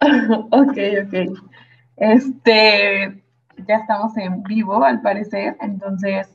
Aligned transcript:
ok, 0.50 0.76
ok. 1.04 1.14
Este, 1.96 3.22
ya 3.66 3.76
estamos 3.76 4.16
en 4.16 4.42
vivo 4.42 4.84
al 4.84 5.00
parecer, 5.02 5.56
entonces, 5.60 6.28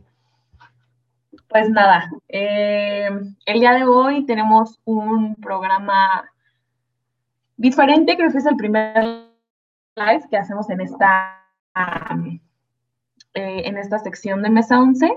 pues 1.48 1.70
nada, 1.70 2.10
eh, 2.30 3.10
el 3.46 3.60
día 3.60 3.74
de 3.74 3.84
hoy 3.86 4.26
tenemos 4.26 4.80
un 4.86 5.36
programa 5.36 6.31
diferente, 7.62 8.18
creo 8.18 8.32
que 8.32 8.40
es 8.40 8.46
el 8.46 8.56
primer 8.56 9.30
live 9.96 10.28
que 10.30 10.38
hacemos 10.38 10.70
en 10.72 10.82
esta, 10.82 11.46
eh, 13.36 13.62
en 13.66 13.78
esta 13.78 14.00
sección 14.00 14.42
de 14.42 14.50
Mesa 14.50 14.80
11. 14.80 15.16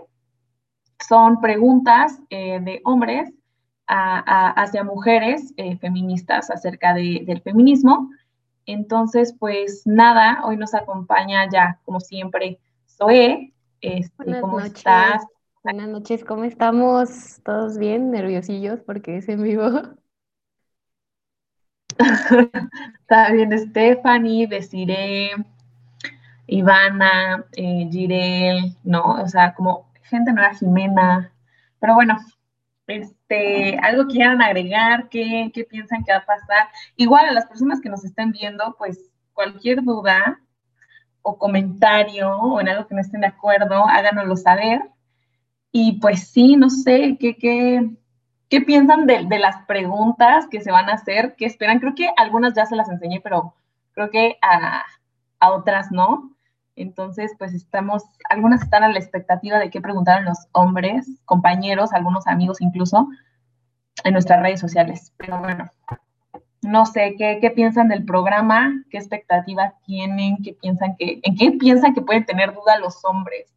Son 1.08 1.40
preguntas 1.40 2.20
eh, 2.28 2.60
de 2.60 2.80
hombres 2.84 3.32
hacia 3.86 4.82
mujeres 4.82 5.52
feministas 5.78 6.50
acerca 6.50 6.94
del 6.94 7.42
feminismo. 7.42 8.10
Entonces, 8.64 9.34
pues 9.38 9.82
nada, 9.84 10.40
hoy 10.44 10.56
nos 10.56 10.74
acompaña 10.74 11.46
ya, 11.50 11.80
como 11.84 12.00
siempre, 12.00 12.58
Zoe. 12.86 13.52
Este, 13.82 14.40
¿Cómo 14.40 14.60
estás? 14.60 15.22
Buenas 15.62 15.88
noches, 15.88 16.24
¿cómo 16.24 16.44
estamos? 16.44 17.40
¿Todos 17.44 17.76
bien? 17.76 18.10
¿Nerviosillos 18.10 18.80
porque 18.80 19.18
es 19.18 19.28
en 19.28 19.42
vivo? 19.42 19.82
Bien, 23.32 23.58
Stephanie, 23.58 24.46
Desiree, 24.46 25.30
Ivana, 26.46 27.44
eh, 27.56 27.88
Girel, 27.90 28.76
¿no? 28.82 29.22
O 29.22 29.28
sea, 29.28 29.54
como 29.54 29.90
gente 30.02 30.32
nueva, 30.32 30.54
Jimena. 30.54 31.32
Pero 31.80 31.94
bueno, 31.94 32.16
este, 32.86 33.78
algo 33.78 34.06
quieran 34.06 34.42
agregar, 34.42 35.08
¿qué, 35.08 35.50
qué 35.54 35.64
piensan 35.64 36.04
que 36.04 36.12
va 36.12 36.18
a 36.18 36.26
pasar. 36.26 36.68
Igual 36.96 37.26
a 37.26 37.32
las 37.32 37.46
personas 37.46 37.80
que 37.80 37.88
nos 37.88 38.04
estén 38.04 38.32
viendo, 38.32 38.74
pues 38.78 39.10
cualquier 39.32 39.82
duda 39.82 40.40
o 41.22 41.38
comentario 41.38 42.30
o 42.30 42.60
en 42.60 42.68
algo 42.68 42.86
que 42.86 42.94
no 42.94 43.00
estén 43.00 43.22
de 43.22 43.28
acuerdo, 43.28 43.86
háganoslo 43.88 44.36
saber. 44.36 44.82
Y 45.72 45.98
pues 46.00 46.28
sí, 46.28 46.56
no 46.56 46.70
sé, 46.70 47.16
¿qué, 47.18 47.36
qué, 47.36 47.90
qué 48.48 48.60
piensan 48.60 49.06
de, 49.06 49.22
las 49.38 49.64
preguntas 49.66 50.46
que 50.48 50.60
se 50.60 50.70
van 50.70 50.88
a 50.88 50.94
hacer? 50.94 51.34
¿Qué 51.36 51.46
esperan? 51.46 51.80
Creo 51.80 51.94
que 51.94 52.10
algunas 52.16 52.54
ya 52.54 52.66
se 52.66 52.76
las 52.76 52.88
enseñé, 52.88 53.20
pero 53.20 53.54
creo 53.92 54.10
que 54.10 54.38
a, 54.42 54.82
a 55.40 55.52
otras 55.52 55.90
no. 55.90 56.30
Entonces, 56.76 57.32
pues 57.38 57.54
estamos, 57.54 58.02
algunas 58.28 58.62
están 58.62 58.82
a 58.82 58.88
la 58.88 58.98
expectativa 58.98 59.58
de 59.58 59.70
qué 59.70 59.80
preguntaron 59.80 60.24
los 60.24 60.38
hombres, 60.52 61.08
compañeros, 61.24 61.92
algunos 61.92 62.26
amigos 62.26 62.60
incluso, 62.60 63.08
en 64.02 64.12
nuestras 64.12 64.42
redes 64.42 64.60
sociales. 64.60 65.12
Pero 65.16 65.38
bueno, 65.38 65.70
no 66.62 66.86
sé, 66.86 67.14
¿qué, 67.16 67.38
qué 67.40 67.50
piensan 67.50 67.88
del 67.88 68.04
programa? 68.04 68.72
¿Qué 68.90 68.98
expectativa 68.98 69.74
tienen? 69.86 70.38
¿Qué 70.42 70.54
piensan 70.54 70.96
que, 70.96 71.20
¿En 71.22 71.36
qué 71.36 71.52
piensan 71.52 71.94
que 71.94 72.02
pueden 72.02 72.24
tener 72.24 72.52
duda 72.52 72.78
los 72.78 73.04
hombres? 73.04 73.54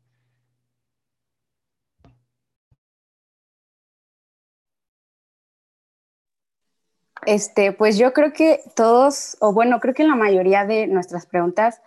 Este, 7.28 7.74
pues 7.74 7.98
yo 7.98 8.14
creo 8.14 8.32
que 8.32 8.62
todos, 8.74 9.36
o 9.42 9.52
bueno, 9.52 9.82
creo 9.82 9.94
que 9.94 10.06
la 10.06 10.16
mayoría 10.16 10.66
de 10.66 10.88
nuestras 10.88 11.26
preguntas 11.26 11.82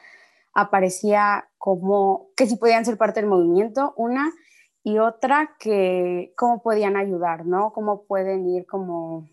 aparecía 0.53 1.49
como 1.57 2.29
que 2.37 2.45
si 2.45 2.57
podían 2.57 2.85
ser 2.85 2.99
parte 2.99 3.21
del 3.21 3.31
movimiento, 3.31 3.95
una, 3.97 4.35
y 4.83 4.99
otra 4.99 5.57
que 5.59 6.35
cómo 6.37 6.63
podían 6.63 6.99
ayudar, 6.99 7.47
¿no? 7.47 7.73
Cómo 7.73 8.05
pueden 8.05 8.47
ir 8.51 8.67
como, 8.67 9.31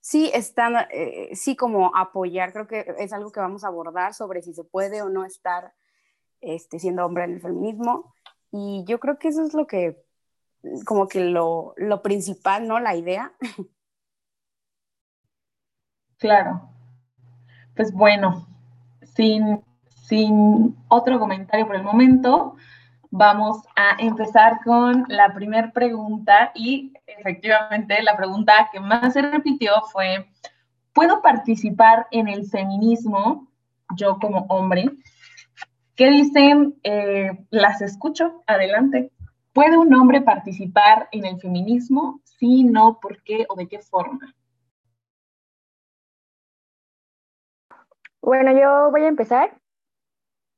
sí, 0.00 0.30
están, 0.32 0.86
eh, 0.92 1.30
sí, 1.34 1.56
como 1.56 1.90
apoyar, 1.96 2.52
creo 2.52 2.68
que 2.68 2.94
es 3.00 3.12
algo 3.12 3.32
que 3.32 3.40
vamos 3.40 3.64
a 3.64 3.66
abordar 3.66 4.14
sobre 4.14 4.42
si 4.42 4.54
se 4.54 4.62
puede 4.62 5.02
o 5.02 5.08
no 5.08 5.24
estar 5.24 5.74
este, 6.40 6.78
siendo 6.78 7.04
hombre 7.04 7.24
en 7.24 7.32
el 7.32 7.40
feminismo. 7.40 8.14
Y 8.52 8.84
yo 8.86 9.00
creo 9.00 9.18
que 9.18 9.26
eso 9.26 9.44
es 9.44 9.54
lo 9.54 9.66
que, 9.66 10.04
como 10.84 11.08
que 11.08 11.18
lo, 11.18 11.74
lo 11.76 12.00
principal, 12.00 12.68
¿no? 12.68 12.78
La 12.78 12.94
idea. 12.94 13.32
Claro. 16.18 16.70
Pues 17.74 17.92
bueno, 17.92 18.46
sin 19.14 19.62
sin 20.06 20.76
otro 20.88 21.18
comentario 21.18 21.66
por 21.66 21.74
el 21.74 21.82
momento, 21.82 22.54
vamos 23.10 23.58
a 23.74 23.96
empezar 24.00 24.60
con 24.64 25.04
la 25.08 25.34
primera 25.34 25.72
pregunta 25.72 26.52
y 26.54 26.92
efectivamente 27.08 28.00
la 28.04 28.16
pregunta 28.16 28.68
que 28.72 28.78
más 28.78 29.14
se 29.14 29.22
repitió 29.22 29.72
fue, 29.92 30.28
¿puedo 30.92 31.22
participar 31.22 32.06
en 32.12 32.28
el 32.28 32.46
feminismo 32.46 33.48
yo 33.96 34.18
como 34.20 34.46
hombre? 34.48 34.92
¿Qué 35.96 36.10
dicen? 36.10 36.76
Eh, 36.84 37.32
las 37.50 37.82
escucho, 37.82 38.44
adelante. 38.46 39.10
¿Puede 39.52 39.76
un 39.76 39.92
hombre 39.92 40.20
participar 40.20 41.08
en 41.10 41.24
el 41.26 41.40
feminismo? 41.40 42.20
Sí, 42.24 42.62
no, 42.62 43.00
¿por 43.00 43.22
qué 43.24 43.44
o 43.48 43.56
de 43.56 43.66
qué 43.66 43.80
forma? 43.80 44.35
Bueno, 48.26 48.50
yo 48.50 48.90
voy 48.90 49.04
a 49.04 49.08
empezar. 49.08 49.56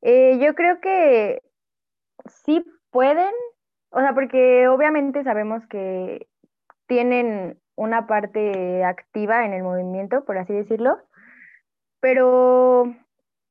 Eh, 0.01 0.39
yo 0.41 0.55
creo 0.55 0.81
que 0.81 1.43
sí 2.25 2.65
pueden, 2.91 3.31
o 3.91 4.01
sea, 4.01 4.15
porque 4.15 4.69
obviamente 4.69 5.23
sabemos 5.23 5.67
que 5.67 6.29
tienen 6.87 7.61
una 7.77 8.07
parte 8.07 8.85
activa 8.85 9.45
en 9.45 9.53
el 9.53 9.65
movimiento, 9.65 10.25
por 10.25 10.39
así 10.39 10.55
decirlo, 10.55 10.97
pero 12.01 12.85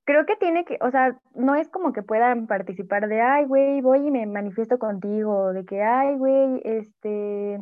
creo 0.06 0.26
que 0.26 0.36
tiene 0.38 0.66
que, 0.66 0.80
o 0.82 0.90
sea, 0.90 1.16
no 1.36 1.54
es 1.54 1.70
como 1.70 1.94
que 1.94 2.02
puedan 2.02 2.48
participar 2.48 3.08
de, 3.10 3.22
ay, 3.22 3.46
güey, 3.46 3.82
voy 3.82 4.08
y 4.08 4.10
me 4.10 4.26
manifiesto 4.26 4.80
contigo, 4.80 5.54
de 5.54 5.64
que, 5.64 5.84
ay, 5.84 6.18
güey, 6.18 6.60
este, 6.64 7.60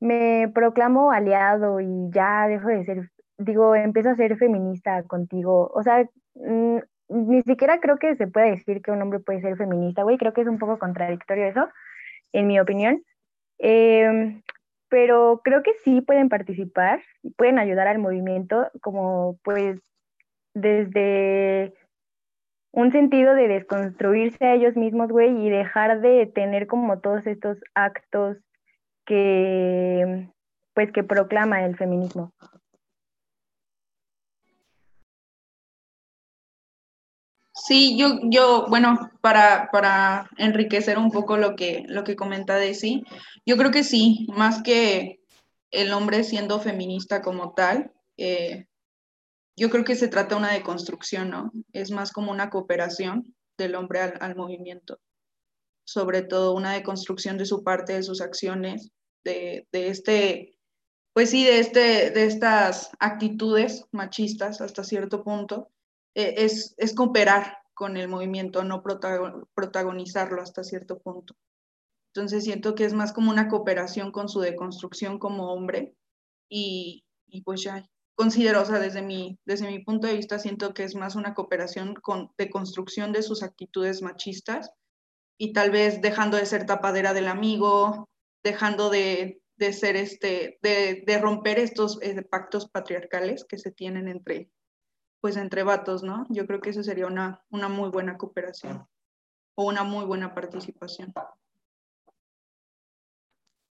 me 0.00 0.50
proclamo 0.52 1.12
aliado 1.12 1.78
y 1.78 2.10
ya 2.10 2.48
dejo 2.48 2.66
de 2.70 2.84
ser, 2.84 3.10
digo, 3.38 3.74
empiezo 3.74 4.10
a 4.10 4.16
ser 4.16 4.36
feminista 4.36 5.02
contigo, 5.04 5.70
o 5.74 5.82
sea, 5.82 6.08
ni 7.08 7.42
siquiera 7.42 7.80
creo 7.80 7.98
que 7.98 8.16
se 8.16 8.26
pueda 8.26 8.46
decir 8.46 8.82
que 8.82 8.90
un 8.90 9.02
hombre 9.02 9.20
puede 9.20 9.40
ser 9.40 9.56
feminista, 9.56 10.02
güey, 10.02 10.18
creo 10.18 10.32
que 10.32 10.42
es 10.42 10.48
un 10.48 10.58
poco 10.58 10.78
contradictorio 10.78 11.46
eso, 11.46 11.68
en 12.32 12.46
mi 12.46 12.58
opinión. 12.60 13.02
Em, 13.58 14.42
pero 14.88 15.40
creo 15.42 15.62
que 15.62 15.72
sí 15.84 16.00
pueden 16.00 16.28
participar, 16.28 17.02
pueden 17.36 17.58
ayudar 17.58 17.88
al 17.88 17.98
movimiento, 17.98 18.70
como 18.80 19.38
pues 19.42 19.80
desde 20.54 21.74
un 22.72 22.92
sentido 22.92 23.34
de 23.34 23.48
desconstruirse 23.48 24.44
a 24.44 24.54
ellos 24.54 24.76
mismos, 24.76 25.08
güey, 25.08 25.46
y 25.46 25.50
dejar 25.50 26.00
de 26.00 26.26
tener 26.26 26.66
como 26.66 26.98
todos 27.00 27.26
estos 27.26 27.58
actos 27.74 28.36
que, 29.06 30.28
pues, 30.74 30.92
que 30.92 31.02
proclama 31.02 31.64
el 31.64 31.76
feminismo. 31.76 32.32
Sí, 37.66 37.98
yo, 37.98 38.20
yo 38.22 38.66
bueno, 38.68 39.10
para, 39.20 39.70
para 39.72 40.30
enriquecer 40.36 40.98
un 40.98 41.10
poco 41.10 41.36
lo 41.36 41.56
que, 41.56 41.84
lo 41.88 42.04
que 42.04 42.14
comenta 42.14 42.54
Desi, 42.54 43.02
yo 43.44 43.56
creo 43.56 43.72
que 43.72 43.82
sí, 43.82 44.28
más 44.28 44.62
que 44.62 45.18
el 45.72 45.92
hombre 45.92 46.22
siendo 46.22 46.60
feminista 46.60 47.22
como 47.22 47.54
tal, 47.54 47.90
eh, 48.18 48.66
yo 49.56 49.68
creo 49.68 49.84
que 49.84 49.96
se 49.96 50.06
trata 50.06 50.36
de 50.36 50.42
una 50.42 50.52
deconstrucción, 50.52 51.30
¿no? 51.30 51.50
Es 51.72 51.90
más 51.90 52.12
como 52.12 52.30
una 52.30 52.50
cooperación 52.50 53.34
del 53.58 53.74
hombre 53.74 53.98
al, 53.98 54.14
al 54.20 54.36
movimiento, 54.36 55.00
sobre 55.84 56.22
todo 56.22 56.54
una 56.54 56.74
deconstrucción 56.74 57.36
de 57.36 57.46
su 57.46 57.64
parte, 57.64 57.94
de 57.94 58.04
sus 58.04 58.20
acciones, 58.20 58.92
de, 59.24 59.66
de 59.72 59.88
este, 59.88 60.56
pues 61.12 61.30
sí, 61.30 61.44
de, 61.44 61.58
este, 61.58 62.12
de 62.12 62.26
estas 62.26 62.90
actitudes 63.00 63.86
machistas 63.90 64.60
hasta 64.60 64.84
cierto 64.84 65.24
punto 65.24 65.72
eh, 66.16 66.34
es, 66.38 66.74
es 66.78 66.94
cooperar 66.94 67.58
con 67.74 67.98
el 67.98 68.08
movimiento, 68.08 68.64
no 68.64 68.82
protagonizarlo 68.82 70.40
hasta 70.40 70.64
cierto 70.64 70.98
punto. 70.98 71.36
Entonces 72.14 72.44
siento 72.44 72.74
que 72.74 72.86
es 72.86 72.94
más 72.94 73.12
como 73.12 73.30
una 73.30 73.48
cooperación 73.48 74.10
con 74.10 74.30
su 74.30 74.40
deconstrucción 74.40 75.18
como 75.18 75.52
hombre 75.52 75.94
y, 76.48 77.04
y 77.26 77.42
pues 77.42 77.62
ya 77.62 77.86
considero, 78.14 78.62
o 78.62 78.64
sea, 78.64 78.78
desde 78.78 79.02
mi, 79.02 79.38
desde 79.44 79.66
mi 79.70 79.80
punto 79.80 80.06
de 80.06 80.16
vista 80.16 80.38
siento 80.38 80.72
que 80.72 80.84
es 80.84 80.94
más 80.94 81.16
una 81.16 81.34
cooperación 81.34 81.94
con, 81.94 82.32
de 82.38 82.48
construcción 82.48 83.12
de 83.12 83.22
sus 83.22 83.42
actitudes 83.42 84.00
machistas 84.00 84.70
y 85.38 85.52
tal 85.52 85.70
vez 85.70 86.00
dejando 86.00 86.38
de 86.38 86.46
ser 86.46 86.64
tapadera 86.64 87.12
del 87.12 87.28
amigo, 87.28 88.08
dejando 88.42 88.88
de, 88.88 89.42
de 89.58 89.72
ser 89.74 89.96
este, 89.96 90.58
de, 90.62 91.04
de 91.06 91.18
romper 91.18 91.58
estos 91.58 92.00
eh, 92.00 92.22
pactos 92.22 92.70
patriarcales 92.70 93.44
que 93.44 93.58
se 93.58 93.70
tienen 93.70 94.08
entre, 94.08 94.48
pues 95.26 95.36
entre 95.36 95.64
vatos, 95.64 96.04
¿no? 96.04 96.24
Yo 96.28 96.46
creo 96.46 96.60
que 96.60 96.70
eso 96.70 96.84
sería 96.84 97.08
una, 97.08 97.42
una 97.50 97.68
muy 97.68 97.88
buena 97.88 98.16
cooperación 98.16 98.86
o 99.56 99.64
una 99.66 99.82
muy 99.82 100.04
buena 100.04 100.32
participación. 100.32 101.12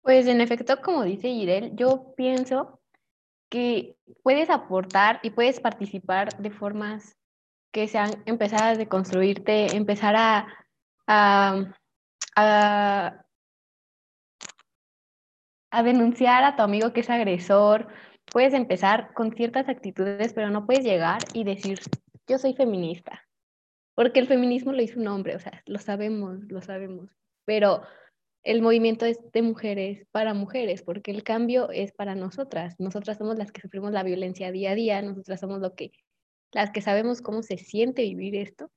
Pues 0.01 0.27
en 0.27 0.39
efecto, 0.39 0.81
como 0.81 1.03
dice 1.03 1.27
Irel, 1.27 1.75
yo 1.75 2.13
pienso 2.15 2.79
que 3.49 3.97
puedes 4.23 4.49
aportar 4.49 5.19
y 5.23 5.31
puedes 5.31 5.59
participar 5.59 6.37
de 6.37 6.51
formas 6.51 7.17
que 7.73 7.89
sean 7.89 8.23
empezar 8.25 8.63
a 8.63 8.77
deconstruirte, 8.77 9.75
empezar 9.75 10.15
a, 10.15 10.47
a, 11.05 11.65
a, 12.37 13.25
a 15.69 15.83
denunciar 15.83 16.45
a 16.45 16.55
tu 16.55 16.63
amigo 16.63 16.93
que 16.93 17.01
es 17.01 17.09
agresor. 17.09 17.89
Puedes 18.31 18.53
empezar 18.53 19.13
con 19.13 19.33
ciertas 19.33 19.67
actitudes, 19.67 20.33
pero 20.33 20.49
no 20.49 20.65
puedes 20.65 20.85
llegar 20.85 21.19
y 21.33 21.43
decir, 21.43 21.79
yo 22.27 22.37
soy 22.37 22.53
feminista. 22.53 23.27
Porque 23.93 24.21
el 24.21 24.27
feminismo 24.27 24.71
lo 24.71 24.81
hizo 24.81 24.99
un 24.99 25.07
hombre, 25.07 25.35
o 25.35 25.39
sea, 25.39 25.61
lo 25.65 25.79
sabemos, 25.79 26.39
lo 26.47 26.61
sabemos. 26.61 27.11
Pero 27.43 27.81
el 28.43 28.61
movimiento 28.61 29.05
es 29.05 29.19
de 29.33 29.41
mujeres 29.41 30.07
para 30.11 30.33
mujeres, 30.33 30.81
porque 30.81 31.11
el 31.11 31.23
cambio 31.23 31.69
es 31.71 31.91
para 31.91 32.15
nosotras. 32.15 32.75
Nosotras 32.79 33.17
somos 33.17 33.37
las 33.37 33.51
que 33.51 33.61
sufrimos 33.61 33.91
la 33.91 34.03
violencia 34.03 34.51
día 34.51 34.71
a 34.71 34.75
día, 34.75 35.01
nosotras 35.01 35.41
somos 35.41 35.59
lo 35.59 35.75
que, 35.75 35.91
las 36.53 36.71
que 36.71 36.81
sabemos 36.81 37.21
cómo 37.21 37.43
se 37.43 37.57
siente 37.57 38.03
vivir 38.03 38.35
esto. 38.37 38.71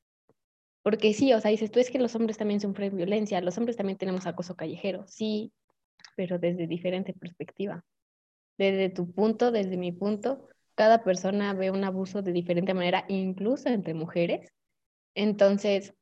Porque 0.83 1.15
sí, 1.15 1.33
o 1.33 1.41
sea, 1.41 1.53
dices 1.53 1.71
tú 1.71 1.79
es 1.79 1.91
que 1.91 1.99
los 1.99 2.15
hombres 2.17 2.37
también 2.37 2.61
sufren 2.61 2.97
violencia, 2.97 3.41
los 3.41 3.57
hombres 3.57 3.77
también 3.77 3.97
tenemos 3.99 4.27
acoso 4.27 4.57
callejero, 4.57 5.07
sí, 5.07 5.53
pero 6.17 6.39
desde 6.39 6.67
diferente 6.67 7.15
perspectiva. 7.15 7.85
Desde 8.59 8.91
tu 8.91 9.13
punto, 9.13 9.51
desde 9.51 9.77
mi 9.77 9.93
punto, 9.93 10.49
cada 10.75 11.03
persona 11.03 11.55
ve 11.55 11.71
un 11.71 11.85
abuso 11.85 12.23
de 12.23 12.33
diferente 12.33 12.75
manera, 12.75 13.05
incluso 13.09 13.69
entre 13.69 13.95
mujeres. 13.95 14.53
Entonces, 15.15 15.95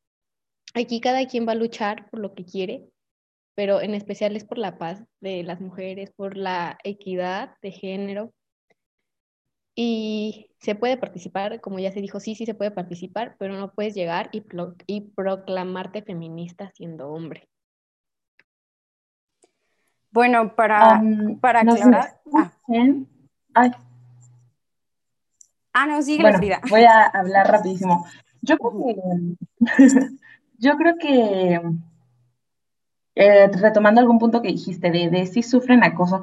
aquí 0.74 1.00
cada 1.00 1.26
quien 1.26 1.46
va 1.46 1.52
a 1.52 1.56
luchar 1.56 2.08
por 2.10 2.20
lo 2.20 2.34
que 2.34 2.44
quiere, 2.44 2.88
pero 3.54 3.80
en 3.80 3.94
especial 3.94 4.36
es 4.36 4.44
por 4.44 4.58
la 4.58 4.78
paz 4.78 5.02
de 5.20 5.42
las 5.42 5.60
mujeres, 5.60 6.10
por 6.16 6.36
la 6.36 6.78
equidad 6.84 7.56
de 7.62 7.70
género. 7.72 8.32
Y 9.74 10.50
se 10.58 10.74
puede 10.74 10.98
participar, 10.98 11.60
como 11.60 11.78
ya 11.78 11.92
se 11.92 12.00
dijo, 12.00 12.20
sí, 12.20 12.34
sí 12.34 12.46
se 12.46 12.54
puede 12.54 12.70
participar, 12.70 13.36
pero 13.38 13.56
no 13.56 13.72
puedes 13.72 13.94
llegar 13.94 14.28
y, 14.32 14.44
y 14.86 15.00
proclamarte 15.12 16.02
feminista 16.02 16.70
siendo 16.74 17.08
hombre. 17.08 17.48
Bueno, 20.12 20.54
para, 20.54 21.00
um, 21.00 21.38
para 21.38 21.60
aclarar. 21.60 22.20
ah. 22.34 23.70
ah. 25.72 25.86
no, 25.86 26.02
sigue 26.02 26.22
bueno, 26.22 26.38
Frida. 26.38 26.60
Voy 26.68 26.84
a 26.84 27.06
hablar 27.06 27.50
rapidísimo. 27.50 28.06
Yo 28.42 28.56
creo 28.58 28.84
que, 28.84 28.96
yo 30.58 30.76
creo 30.76 30.96
que 30.98 31.60
eh, 33.14 33.48
retomando 33.48 34.00
algún 34.00 34.18
punto 34.18 34.42
que 34.42 34.48
dijiste 34.48 34.90
de, 34.90 35.10
de, 35.10 35.26
si 35.26 35.42
sufren 35.42 35.82
acoso, 35.84 36.22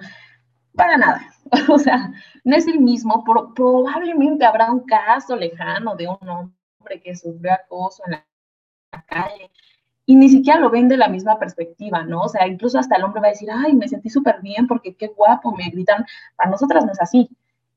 para 0.73 0.97
nada. 0.97 1.21
O 1.67 1.79
sea, 1.79 2.11
no 2.43 2.55
es 2.55 2.67
el 2.67 2.79
mismo. 2.79 3.23
probablemente 3.55 4.45
habrá 4.45 4.71
un 4.71 4.81
caso 4.81 5.35
lejano 5.35 5.95
de 5.95 6.07
un 6.07 6.29
hombre 6.29 7.01
que 7.03 7.15
sufrió 7.15 7.53
acoso 7.53 8.03
en 8.05 8.11
la, 8.11 8.25
calle 9.07 9.49
y 10.09 10.15
ni 10.15 10.27
siquiera 10.27 10.59
lo 10.59 10.71
ven 10.71 10.87
de 10.87 10.97
la 10.97 11.07
misma 11.07 11.37
perspectiva, 11.37 12.01
¿no? 12.01 12.21
O 12.21 12.29
sea, 12.29 12.47
incluso 12.47 12.79
hasta 12.79 12.95
el 12.95 13.03
hombre 13.03 13.21
va 13.21 13.27
a 13.27 13.29
decir, 13.29 13.47
ay, 13.53 13.73
me 13.73 13.87
sentí 13.87 14.09
súper 14.09 14.41
bien 14.41 14.65
porque 14.65 14.95
qué 14.95 15.09
guapo, 15.09 15.55
me 15.55 15.69
gritan. 15.69 16.03
Para 16.35 16.49
nosotras 16.49 16.83
no 16.83 16.91
es 16.91 16.99
así. 16.99 17.29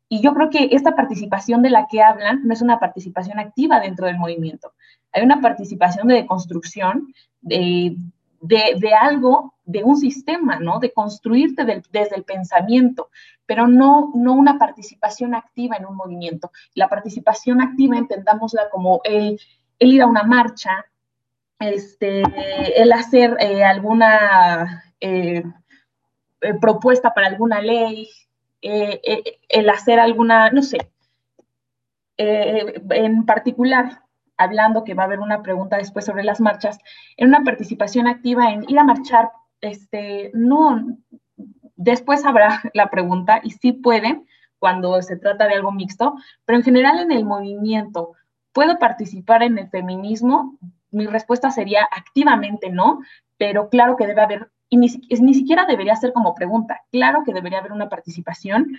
Y 0.08 0.22
yo 0.22 0.32
creo 0.32 0.48
que 0.48 0.70
esta 0.72 0.96
participación 0.96 1.60
de 1.60 1.68
la 1.68 1.88
que 1.88 2.00
hablan 2.00 2.40
no 2.42 2.54
es 2.54 2.62
una 2.62 2.80
participación 2.80 3.38
activa 3.38 3.80
dentro 3.80 4.06
del 4.06 4.16
movimiento. 4.16 4.72
Hay 5.12 5.22
una 5.22 5.42
participación 5.42 6.08
de 6.08 6.24
construcción, 6.24 7.12
de, 7.42 7.98
de, 8.40 8.94
algo, 8.98 9.52
de 9.66 9.84
un 9.84 9.98
sistema, 9.98 10.58
¿no? 10.58 10.78
De 10.78 10.90
construirte 10.90 11.66
desde 11.66 12.16
el 12.16 12.24
pensamiento, 12.24 13.10
pero 13.44 13.66
no, 13.68 14.10
no 14.14 14.32
una 14.32 14.58
participación 14.58 15.34
activa 15.34 15.76
en 15.76 15.84
un 15.84 15.96
movimiento. 15.96 16.50
La 16.76 16.88
participación 16.88 17.60
activa, 17.60 17.98
entendámosla 17.98 18.70
como 18.70 19.02
el, 19.04 19.38
ir 19.78 20.00
a 20.00 20.06
una 20.06 20.22
marcha, 20.22 20.86
este, 21.62 22.22
el 22.76 22.92
hacer 22.92 23.36
eh, 23.40 23.64
alguna 23.64 24.84
eh, 25.00 25.42
eh, 26.40 26.54
propuesta 26.60 27.14
para 27.14 27.28
alguna 27.28 27.60
ley, 27.60 28.08
el 28.60 29.70
hacer 29.70 29.98
alguna, 29.98 30.50
no 30.50 30.62
sé, 30.62 30.78
en 32.16 33.26
particular, 33.26 34.02
hablando, 34.36 34.84
que 34.84 34.94
va 34.94 35.02
a 35.02 35.06
haber 35.06 35.18
una 35.18 35.42
pregunta 35.42 35.78
después 35.78 36.04
sobre 36.04 36.22
las 36.22 36.40
marchas, 36.40 36.78
en 37.16 37.28
una 37.28 37.42
participación 37.42 38.06
activa 38.06 38.52
en 38.52 38.64
ir 38.68 38.78
a 38.78 38.84
marchar, 38.84 39.30
este, 39.60 40.30
no, 40.34 40.96
después 41.76 42.24
habrá 42.24 42.60
la 42.74 42.90
pregunta 42.90 43.40
y 43.42 43.50
sí 43.50 43.72
pueden 43.72 44.26
cuando 44.58 45.02
se 45.02 45.16
trata 45.16 45.48
de 45.48 45.54
algo 45.54 45.72
mixto, 45.72 46.14
pero 46.44 46.58
en 46.58 46.64
general 46.64 47.00
en 47.00 47.10
el 47.10 47.24
movimiento, 47.24 48.12
¿puedo 48.52 48.78
participar 48.78 49.42
en 49.42 49.58
el 49.58 49.68
feminismo? 49.68 50.56
Mi 50.92 51.06
respuesta 51.06 51.50
sería 51.50 51.88
activamente 51.90 52.70
no, 52.70 53.00
pero 53.38 53.68
claro 53.68 53.96
que 53.96 54.06
debe 54.06 54.22
haber, 54.22 54.50
y 54.68 54.76
ni, 54.76 54.86
ni 55.20 55.34
siquiera 55.34 55.66
debería 55.66 55.96
ser 55.96 56.12
como 56.12 56.34
pregunta, 56.34 56.82
claro 56.92 57.22
que 57.24 57.34
debería 57.34 57.58
haber 57.58 57.72
una 57.72 57.88
participación 57.88 58.76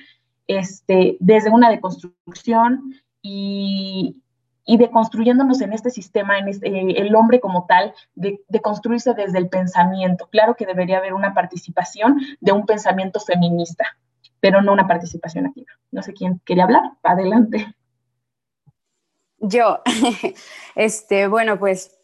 este, 0.48 1.18
desde 1.20 1.50
una 1.50 1.70
deconstrucción 1.70 2.94
y, 3.22 4.22
y 4.66 4.78
de 4.78 4.90
construyéndonos 4.90 5.62
en 5.62 5.74
este 5.74 5.90
sistema, 5.90 6.38
en 6.38 6.48
este, 6.48 6.68
eh, 6.68 6.96
el 6.98 7.16
hombre 7.16 7.40
como 7.40 7.66
tal, 7.66 7.94
de, 8.16 8.42
de, 8.48 8.62
construirse 8.62 9.14
desde 9.14 9.38
el 9.38 9.50
pensamiento. 9.50 10.28
Claro 10.32 10.56
que 10.56 10.66
debería 10.66 11.00
haber 11.00 11.14
una 11.14 11.34
participación 11.34 12.20
de 12.40 12.52
un 12.52 12.66
pensamiento 12.66 13.20
feminista, 13.20 13.86
pero 14.40 14.62
no 14.62 14.74
una 14.74 14.88
participación 14.88 15.48
activa. 15.48 15.72
No 15.92 16.02
sé 16.04 16.14
quién 16.14 16.42
quería 16.46 16.66
hablar. 16.66 16.84
Adelante. 17.04 17.76
Yo, 19.40 19.82
este, 20.76 21.28
bueno, 21.28 21.60
pues 21.60 22.00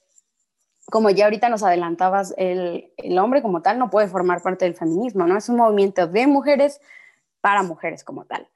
como 0.90 1.10
ya 1.10 1.26
ahorita 1.26 1.50
nos 1.50 1.64
adelantabas, 1.64 2.34
el, 2.38 2.92
el 2.98 3.18
hombre 3.20 3.42
como 3.42 3.62
tal 3.62 3.80
no 3.80 3.90
puede 3.90 4.08
formar 4.08 4.42
parte 4.42 4.66
del 4.66 4.76
feminismo, 4.76 5.26
¿no? 5.26 5.38
Es 5.38 5.50
un 5.50 5.58
movimiento 5.58 6.08
de 6.08 6.28
mujeres 6.28 6.82
para 7.42 7.64
mujeres 7.64 8.04
como 8.04 8.26
tal. 8.26 8.48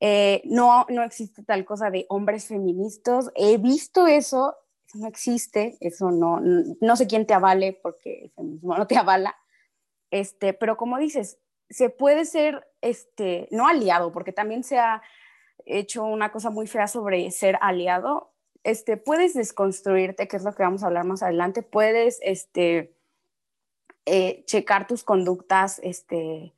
Eh, 0.00 0.42
no, 0.44 0.86
no 0.88 1.02
existe 1.02 1.42
tal 1.42 1.64
cosa 1.64 1.90
de 1.90 2.06
hombres 2.08 2.46
feministas. 2.46 3.30
He 3.34 3.58
visto 3.58 4.06
eso, 4.06 4.56
eso 4.86 4.98
no 4.98 5.08
existe, 5.08 5.76
eso 5.80 6.10
no, 6.10 6.40
no 6.40 6.96
sé 6.96 7.06
quién 7.06 7.26
te 7.26 7.34
avale 7.34 7.78
porque 7.82 8.24
el 8.24 8.30
feminismo 8.30 8.76
no 8.76 8.86
te 8.86 8.96
avala. 8.96 9.36
Este, 10.10 10.54
pero 10.54 10.76
como 10.76 10.98
dices, 10.98 11.38
se 11.68 11.90
puede 11.90 12.24
ser, 12.24 12.66
este, 12.80 13.48
no 13.50 13.66
aliado, 13.66 14.12
porque 14.12 14.32
también 14.32 14.64
se 14.64 14.78
ha 14.78 15.02
hecho 15.66 16.04
una 16.04 16.32
cosa 16.32 16.50
muy 16.50 16.66
fea 16.66 16.86
sobre 16.86 17.30
ser 17.30 17.58
aliado. 17.60 18.32
Este, 18.64 18.96
puedes 18.96 19.34
desconstruirte, 19.34 20.28
que 20.28 20.36
es 20.36 20.44
lo 20.44 20.54
que 20.54 20.62
vamos 20.62 20.82
a 20.82 20.86
hablar 20.86 21.04
más 21.04 21.22
adelante, 21.22 21.62
puedes, 21.62 22.18
este, 22.22 22.96
eh, 24.06 24.44
checar 24.46 24.86
tus 24.86 25.04
conductas, 25.04 25.80
este, 25.82 26.54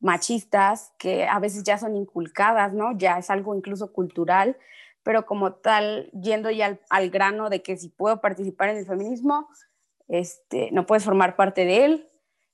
machistas 0.00 0.92
que 0.98 1.26
a 1.26 1.38
veces 1.38 1.64
ya 1.64 1.78
son 1.78 1.96
inculcadas, 1.96 2.72
¿no? 2.72 2.96
Ya 2.96 3.18
es 3.18 3.30
algo 3.30 3.54
incluso 3.54 3.92
cultural, 3.92 4.56
pero 5.02 5.26
como 5.26 5.54
tal, 5.54 6.10
yendo 6.12 6.50
ya 6.50 6.78
al, 6.90 7.10
grano 7.10 7.50
de 7.50 7.62
que 7.62 7.76
si 7.76 7.88
puedo 7.88 8.20
participar 8.20 8.70
en 8.70 8.78
el 8.78 8.86
feminismo, 8.86 9.48
este, 10.08 10.70
no 10.72 10.86
puedes 10.86 11.04
formar 11.04 11.36
parte 11.36 11.64
de 11.64 11.84
él, 11.84 12.10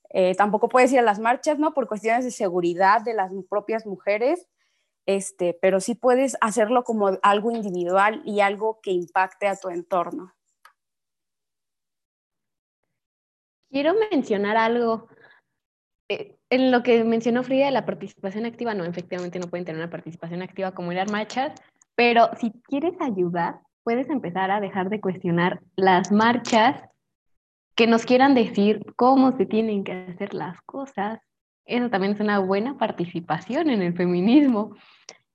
eh, 0.09 0.35
tampoco 0.35 0.69
puedes 0.69 0.91
ir 0.91 0.99
a 0.99 1.03
las 1.03 1.19
marchas, 1.19 1.59
¿no? 1.59 1.73
Por 1.73 1.87
cuestiones 1.87 2.25
de 2.25 2.31
seguridad 2.31 3.01
de 3.01 3.13
las 3.13 3.31
propias 3.49 3.85
mujeres, 3.85 4.47
este, 5.05 5.57
pero 5.61 5.79
sí 5.79 5.95
puedes 5.95 6.37
hacerlo 6.41 6.83
como 6.83 7.17
algo 7.21 7.51
individual 7.51 8.21
y 8.25 8.41
algo 8.41 8.79
que 8.81 8.91
impacte 8.91 9.47
a 9.47 9.55
tu 9.55 9.69
entorno. 9.69 10.33
Quiero 13.69 13.93
mencionar 14.11 14.57
algo 14.57 15.07
eh, 16.09 16.37
en 16.49 16.71
lo 16.71 16.83
que 16.83 17.05
mencionó 17.05 17.41
Frida 17.43 17.65
de 17.65 17.71
la 17.71 17.85
participación 17.85 18.45
activa, 18.45 18.73
no, 18.73 18.83
efectivamente 18.83 19.39
no 19.39 19.47
pueden 19.47 19.63
tener 19.63 19.79
una 19.81 19.89
participación 19.89 20.41
activa 20.41 20.73
como 20.73 20.91
ir 20.91 20.99
a 20.99 21.05
marchas, 21.05 21.53
pero 21.95 22.29
si 22.37 22.51
quieres 22.63 22.99
ayudar, 22.99 23.61
puedes 23.83 24.09
empezar 24.09 24.51
a 24.51 24.59
dejar 24.59 24.89
de 24.89 24.99
cuestionar 24.99 25.61
las 25.77 26.11
marchas 26.11 26.83
que 27.75 27.87
nos 27.87 28.05
quieran 28.05 28.35
decir 28.35 28.85
cómo 28.97 29.31
se 29.37 29.45
tienen 29.45 29.85
que 29.85 29.93
hacer 29.93 30.33
las 30.33 30.59
cosas. 30.63 31.21
Eso 31.65 31.89
también 31.89 32.13
es 32.13 32.19
una 32.19 32.39
buena 32.39 32.77
participación 32.77 33.69
en 33.69 33.81
el 33.81 33.95
feminismo, 33.95 34.75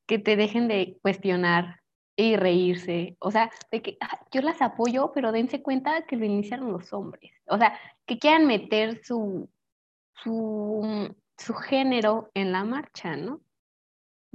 que 0.06 0.18
te 0.18 0.37
dejen 0.37 0.68
de 0.68 0.99
cuestionar 1.02 1.80
y 2.16 2.37
reírse. 2.37 3.16
O 3.18 3.30
sea, 3.30 3.50
de 3.71 3.83
que 3.83 3.99
yo 4.33 4.40
las 4.42 4.62
apoyo, 4.62 5.12
pero 5.14 5.33
dense 5.33 5.62
cuenta 5.62 6.06
que 6.06 6.16
lo 6.16 6.25
iniciaron 6.25 6.73
los 6.73 6.92
hombres. 6.92 7.33
O 7.47 7.59
sea, 7.59 7.78
que 8.06 8.18
quieran 8.18 8.47
meter 8.47 9.04
su 9.04 9.49
su 10.23 11.14
su 11.38 11.54
género 11.54 12.30
en 12.35 12.52
la 12.52 12.64
marcha, 12.64 13.16
¿no? 13.16 13.40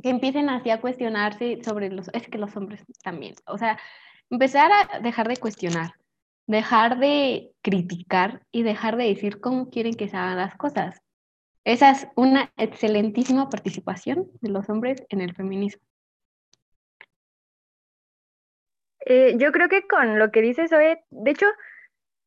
Que 0.01 0.09
empiecen 0.09 0.49
así 0.49 0.69
a 0.69 0.81
cuestionarse 0.81 1.59
sobre 1.63 1.89
los, 1.89 2.09
es 2.13 2.27
que 2.27 2.37
los 2.37 2.55
hombres 2.55 2.83
también, 3.03 3.35
o 3.45 3.57
sea, 3.57 3.79
empezar 4.29 4.71
a 4.71 4.99
dejar 4.99 5.27
de 5.27 5.37
cuestionar, 5.37 5.95
dejar 6.47 6.99
de 6.99 7.51
criticar 7.61 8.45
y 8.51 8.63
dejar 8.63 8.97
de 8.97 9.05
decir 9.05 9.39
cómo 9.39 9.69
quieren 9.69 9.95
que 9.95 10.09
se 10.09 10.17
hagan 10.17 10.37
las 10.37 10.55
cosas. 10.55 11.01
Esa 11.63 11.91
es 11.91 12.07
una 12.15 12.51
excelentísima 12.57 13.49
participación 13.49 14.31
de 14.41 14.49
los 14.49 14.69
hombres 14.69 15.03
en 15.09 15.21
el 15.21 15.35
feminismo. 15.35 15.83
Eh, 19.05 19.35
yo 19.37 19.51
creo 19.51 19.67
que 19.69 19.87
con 19.87 20.19
lo 20.19 20.31
que 20.31 20.41
dices, 20.41 20.71
hoy, 20.73 20.97
de 21.09 21.31
hecho, 21.31 21.47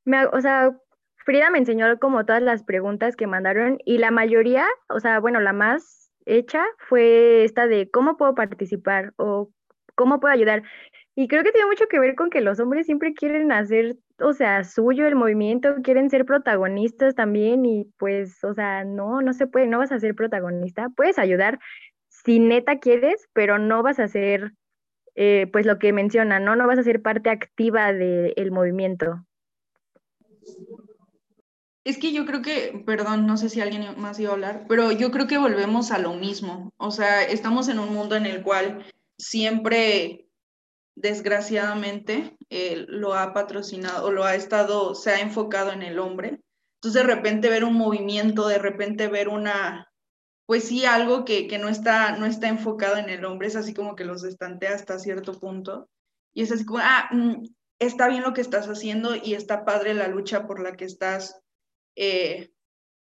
me, 0.04 0.26
o 0.26 0.40
sea, 0.40 0.76
Frida 1.24 1.50
me 1.50 1.58
enseñó 1.58 1.98
como 1.98 2.26
todas 2.26 2.42
las 2.42 2.64
preguntas 2.64 3.16
que 3.16 3.26
mandaron 3.26 3.78
y 3.84 3.98
la 3.98 4.10
mayoría, 4.10 4.66
o 4.88 5.00
sea, 5.00 5.20
bueno, 5.20 5.40
la 5.40 5.52
más 5.52 6.10
hecha 6.26 6.64
fue 6.78 7.44
esta 7.44 7.66
de 7.66 7.90
cómo 7.90 8.16
puedo 8.16 8.34
participar 8.34 9.14
o 9.16 9.50
cómo 9.94 10.20
puedo 10.20 10.34
ayudar. 10.34 10.62
Y 11.14 11.28
creo 11.28 11.42
que 11.44 11.52
tiene 11.52 11.66
mucho 11.66 11.86
que 11.88 11.98
ver 11.98 12.14
con 12.14 12.28
que 12.30 12.40
los 12.40 12.60
hombres 12.60 12.86
siempre 12.86 13.14
quieren 13.14 13.52
hacer, 13.52 13.96
o 14.20 14.32
sea, 14.32 14.64
suyo 14.64 15.06
el 15.06 15.16
movimiento, 15.16 15.76
quieren 15.82 16.10
ser 16.10 16.24
protagonistas 16.24 17.14
también 17.14 17.64
y 17.66 17.84
pues, 17.98 18.42
o 18.44 18.54
sea, 18.54 18.84
no, 18.84 19.20
no 19.20 19.32
se 19.32 19.46
puede, 19.46 19.66
no 19.66 19.78
vas 19.78 19.92
a 19.92 19.98
ser 19.98 20.14
protagonista, 20.14 20.88
puedes 20.96 21.18
ayudar 21.18 21.58
si 22.08 22.38
neta 22.38 22.78
quieres, 22.78 23.28
pero 23.32 23.58
no 23.58 23.82
vas 23.82 23.98
a 23.98 24.08
ser, 24.08 24.52
eh, 25.14 25.48
pues 25.52 25.66
lo 25.66 25.78
que 25.78 25.92
menciona, 25.92 26.40
¿no? 26.40 26.56
No 26.56 26.66
vas 26.66 26.78
a 26.78 26.84
ser 26.84 27.02
parte 27.02 27.30
activa 27.30 27.92
del 27.92 28.50
movimiento. 28.50 29.24
Es 31.84 31.98
que 31.98 32.12
yo 32.12 32.24
creo 32.24 32.40
que, 32.40 32.82
perdón, 32.86 33.26
no 33.26 33.36
sé 33.36 33.50
si 33.50 33.60
alguien 33.60 33.84
más 33.98 34.18
iba 34.18 34.30
a 34.30 34.34
hablar, 34.34 34.64
pero 34.68 34.90
yo 34.90 35.10
creo 35.10 35.26
que 35.26 35.36
volvemos 35.36 35.90
a 35.90 35.98
lo 35.98 36.14
mismo. 36.14 36.72
O 36.78 36.90
sea, 36.90 37.22
estamos 37.22 37.68
en 37.68 37.78
un 37.78 37.92
mundo 37.92 38.16
en 38.16 38.24
el 38.24 38.42
cual 38.42 38.86
siempre, 39.18 40.26
desgraciadamente, 40.96 42.36
eh, 42.50 42.84
lo 42.88 43.14
ha 43.14 43.32
patrocinado 43.32 44.06
o 44.06 44.12
lo 44.12 44.24
ha 44.24 44.34
estado, 44.34 44.94
se 44.94 45.10
ha 45.10 45.20
enfocado 45.20 45.72
en 45.72 45.82
el 45.82 45.98
hombre. 45.98 46.40
Entonces, 46.76 47.02
de 47.02 47.14
repente 47.14 47.48
ver 47.48 47.64
un 47.64 47.74
movimiento, 47.74 48.46
de 48.46 48.58
repente 48.58 49.08
ver 49.08 49.28
una, 49.28 49.90
pues 50.46 50.64
sí, 50.64 50.84
algo 50.84 51.24
que, 51.24 51.46
que 51.46 51.58
no, 51.58 51.68
está, 51.68 52.16
no 52.16 52.26
está 52.26 52.48
enfocado 52.48 52.96
en 52.96 53.08
el 53.08 53.24
hombre, 53.24 53.48
es 53.48 53.56
así 53.56 53.74
como 53.74 53.96
que 53.96 54.04
los 54.04 54.24
estantea 54.24 54.74
hasta 54.74 54.98
cierto 54.98 55.38
punto. 55.38 55.88
Y 56.34 56.42
es 56.42 56.52
así 56.52 56.64
como, 56.64 56.80
ah, 56.82 57.08
mm, 57.10 57.44
está 57.78 58.08
bien 58.08 58.22
lo 58.22 58.32
que 58.32 58.40
estás 58.40 58.68
haciendo 58.68 59.14
y 59.16 59.34
está 59.34 59.64
padre 59.64 59.94
la 59.94 60.08
lucha 60.08 60.46
por 60.46 60.60
la 60.60 60.76
que 60.76 60.84
estás 60.84 61.40
eh, 61.96 62.50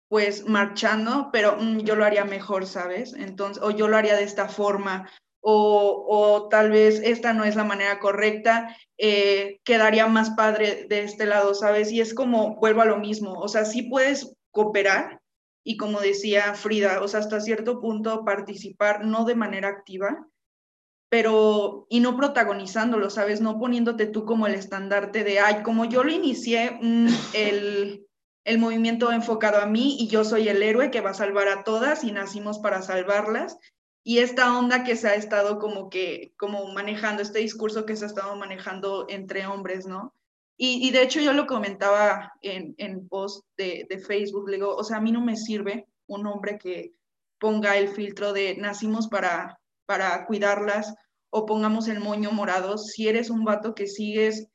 pues 0.08 0.48
marchando, 0.48 1.30
pero 1.32 1.58
mm, 1.58 1.80
yo 1.80 1.96
lo 1.96 2.06
haría 2.06 2.26
mejor, 2.26 2.66
¿sabes? 2.68 3.14
Entonces, 3.14 3.62
o 3.64 3.72
yo 3.72 3.88
lo 3.88 3.98
haría 3.98 4.16
de 4.16 4.24
esta 4.24 4.48
forma, 4.48 5.10
o, 5.46 6.06
o 6.08 6.48
tal 6.48 6.72
vez 6.72 7.02
esta 7.04 7.34
no 7.34 7.44
es 7.44 7.56
la 7.56 7.66
manera 7.66 8.00
correcta, 8.00 8.76
eh, 8.98 9.60
quedaría 9.66 10.08
más 10.08 10.32
padre 10.32 10.86
de 10.88 11.04
este 11.04 11.26
lado, 11.26 11.54
¿sabes? 11.54 11.92
Y 11.92 12.00
es 12.00 12.14
como, 12.14 12.56
vuelvo 12.56 12.82
a 12.82 12.86
lo 12.86 12.98
mismo, 12.98 13.34
o 13.34 13.48
sea, 13.50 13.66
sí 13.66 13.84
puedes 13.84 14.34
cooperar 14.52 15.20
y 15.66 15.76
como 15.76 16.00
decía 16.00 16.54
Frida, 16.54 17.02
o 17.02 17.08
sea, 17.10 17.20
hasta 17.20 17.42
cierto 17.42 17.82
punto 17.82 18.24
participar, 18.24 19.04
no 19.06 19.26
de 19.26 19.36
manera 19.36 19.68
activa, 19.68 20.28
pero 21.10 21.88
y 21.90 22.00
no 22.00 22.16
protagonizándolo, 22.16 23.10
¿sabes? 23.10 23.42
No 23.42 23.60
poniéndote 23.60 24.08
tú 24.08 24.24
como 24.26 24.48
el 24.48 24.54
estandarte 24.54 25.26
de, 25.26 25.40
ay, 25.40 25.62
como 25.62 25.86
yo 25.86 26.06
lo 26.06 26.12
inicié, 26.12 26.80
mm, 26.82 27.08
el 27.34 28.08
el 28.46 28.58
movimiento 28.60 29.12
enfocado 29.12 29.62
a 29.62 29.66
mí 29.66 29.98
y 30.00 30.08
yo 30.08 30.26
soy 30.26 30.50
el 30.50 30.62
héroe 30.62 30.92
que 30.92 31.02
va 31.02 31.12
a 31.12 31.16
salvar 31.16 31.48
a 31.48 31.64
todas 31.64 32.04
y 32.04 32.12
nacimos 32.12 32.60
para 32.60 32.82
salvarlas. 32.82 33.58
Y 34.04 34.20
esta 34.20 34.58
onda 34.58 34.84
que 34.84 34.96
se 34.96 35.08
ha 35.08 35.16
estado 35.16 35.60
como 35.60 35.90
que, 35.90 36.34
como 36.38 36.72
manejando, 36.74 37.22
este 37.22 37.40
discurso 37.40 37.86
que 37.86 37.96
se 37.96 38.06
ha 38.06 38.08
estado 38.08 38.36
manejando 38.36 39.06
entre 39.10 39.48
hombres, 39.48 39.86
¿no? 39.88 40.14
Y, 40.56 40.92
de 40.92 41.02
hecho 41.02 41.20
yo 41.20 41.34
lo 41.34 41.48
comentaba 41.48 42.32
en, 42.42 42.76
en 42.78 43.08
post 43.08 43.44
de, 43.58 43.86
de 43.90 43.98
Facebook, 43.98 44.48
le 44.48 44.58
digo, 44.58 44.76
o 44.76 44.84
sea, 44.84 44.98
a 44.98 45.02
mí 45.02 45.12
no 45.12 45.20
me 45.20 45.36
sirve 45.36 45.88
un 46.08 46.28
hombre 46.28 46.58
que 46.58 46.94
ponga 47.40 47.76
el 47.78 47.90
filtro 47.90 48.34
de 48.34 48.56
nacimos 48.58 49.08
para, 49.08 49.60
para 49.86 50.26
cuidarlas 50.26 50.94
o 51.30 51.46
pongamos 51.46 51.88
el 51.88 52.00
moño 52.00 52.32
morado, 52.32 52.78
si 52.78 53.08
eres 53.08 53.30
un 53.30 53.44
vato 53.44 53.74
que 53.74 53.88
sigues 53.88 54.48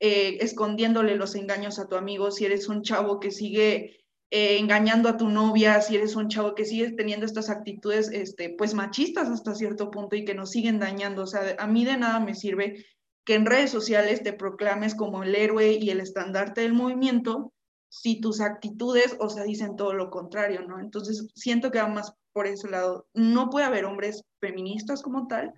eh, 0.00 0.38
escondiéndole 0.40 1.16
los 1.16 1.34
engaños 1.34 1.78
a 1.78 1.86
tu 1.86 1.96
amigo, 1.96 2.30
si 2.30 2.46
eres 2.46 2.68
un 2.68 2.82
chavo 2.82 3.20
que 3.20 3.30
sigue 3.30 4.03
eh, 4.30 4.58
engañando 4.58 5.08
a 5.08 5.16
tu 5.16 5.28
novia, 5.28 5.80
si 5.80 5.96
eres 5.96 6.16
un 6.16 6.28
chavo 6.28 6.54
que 6.54 6.64
sigue 6.64 6.92
teniendo 6.92 7.26
estas 7.26 7.50
actitudes, 7.50 8.10
este, 8.12 8.50
pues 8.50 8.74
machistas 8.74 9.28
hasta 9.28 9.54
cierto 9.54 9.90
punto 9.90 10.16
y 10.16 10.24
que 10.24 10.34
nos 10.34 10.50
siguen 10.50 10.78
dañando. 10.78 11.22
O 11.22 11.26
sea, 11.26 11.56
a 11.58 11.66
mí 11.66 11.84
de 11.84 11.96
nada 11.96 12.20
me 12.20 12.34
sirve 12.34 12.84
que 13.24 13.34
en 13.34 13.46
redes 13.46 13.70
sociales 13.70 14.22
te 14.22 14.32
proclames 14.32 14.94
como 14.94 15.22
el 15.22 15.34
héroe 15.34 15.72
y 15.72 15.90
el 15.90 16.00
estandarte 16.00 16.62
del 16.62 16.74
movimiento 16.74 17.52
si 17.88 18.20
tus 18.20 18.40
actitudes, 18.40 19.16
o 19.20 19.28
sea, 19.28 19.44
dicen 19.44 19.76
todo 19.76 19.94
lo 19.94 20.10
contrario, 20.10 20.62
¿no? 20.66 20.80
Entonces, 20.80 21.28
siento 21.36 21.70
que 21.70 21.78
va 21.78 21.86
más 21.86 22.12
por 22.32 22.48
ese 22.48 22.68
lado. 22.68 23.06
No 23.14 23.50
puede 23.50 23.66
haber 23.66 23.84
hombres 23.84 24.24
feministas 24.40 25.00
como 25.00 25.28
tal, 25.28 25.52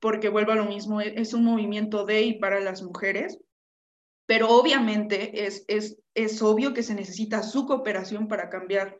porque 0.00 0.28
vuelvo 0.28 0.50
a 0.50 0.56
lo 0.56 0.64
mismo, 0.64 1.00
e-, 1.00 1.14
es 1.16 1.32
un 1.32 1.44
movimiento 1.44 2.04
de 2.04 2.22
y 2.22 2.38
para 2.40 2.58
las 2.58 2.82
mujeres, 2.82 3.38
pero 4.26 4.48
obviamente 4.50 5.46
es, 5.46 5.64
es, 5.68 5.98
es 6.14 6.40
obvio 6.42 6.72
que 6.74 6.82
se 6.82 6.94
necesita 6.94 7.42
su 7.42 7.66
cooperación 7.66 8.28
para 8.28 8.48
cambiar 8.48 8.98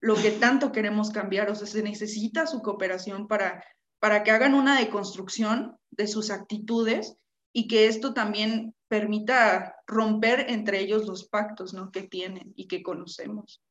lo 0.00 0.14
que 0.14 0.30
tanto 0.30 0.72
queremos 0.72 1.10
cambiar, 1.10 1.50
o 1.50 1.54
sea, 1.54 1.66
se 1.66 1.82
necesita 1.82 2.46
su 2.46 2.62
cooperación 2.62 3.28
para, 3.28 3.62
para 3.98 4.22
que 4.22 4.30
hagan 4.30 4.54
una 4.54 4.78
deconstrucción 4.78 5.76
de 5.90 6.06
sus 6.06 6.30
actitudes 6.30 7.18
y 7.52 7.68
que 7.68 7.86
esto 7.86 8.14
también 8.14 8.74
permita 8.88 9.76
romper 9.86 10.46
entre 10.48 10.80
ellos 10.80 11.06
los 11.06 11.28
pactos 11.28 11.74
¿no? 11.74 11.90
que 11.90 12.02
tienen 12.02 12.52
y 12.56 12.66
que 12.66 12.82
conocemos. 12.82 13.62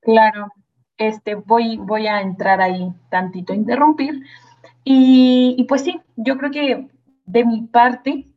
Claro, 0.00 0.52
este, 0.96 1.34
voy, 1.34 1.78
voy 1.78 2.06
a 2.06 2.20
entrar 2.20 2.60
ahí 2.60 2.92
tantito 3.10 3.52
a 3.52 3.56
interrumpir, 3.56 4.22
y, 4.88 5.64
pues 5.68 5.82
sí, 5.82 6.00
yo 6.14 6.38
creo 6.38 6.52
que 6.52 6.88
de 7.24 7.44
mi 7.44 7.62
parte 7.62 8.28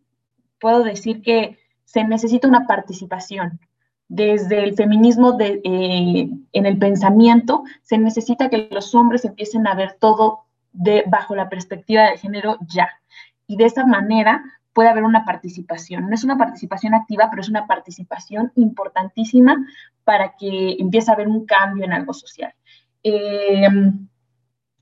puedo 0.59 0.83
decir 0.83 1.21
que 1.21 1.57
se 1.85 2.03
necesita 2.03 2.47
una 2.47 2.67
participación. 2.67 3.59
Desde 4.07 4.63
el 4.63 4.75
feminismo 4.75 5.33
de, 5.33 5.61
eh, 5.63 6.29
en 6.53 6.65
el 6.65 6.77
pensamiento, 6.77 7.63
se 7.83 7.97
necesita 7.97 8.49
que 8.49 8.67
los 8.71 8.95
hombres 8.95 9.25
empiecen 9.25 9.67
a 9.67 9.75
ver 9.75 9.97
todo 9.99 10.45
de, 10.71 11.03
bajo 11.07 11.35
la 11.35 11.49
perspectiva 11.49 12.03
de 12.03 12.17
género 12.17 12.57
ya. 12.67 12.89
Y 13.47 13.57
de 13.57 13.65
esa 13.65 13.85
manera 13.85 14.43
puede 14.73 14.89
haber 14.89 15.03
una 15.03 15.25
participación. 15.25 16.07
No 16.07 16.15
es 16.15 16.23
una 16.23 16.37
participación 16.37 16.93
activa, 16.93 17.27
pero 17.29 17.41
es 17.41 17.49
una 17.49 17.67
participación 17.67 18.51
importantísima 18.55 19.57
para 20.03 20.35
que 20.37 20.77
empiece 20.79 21.11
a 21.11 21.15
haber 21.15 21.27
un 21.27 21.45
cambio 21.45 21.85
en 21.85 21.93
algo 21.93 22.13
social. 22.13 22.53
Eh, 23.03 23.67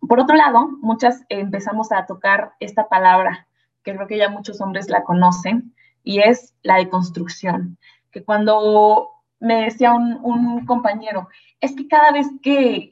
por 0.08 0.20
otro 0.20 0.36
lado, 0.36 0.70
muchas 0.82 1.24
empezamos 1.30 1.92
a 1.92 2.06
tocar 2.06 2.54
esta 2.60 2.88
palabra, 2.88 3.48
que 3.88 3.96
creo 3.96 4.08
que 4.08 4.18
ya 4.18 4.28
muchos 4.28 4.60
hombres 4.60 4.90
la 4.90 5.06
conocen, 5.06 5.74
y 6.04 6.20
es 6.20 6.54
la 6.62 6.76
deconstrucción. 6.76 7.78
Que 8.12 8.22
cuando 8.22 9.12
me 9.40 9.64
decía 9.64 9.94
un, 9.94 10.66
compañero, 10.66 11.30
es 11.62 11.74
que 11.74 11.88
cada 11.88 12.12
vez 12.12 12.28
que, 12.42 12.92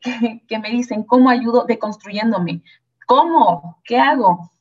me 0.50 0.70
dicen 0.70 1.04
cómo 1.04 1.30
ayudo 1.30 1.66
deconstruyéndome, 1.66 2.64
¿cómo? 3.08 3.82
¿Qué 3.84 4.00
hago? 4.00 4.52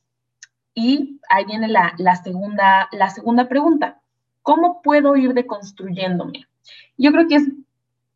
Y 0.73 1.21
ahí 1.29 1.45
viene 1.45 1.69
la, 1.69 2.15
segunda, 2.21 2.89
la 2.91 3.09
segunda 3.11 3.47
pregunta. 3.47 4.01
¿Cómo 4.41 4.81
puedo 4.81 5.15
ir 5.15 5.33
deconstruyéndome? 5.33 6.47
Yo 6.97 7.13
creo 7.13 7.29
que 7.29 7.35
es 7.35 7.47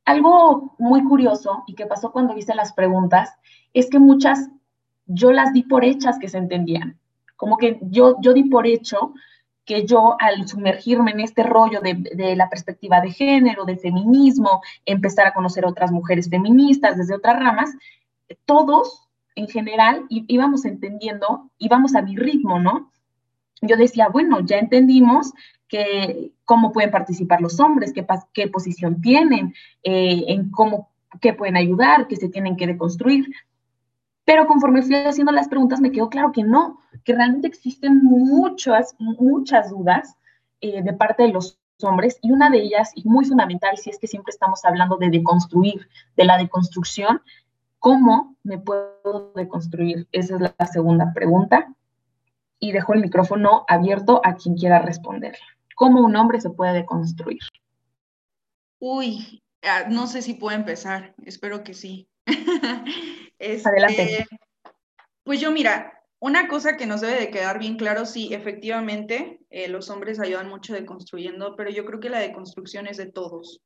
algo 0.03 0.75
muy 0.77 1.05
curioso 1.05 1.63
y 1.67 1.75
que 1.75 1.85
pasó 1.85 2.11
cuando 2.11 2.35
hice 2.35 2.53
las 2.53 2.73
preguntas, 2.73 3.33
es 3.73 3.89
que 3.89 3.99
muchas 3.99 4.49
yo 5.05 5.31
las 5.31 5.53
di 5.53 5.63
por 5.63 5.85
hechas 5.85 6.19
que 6.19 6.27
se 6.27 6.37
entendían. 6.37 6.99
Como 7.39 7.55
que 7.55 7.79
yo, 7.81 8.17
yo 8.21 8.33
di 8.33 8.43
por 8.43 8.67
hecho 8.67 9.13
que 9.63 9.85
yo 9.85 10.17
al 10.19 10.45
sumergirme 10.45 11.11
en 11.11 11.21
este 11.21 11.43
rollo 11.43 11.79
de, 11.79 11.93
de, 11.93 12.35
la 12.35 12.49
perspectiva 12.49 12.99
de 12.99 13.11
género, 13.11 13.63
de 13.63 13.77
feminismo, 13.77 14.61
empezar 14.85 15.25
a 15.25 15.33
conocer 15.33 15.65
otras 15.65 15.89
mujeres 15.89 16.29
feministas 16.29 16.97
desde 16.97 17.15
otras 17.15 17.39
ramas, 17.39 17.69
todos 18.43 19.07
en 19.35 19.47
general 19.47 20.05
íbamos 20.09 20.65
entendiendo, 20.65 21.49
íbamos 21.59 21.95
a 21.95 22.01
mi 22.01 22.17
ritmo, 22.17 22.59
¿no? 22.59 22.91
Yo 23.61 23.77
decía, 23.77 24.09
bueno, 24.09 24.41
ya 24.41 24.57
entendimos 24.57 25.31
que 25.69 26.33
cómo 26.43 26.73
pueden 26.73 26.91
participar 26.91 27.39
los 27.39 27.57
hombres, 27.61 27.93
qué, 27.93 28.05
qué 28.33 28.49
posición 28.49 28.99
tienen, 28.99 29.53
eh, 29.83 30.25
en 30.27 30.51
cómo, 30.51 30.89
qué 31.21 31.31
pueden 31.31 31.55
ayudar, 31.55 32.07
qué 32.07 32.17
se 32.17 32.27
tienen 32.27 32.57
que 32.57 32.67
deconstruir. 32.67 33.27
Pero 34.29 34.45
conforme 34.45 34.83
fui 34.83 34.93
haciendo 34.93 35.31
las 35.31 35.47
preguntas, 35.47 35.81
me 35.81 35.91
quedó 35.91 36.07
claro 36.07 36.31
que 36.31 36.43
no, 36.43 36.77
que 37.03 37.15
realmente 37.15 37.47
existen 37.47 38.03
muchas, 38.03 38.95
muchas 38.99 39.71
dudas 39.71 40.17
eh, 40.61 40.83
de 40.83 40.93
parte 40.93 41.23
de 41.23 41.29
los 41.29 41.59
hombres 41.81 42.19
y 42.21 42.29
una 42.29 42.51
de 42.51 42.59
ellas, 42.59 42.91
y 42.93 43.09
muy 43.09 43.25
fundamental, 43.25 43.75
si 43.77 43.89
es 43.89 43.97
que 43.97 44.05
siempre 44.05 44.29
estamos 44.29 44.63
hablando 44.65 44.97
de 44.97 45.09
deconstruir, 45.09 45.89
de 46.15 46.25
la 46.25 46.37
deconstrucción, 46.37 47.23
¿cómo 47.79 48.35
me 48.43 48.59
puedo 48.59 49.33
deconstruir? 49.33 50.07
Esa 50.11 50.35
es 50.35 50.41
la 50.41 50.67
segunda 50.67 51.11
pregunta. 51.11 51.73
Y 52.59 52.71
dejo 52.71 52.93
el 52.93 53.01
micrófono 53.01 53.65
abierto 53.67 54.21
a 54.23 54.35
quien 54.35 54.53
quiera 54.53 54.77
responder. 54.77 55.39
¿Cómo 55.75 56.01
un 56.01 56.15
hombre 56.15 56.39
se 56.39 56.51
puede 56.51 56.73
deconstruir? 56.73 57.39
Uy, 58.77 59.41
ah, 59.63 59.85
no 59.89 60.05
sé 60.05 60.21
si 60.21 60.35
puedo 60.35 60.55
empezar, 60.55 61.15
espero 61.25 61.63
que 61.63 61.73
sí. 61.73 62.07
Adelante. 63.39 64.03
Este, 64.03 64.27
pues 65.23 65.39
yo 65.39 65.51
mira, 65.51 66.03
una 66.19 66.47
cosa 66.47 66.75
que 66.75 66.85
nos 66.85 67.01
debe 67.01 67.19
de 67.19 67.31
quedar 67.31 67.59
bien 67.59 67.77
claro, 67.77 68.05
sí, 68.05 68.33
efectivamente, 68.33 69.39
eh, 69.49 69.69
los 69.69 69.89
hombres 69.89 70.19
ayudan 70.19 70.49
mucho 70.49 70.73
deconstruyendo, 70.73 71.55
pero 71.55 71.69
yo 71.69 71.85
creo 71.85 71.99
que 71.99 72.09
la 72.09 72.19
deconstrucción 72.19 72.87
es 72.87 72.97
de 72.97 73.11
todos. 73.11 73.61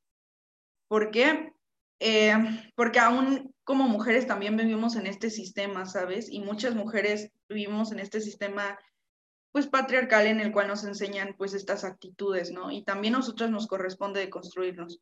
¿Por 0.88 1.10
qué? 1.10 1.52
Eh, 2.00 2.34
porque 2.76 3.00
aún 3.00 3.56
como 3.64 3.88
mujeres 3.88 4.28
también 4.28 4.58
vivimos 4.58 4.96
en 4.96 5.08
este 5.08 5.30
sistema, 5.30 5.86
¿sabes? 5.86 6.30
Y 6.30 6.42
muchas 6.42 6.76
mujeres 6.76 7.32
vivimos 7.50 7.92
en 7.92 8.00
este 8.00 8.20
sistema 8.20 8.78
pues 9.54 9.68
patriarcal 9.68 10.26
en 10.26 10.40
el 10.40 10.52
cual 10.52 10.68
nos 10.68 10.84
enseñan 10.84 11.36
pues 11.38 11.54
estas 11.54 11.84
actitudes, 11.84 12.52
¿no? 12.52 12.72
Y 12.72 12.84
también 12.84 13.16
a 13.16 13.20
nosotros 13.20 13.50
nos 13.52 13.68
corresponde 13.68 14.20
deconstruirnos. 14.20 15.00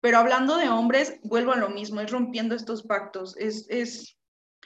Pero 0.00 0.18
hablando 0.18 0.56
de 0.56 0.68
hombres, 0.68 1.18
vuelvo 1.22 1.52
a 1.52 1.56
lo 1.56 1.70
mismo, 1.70 2.00
es 2.00 2.10
rompiendo 2.10 2.54
estos 2.54 2.82
pactos, 2.82 3.36
es, 3.36 3.66
es 3.68 4.18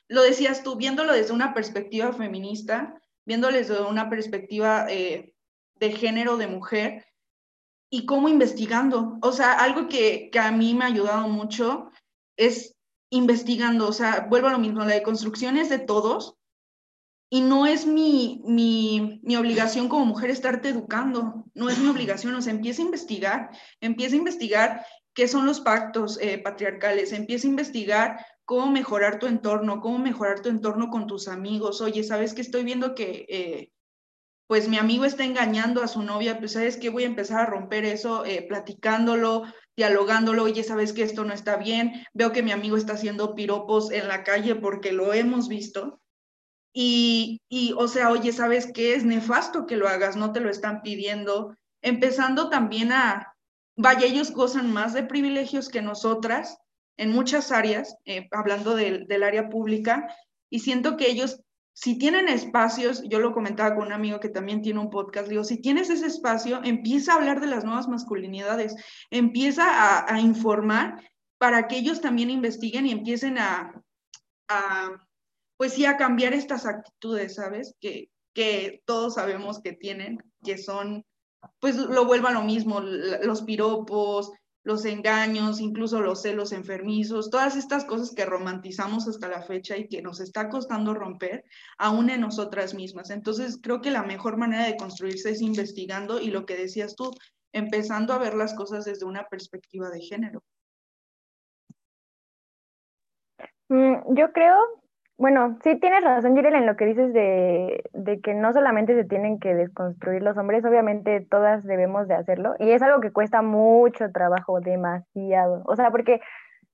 lo 0.08 0.22
decías 0.22 0.62
tú, 0.62 0.76
viéndolo 0.76 1.12
desde 1.14 1.32
una 1.32 1.54
perspectiva 1.54 2.12
feminista, 2.12 3.00
viéndolo 3.24 3.56
desde 3.56 3.80
una 3.82 4.10
perspectiva 4.10 4.86
eh, 4.90 5.34
de 5.76 5.92
género 5.92 6.36
de 6.36 6.48
mujer 6.48 7.06
y 7.90 8.04
cómo 8.04 8.28
investigando. 8.28 9.18
O 9.22 9.32
sea, 9.32 9.52
algo 9.54 9.88
que, 9.88 10.28
que, 10.30 10.38
a 10.38 10.52
mí 10.52 10.74
me 10.74 10.84
ha 10.84 10.88
ayudado 10.88 11.28
mucho 11.28 11.90
es 12.36 12.74
investigando, 13.10 13.88
o 13.88 13.92
sea, 13.92 14.26
vuelvo 14.28 14.48
a 14.48 14.52
lo 14.52 14.58
mismo, 14.58 14.80
la 14.80 14.94
deconstrucción 14.94 15.56
es 15.56 15.68
de 15.68 15.78
todos 15.78 16.36
y 17.30 17.42
no 17.42 17.66
es 17.66 17.86
mi, 17.86 18.42
mi, 18.44 19.20
mi 19.22 19.36
obligación 19.36 19.88
como 19.88 20.06
mujer 20.06 20.30
estarte 20.30 20.70
educando, 20.70 21.44
no 21.54 21.68
es 21.68 21.78
mi 21.78 21.88
obligación, 21.88 22.34
o 22.34 22.42
sea, 22.42 22.52
empieza 22.52 22.82
a 22.82 22.86
investigar, 22.86 23.50
empieza 23.80 24.14
a 24.14 24.18
investigar 24.18 24.86
qué 25.14 25.28
son 25.28 25.46
los 25.46 25.60
pactos 25.60 26.18
eh, 26.20 26.38
patriarcales, 26.38 27.12
empieza 27.12 27.46
a 27.46 27.50
investigar 27.50 28.26
cómo 28.44 28.70
mejorar 28.70 29.18
tu 29.18 29.26
entorno, 29.26 29.80
cómo 29.80 29.98
mejorar 29.98 30.40
tu 30.40 30.48
entorno 30.48 30.90
con 30.90 31.06
tus 31.06 31.28
amigos. 31.28 31.80
Oye, 31.80 32.02
¿sabes 32.04 32.34
que 32.34 32.42
estoy 32.42 32.64
viendo 32.64 32.94
que 32.94 33.26
eh, 33.28 33.70
pues 34.46 34.68
mi 34.68 34.78
amigo 34.78 35.04
está 35.04 35.24
engañando 35.24 35.82
a 35.82 35.88
su 35.88 36.02
novia? 36.02 36.38
Pues 36.38 36.52
sabes 36.52 36.76
que 36.76 36.90
voy 36.90 37.04
a 37.04 37.06
empezar 37.06 37.40
a 37.40 37.46
romper 37.46 37.84
eso 37.84 38.24
eh, 38.24 38.44
platicándolo, 38.48 39.44
dialogándolo. 39.76 40.44
Oye, 40.44 40.62
¿sabes 40.64 40.92
que 40.92 41.02
esto 41.02 41.24
no 41.24 41.32
está 41.32 41.56
bien? 41.56 42.04
Veo 42.12 42.32
que 42.32 42.42
mi 42.42 42.52
amigo 42.52 42.76
está 42.76 42.94
haciendo 42.94 43.34
piropos 43.34 43.90
en 43.90 44.08
la 44.08 44.24
calle 44.24 44.54
porque 44.56 44.92
lo 44.92 45.12
hemos 45.12 45.48
visto. 45.48 46.00
Y, 46.74 47.42
y, 47.50 47.74
o 47.76 47.86
sea, 47.86 48.10
oye, 48.10 48.32
¿sabes 48.32 48.70
qué? 48.72 48.94
Es 48.94 49.04
nefasto 49.04 49.66
que 49.66 49.76
lo 49.76 49.88
hagas, 49.88 50.16
no 50.16 50.32
te 50.32 50.40
lo 50.40 50.50
están 50.50 50.82
pidiendo. 50.82 51.54
Empezando 51.82 52.48
también 52.48 52.92
a, 52.92 53.31
vaya, 53.76 54.06
ellos 54.06 54.32
gozan 54.32 54.72
más 54.72 54.92
de 54.92 55.04
privilegios 55.04 55.68
que 55.68 55.82
nosotras, 55.82 56.58
en 56.96 57.10
muchas 57.12 57.52
áreas, 57.52 57.96
eh, 58.04 58.28
hablando 58.32 58.74
del, 58.74 59.22
área 59.22 59.48
pública, 59.48 60.14
y 60.50 60.60
siento 60.60 60.96
que 60.96 61.10
ellos, 61.10 61.40
si 61.74 61.98
tienen 61.98 62.28
espacios, 62.28 63.02
yo 63.08 63.18
lo 63.18 63.32
comentaba 63.32 63.74
con 63.74 63.86
un 63.86 63.92
amigo 63.92 64.20
que 64.20 64.28
también 64.28 64.60
tiene 64.60 64.80
un 64.80 64.90
podcast, 64.90 65.28
digo, 65.28 65.44
si 65.44 65.60
tienes 65.60 65.88
ese 65.88 66.06
espacio, 66.06 66.60
empieza 66.64 67.12
a 67.12 67.16
hablar 67.16 67.40
de 67.40 67.46
las 67.46 67.64
nuevas 67.64 67.88
masculinidades, 67.88 68.74
empieza 69.10 69.64
a, 69.64 70.14
a 70.14 70.20
informar 70.20 71.02
para 71.38 71.66
que 71.66 71.76
ellos 71.76 72.00
también 72.00 72.30
investiguen 72.30 72.86
y 72.86 72.92
empiecen 72.92 73.38
a, 73.38 73.72
a, 74.48 74.90
pues 75.56 75.72
sí, 75.72 75.86
a 75.86 75.96
cambiar 75.96 76.34
estas 76.34 76.66
actitudes, 76.66 77.36
¿sabes? 77.36 77.74
Que, 77.80 78.10
que 78.34 78.82
todos 78.84 79.14
sabemos 79.14 79.60
que 79.60 79.72
tienen, 79.72 80.18
que 80.44 80.58
son, 80.58 81.04
pues 81.60 81.76
lo 81.76 82.04
vuelvo 82.04 82.28
a 82.28 82.32
lo 82.32 82.42
mismo, 82.42 82.80
los 82.80 83.42
piropos, 83.42 84.32
los 84.64 84.84
engaños, 84.84 85.60
incluso 85.60 86.00
los 86.00 86.22
celos 86.22 86.52
enfermizos, 86.52 87.30
todas 87.30 87.56
estas 87.56 87.84
cosas 87.84 88.12
que 88.14 88.24
romantizamos 88.24 89.08
hasta 89.08 89.28
la 89.28 89.42
fecha 89.42 89.76
y 89.76 89.88
que 89.88 90.02
nos 90.02 90.20
está 90.20 90.48
costando 90.48 90.94
romper, 90.94 91.44
aún 91.78 92.10
en 92.10 92.20
nosotras 92.20 92.74
mismas. 92.74 93.10
Entonces, 93.10 93.58
creo 93.60 93.80
que 93.80 93.90
la 93.90 94.04
mejor 94.04 94.36
manera 94.36 94.66
de 94.66 94.76
construirse 94.76 95.30
es 95.30 95.40
investigando 95.40 96.20
y 96.20 96.30
lo 96.30 96.46
que 96.46 96.56
decías 96.56 96.94
tú, 96.94 97.10
empezando 97.52 98.12
a 98.12 98.18
ver 98.18 98.34
las 98.34 98.54
cosas 98.54 98.84
desde 98.84 99.04
una 99.04 99.24
perspectiva 99.24 99.90
de 99.90 100.00
género. 100.00 100.44
Mm, 103.68 104.14
yo 104.14 104.32
creo 104.32 104.81
bueno, 105.18 105.58
sí 105.62 105.78
tienes 105.78 106.02
razón, 106.02 106.34
Jirel, 106.34 106.54
en 106.54 106.66
lo 106.66 106.76
que 106.76 106.86
dices 106.86 107.12
de, 107.12 107.82
que 108.22 108.34
no 108.34 108.52
solamente 108.52 108.94
se 108.94 109.04
tienen 109.04 109.38
que 109.38 109.54
desconstruir 109.54 110.22
los 110.22 110.36
hombres, 110.36 110.64
obviamente 110.64 111.20
todas 111.20 111.64
debemos 111.64 112.08
de 112.08 112.14
hacerlo, 112.14 112.54
y 112.58 112.70
es 112.70 112.82
algo 112.82 113.00
que 113.00 113.12
cuesta 113.12 113.42
mucho 113.42 114.10
trabajo, 114.10 114.60
demasiado. 114.60 115.62
O 115.66 115.76
sea, 115.76 115.90
porque 115.90 116.20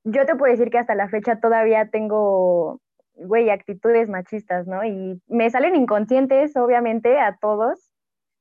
yo 0.05 0.25
te 0.25 0.37
puedo 0.37 0.51
decir 0.51 0.71
que 0.71 0.79
hasta 0.79 0.95
la 0.95 1.09
fecha 1.09 1.41
todavía 1.41 1.91
tengo, 1.91 2.81
güey, 3.15 3.51
actitudes 3.51 4.09
machistas, 4.09 4.67
¿no? 4.67 4.85
Y 4.85 5.21
me 5.27 5.51
salen 5.51 5.77
inconscientes, 5.77 6.57
obviamente, 6.57 7.19
a 7.19 7.37
todos, 7.41 7.91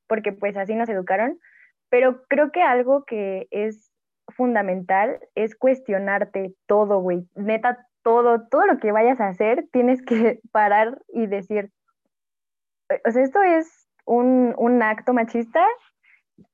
porque 0.07 0.31
pues 0.31 0.55
así 0.55 0.75
nos 0.75 0.89
educaron, 0.89 1.39
pero 1.89 2.23
creo 2.27 2.51
que 2.51 2.61
algo 2.61 3.03
que 3.05 3.47
es 3.51 3.91
fundamental 4.29 5.19
es 5.35 5.55
cuestionarte 5.55 6.53
todo, 6.67 6.99
güey. 6.99 7.27
Neta, 7.35 7.86
todo, 8.07 8.47
todo 8.47 8.65
lo 8.65 8.77
que 8.77 8.93
vayas 8.93 9.19
a 9.19 9.27
hacer, 9.27 9.67
tienes 9.73 10.01
que 10.01 10.39
parar 10.53 11.01
y 11.09 11.27
decir, 11.27 11.71
o 13.05 13.11
sea, 13.11 13.21
esto 13.21 13.43
es 13.43 13.89
un, 14.05 14.55
un 14.57 14.81
acto 14.81 15.11
machista 15.11 15.61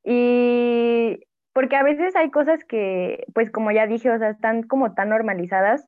y 0.04 1.20
porque 1.54 1.76
a 1.76 1.84
veces 1.84 2.16
hay 2.16 2.32
cosas 2.32 2.63
que, 2.63 3.28
pues 3.36 3.52
como 3.52 3.70
ya 3.70 3.86
dije, 3.86 4.10
o 4.10 4.18
sea, 4.18 4.32
están 4.32 4.63
como 4.63 4.96
tan 4.96 5.10
normalizadas 5.10 5.88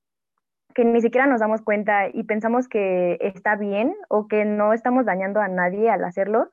que 0.76 0.86
ni 0.86 1.02
siquiera 1.02 1.26
nos 1.26 1.40
damos 1.40 1.64
cuenta 1.64 2.10
y 2.14 2.26
pensamos 2.26 2.68
que 2.68 3.18
está 3.22 3.56
bien 3.56 3.96
o 4.08 4.28
que 4.28 4.46
no 4.46 4.72
estamos 4.72 5.04
dañando 5.04 5.40
a 5.40 5.48
nadie 5.48 5.90
al 5.90 6.04
hacerlo. 6.04 6.52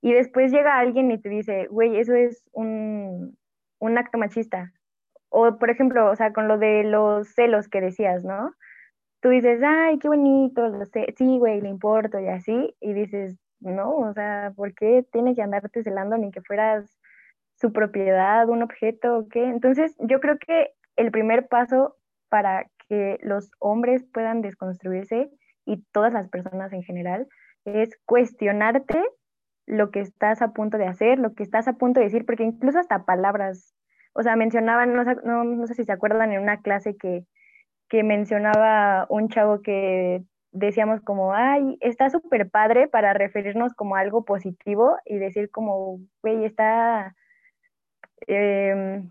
Y 0.00 0.12
después 0.12 0.52
llega 0.52 0.78
alguien 0.78 1.10
y 1.10 1.20
te 1.20 1.28
dice, 1.28 1.66
güey, 1.70 1.96
eso 1.96 2.14
es 2.14 2.48
un, 2.52 3.36
un 3.80 3.98
acto 3.98 4.16
machista. 4.16 4.72
O, 5.36 5.58
por 5.58 5.68
ejemplo, 5.68 6.08
o 6.08 6.14
sea, 6.14 6.32
con 6.32 6.46
lo 6.46 6.58
de 6.58 6.84
los 6.84 7.26
celos 7.34 7.68
que 7.68 7.80
decías, 7.80 8.22
¿no? 8.24 8.54
Tú 9.20 9.30
dices, 9.30 9.60
ay, 9.64 9.98
qué 9.98 10.06
bonito, 10.06 10.68
lo 10.68 10.84
sé. 10.86 11.12
sí, 11.18 11.38
güey, 11.38 11.60
le 11.60 11.70
importo 11.70 12.20
y 12.20 12.28
así, 12.28 12.76
y 12.80 12.92
dices, 12.92 13.36
no, 13.58 13.96
o 13.96 14.12
sea, 14.12 14.52
¿por 14.54 14.74
qué 14.74 15.04
tienes 15.10 15.34
que 15.34 15.42
andarte 15.42 15.82
celando 15.82 16.16
ni 16.18 16.30
que 16.30 16.40
fueras 16.42 17.00
su 17.56 17.72
propiedad, 17.72 18.48
un 18.48 18.62
objeto 18.62 19.18
o 19.18 19.28
qué? 19.28 19.44
Entonces, 19.44 19.96
yo 19.98 20.20
creo 20.20 20.38
que 20.38 20.70
el 20.94 21.10
primer 21.10 21.48
paso 21.48 21.96
para 22.28 22.66
que 22.88 23.18
los 23.22 23.50
hombres 23.58 24.04
puedan 24.12 24.40
desconstruirse 24.40 25.30
y 25.64 25.82
todas 25.92 26.12
las 26.12 26.28
personas 26.28 26.72
en 26.72 26.84
general 26.84 27.26
es 27.64 27.90
cuestionarte 28.06 29.02
lo 29.66 29.90
que 29.90 29.98
estás 29.98 30.42
a 30.42 30.52
punto 30.52 30.78
de 30.78 30.86
hacer, 30.86 31.18
lo 31.18 31.34
que 31.34 31.42
estás 31.42 31.66
a 31.66 31.72
punto 31.72 31.98
de 31.98 32.06
decir, 32.06 32.24
porque 32.24 32.44
incluso 32.44 32.78
hasta 32.78 33.04
palabras 33.04 33.73
o 34.14 34.22
sea, 34.22 34.36
mencionaban, 34.36 34.94
no, 34.94 35.44
no, 35.44 35.66
sé 35.66 35.74
si 35.74 35.84
se 35.84 35.92
acuerdan 35.92 36.32
en 36.32 36.40
una 36.40 36.62
clase 36.62 36.96
que, 36.96 37.24
que 37.88 38.02
mencionaba 38.02 39.06
un 39.10 39.28
chavo 39.28 39.60
que 39.60 40.22
decíamos 40.52 41.00
como, 41.00 41.34
ay, 41.34 41.76
está 41.80 42.08
súper 42.10 42.48
padre 42.48 42.86
para 42.88 43.12
referirnos 43.12 43.74
como 43.74 43.96
algo 43.96 44.24
positivo 44.24 44.96
y 45.04 45.18
decir 45.18 45.50
como, 45.50 45.98
güey, 46.22 46.44
está 46.44 47.14
em, 48.28 49.10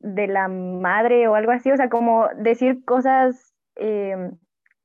de 0.00 0.26
la 0.26 0.48
madre 0.48 1.28
o 1.28 1.34
algo 1.34 1.52
así, 1.52 1.70
o 1.70 1.76
sea, 1.76 1.90
como 1.90 2.28
decir 2.36 2.82
cosas 2.84 3.54
em, 3.76 4.38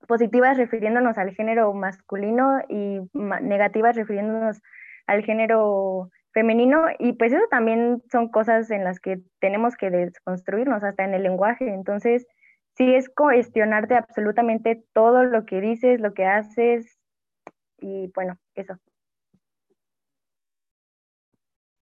positivas 0.08 0.58
refiriéndonos 0.58 1.18
al 1.18 1.32
género 1.34 1.74
masculino 1.74 2.60
y 2.68 3.00
negativas 3.14 3.96
refiriéndonos 3.96 4.62
al 5.08 5.24
género 5.24 6.12
femenino 6.32 6.86
y 7.00 7.14
pues 7.14 7.34
eso 7.34 7.46
también 7.50 8.04
son 8.12 8.30
cosas 8.30 8.70
en 8.72 8.84
las 8.84 9.00
que 9.00 9.22
tenemos 9.40 9.76
que 9.76 9.90
desconstruirnos 9.90 10.84
hasta 10.84 11.04
en 11.04 11.14
el 11.14 11.24
lenguaje. 11.24 11.74
Entonces, 11.74 12.28
sí 12.76 12.94
es 12.94 13.10
cuestionarte 13.10 13.96
absolutamente 13.96 14.84
todo 14.94 15.24
lo 15.24 15.46
que 15.46 15.62
dices, 15.62 16.00
lo 16.00 16.14
que 16.14 16.26
haces 16.26 16.98
y 17.82 18.12
bueno, 18.14 18.38
eso. 18.56 18.78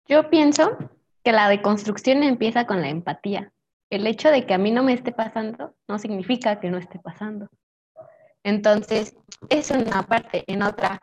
Yo 0.08 0.30
pienso 0.30 0.78
que 1.24 1.32
la 1.32 1.50
deconstrucción 1.50 2.22
empieza 2.22 2.68
con 2.68 2.82
la 2.82 2.90
empatía. 2.90 3.52
El 3.90 4.06
hecho 4.08 4.30
de 4.30 4.46
que 4.46 4.54
a 4.54 4.58
mí 4.58 4.72
no 4.72 4.84
me 4.84 4.94
esté 4.94 5.12
pasando 5.12 5.76
no 5.88 5.98
significa 5.98 6.60
que 6.60 6.70
no 6.70 6.78
esté 6.78 7.00
pasando. 7.00 7.50
Entonces, 8.44 9.18
es 9.50 9.72
una 9.72 10.04
parte. 10.04 10.44
En 10.48 10.62
otra, 10.62 11.02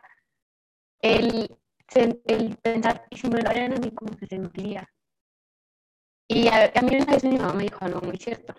el 1.01 1.49
el 1.95 2.57
pensar, 2.57 3.05
si 3.11 3.27
me 3.27 3.41
lo 3.41 3.49
harían 3.49 3.73
a 3.73 3.77
mí, 3.77 3.91
¿cómo 3.91 4.13
se 4.17 4.27
sentiría? 4.27 4.87
Y 6.27 6.47
a, 6.47 6.71
mí 6.81 6.95
una 6.95 7.13
vez 7.13 7.23
mi 7.23 7.37
mamá 7.37 7.53
me 7.53 7.63
dijo 7.63 7.85
algo 7.85 8.01
muy 8.01 8.17
cierto, 8.17 8.55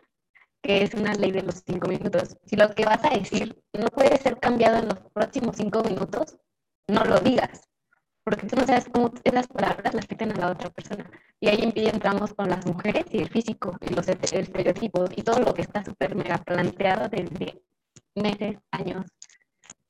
que 0.62 0.82
es 0.82 0.94
una 0.94 1.14
ley 1.14 1.32
de 1.32 1.42
los 1.42 1.62
cinco 1.66 1.88
minutos. 1.88 2.36
Si 2.46 2.56
lo 2.56 2.74
que 2.74 2.84
vas 2.84 3.04
a 3.04 3.10
decir 3.10 3.60
no 3.72 3.86
puede 3.88 4.16
ser 4.18 4.38
cambiado 4.38 4.78
en 4.78 4.88
los 4.88 5.00
próximos 5.12 5.56
cinco 5.56 5.82
minutos, 5.82 6.38
no 6.88 7.04
lo 7.04 7.18
digas, 7.18 7.68
porque 8.22 8.46
tú 8.46 8.56
no 8.56 8.66
sabes 8.66 8.86
cómo 8.92 9.12
esas 9.24 9.46
palabras 9.48 9.94
le 9.94 10.00
afectan 10.00 10.32
a 10.32 10.36
la 10.36 10.52
otra 10.52 10.70
persona. 10.70 11.10
Y 11.40 11.48
ahí 11.48 11.72
entramos 11.74 12.34
con 12.34 12.48
las 12.48 12.64
mujeres 12.66 13.06
y 13.10 13.18
el 13.18 13.28
físico, 13.28 13.76
y 13.80 13.94
los 13.94 14.08
estereotipos, 14.08 15.10
y 15.16 15.22
todo 15.22 15.40
lo 15.40 15.52
que 15.54 15.62
está 15.62 15.84
súper 15.84 16.14
mega 16.14 16.38
planteado 16.38 17.08
desde 17.08 17.62
meses, 18.14 18.58
años, 18.70 19.06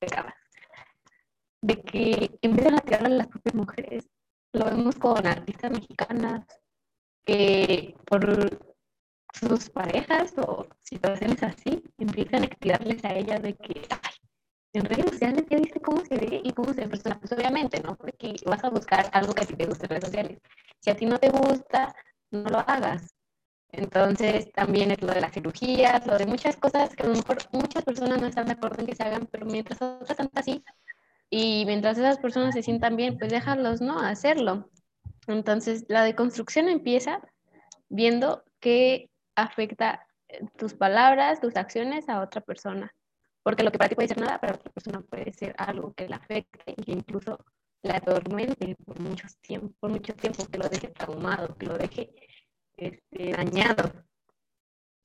décadas. 0.01 0.33
De 1.65 1.81
que 1.81 2.37
empiezan 2.43 2.75
a 2.75 2.81
tirarle 2.81 3.15
a 3.15 3.17
las 3.17 3.27
propias 3.27 3.55
mujeres. 3.55 4.07
Lo 4.53 4.65
vemos 4.65 4.95
con 4.97 5.25
artistas 5.25 5.71
mexicanas 5.71 6.45
que 7.25 7.95
por 8.05 8.59
sus 9.33 9.71
parejas 9.71 10.35
o 10.37 10.67
situaciones 10.83 11.41
así 11.41 11.83
empiezan 11.97 12.43
a 12.43 12.47
tirarles 12.47 13.03
a 13.03 13.15
ellas 13.15 13.41
de 13.41 13.55
que, 13.55 13.81
ay, 13.89 14.13
en 14.73 14.85
redes 14.85 15.05
sociales 15.09 15.45
ya 15.49 15.57
dice 15.57 15.81
cómo 15.81 16.05
se 16.05 16.17
ve 16.17 16.41
y 16.43 16.53
cómo 16.53 16.71
se 16.71 16.81
ve 16.81 16.87
persona. 16.89 17.19
Pues 17.19 17.31
obviamente, 17.31 17.81
¿no? 17.81 17.95
Porque 17.95 18.35
vas 18.45 18.63
a 18.63 18.69
buscar 18.69 19.09
algo 19.11 19.33
que 19.33 19.43
a 19.43 19.47
ti 19.47 19.55
te 19.55 19.65
guste 19.65 19.85
en 19.85 19.89
redes 19.89 20.05
sociales. 20.05 20.39
Si 20.81 20.91
a 20.91 20.95
ti 20.95 21.07
no 21.07 21.17
te 21.17 21.29
gusta, 21.29 21.95
no 22.29 22.47
lo 22.47 22.59
hagas. 22.59 23.15
Entonces, 23.71 24.51
también 24.51 24.91
es 24.91 25.01
lo 25.01 25.11
de 25.13 25.21
las 25.21 25.33
cirugías, 25.33 26.05
lo 26.05 26.15
de 26.19 26.27
muchas 26.27 26.57
cosas 26.57 26.95
que 26.95 27.01
a 27.01 27.07
lo 27.07 27.15
mejor 27.15 27.39
muchas 27.51 27.83
personas 27.83 28.21
no 28.21 28.27
están 28.27 28.45
de 28.45 28.53
acuerdo 28.53 28.81
en 28.81 28.85
que 28.85 28.95
se 28.95 29.03
hagan, 29.03 29.27
pero 29.31 29.47
mientras 29.47 29.81
otras 29.81 30.11
están 30.11 30.29
así 30.35 30.63
y 31.29 31.65
mientras 31.65 31.97
esas 31.97 32.19
personas 32.19 32.53
se 32.53 32.63
sientan 32.63 32.95
bien, 32.95 33.17
pues 33.17 33.31
déjalos, 33.31 33.81
¿no? 33.81 33.99
Hacerlo. 33.99 34.69
Entonces, 35.27 35.85
la 35.89 36.03
deconstrucción 36.03 36.69
empieza 36.69 37.19
viendo 37.89 38.43
qué 38.59 39.09
afecta 39.35 40.07
eh, 40.27 40.45
tus 40.57 40.73
palabras, 40.73 41.41
tus 41.41 41.55
acciones 41.55 42.09
a 42.09 42.21
otra 42.21 42.41
persona. 42.41 42.93
Porque 43.43 43.63
lo 43.63 43.71
que 43.71 43.77
para 43.77 43.89
ti 43.89 43.95
puede 43.95 44.07
ser 44.07 44.19
nada, 44.19 44.39
para 44.39 44.55
otra 44.55 44.71
persona 44.71 45.01
puede 45.01 45.33
ser 45.33 45.55
algo 45.57 45.93
que 45.93 46.09
la 46.09 46.17
afecte 46.17 46.73
e 46.77 46.91
incluso 46.91 47.37
la 47.81 47.97
atormente 47.97 48.75
por, 48.85 48.99
muchos 48.99 49.37
tiempo, 49.37 49.73
por 49.79 49.91
mucho 49.91 50.13
tiempo, 50.15 50.45
que 50.47 50.57
lo 50.57 50.67
deje 50.67 50.87
traumado, 50.87 51.55
que 51.55 51.65
lo 51.67 51.77
deje 51.77 52.11
este, 52.77 53.31
dañado. 53.31 53.91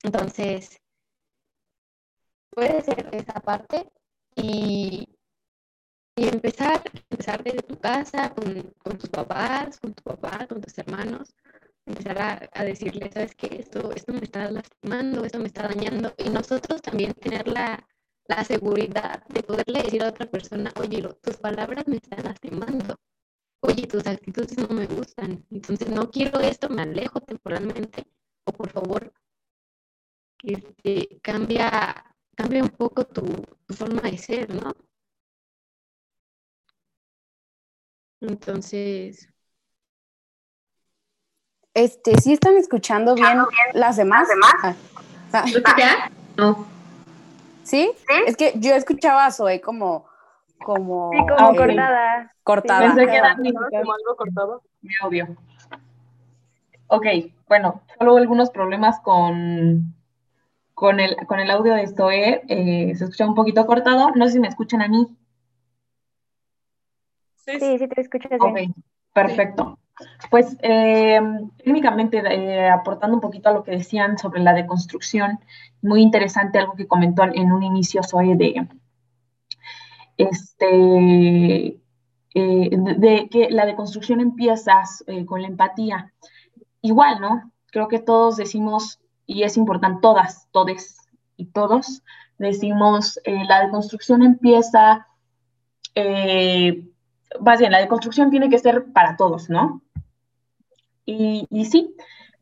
Entonces, 0.03 0.81
puede 2.49 2.81
ser 2.81 3.09
esa 3.13 3.39
parte 3.39 3.91
y, 4.35 5.07
y 6.21 6.27
empezar, 6.27 6.83
empezar 7.09 7.43
desde 7.43 7.63
tu 7.63 7.79
casa, 7.79 8.29
con, 8.35 8.99
tus 8.99 9.09
papás, 9.09 9.79
con 9.79 9.91
tu 9.95 10.03
papá, 10.03 10.45
con 10.45 10.61
tus 10.61 10.77
hermanos, 10.77 11.33
empezar 11.83 12.21
a, 12.21 12.49
a 12.53 12.63
decirle, 12.63 13.09
sabes 13.11 13.33
que 13.33 13.47
esto, 13.59 13.91
esto 13.93 14.13
me 14.13 14.19
está 14.19 14.51
lastimando, 14.51 15.25
esto 15.25 15.39
me 15.39 15.47
está 15.47 15.63
dañando, 15.67 16.13
y 16.19 16.29
nosotros 16.29 16.79
también 16.83 17.15
tener 17.15 17.47
la, 17.47 17.87
la 18.27 18.43
seguridad 18.43 19.25
de 19.29 19.41
poderle 19.41 19.81
decir 19.81 20.03
a 20.03 20.09
otra 20.09 20.27
persona, 20.29 20.71
oye, 20.79 21.01
tus 21.23 21.37
palabras 21.37 21.87
me 21.87 21.95
están 21.95 22.23
lastimando, 22.23 22.97
oye, 23.61 23.87
tus 23.87 24.05
actitudes 24.05 24.55
no 24.59 24.67
me 24.67 24.85
gustan, 24.85 25.43
entonces 25.49 25.89
no 25.89 26.11
quiero 26.11 26.39
esto, 26.39 26.69
me 26.69 26.83
alejo 26.83 27.19
temporalmente, 27.21 28.05
o 28.45 28.51
por 28.53 28.69
favor, 28.69 29.11
este, 30.43 31.19
cambia, 31.23 32.15
cambia 32.35 32.61
un 32.61 32.69
poco 32.69 33.05
tu 33.05 33.25
forma 33.73 34.01
de 34.03 34.19
ser, 34.19 34.53
¿no? 34.53 34.75
Entonces, 38.21 39.31
este, 41.73 42.19
¿sí 42.19 42.33
están 42.33 42.55
escuchando 42.55 43.15
bien, 43.15 43.37
las 43.73 43.95
demás? 43.97 44.27
¿Las 44.27 44.65
demás? 44.65 44.77
Ah. 45.63 46.09
No. 46.37 46.67
¿Sí? 47.63 47.91
Es 48.27 48.35
que 48.35 48.53
yo 48.57 48.73
escuchaba 48.75 49.25
a 49.25 49.31
Zoe 49.31 49.61
como... 49.61 50.05
como 50.63 51.11
sí, 51.11 51.17
como 51.19 51.55
cortada. 51.55 52.31
Cortada. 52.43 52.81
Pensé 52.81 53.07
que 53.07 53.15
era 53.15 53.35
como 53.35 53.93
algo 53.93 54.15
cortado. 54.17 54.61
Me 54.81 54.91
obvio. 55.03 55.35
Ok, 56.87 57.05
bueno, 57.47 57.81
solo 57.97 58.17
algunos 58.17 58.49
problemas 58.49 58.99
con, 58.99 59.95
con, 60.73 60.99
el, 60.99 61.15
con 61.25 61.39
el 61.39 61.49
audio 61.49 61.75
de 61.75 61.87
Zoe. 61.87 62.41
Eh, 62.49 62.93
se 62.95 63.05
escucha 63.05 63.25
un 63.25 63.35
poquito 63.35 63.65
cortado. 63.65 64.11
No 64.11 64.25
sé 64.25 64.33
si 64.33 64.39
me 64.41 64.49
escuchan 64.49 64.81
a 64.81 64.89
mí. 64.89 65.15
Sí, 67.45 67.77
sí, 67.77 67.87
te 67.87 68.01
escuchas 68.01 68.31
bien. 68.53 68.73
Perfecto. 69.13 69.77
Pues 70.29 70.57
eh, 70.61 71.19
técnicamente, 71.63 72.19
eh, 72.19 72.69
aportando 72.69 73.15
un 73.15 73.21
poquito 73.21 73.49
a 73.49 73.53
lo 73.53 73.63
que 73.63 73.71
decían 73.71 74.17
sobre 74.17 74.41
la 74.41 74.53
deconstrucción, 74.53 75.39
muy 75.81 76.01
interesante 76.01 76.59
algo 76.59 76.75
que 76.75 76.87
comentó 76.87 77.23
en 77.23 77.51
un 77.51 77.63
inicio 77.63 78.01
soy 78.03 78.35
de, 78.35 78.67
este, 80.17 81.79
eh, 82.33 82.69
de, 82.97 83.29
que 83.29 83.49
la 83.49 83.65
deconstrucción 83.65 84.21
empieza 84.21 84.83
con 85.25 85.41
la 85.41 85.47
empatía. 85.47 86.13
Igual, 86.81 87.19
¿no? 87.19 87.51
Creo 87.71 87.87
que 87.87 87.99
todos 87.99 88.37
decimos, 88.37 88.99
y 89.25 89.43
es 89.43 89.57
importante, 89.57 89.99
todas, 90.01 90.47
todes 90.51 90.97
y 91.37 91.45
todos, 91.45 92.03
decimos, 92.37 93.19
la 93.25 93.65
deconstrucción 93.65 94.23
empieza 94.23 95.07
más 97.39 97.59
bien, 97.59 97.71
la 97.71 97.79
deconstrucción 97.79 98.29
tiene 98.29 98.49
que 98.49 98.59
ser 98.59 98.91
para 98.91 99.15
todos, 99.15 99.49
¿no? 99.49 99.81
Y, 101.05 101.65
sí, 101.65 101.93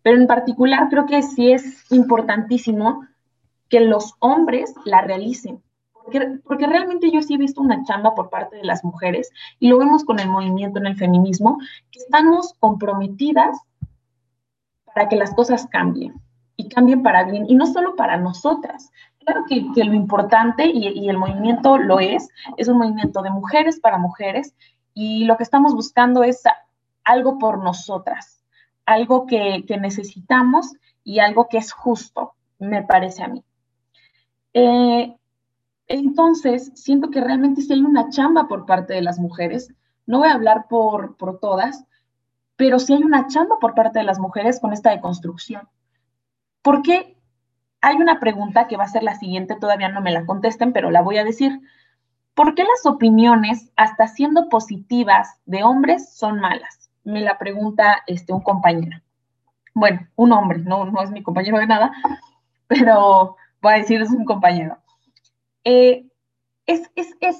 pero 0.04 0.18
en 0.18 0.28
particular 0.28 0.90
creo 0.90 1.06
que 1.06 1.24
sí 1.24 1.52
es 1.52 1.92
importantísimo 1.92 3.06
que 3.68 3.80
los 3.80 4.16
hombres 4.20 4.74
la 4.86 5.02
realicen, 5.02 5.62
porque, 5.94 6.40
porque, 6.44 6.68
realmente 6.68 7.12
yo 7.12 7.22
sí 7.22 7.36
he 7.36 7.38
visto 7.38 7.62
una 7.62 7.84
chamba 7.84 8.14
por 8.16 8.30
parte 8.30 8.58
de 8.58 8.64
las 8.64 8.84
mujeres, 8.84 9.32
y 9.60 9.70
lo 9.70 9.80
vemos 9.80 10.04
con 10.04 10.20
el 10.20 10.28
movimiento 10.28 10.80
en 10.80 10.88
el 10.88 10.98
feminismo, 10.98 11.58
que 11.92 12.00
estamos 12.00 12.54
comprometidas 12.60 13.58
para 14.86 15.08
que 15.08 15.16
las 15.16 15.34
cosas 15.34 15.68
cambien, 15.68 16.14
y 16.56 16.68
cambien 16.70 17.02
para 17.02 17.24
bien, 17.24 17.46
y 17.48 17.56
no 17.56 17.66
solo 17.66 17.96
para 17.96 18.18
nosotras. 18.18 18.92
Claro 19.20 19.46
que, 19.48 19.66
que 19.74 19.84
lo 19.84 19.94
importante, 19.94 20.66
y, 20.68 20.88
y 20.88 21.10
el 21.10 21.18
movimiento 21.18 21.78
lo 21.78 22.00
es, 22.00 22.28
es 22.58 22.68
un 22.68 22.78
movimiento 22.80 23.22
de 23.22 23.30
mujeres 23.30 23.80
para 23.80 23.98
mujeres, 23.98 24.56
y 25.02 25.24
lo 25.24 25.38
que 25.38 25.44
estamos 25.44 25.74
buscando 25.74 26.24
es 26.24 26.44
algo 27.06 27.38
por 27.38 27.64
nosotras, 27.64 28.44
algo 28.86 29.28
que, 29.28 29.64
necesitamos 29.80 30.74
y 31.06 31.20
algo 31.20 31.48
que 31.48 31.58
es 31.58 31.72
justo, 31.72 32.34
me 32.60 32.84
parece 32.84 33.24
a 33.24 33.30
mí. 33.30 33.42
Eh, 34.54 35.16
entonces, 35.88 36.74
siento 36.76 37.12
que 37.12 37.22
realmente 37.22 37.62
sí 37.62 37.72
hay 37.72 37.80
una 37.80 38.10
chamba 38.10 38.50
por 38.50 38.66
parte 38.66 38.94
de 38.94 39.02
las 39.02 39.20
mujeres. 39.20 39.74
No 40.06 40.20
voy 40.20 40.28
a 40.28 40.34
hablar 40.34 40.66
por, 40.70 41.16
por 41.16 41.40
todas, 41.40 41.86
pero 42.58 42.78
sí 42.78 42.92
hay 42.92 43.04
una 43.04 43.28
chamba 43.28 43.58
por 43.58 43.76
parte 43.76 44.00
de 44.00 44.06
las 44.06 44.20
mujeres 44.20 44.60
con 44.60 44.74
esta 44.74 44.90
deconstrucción. 44.90 45.70
¿Por 46.62 46.82
qué? 46.82 47.16
Hay 47.80 47.96
una 47.96 48.20
pregunta 48.20 48.68
que 48.68 48.76
va 48.76 48.84
a 48.84 48.90
ser 48.90 49.04
la 49.04 49.16
siguiente, 49.16 49.56
todavía 49.56 49.88
no 49.88 50.02
me 50.02 50.12
la 50.12 50.26
contesten, 50.26 50.74
pero 50.74 50.92
la 50.92 51.02
voy 51.02 51.20
a 51.20 51.24
decir. 51.24 51.62
¿Por 52.40 52.56
qué 52.56 52.64
las 52.64 52.86
opiniones, 52.86 53.70
hasta 53.76 54.08
siendo 54.08 54.48
positivas, 54.48 55.42
de 55.46 55.66
hombres 55.66 56.16
son 56.16 56.40
malas? 56.40 56.90
Me 57.04 57.20
la 57.20 57.38
pregunta 57.38 58.02
este, 58.08 58.32
un 58.32 58.40
compañero. 58.40 58.98
Bueno, 59.74 60.08
un 60.16 60.32
hombre, 60.32 60.60
no, 60.60 60.90
es 61.04 61.12
mi 61.12 61.22
compañero 61.22 61.58
de 61.58 61.68
nada, 61.68 61.92
pero 62.68 63.36
voy 63.62 63.74
a 63.74 63.78
decir 63.80 64.02
es 64.02 64.12
un 64.12 64.24
compañero. 64.24 64.78
Eh, 65.66 66.08
es, 66.66 66.90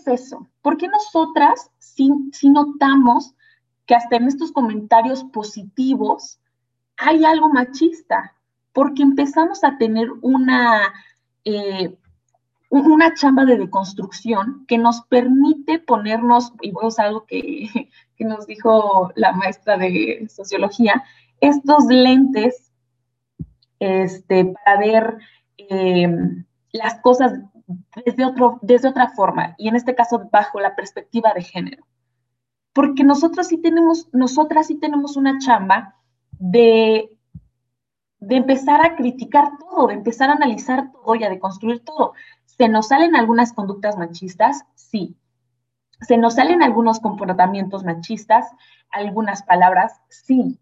eso. 0.06 0.50
¿Por 0.62 0.76
qué 0.76 0.90
nosotras 0.90 1.72
si, 1.78 2.12
notamos 2.50 3.34
que 3.86 3.96
hasta 3.96 4.18
en 4.18 4.28
estos 4.28 4.52
comentarios 4.52 5.24
positivos 5.24 6.42
hay 6.98 7.24
algo 7.24 7.48
machista? 7.48 8.36
Porque 8.74 9.04
empezamos 9.04 9.64
a 9.64 9.78
tener 9.78 10.10
una 10.22 10.94
eh, 11.46 11.98
una 12.70 13.14
chamba 13.16 13.46
de 13.46 13.58
deconstrucción 13.58 14.66
que 14.68 14.78
nos 14.78 15.02
permite 15.02 15.80
ponernos, 15.80 16.54
y 16.62 16.72
voy 16.72 16.86
a 16.86 16.88
usar 16.88 17.08
algo 17.08 17.26
que, 17.28 17.90
nos 18.20 18.46
dijo 18.48 19.12
la 19.16 19.32
maestra 19.32 19.78
de 19.78 20.28
sociología, 20.30 21.04
estos 21.42 21.86
lentes 21.86 22.72
este, 23.80 24.46
para 24.46 24.80
ver 24.80 25.18
em, 25.58 26.46
las 26.72 27.00
cosas 27.02 27.34
desde, 28.06 28.26
otro, 28.26 28.60
desde 28.62 28.90
otra 28.90 29.10
forma, 29.10 29.56
y 29.58 29.68
en 29.70 29.76
este 29.76 29.96
caso 29.96 30.28
bajo 30.32 30.60
la 30.60 30.76
perspectiva 30.76 31.34
de 31.34 31.44
género. 31.44 31.86
Porque 32.74 33.04
nosotros 33.04 33.48
sí 33.48 33.58
tenemos, 33.58 34.10
nosotras 34.14 34.68
sí 34.68 34.76
tenemos 34.76 35.18
una 35.18 35.40
chamba 35.40 35.96
de, 36.32 37.10
de 38.20 38.36
empezar 38.36 38.86
a 38.86 38.96
criticar 38.96 39.52
todo, 39.60 39.88
de 39.88 39.96
empezar 39.96 40.30
a 40.30 40.34
analizar 40.34 40.92
todo 40.92 41.16
y 41.16 41.24
a 41.24 41.30
deconstruir 41.30 41.84
todo. 41.84 42.14
¿Se 42.60 42.68
nos 42.68 42.90
salen 42.90 43.16
algunas 43.16 43.54
conductas 43.54 43.98
machistas? 43.98 44.66
Sí. 44.76 45.16
¿Se 46.02 46.18
nos 46.18 46.36
salen 46.36 46.62
algunos 46.62 47.00
comportamientos 47.00 47.86
machistas? 47.86 48.52
¿Algunas 48.90 49.44
palabras? 49.44 50.02
Sí. 50.10 50.60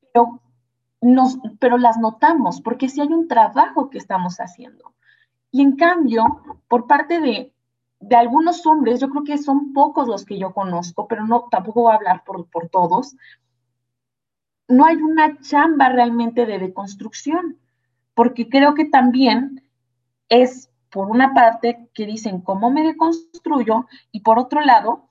Pero 0.00 0.40
nos, 1.02 1.36
pero 1.58 1.76
las 1.76 1.98
notamos, 1.98 2.62
porque 2.62 2.88
sí 2.88 3.02
hay 3.02 3.08
un 3.08 3.28
trabajo 3.28 3.90
que 3.90 3.98
estamos 3.98 4.38
haciendo. 4.38 4.94
Y 5.50 5.60
en 5.60 5.76
cambio, 5.76 6.42
por 6.66 6.86
parte 6.86 7.20
de, 7.20 7.52
de 8.00 8.16
algunos 8.16 8.64
hombres, 8.64 8.98
yo 8.98 9.10
creo 9.10 9.24
que 9.24 9.36
son 9.36 9.74
pocos 9.74 10.08
los 10.08 10.24
que 10.24 10.38
yo 10.38 10.54
conozco, 10.54 11.06
pero 11.08 11.26
no, 11.26 11.46
tampoco 11.50 11.82
voy 11.82 11.92
a 11.92 11.96
hablar 11.96 12.24
por, 12.24 12.46
por 12.48 12.70
todos, 12.70 13.16
no 14.66 14.86
hay 14.86 14.96
una 14.96 15.38
chamba 15.40 15.90
realmente 15.90 16.46
de 16.46 16.58
deconstrucción, 16.58 17.58
porque 18.14 18.48
creo 18.48 18.72
que 18.72 18.86
también 18.86 19.62
es, 20.30 20.71
por 20.92 21.08
una 21.08 21.32
parte, 21.32 21.88
que 21.94 22.06
dicen 22.06 22.42
cómo 22.42 22.70
me 22.70 22.84
deconstruyo, 22.84 23.86
y 24.12 24.20
por 24.20 24.38
otro 24.38 24.60
lado, 24.60 25.08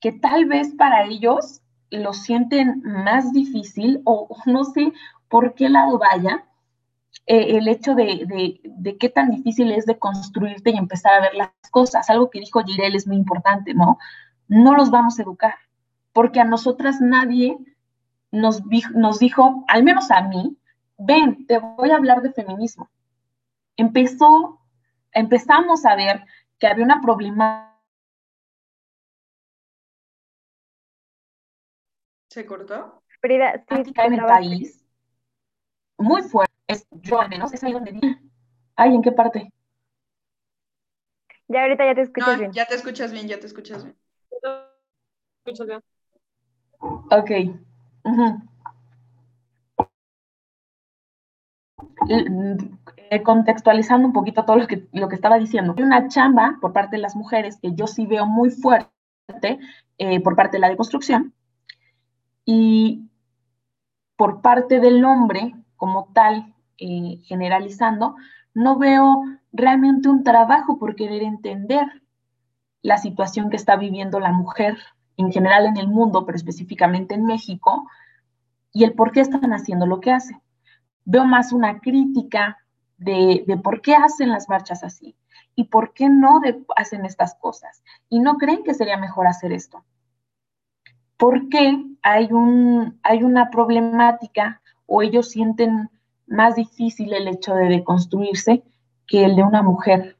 que 0.00 0.10
tal 0.10 0.46
vez 0.46 0.74
para 0.74 1.04
ellos 1.04 1.60
lo 1.90 2.14
sienten 2.14 2.82
más 2.82 3.32
difícil 3.32 4.00
o 4.04 4.28
no 4.46 4.64
sé 4.64 4.92
por 5.28 5.54
qué 5.54 5.68
lado 5.68 5.98
vaya, 5.98 6.46
eh, 7.26 7.56
el 7.56 7.68
hecho 7.68 7.94
de, 7.94 8.60
de, 8.64 8.98
qué 8.98 9.08
tan 9.08 9.30
difícil 9.30 9.70
es 9.72 9.86
de 9.86 9.98
construirte 9.98 10.70
y 10.70 10.76
empezar 10.76 11.14
a 11.14 11.20
ver 11.20 11.34
las 11.34 11.50
cosas. 11.70 12.08
Algo 12.10 12.30
que 12.30 12.40
dijo 12.40 12.62
Girel 12.64 12.94
es 12.94 13.06
muy 13.06 13.16
importante, 13.16 13.74
¿no? 13.74 13.98
No 14.48 14.74
los 14.74 14.90
vamos 14.90 15.18
a 15.18 15.22
educar, 15.22 15.54
porque 16.12 16.40
a 16.40 16.44
nosotras 16.44 17.00
nadie 17.00 17.56
nos, 18.30 18.62
nos 18.94 19.18
dijo, 19.18 19.64
al 19.68 19.84
menos 19.84 20.10
a 20.10 20.22
mí, 20.22 20.56
ven, 20.98 21.46
te 21.46 21.58
voy 21.58 21.90
a 21.90 21.96
hablar 21.96 22.22
de 22.22 22.32
feminismo. 22.32 22.88
Empezó, 23.76 24.60
empezamos 25.12 25.84
a 25.84 25.96
ver 25.96 26.24
que 26.58 26.66
había 26.66 26.84
una 26.84 27.00
problema. 27.00 27.80
¿Se 32.28 32.46
cortó? 32.46 33.02
Frida, 33.20 33.64
sí, 33.68 33.92
en 33.96 34.14
el 34.14 34.24
país 34.24 34.84
muy 35.98 36.22
fuerte. 36.22 36.52
Es, 36.66 36.86
yo 36.90 37.20
al 37.20 37.28
menos 37.28 37.52
es 37.52 37.62
ahí 37.62 37.72
donde 37.72 37.92
digo, 37.92 38.06
ay, 38.76 38.94
¿en 38.94 39.02
qué 39.02 39.12
parte? 39.12 39.52
Ya 41.48 41.62
ahorita 41.62 41.84
ya 41.84 41.94
te 41.94 42.00
escuchas 42.02 42.34
no, 42.34 42.38
bien. 42.38 42.52
Ya 42.52 42.66
te 42.66 42.74
escuchas 42.74 43.12
bien, 43.12 43.28
ya 43.28 43.38
te 43.38 43.46
escuchas 43.46 43.84
bien. 43.84 43.96
escuchas 45.44 45.66
bien. 45.66 45.82
Ok. 47.10 47.30
Contextualizando 53.22 54.06
un 54.06 54.12
poquito 54.12 54.44
todo 54.44 54.56
lo 54.56 54.66
que, 54.66 54.86
lo 54.92 55.08
que 55.08 55.14
estaba 55.14 55.38
diciendo, 55.38 55.74
hay 55.76 55.82
una 55.82 56.08
chamba 56.08 56.58
por 56.60 56.72
parte 56.72 56.96
de 56.96 57.02
las 57.02 57.16
mujeres 57.16 57.58
que 57.60 57.74
yo 57.74 57.86
sí 57.86 58.06
veo 58.06 58.26
muy 58.26 58.50
fuerte 58.50 58.90
eh, 59.98 60.20
por 60.20 60.36
parte 60.36 60.56
de 60.56 60.60
la 60.60 60.68
deconstrucción 60.68 61.34
y 62.44 63.08
por 64.16 64.40
parte 64.42 64.80
del 64.80 65.04
hombre 65.04 65.54
como 65.76 66.10
tal, 66.12 66.54
eh, 66.78 67.20
generalizando, 67.24 68.16
no 68.54 68.78
veo 68.78 69.22
realmente 69.52 70.08
un 70.08 70.24
trabajo 70.24 70.78
por 70.78 70.94
querer 70.94 71.22
entender 71.22 71.84
la 72.82 72.98
situación 72.98 73.50
que 73.50 73.56
está 73.56 73.76
viviendo 73.76 74.20
la 74.20 74.32
mujer 74.32 74.78
en 75.16 75.32
general 75.32 75.66
en 75.66 75.76
el 75.76 75.88
mundo, 75.88 76.26
pero 76.26 76.36
específicamente 76.36 77.14
en 77.14 77.24
México, 77.24 77.88
y 78.72 78.84
el 78.84 78.94
por 78.94 79.12
qué 79.12 79.20
están 79.20 79.52
haciendo 79.52 79.86
lo 79.86 80.00
que 80.00 80.12
hacen. 80.12 80.40
Veo 81.04 81.24
más 81.24 81.52
una 81.52 81.80
crítica 81.80 82.58
de, 82.96 83.44
por 83.62 83.80
qué 83.80 83.94
hacen 83.94 84.30
las 84.30 84.48
marchas 84.48 84.82
así 84.82 85.16
y 85.54 85.64
por 85.64 85.92
qué 85.92 86.08
no 86.08 86.40
hacen 86.76 87.04
estas 87.04 87.34
cosas. 87.36 87.82
Y 88.08 88.20
no 88.20 88.36
creen 88.36 88.64
que 88.64 88.74
sería 88.74 88.96
mejor 88.96 89.26
hacer 89.26 89.52
esto. 89.52 89.84
¿Por 91.16 91.48
qué 91.48 91.84
hay, 92.02 92.28
un, 92.32 92.98
hay 93.02 93.22
una 93.22 93.50
problemática 93.50 94.60
o 94.86 95.02
ellos 95.02 95.30
sienten 95.30 95.90
más 96.26 96.56
difícil 96.56 97.12
el 97.12 97.28
hecho 97.28 97.54
de 97.54 97.68
deconstruirse 97.68 98.64
que 99.06 99.24
el 99.24 99.36
de 99.36 99.42
una 99.42 99.62
mujer? 99.62 100.16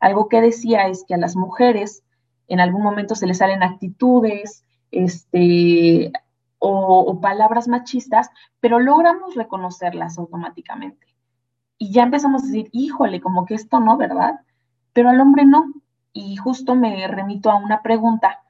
Algo 0.00 0.28
que 0.28 0.40
decía 0.40 0.86
es 0.88 1.04
que 1.06 1.14
a 1.14 1.18
las 1.18 1.34
mujeres 1.34 2.02
en 2.48 2.60
algún 2.60 2.82
momento 2.82 3.14
se 3.14 3.26
les 3.26 3.38
salen 3.38 3.62
actitudes 3.62 4.64
este, 4.90 6.12
o, 6.58 7.20
palabras 7.20 7.68
machistas, 7.68 8.30
pero 8.60 8.80
logramos 8.80 9.34
reconocerlas 9.34 10.18
automáticamente. 10.18 11.13
Y 11.78 11.92
ya 11.92 12.04
empezamos 12.04 12.42
a 12.42 12.46
decir, 12.46 12.68
híjole, 12.72 13.20
como 13.20 13.46
que 13.46 13.54
esto 13.54 13.80
no, 13.80 13.96
¿verdad? 13.96 14.40
Pero 14.92 15.10
al 15.10 15.20
hombre 15.20 15.44
no. 15.44 15.72
Y 16.12 16.36
justo 16.36 16.74
me 16.74 17.06
remito 17.08 17.50
a 17.50 17.56
una 17.56 17.82
pregunta 17.82 18.40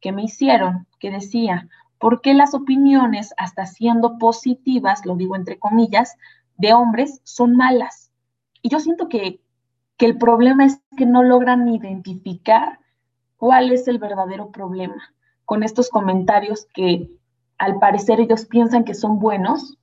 que 0.00 0.12
me 0.12 0.24
hicieron, 0.24 0.86
que 0.98 1.10
decía, 1.10 1.68
¿por 1.98 2.22
qué 2.22 2.32
las 2.34 2.54
opiniones, 2.54 3.34
hasta 3.36 3.66
siendo 3.66 4.18
positivas, 4.18 5.04
lo 5.04 5.16
digo 5.16 5.36
entre 5.36 5.58
comillas, 5.58 6.16
de 6.56 6.72
hombres, 6.72 7.20
son 7.24 7.56
malas? 7.56 8.10
Y 8.62 8.70
yo 8.70 8.80
siento 8.80 9.08
que, 9.08 9.40
que 9.96 10.06
el 10.06 10.16
problema 10.16 10.64
es 10.64 10.80
que 10.96 11.06
no 11.06 11.22
logran 11.22 11.68
identificar 11.68 12.80
cuál 13.36 13.72
es 13.72 13.88
el 13.88 13.98
verdadero 13.98 14.50
problema 14.50 15.14
con 15.44 15.62
estos 15.62 15.90
comentarios 15.90 16.66
que 16.72 17.10
al 17.58 17.78
parecer 17.78 18.20
ellos 18.20 18.46
piensan 18.46 18.84
que 18.84 18.94
son 18.94 19.18
buenos, 19.18 19.76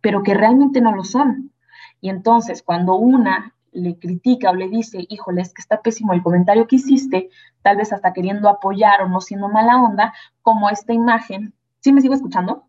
pero 0.00 0.22
que 0.22 0.34
realmente 0.34 0.80
no 0.80 0.96
lo 0.96 1.04
son. 1.04 1.52
Y 2.00 2.10
entonces 2.10 2.62
cuando 2.62 2.96
una 2.96 3.54
le 3.72 3.98
critica 3.98 4.50
o 4.50 4.54
le 4.54 4.68
dice, 4.68 5.04
híjole, 5.08 5.42
es 5.42 5.52
que 5.52 5.62
está 5.62 5.82
pésimo 5.82 6.12
el 6.12 6.22
comentario 6.22 6.66
que 6.66 6.76
hiciste, 6.76 7.30
tal 7.62 7.76
vez 7.76 7.92
hasta 7.92 8.12
queriendo 8.12 8.48
apoyar 8.48 9.02
o 9.02 9.08
no 9.08 9.20
siendo 9.20 9.48
mala 9.48 9.82
onda, 9.82 10.14
como 10.42 10.70
esta 10.70 10.92
imagen. 10.92 11.54
¿Sí 11.80 11.92
me 11.92 12.00
sigo 12.00 12.14
escuchando? 12.14 12.66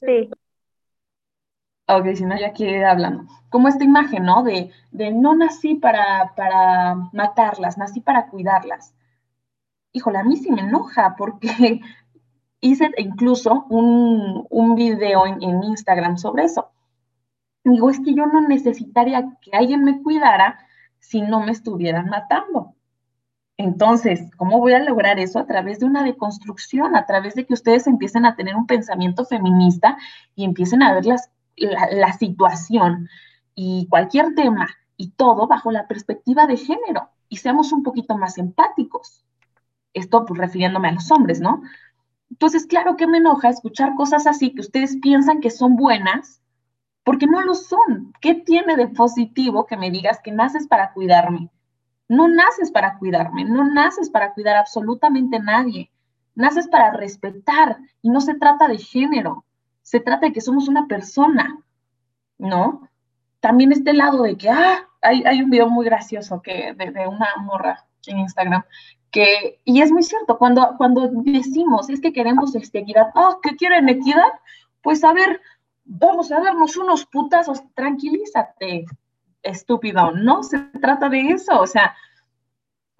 Sí. 0.00 0.30
Ok, 1.86 2.14
si 2.14 2.24
no, 2.24 2.38
ya 2.38 2.48
aquí 2.48 2.74
hablando. 2.76 3.24
Como 3.50 3.68
esta 3.68 3.84
imagen, 3.84 4.24
¿no? 4.24 4.42
De, 4.42 4.70
de 4.90 5.12
no 5.12 5.34
nací 5.34 5.74
para, 5.74 6.34
para 6.34 6.94
matarlas, 7.12 7.76
nací 7.76 8.00
para 8.00 8.28
cuidarlas. 8.28 8.94
Híjole, 9.92 10.18
a 10.18 10.24
mí 10.24 10.36
sí 10.36 10.50
me 10.50 10.62
enoja 10.62 11.14
porque 11.16 11.80
hice 12.60 12.90
incluso 12.96 13.66
un, 13.68 14.46
un 14.48 14.74
video 14.74 15.26
en, 15.26 15.42
en, 15.42 15.62
Instagram 15.62 16.16
sobre 16.16 16.44
eso. 16.44 16.70
Digo, 17.64 17.90
es 17.90 17.98
que 18.00 18.14
yo 18.14 18.26
no 18.26 18.46
necesitaría 18.46 19.36
que 19.40 19.50
alguien 19.56 19.84
me 19.84 20.02
cuidara 20.02 20.58
si 20.98 21.22
no 21.22 21.40
me 21.40 21.52
estuvieran 21.52 22.10
matando. 22.10 22.74
Entonces, 23.56 24.30
¿cómo 24.36 24.58
voy 24.58 24.72
a 24.72 24.80
lograr 24.80 25.18
eso? 25.18 25.38
A 25.38 25.46
través 25.46 25.80
de 25.80 25.86
una 25.86 26.02
deconstrucción, 26.02 26.96
a 26.96 27.06
través 27.06 27.34
de 27.34 27.46
que 27.46 27.54
ustedes 27.54 27.86
empiecen 27.86 28.26
a 28.26 28.36
tener 28.36 28.56
un 28.56 28.66
pensamiento 28.66 29.24
feminista 29.24 29.96
y 30.34 30.44
empiecen 30.44 30.82
a 30.82 30.92
ver 30.92 31.06
las 31.06 31.30
la, 31.56 32.12
situación 32.12 33.08
y 33.54 33.86
cualquier 33.88 34.34
tema 34.34 34.68
y 34.96 35.10
todo 35.10 35.46
bajo 35.46 35.70
la 35.70 35.86
perspectiva 35.86 36.46
de 36.46 36.56
género 36.56 37.10
y 37.28 37.36
seamos 37.36 37.72
un 37.72 37.82
poquito 37.82 38.16
más 38.16 38.38
empáticos. 38.38 39.24
Esto 39.92 40.24
pues 40.24 40.38
refiriéndome 40.38 40.88
a 40.88 40.92
los 40.92 41.10
hombres, 41.10 41.40
¿no? 41.40 41.62
Entonces, 42.30 42.66
claro 42.66 42.96
que 42.96 43.06
me 43.06 43.18
enoja 43.18 43.48
escuchar 43.48 43.94
cosas 43.94 44.26
así 44.26 44.54
que 44.54 44.60
ustedes 44.60 44.96
piensan 45.00 45.40
que 45.40 45.50
son 45.50 45.76
buenas, 45.76 46.40
porque 47.04 47.26
no 47.26 47.42
lo 47.42 47.54
son. 47.54 48.12
¿Qué 48.20 48.34
tiene 48.34 48.76
de 48.76 48.88
positivo 48.88 49.66
que 49.66 49.76
me 49.76 49.90
digas 49.90 50.20
que 50.22 50.32
naces 50.32 50.66
para 50.66 50.92
cuidarme? 50.92 51.50
No 52.08 52.28
naces 52.28 52.70
para 52.70 52.98
cuidarme, 52.98 53.44
no 53.44 53.64
naces 53.64 54.10
para 54.10 54.32
cuidar 54.34 54.56
absolutamente 54.56 55.38
nadie. 55.38 55.90
Naces 56.34 56.68
para 56.68 56.90
respetar 56.92 57.78
y 58.02 58.10
no 58.10 58.20
se 58.20 58.34
trata 58.34 58.66
de 58.68 58.78
género 58.78 59.44
se 59.84 60.00
trata 60.00 60.26
de 60.26 60.32
que 60.32 60.40
somos 60.40 60.66
una 60.66 60.88
persona, 60.88 61.60
¿no? 62.38 62.88
También 63.38 63.70
este 63.70 63.92
lado 63.92 64.22
de 64.22 64.36
que, 64.36 64.48
ah, 64.48 64.88
hay, 65.02 65.42
un 65.42 65.50
video 65.50 65.68
muy 65.68 65.84
gracioso 65.84 66.40
que, 66.40 66.74
de, 66.74 67.06
una 67.06 67.28
morra 67.42 67.84
en 68.06 68.18
Instagram, 68.18 68.64
que, 69.10 69.60
y 69.62 69.82
es 69.82 69.92
muy 69.92 70.02
cierto, 70.02 70.38
cuando, 70.38 70.74
cuando 70.78 71.10
decimos, 71.12 71.90
es 71.90 72.00
que 72.00 72.14
queremos 72.14 72.54
este, 72.54 72.78
equidad, 72.78 73.10
oh, 73.14 73.38
¿qué 73.42 73.54
quieren 73.56 73.88
equidad? 73.90 74.32
Pues 74.82 75.04
a 75.04 75.12
ver, 75.12 75.40
vamos 75.84 76.32
a 76.32 76.40
darnos 76.40 76.76
unos 76.76 77.06
putazos, 77.06 77.62
tranquilízate, 77.74 78.86
estúpido, 79.42 80.12
no 80.12 80.42
se 80.42 80.58
trata 80.80 81.08
de 81.08 81.28
eso, 81.28 81.60
o 81.60 81.66
sea, 81.66 81.94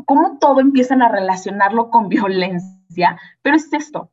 cómo 0.06 0.38
todo 0.38 0.60
empiezan 0.60 1.02
a 1.02 1.08
relacionarlo 1.08 1.90
con 1.90 2.08
violencia, 2.08 3.18
pero 3.42 3.56
es 3.56 3.72
esto, 3.72 4.10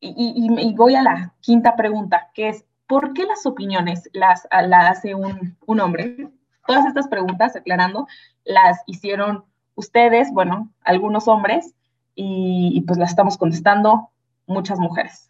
y, 0.00 0.74
voy 0.76 0.94
a 0.94 1.02
la 1.02 1.34
quinta 1.40 1.74
pregunta, 1.76 2.30
que 2.32 2.50
es, 2.50 2.64
¿por 2.86 3.12
qué 3.12 3.24
las 3.24 3.46
opiniones 3.46 4.08
las, 4.12 4.46
hace 4.50 5.14
un, 5.14 5.56
hombre? 5.80 6.30
Todas 6.66 6.86
estas 6.86 7.08
preguntas, 7.08 7.56
aclarando, 7.56 8.06
las 8.44 8.78
hicieron 8.86 9.44
ustedes, 9.74 10.30
bueno, 10.32 10.70
algunos 10.82 11.26
hombres, 11.26 11.74
y, 12.14 12.70
y 12.74 12.80
pues 12.82 12.98
las 12.98 13.10
estamos 13.10 13.36
contestando 13.36 14.10
muchas 14.46 14.78
mujeres. 14.78 15.27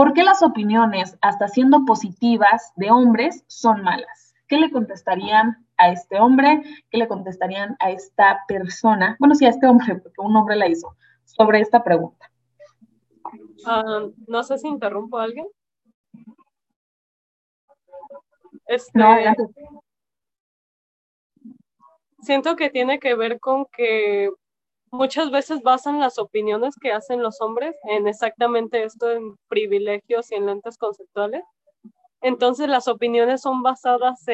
¿Por 0.00 0.14
qué 0.14 0.22
las 0.22 0.42
opiniones, 0.42 1.18
hasta 1.20 1.46
siendo 1.46 1.84
positivas, 1.84 2.72
de 2.76 2.90
hombres 2.90 3.44
son 3.48 3.82
malas? 3.82 4.34
¿Qué 4.48 4.56
le 4.56 4.70
contestarían 4.70 5.66
a 5.76 5.90
este 5.90 6.18
hombre? 6.18 6.62
¿Qué 6.88 6.96
le 6.96 7.06
contestarían 7.06 7.76
a 7.80 7.90
esta 7.90 8.42
persona? 8.48 9.16
Bueno, 9.18 9.34
sí, 9.34 9.44
a 9.44 9.50
este 9.50 9.66
hombre, 9.66 9.96
porque 9.96 10.22
un 10.22 10.34
hombre 10.34 10.56
la 10.56 10.68
hizo, 10.68 10.96
sobre 11.26 11.60
esta 11.60 11.84
pregunta. 11.84 12.32
Ah, 13.66 14.06
no 14.26 14.42
sé 14.42 14.56
si 14.56 14.68
interrumpo 14.68 15.18
a 15.18 15.24
alguien. 15.24 15.46
Este, 18.68 18.98
No, 18.98 19.16
siento 22.22 22.56
que 22.56 22.70
tiene 22.70 22.98
que 22.98 23.14
ver 23.14 23.38
con 23.38 23.66
que 23.66 24.30
muchas 24.90 25.30
veces 25.30 25.62
basan 25.62 26.00
las 26.00 26.18
opiniones 26.18 26.74
que 26.80 26.92
hacen 26.92 27.22
los 27.22 27.40
hombres 27.40 27.74
en 27.84 28.06
exactamente 28.08 28.82
esto, 28.82 29.10
en 29.10 29.36
privilegios 29.48 30.30
y 30.32 30.34
en 30.36 30.46
lentes 30.46 30.76
conceptuales. 30.78 31.42
Entonces 32.20 32.68
las 32.68 32.88
opiniones 32.88 33.40
son 33.42 33.62
basadas 33.62 34.24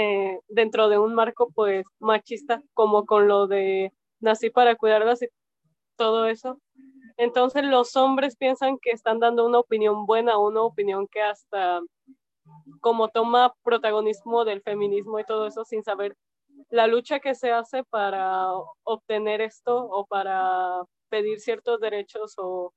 dentro 0.48 0.88
de 0.88 0.98
un 0.98 1.14
marco 1.14 1.50
pues 1.54 1.86
machista, 2.00 2.62
como 2.74 3.06
con 3.06 3.28
lo 3.28 3.46
de 3.46 3.92
nací 4.20 4.50
para 4.50 4.74
cuidarlas 4.76 5.22
y 5.22 5.28
todo 5.96 6.26
eso. 6.26 6.58
Entonces 7.16 7.64
los 7.64 7.96
hombres 7.96 8.36
piensan 8.36 8.78
que 8.78 8.90
están 8.90 9.20
dando 9.20 9.46
una 9.46 9.60
opinión 9.60 10.06
buena, 10.06 10.38
una 10.38 10.62
opinión 10.62 11.06
que 11.08 11.22
hasta 11.22 11.80
como 12.80 13.08
toma 13.08 13.54
protagonismo 13.62 14.44
del 14.44 14.62
feminismo 14.62 15.18
y 15.18 15.24
todo 15.24 15.46
eso 15.46 15.64
sin 15.64 15.82
saber 15.82 16.16
la 16.70 16.86
lucha 16.86 17.20
que 17.20 17.34
se 17.34 17.52
hace 17.52 17.84
para 17.84 18.48
obtener 18.84 19.40
esto 19.40 19.76
o 19.76 20.06
para 20.06 20.82
pedir 21.08 21.40
ciertos 21.40 21.80
derechos 21.80 22.34
o 22.38 22.72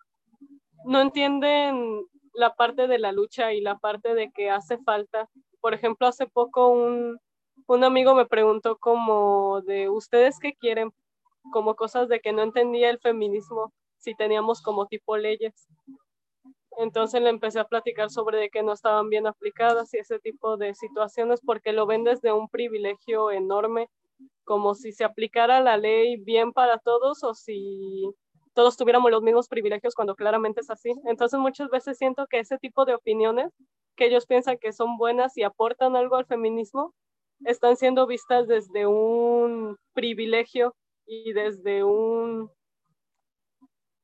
no 0.85 1.01
entienden 1.01 2.05
la 2.33 2.55
parte 2.55 2.87
de 2.87 2.99
la 2.99 3.11
lucha 3.11 3.53
y 3.53 3.61
la 3.61 3.77
parte 3.77 4.13
de 4.13 4.31
que 4.31 4.49
hace 4.49 4.77
falta. 4.79 5.29
Por 5.61 5.73
ejemplo, 5.73 6.07
hace 6.07 6.27
poco 6.27 6.67
un, 6.69 7.19
un 7.67 7.83
amigo 7.83 8.15
me 8.15 8.25
preguntó 8.25 8.77
como 8.77 9.61
de 9.61 9.89
ustedes 9.89 10.39
qué 10.39 10.53
quieren, 10.53 10.91
como 11.51 11.75
cosas 11.75 12.07
de 12.07 12.19
que 12.19 12.31
no 12.31 12.43
entendía 12.43 12.89
el 12.89 12.99
feminismo, 12.99 13.73
si 13.97 14.15
teníamos 14.15 14.61
como 14.61 14.87
tipo 14.87 15.17
leyes. 15.17 15.67
Entonces 16.77 17.21
le 17.21 17.29
empecé 17.29 17.60
a 17.60 17.67
platicar 17.67 18.10
sobre 18.10 18.38
de 18.38 18.49
que 18.49 18.63
no 18.63 18.73
estaban 18.73 19.10
bien 19.10 19.27
aplicadas 19.27 19.93
y 19.93 19.97
ese 19.97 20.19
tipo 20.19 20.58
de 20.58 20.73
situaciones 20.75 21.41
porque 21.45 21.73
lo 21.73 21.86
ven 21.86 22.03
desde 22.03 22.32
un 22.32 22.47
privilegio 22.49 23.32
enorme, 23.32 23.89
como 24.45 24.75
si 24.75 24.91
se 24.91 25.03
aplicara 25.03 25.62
la 25.62 25.77
ley 25.77 26.17
bien 26.17 26.53
para 26.53 26.77
todos 26.79 27.23
o 27.23 27.34
si 27.34 28.10
todos 28.53 28.77
tuviéramos 28.77 29.12
los 29.12 29.21
mismos 29.21 29.47
privilegios 29.47 29.95
cuando 29.95 30.15
claramente 30.15 30.62
es 30.62 30.69
así. 30.69 30.93
Entonces 31.05 31.39
muchas 31.39 31.69
veces 31.69 31.97
siento 31.97 32.27
que 32.27 32.39
ese 32.39 32.58
tipo 32.58 32.86
de 32.86 32.95
opiniones 32.95 33.53
que 33.95 34.05
ellos 34.05 34.25
piensan 34.25 34.58
que 34.58 34.71
son 34.71 34.97
buenas 34.97 35.38
y 35.38 35.43
aportan 35.43 35.95
algo 35.95 36.15
al 36.15 36.25
feminismo, 36.25 36.95
están 37.45 37.75
siendo 37.75 38.08
vistas 38.08 38.47
desde 38.47 38.88
un 38.88 39.77
privilegio 39.93 40.73
y 41.05 41.34
desde 41.34 41.84
un... 41.84 42.49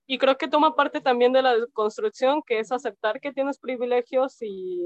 Y 0.07 0.17
creo 0.17 0.37
que 0.37 0.47
toma 0.47 0.75
parte 0.75 1.01
también 1.01 1.33
de 1.33 1.41
la 1.41 1.55
construcción, 1.73 2.41
que 2.45 2.59
es 2.59 2.71
aceptar 2.71 3.19
que 3.19 3.33
tienes 3.33 3.59
privilegios 3.59 4.37
y 4.41 4.83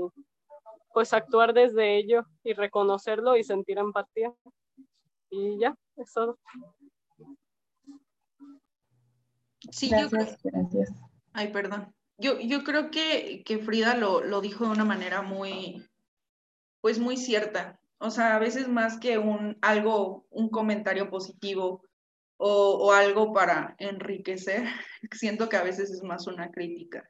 pues 0.94 1.14
actuar 1.14 1.54
desde 1.54 1.98
ello 1.98 2.26
y 2.44 2.54
reconocerlo 2.54 3.36
y 3.36 3.44
sentir 3.44 3.78
empatía. 3.78 4.34
Y 5.30 5.60
ya, 5.60 5.76
eso. 5.98 6.40
Sí, 9.72 9.90
yo 9.90 10.10
creo, 10.10 10.10
Gracias, 10.10 10.40
gracias. 10.44 10.90
ay, 11.34 11.52
perdón. 11.52 11.94
Yo, 12.18 12.40
yo 12.40 12.64
creo 12.64 12.90
que, 12.92 13.44
que 13.46 13.60
Frida 13.60 13.96
lo, 13.96 14.24
lo 14.24 14.42
dijo 14.42 14.66
de 14.66 14.72
una 14.72 14.86
manera 14.86 15.22
muy, 15.22 15.86
pues 16.82 17.00
muy 17.00 17.18
cierta. 17.18 17.80
O 18.00 18.10
sea, 18.10 18.36
a 18.36 18.40
veces 18.40 18.68
más 18.68 18.98
que 19.00 19.18
un 19.18 19.58
algo, 19.62 20.26
un 20.30 20.50
comentario 20.50 21.10
positivo 21.10 21.84
o, 22.40 22.92
algo 22.94 23.34
para 23.34 23.76
enriquecer, 23.80 24.64
siento 25.12 25.50
que 25.50 25.58
a 25.58 25.64
veces 25.64 25.92
es 25.92 26.04
más 26.04 26.28
una 26.28 26.52
crítica. 26.52 27.10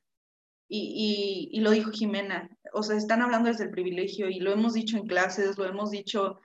Y, 0.67 1.49
y, 1.51 1.57
y 1.57 1.61
lo 1.61 1.71
dijo 1.71 1.91
Jimena, 1.91 2.49
o 2.73 2.83
sea, 2.83 2.97
están 2.97 3.21
hablando 3.21 3.49
desde 3.49 3.65
el 3.65 3.71
privilegio 3.71 4.29
y 4.29 4.39
lo 4.39 4.51
hemos 4.53 4.73
dicho 4.73 4.97
en 4.97 5.07
clases, 5.07 5.57
lo 5.57 5.65
hemos 5.65 5.91
dicho, 5.91 6.39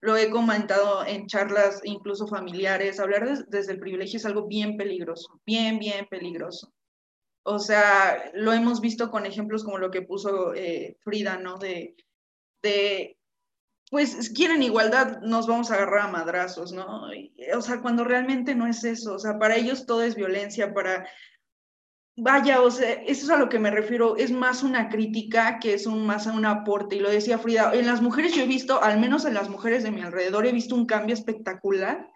lo 0.00 0.16
he 0.16 0.30
comentado 0.30 1.04
en 1.06 1.26
charlas 1.26 1.80
incluso 1.84 2.26
familiares, 2.26 3.00
hablar 3.00 3.28
des- 3.28 3.48
desde 3.50 3.72
el 3.72 3.80
privilegio 3.80 4.18
es 4.18 4.26
algo 4.26 4.46
bien 4.46 4.76
peligroso, 4.78 5.40
bien, 5.46 5.78
bien 5.78 6.06
peligroso. 6.10 6.72
O 7.44 7.58
sea, 7.58 8.30
lo 8.34 8.52
hemos 8.52 8.80
visto 8.80 9.10
con 9.10 9.26
ejemplos 9.26 9.64
como 9.64 9.78
lo 9.78 9.90
que 9.90 10.02
puso 10.02 10.54
eh, 10.54 10.96
Frida, 11.02 11.38
¿no? 11.38 11.58
De, 11.58 11.94
de, 12.62 13.15
pues 13.90 14.30
quieren 14.30 14.62
igualdad, 14.62 15.20
nos 15.22 15.46
vamos 15.46 15.70
a 15.70 15.74
agarrar 15.74 16.08
a 16.08 16.10
madrazos, 16.10 16.72
¿no? 16.72 17.12
Y, 17.14 17.32
o 17.54 17.62
sea, 17.62 17.80
cuando 17.80 18.04
realmente 18.04 18.54
no 18.54 18.66
es 18.66 18.82
eso, 18.84 19.14
o 19.14 19.18
sea, 19.18 19.38
para 19.38 19.56
ellos 19.56 19.86
todo 19.86 20.02
es 20.02 20.16
violencia, 20.16 20.74
para, 20.74 21.08
vaya, 22.16 22.62
o 22.62 22.70
sea, 22.70 22.92
eso 22.92 23.26
es 23.26 23.30
a 23.30 23.36
lo 23.36 23.48
que 23.48 23.60
me 23.60 23.70
refiero, 23.70 24.16
es 24.16 24.32
más 24.32 24.64
una 24.64 24.88
crítica 24.88 25.58
que 25.60 25.74
es 25.74 25.86
un, 25.86 26.04
más 26.04 26.26
un 26.26 26.44
aporte, 26.44 26.96
y 26.96 27.00
lo 27.00 27.10
decía 27.10 27.38
Frida, 27.38 27.72
en 27.74 27.86
las 27.86 28.02
mujeres 28.02 28.34
yo 28.34 28.42
he 28.42 28.46
visto, 28.46 28.82
al 28.82 28.98
menos 28.98 29.24
en 29.24 29.34
las 29.34 29.48
mujeres 29.48 29.84
de 29.84 29.92
mi 29.92 30.02
alrededor, 30.02 30.46
he 30.46 30.52
visto 30.52 30.74
un 30.74 30.86
cambio 30.86 31.14
espectacular, 31.14 32.10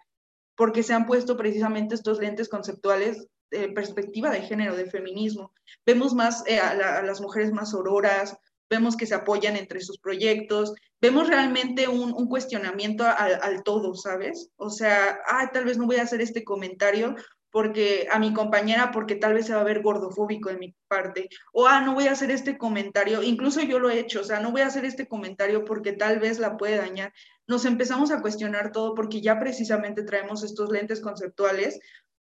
porque 0.57 0.83
se 0.83 0.93
han 0.93 1.05
puesto 1.05 1.37
precisamente 1.37 1.95
estos 1.95 2.19
lentes 2.19 2.49
conceptuales 2.49 3.27
de 3.49 3.69
perspectiva 3.69 4.29
de 4.29 4.41
género, 4.41 4.75
de 4.75 4.85
feminismo. 4.85 5.53
Vemos 5.85 6.13
más 6.13 6.43
eh, 6.47 6.59
a, 6.59 6.99
a, 6.99 7.01
las 7.01 7.21
mujeres 7.21 7.51
más 7.51 7.73
auroras, 7.73 8.37
vemos 8.69 8.95
que 8.95 9.05
se 9.05 9.15
apoyan 9.15 9.55
entre 9.55 9.81
sus 9.81 9.97
proyectos, 9.99 10.73
vemos 11.01 11.27
realmente 11.27 11.87
un, 11.87 12.13
un 12.13 12.27
cuestionamiento 12.27 13.05
al, 13.05 13.63
todo, 13.63 13.95
¿sabes? 13.95 14.49
O 14.55 14.69
sea, 14.69 15.19
ah, 15.27 15.49
tal 15.51 15.65
vez 15.65 15.77
no 15.77 15.87
voy 15.87 15.97
a 15.97 16.03
hacer 16.03 16.21
este 16.21 16.43
comentario 16.43 17.15
porque 17.49 18.07
a 18.09 18.17
mi 18.17 18.33
compañera 18.33 18.91
porque 18.91 19.15
tal 19.15 19.33
vez 19.33 19.47
se 19.47 19.53
va 19.53 19.59
a 19.59 19.65
ver 19.65 19.81
gordofóbico 19.81 20.49
de 20.49 20.57
mi 20.57 20.73
parte 20.87 21.27
o 21.51 21.67
ah 21.67 21.81
no 21.81 21.93
voy 21.93 22.07
a 22.07 22.13
hacer 22.13 22.31
este 22.31 22.57
comentario 22.57 23.21
incluso 23.23 23.59
yo 23.61 23.77
lo 23.77 23.89
he 23.89 23.99
hecho 23.99 24.21
o 24.21 24.23
sea 24.23 24.39
no 24.39 24.51
voy 24.51 24.61
a 24.61 24.67
hacer 24.67 24.85
este 24.85 25.05
comentario 25.05 25.65
porque 25.65 25.91
tal 25.91 26.19
vez 26.19 26.39
la 26.39 26.55
puede 26.55 26.77
dañar 26.77 27.11
nos 27.47 27.65
empezamos 27.65 28.09
a 28.11 28.21
cuestionar 28.21 28.71
todo 28.71 28.95
porque 28.95 29.19
ya 29.19 29.37
precisamente 29.37 30.03
traemos 30.03 30.43
estos 30.43 30.71
lentes 30.71 31.01
conceptuales 31.01 31.77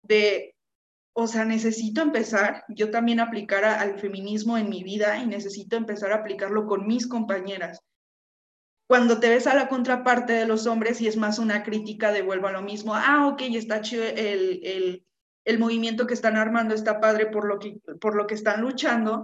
de 0.01 0.55
o 1.17 1.27
sea, 1.27 1.45
necesito 1.45 2.01
empezar 2.01 2.65
yo 2.67 2.91
también 2.91 3.21
aplicar 3.21 3.63
al 3.63 3.97
feminismo 3.99 4.57
en 4.57 4.69
mi 4.69 4.83
vida 4.83 5.17
y 5.17 5.25
necesito 5.25 5.77
empezar 5.77 6.11
a 6.11 6.17
aplicarlo 6.17 6.67
con 6.67 6.85
mis 6.85 7.07
compañeras. 7.07 7.79
Cuando 8.87 9.19
te 9.19 9.29
ves 9.29 9.47
a 9.47 9.55
la 9.55 9.67
contraparte 9.67 10.33
de 10.33 10.45
los 10.45 10.67
hombres 10.67 11.01
y 11.01 11.07
es 11.07 11.17
más 11.17 11.39
una 11.39 11.63
crítica 11.63 12.11
de 12.11 12.21
vuelvo 12.21 12.47
a 12.47 12.51
lo 12.51 12.61
mismo, 12.61 12.93
ah, 12.93 13.27
ok, 13.27 13.41
está 13.41 13.81
chido 13.81 14.03
el, 14.03 14.59
el, 14.63 15.05
el 15.43 15.59
movimiento 15.59 16.05
que 16.05 16.13
están 16.13 16.37
armando, 16.37 16.75
está 16.75 16.99
padre 16.99 17.27
por 17.27 17.47
lo, 17.47 17.57
que, 17.57 17.79
por 17.99 18.15
lo 18.15 18.27
que 18.27 18.35
están 18.35 18.61
luchando, 18.61 19.23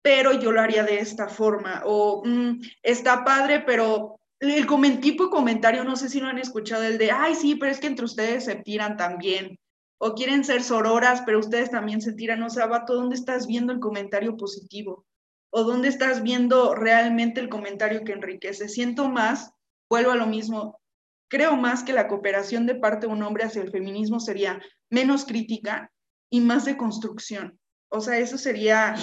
pero 0.00 0.32
yo 0.32 0.50
lo 0.50 0.60
haría 0.60 0.82
de 0.82 0.98
esta 0.98 1.28
forma, 1.28 1.82
o 1.84 2.22
mm, 2.24 2.60
está 2.82 3.24
padre, 3.24 3.60
pero 3.60 4.18
el 4.40 5.00
tipo 5.00 5.30
comentario, 5.30 5.84
no 5.84 5.94
sé 5.94 6.08
si 6.08 6.18
lo 6.18 6.28
han 6.28 6.38
escuchado, 6.38 6.82
el 6.82 6.98
de, 6.98 7.12
ay, 7.12 7.34
sí, 7.34 7.54
pero 7.54 7.70
es 7.70 7.78
que 7.78 7.86
entre 7.86 8.06
ustedes 8.06 8.44
se 8.44 8.56
tiran 8.56 8.96
también 8.96 9.58
o 10.04 10.14
quieren 10.14 10.42
ser 10.42 10.64
sororas, 10.64 11.22
pero 11.24 11.38
ustedes 11.38 11.70
también 11.70 12.00
se 12.02 12.12
tiran, 12.12 12.42
o 12.42 12.50
sea, 12.50 12.66
vato, 12.66 12.94
¿dónde 12.94 13.14
estás 13.14 13.46
viendo 13.46 13.72
el 13.72 13.78
comentario 13.78 14.36
positivo? 14.36 15.06
¿O 15.54 15.64
dónde 15.64 15.88
estás 15.88 16.22
viendo 16.22 16.74
realmente 16.74 17.38
el 17.38 17.50
comentario 17.50 18.04
que 18.04 18.12
enriquece? 18.12 18.70
Siento 18.70 19.08
más, 19.10 19.52
vuelvo 19.90 20.12
a 20.12 20.16
lo 20.16 20.26
mismo, 20.26 20.80
creo 21.28 21.56
más 21.56 21.82
que 21.82 21.92
la 21.92 22.08
cooperación 22.08 22.66
de 22.66 22.74
parte 22.74 23.06
de 23.06 23.12
un 23.12 23.22
hombre 23.22 23.44
hacia 23.44 23.60
el 23.60 23.70
feminismo 23.70 24.18
sería 24.18 24.62
menos 24.88 25.26
crítica 25.26 25.92
y 26.30 26.40
más 26.40 26.64
de 26.64 26.78
construcción. 26.78 27.58
O 27.90 28.00
sea, 28.00 28.16
eso 28.16 28.38
sería 28.38 28.94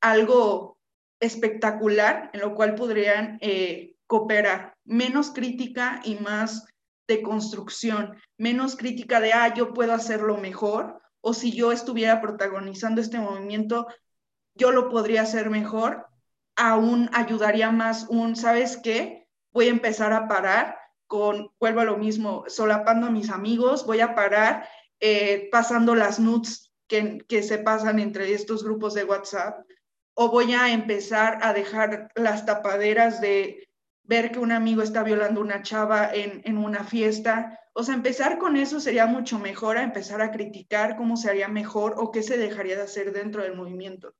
algo 0.00 0.78
espectacular 1.20 2.30
en 2.32 2.40
lo 2.40 2.54
cual 2.54 2.76
podrían 2.76 3.38
eh, 3.40 3.96
cooperar, 4.06 4.74
menos 4.84 5.32
crítica 5.32 6.00
y 6.04 6.14
más 6.14 6.64
de 7.08 7.22
construcción, 7.22 8.16
menos 8.36 8.76
crítica 8.76 9.20
de, 9.20 9.32
ah, 9.32 9.52
yo 9.52 9.74
puedo 9.74 9.92
hacerlo 9.94 10.36
mejor, 10.36 11.00
o 11.20 11.34
si 11.34 11.50
yo 11.50 11.72
estuviera 11.72 12.20
protagonizando 12.20 13.00
este 13.00 13.18
movimiento, 13.18 13.88
yo 14.58 14.72
lo 14.72 14.90
podría 14.90 15.22
hacer 15.22 15.48
mejor, 15.48 16.06
aún 16.56 17.08
ayudaría 17.14 17.70
más 17.70 18.06
un, 18.08 18.36
¿sabes 18.36 18.76
qué? 18.76 19.28
Voy 19.52 19.68
a 19.68 19.70
empezar 19.70 20.12
a 20.12 20.26
parar 20.26 20.76
con, 21.06 21.52
vuelvo 21.58 21.80
a 21.80 21.84
lo 21.84 21.96
mismo, 21.96 22.44
solapando 22.48 23.06
a 23.06 23.10
mis 23.10 23.30
amigos, 23.30 23.86
voy 23.86 24.00
a 24.00 24.14
parar 24.14 24.68
eh, 25.00 25.48
pasando 25.52 25.94
las 25.94 26.18
nudes 26.18 26.72
que, 26.88 27.18
que 27.28 27.42
se 27.42 27.58
pasan 27.58 28.00
entre 28.00 28.34
estos 28.34 28.64
grupos 28.64 28.94
de 28.94 29.04
WhatsApp, 29.04 29.64
o 30.14 30.30
voy 30.30 30.52
a 30.52 30.72
empezar 30.72 31.38
a 31.42 31.52
dejar 31.52 32.10
las 32.16 32.44
tapaderas 32.44 33.20
de 33.20 33.68
ver 34.02 34.32
que 34.32 34.40
un 34.40 34.50
amigo 34.50 34.82
está 34.82 35.04
violando 35.04 35.40
una 35.40 35.62
chava 35.62 36.12
en, 36.12 36.42
en, 36.44 36.58
una 36.58 36.82
fiesta. 36.82 37.60
O 37.72 37.84
sea, 37.84 37.94
empezar 37.94 38.38
con 38.38 38.56
eso 38.56 38.80
sería 38.80 39.06
mucho 39.06 39.38
mejor 39.38 39.76
a 39.76 39.84
empezar 39.84 40.20
a 40.20 40.32
criticar 40.32 40.96
cómo 40.96 41.16
se 41.16 41.30
haría 41.30 41.46
mejor 41.46 41.94
o 41.98 42.10
qué 42.10 42.24
se 42.24 42.36
dejaría 42.36 42.74
de 42.74 42.82
hacer 42.82 43.12
dentro 43.12 43.42
del 43.42 43.54
movimiento. 43.54 44.14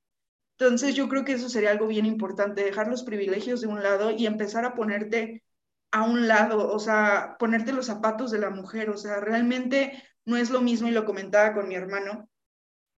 Entonces 0.59 0.97
yo 0.97 1.09
creo 1.09 1.25
que 1.25 1.35
eso 1.35 1.49
sería 1.49 1.71
algo 1.71 1.87
bien 1.87 2.05
importante, 2.05 2.65
dejar 2.65 2.89
los 2.89 3.05
privilegios 3.05 3.61
de 3.61 3.69
un 3.69 3.81
lado 3.81 4.11
y 4.11 4.27
empezar 4.27 4.65
a 4.65 4.75
ponerte 4.75 5.45
a 5.93 6.03
un 6.03 6.27
lado, 6.27 6.73
o 6.73 6.79
sea, 6.81 7.37
ponerte 7.39 7.73
los 7.73 7.87
zapatos 7.87 8.33
de 8.33 8.41
la 8.41 8.51
mujer, 8.51 8.91
o 8.91 8.97
sea, 8.97 9.21
realmente 9.21 10.03
no 10.25 10.37
es 10.37 10.51
lo 10.51 10.61
mismo 10.61 10.89
y 10.89 10.91
lo 10.91 11.05
comentaba 11.05 11.55
con 11.55 11.69
mi 11.69 11.77
hermano. 11.77 12.29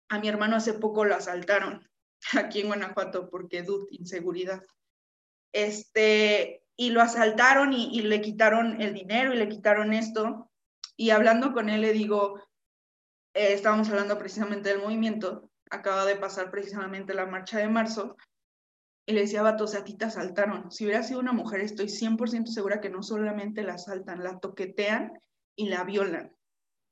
A 0.09 0.19
mi 0.19 0.29
hermano 0.29 0.57
hace 0.57 0.73
poco 0.73 1.05
lo 1.05 1.15
asaltaron 1.15 1.87
aquí 2.39 2.61
en 2.61 2.69
Guanajuato 2.69 3.29
porque 3.29 3.63
dud 3.63 3.87
inseguridad. 3.91 4.65
Este, 5.53 6.65
y 6.77 6.91
lo 6.91 7.03
asaltaron 7.03 7.75
y, 7.75 8.01
le 8.01 8.23
quitaron 8.23 8.81
el 8.81 8.95
dinero 8.95 9.35
y 9.35 9.37
le 9.37 9.51
quitaron 9.51 9.93
esto. 9.93 10.51
Y 10.97 11.11
hablando 11.11 11.53
con 11.53 11.69
él 11.69 11.83
le 11.83 11.93
digo, 11.93 12.41
eh, 13.35 13.53
estábamos 13.53 13.91
hablando 13.91 14.19
precisamente 14.19 14.71
del 14.71 14.81
movimiento, 14.81 15.50
acaba 15.71 16.05
de 16.05 16.17
pasar 16.17 16.51
precisamente 16.51 17.15
la 17.15 17.27
marcha 17.27 17.59
de 17.59 17.69
marzo, 17.69 18.17
y 19.07 19.13
le 19.13 19.23
decía, 19.23 19.43
vato, 19.43 19.65
o 19.65 19.67
sea, 19.67 19.81
a 19.81 19.85
ti 19.85 19.95
te 19.97 20.05
asaltaron. 20.05 20.71
Si 20.71 20.85
hubiera 20.85 21.03
sido 21.03 21.21
una 21.21 21.33
mujer, 21.33 21.61
estoy 21.61 21.87
100% 21.89 22.47
segura 22.47 22.81
que 22.81 22.91
no 22.91 23.03
solamente 23.03 23.63
la 23.63 23.75
asaltan, 23.75 24.23
la 24.23 24.39
toquetean 24.39 25.13
y 25.57 25.69
la 25.69 25.83
violan. 25.85 26.33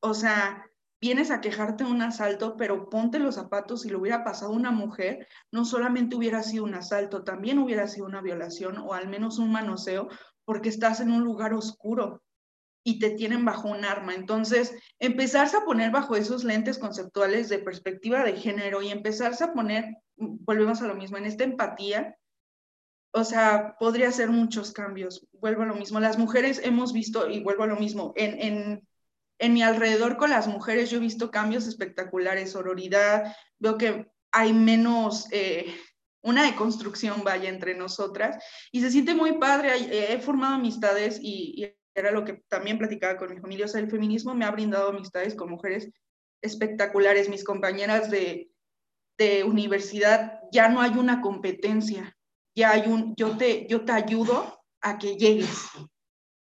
O 0.00 0.14
sea, 0.14 0.64
vienes 1.00 1.30
a 1.30 1.40
quejarte 1.40 1.84
de 1.84 1.90
un 1.90 2.02
asalto, 2.02 2.56
pero 2.56 2.88
ponte 2.88 3.18
los 3.18 3.36
zapatos, 3.36 3.82
si 3.82 3.88
lo 3.88 4.00
hubiera 4.00 4.24
pasado 4.24 4.50
una 4.50 4.72
mujer, 4.72 5.28
no 5.52 5.64
solamente 5.64 6.16
hubiera 6.16 6.42
sido 6.42 6.64
un 6.64 6.74
asalto, 6.74 7.22
también 7.22 7.58
hubiera 7.58 7.86
sido 7.86 8.06
una 8.06 8.20
violación 8.20 8.78
o 8.78 8.94
al 8.94 9.08
menos 9.08 9.38
un 9.38 9.52
manoseo, 9.52 10.08
porque 10.44 10.70
estás 10.70 11.00
en 11.00 11.12
un 11.12 11.22
lugar 11.22 11.52
oscuro 11.54 12.22
y 12.84 12.98
te 12.98 13.10
tienen 13.10 13.44
bajo 13.44 13.68
un 13.68 13.84
arma. 13.84 14.14
Entonces, 14.14 14.74
empezarse 14.98 15.56
a 15.56 15.64
poner 15.64 15.90
bajo 15.90 16.16
esos 16.16 16.44
lentes 16.44 16.78
conceptuales 16.78 17.48
de 17.48 17.58
perspectiva 17.58 18.24
de 18.24 18.36
género 18.36 18.82
y 18.82 18.88
empezarse 18.88 19.44
a 19.44 19.52
poner, 19.52 19.96
volvemos 20.16 20.80
a 20.80 20.86
lo 20.86 20.94
mismo, 20.94 21.16
en 21.16 21.26
esta 21.26 21.44
empatía, 21.44 22.16
o 23.12 23.24
sea, 23.24 23.76
podría 23.78 24.12
ser 24.12 24.30
muchos 24.30 24.72
cambios. 24.72 25.26
Vuelvo 25.32 25.62
a 25.62 25.66
lo 25.66 25.74
mismo. 25.74 25.98
Las 25.98 26.18
mujeres 26.18 26.60
hemos 26.62 26.92
visto, 26.92 27.28
y 27.28 27.40
vuelvo 27.40 27.64
a 27.64 27.68
lo 27.68 27.76
mismo, 27.76 28.12
en, 28.16 28.40
en 28.40 28.88
en 29.38 29.54
mi 29.54 29.62
alrededor 29.62 30.16
con 30.16 30.30
las 30.30 30.46
mujeres 30.46 30.90
yo 30.90 30.98
he 30.98 31.00
visto 31.00 31.30
cambios 31.30 31.66
espectaculares, 31.66 32.52
sororidad, 32.52 33.34
veo 33.58 33.78
que 33.78 34.10
hay 34.32 34.52
menos, 34.52 35.28
eh, 35.32 35.74
una 36.22 36.44
deconstrucción 36.44 37.22
vaya 37.24 37.48
entre 37.48 37.74
nosotras 37.74 38.42
y 38.72 38.80
se 38.80 38.90
siente 38.90 39.14
muy 39.14 39.38
padre, 39.38 40.12
he 40.12 40.18
formado 40.18 40.54
amistades 40.54 41.18
y, 41.22 41.74
era 41.98 42.10
lo 42.10 42.24
que 42.24 42.42
también 42.48 42.78
platicaba 42.78 43.16
con 43.16 43.34
mi 43.34 43.40
familia, 43.40 43.66
o 43.66 43.68
sea, 43.68 43.80
el 43.80 43.90
feminismo 43.90 44.34
me 44.34 44.44
ha 44.44 44.50
brindado 44.50 44.88
amistades 44.88 45.34
con 45.34 45.50
mujeres 45.50 45.90
espectaculares, 46.42 47.28
mis 47.28 47.44
compañeras 47.44 48.10
de, 48.10 48.50
de 49.18 49.44
universidad, 49.44 50.40
ya 50.52 50.68
no 50.68 50.80
hay 50.80 50.92
una 50.92 51.20
competencia, 51.20 52.16
ya 52.54 52.70
hay 52.70 52.88
un, 52.88 53.14
yo 53.16 53.36
te, 53.36 53.66
yo 53.68 53.84
te 53.84 53.92
ayudo 53.92 54.62
a 54.80 54.98
que 54.98 55.16
llegues, 55.16 55.68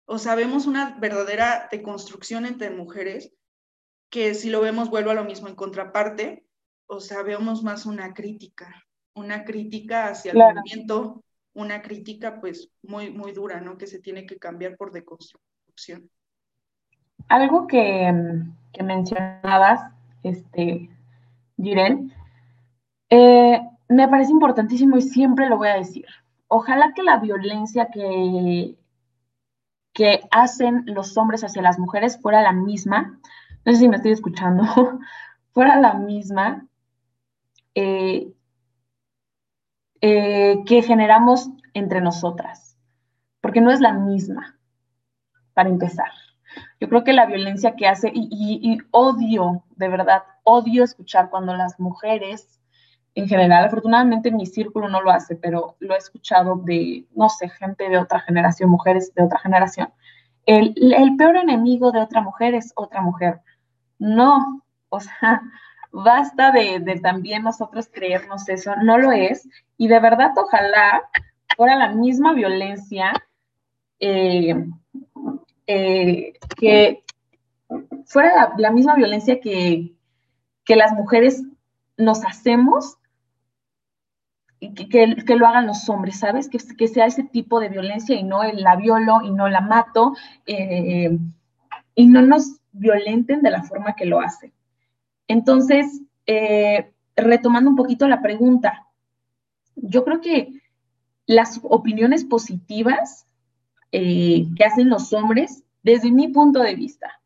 o 0.06 0.18
sea, 0.18 0.34
vemos 0.34 0.66
una 0.66 0.98
verdadera 1.00 1.68
deconstrucción 1.72 2.46
entre 2.46 2.72
mujeres, 2.72 3.32
que 4.12 4.34
si 4.34 4.50
lo 4.50 4.60
vemos, 4.60 4.90
vuelvo 4.90 5.12
a 5.12 5.14
lo 5.14 5.24
mismo 5.24 5.48
en 5.48 5.56
contraparte, 5.56 6.46
o 6.88 7.00
sea, 7.00 7.22
vemos 7.22 7.62
más 7.62 7.86
una 7.86 8.14
crítica, 8.16 8.84
una 9.14 9.46
crítica 9.46 10.08
hacia 10.08 10.32
el 10.32 10.40
movimiento, 10.40 11.24
una 11.54 11.82
crítica 11.82 12.40
pues 12.40 12.70
muy, 12.84 13.12
muy 13.12 13.32
dura, 13.32 13.60
¿no? 13.62 13.78
Que 13.78 13.88
se 13.88 14.00
tiene 14.00 14.26
que 14.26 14.38
cambiar 14.38 14.78
por 14.78 14.92
deconstrucción. 14.92 16.10
Algo 17.28 17.68
que, 17.68 18.12
que 18.74 18.84
mencionabas, 18.84 19.92
este, 20.24 20.90
Jiren, 21.58 22.14
eh, 23.10 23.60
me 23.88 24.08
parece 24.08 24.32
importantísimo 24.32 24.98
y 24.98 25.02
siempre 25.02 25.50
lo 25.50 25.58
voy 25.58 25.70
a 25.70 25.78
decir. 25.78 26.06
Ojalá 26.48 26.94
que 26.94 27.04
la 27.04 27.18
violencia 27.18 27.90
que 27.92 28.76
que 30.00 30.22
hacen 30.32 30.84
los 30.86 31.18
hombres 31.18 31.44
hacia 31.44 31.62
las 31.62 31.78
mujeres 31.78 32.22
fuera 32.22 32.42
la 32.42 32.54
misma, 32.54 33.20
no 33.66 33.74
sé 33.74 33.80
si 33.80 33.90
me 33.90 33.98
estoy 33.98 34.12
escuchando, 34.12 34.64
fuera 35.54 35.80
la 35.80 35.94
misma 35.96 36.66
eh, 37.76 38.32
eh, 40.02 40.64
que 40.66 40.82
generamos 40.82 41.50
entre 41.74 42.02
nosotras, 42.02 42.78
porque 43.42 43.62
no 43.62 43.72
es 43.72 43.80
la 43.80 43.94
misma, 43.94 44.58
para 45.54 45.70
empezar. 45.70 46.12
Yo 46.80 46.90
creo 46.90 47.04
que 47.04 47.14
la 47.14 47.26
violencia 47.26 47.76
que 47.76 47.88
hace, 47.88 48.12
y, 48.14 48.30
y 48.32 48.78
odio, 48.92 49.64
de 49.76 49.88
verdad, 49.88 50.24
odio 50.44 50.84
escuchar 50.84 51.30
cuando 51.30 51.56
las 51.56 51.80
mujeres 51.80 52.60
en 53.16 53.28
general, 53.28 53.66
afortunadamente 53.66 54.32
mi 54.32 54.46
círculo 54.46 54.88
no 54.88 55.02
lo 55.02 55.12
hace, 55.12 55.36
pero 55.36 55.76
lo 55.80 55.96
he 55.96 55.98
escuchado 55.98 56.56
de, 56.64 57.06
no 57.16 57.30
sé, 57.30 57.50
gente 57.50 57.90
de 57.90 57.98
otra 57.98 58.20
generación, 58.22 58.70
mujeres 58.70 59.14
de 59.14 59.24
otra 59.24 59.40
generación. 59.40 59.92
El, 60.46 60.74
peor 61.18 61.38
enemigo 61.38 61.92
de 61.92 62.00
otra 62.00 62.22
mujer 62.22 62.56
es 62.56 62.72
otra 62.76 63.02
mujer. 63.02 63.42
No, 64.00 64.64
o 64.90 65.00
sea, 65.00 65.42
basta 65.92 66.52
de, 66.52 67.00
también 67.02 67.44
nosotros 67.44 67.90
creernos 67.92 68.48
eso, 68.50 68.76
no 68.84 68.98
lo 68.98 69.12
es. 69.12 69.48
Y 69.78 69.88
de 69.88 70.00
verdad, 70.00 70.32
ojalá 70.36 71.10
fuera 71.56 71.76
la 71.76 71.90
misma 71.90 72.34
violencia 72.34 73.14
eh, 74.00 74.56
eh, 75.68 76.34
que 76.58 77.04
fuera 78.06 78.54
la, 78.58 78.72
misma 78.72 78.96
violencia 78.96 79.40
que, 79.40 79.94
que 80.64 80.76
las 80.76 80.94
mujeres 80.94 81.44
nos 81.98 82.26
hacemos 82.26 82.98
que, 84.60 85.16
que, 85.26 85.36
lo 85.36 85.48
hagan 85.48 85.68
los 85.68 85.88
hombres, 85.90 86.20
¿sabes? 86.20 86.50
Que, 86.50 86.88
sea 86.88 87.06
ese 87.06 87.24
tipo 87.24 87.60
de 87.60 87.70
violencia 87.70 88.16
y 88.16 88.24
no 88.24 88.44
la 88.44 88.76
violo 88.76 89.22
y 89.24 89.32
no 89.32 89.48
la 89.48 89.62
mato 89.62 90.14
eh, 90.46 91.18
y 91.96 92.08
no 92.08 92.22
nos 92.22 92.60
violenten 92.72 93.42
de 93.42 93.52
la 93.52 93.64
forma 93.64 93.96
que 93.96 94.06
lo 94.06 94.20
hacen. 94.20 94.52
Entonces, 95.30 96.02
eh, 96.26 96.92
retomando 97.16 97.70
un 97.70 97.76
poquito 97.76 98.08
la 98.08 98.22
pregunta, 98.22 98.88
yo 99.76 100.04
creo 100.04 100.20
que 100.20 100.62
las 101.28 101.60
opiniones 101.64 102.26
positivas 102.26 103.28
eh, 103.92 104.48
que 104.58 104.66
hacen 104.66 104.90
los 104.90 105.14
hombres, 105.14 105.64
desde 105.84 106.12
mi 106.12 106.30
punto 106.30 106.62
de 106.62 106.76
vista, 106.76 107.22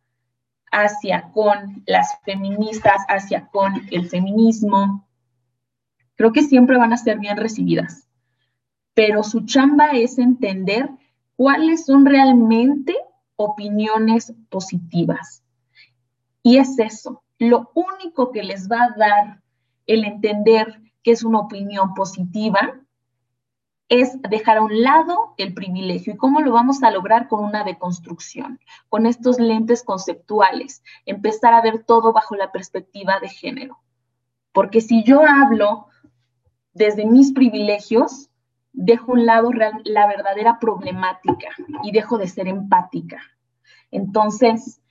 hacia 0.70 1.32
con 1.32 1.84
las 1.88 2.20
feministas, 2.26 2.98
hacia 3.08 3.48
con 3.48 3.74
el 3.90 4.10
feminismo, 4.10 5.08
creo 6.16 6.34
que 6.34 6.44
siempre 6.44 6.78
van 6.78 6.92
a 6.92 6.98
ser 6.98 7.20
bien 7.20 7.38
recibidas, 7.38 8.08
pero 8.94 9.24
su 9.24 9.46
chamba 9.46 9.92
es 9.92 10.18
entender 10.20 10.90
cuáles 11.38 11.86
son 11.86 12.06
realmente 12.06 12.96
opiniones 13.38 14.34
positivas. 14.50 15.42
Y 16.42 16.58
es 16.58 16.78
eso, 16.78 17.23
lo 17.50 17.72
único 17.74 18.32
que 18.32 18.44
les 18.44 18.70
va 18.70 18.84
a 18.84 18.98
dar 18.98 19.42
el 19.86 20.06
entender 20.06 20.82
que 21.04 21.12
es 21.12 21.24
una 21.24 21.40
opinión 21.40 21.94
positiva 21.94 22.80
es 23.90 24.20
dejar 24.22 24.58
a 24.58 24.62
un 24.62 24.82
lado 24.82 25.36
el 25.38 25.54
privilegio. 25.54 26.14
¿Y 26.14 26.18
cómo 26.18 26.40
lo 26.40 26.52
vamos 26.52 26.82
a 26.84 26.92
lograr 26.92 27.28
con 27.28 27.44
una 27.44 27.64
deconstrucción? 27.64 28.60
Con 28.90 29.06
estos 29.06 29.40
lentes 29.40 29.84
conceptuales, 29.84 30.84
empezar 31.06 31.54
a 31.54 31.62
ver 31.62 31.84
todo 31.84 32.14
bajo 32.14 32.36
la 32.36 32.52
perspectiva 32.52 33.20
de 33.20 33.30
género. 33.30 33.80
Porque 34.52 34.82
si 34.82 35.04
yo 35.04 35.22
hablo 35.28 35.88
desde 36.74 37.06
mis 37.06 37.34
privilegios, 37.34 38.30
dejo 38.72 39.12
a 39.12 39.14
un 39.16 39.26
lado 39.26 39.52
la 39.52 40.08
verdadera 40.08 40.60
problemática 40.60 41.50
y 41.84 41.92
dejo 41.92 42.18
de 42.18 42.28
ser 42.28 42.48
empática. 42.48 43.22
Entonces, 43.92 44.82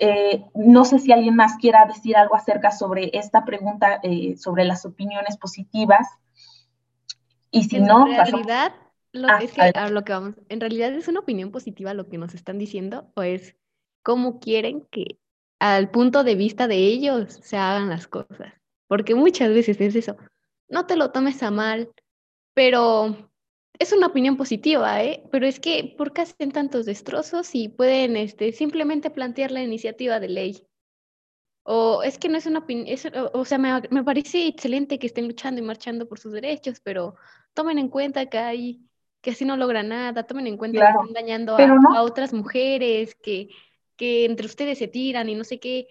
eh, 0.00 0.44
no 0.54 0.84
sé 0.84 0.98
si 0.98 1.12
alguien 1.12 1.36
más 1.36 1.56
quiera 1.56 1.86
decir 1.86 2.16
algo 2.16 2.34
acerca 2.34 2.72
sobre 2.72 3.10
esta 3.16 3.44
pregunta, 3.44 4.00
eh, 4.02 4.36
sobre 4.36 4.64
las 4.64 4.84
opiniones 4.84 5.36
positivas. 5.36 6.08
Y 7.50 7.64
si 7.64 7.80
no, 7.80 8.06
en 8.06 8.16
realidad, 8.16 8.74
lo, 9.12 9.28
ah, 9.28 9.38
es 9.40 9.52
que, 9.52 9.72
lo 9.90 10.04
que 10.04 10.12
vamos, 10.12 10.34
en 10.48 10.60
realidad 10.60 10.92
es 10.92 11.08
una 11.08 11.20
opinión 11.20 11.50
positiva 11.50 11.94
lo 11.94 12.08
que 12.08 12.18
nos 12.18 12.34
están 12.34 12.58
diciendo 12.58 13.10
o 13.14 13.22
es 13.22 13.56
cómo 14.02 14.40
quieren 14.40 14.86
que 14.90 15.18
al 15.58 15.90
punto 15.90 16.24
de 16.24 16.34
vista 16.34 16.66
de 16.66 16.76
ellos 16.76 17.38
se 17.42 17.56
hagan 17.56 17.88
las 17.88 18.06
cosas. 18.06 18.54
Porque 18.88 19.14
muchas 19.14 19.50
veces 19.50 19.80
es 19.80 19.94
eso 19.94 20.16
no 20.70 20.86
te 20.86 20.96
lo 20.96 21.10
tomes 21.10 21.42
a 21.42 21.50
mal, 21.50 21.90
pero 22.54 23.29
es 23.80 23.94
una 23.94 24.08
opinión 24.08 24.36
positiva, 24.36 25.02
¿eh? 25.02 25.24
Pero 25.32 25.46
es 25.46 25.58
que, 25.58 25.94
¿por 25.96 26.12
qué 26.12 26.20
hacen 26.20 26.52
tantos 26.52 26.84
destrozos 26.84 27.54
y 27.54 27.70
pueden 27.70 28.14
este, 28.14 28.52
simplemente 28.52 29.10
plantear 29.10 29.50
la 29.50 29.62
iniciativa 29.62 30.20
de 30.20 30.28
ley? 30.28 30.66
O 31.62 32.02
es 32.02 32.18
que 32.18 32.28
no 32.28 32.36
es 32.36 32.44
una 32.44 32.58
opinión, 32.60 32.86
o, 33.32 33.44
sea, 33.46 33.56
me, 33.56 33.80
me, 33.90 34.04
parece 34.04 34.46
excelente 34.46 34.98
que 34.98 35.06
estén 35.06 35.26
luchando 35.26 35.62
y 35.62 35.64
marchando 35.64 36.06
por 36.06 36.18
sus 36.18 36.32
derechos, 36.32 36.78
pero 36.80 37.16
tomen 37.54 37.78
en 37.78 37.88
cuenta 37.88 38.26
que 38.26 38.38
hay, 38.38 38.86
que 39.22 39.30
así 39.30 39.46
no 39.46 39.56
logra 39.56 39.82
nada, 39.82 40.26
tomen 40.26 40.46
en 40.46 40.58
cuenta 40.58 40.80
que 40.80 40.86
están 40.86 41.12
dañando 41.14 41.56
a, 41.56 42.02
otras 42.02 42.34
mujeres, 42.34 43.14
que, 43.14 43.48
que 43.96 44.26
entre 44.26 44.44
ustedes 44.44 44.78
se 44.78 44.88
tiran 44.88 45.30
y 45.30 45.34
no 45.34 45.44
sé 45.44 45.58
qué. 45.58 45.88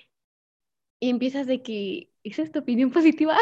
Y 1.00 1.10
empiezas 1.10 1.48
de 1.48 1.64
que, 1.64 2.12
¿esa 2.24 2.44
es 2.44 2.52
tu 2.52 2.60
opinión 2.60 2.92
positiva? 2.92 3.36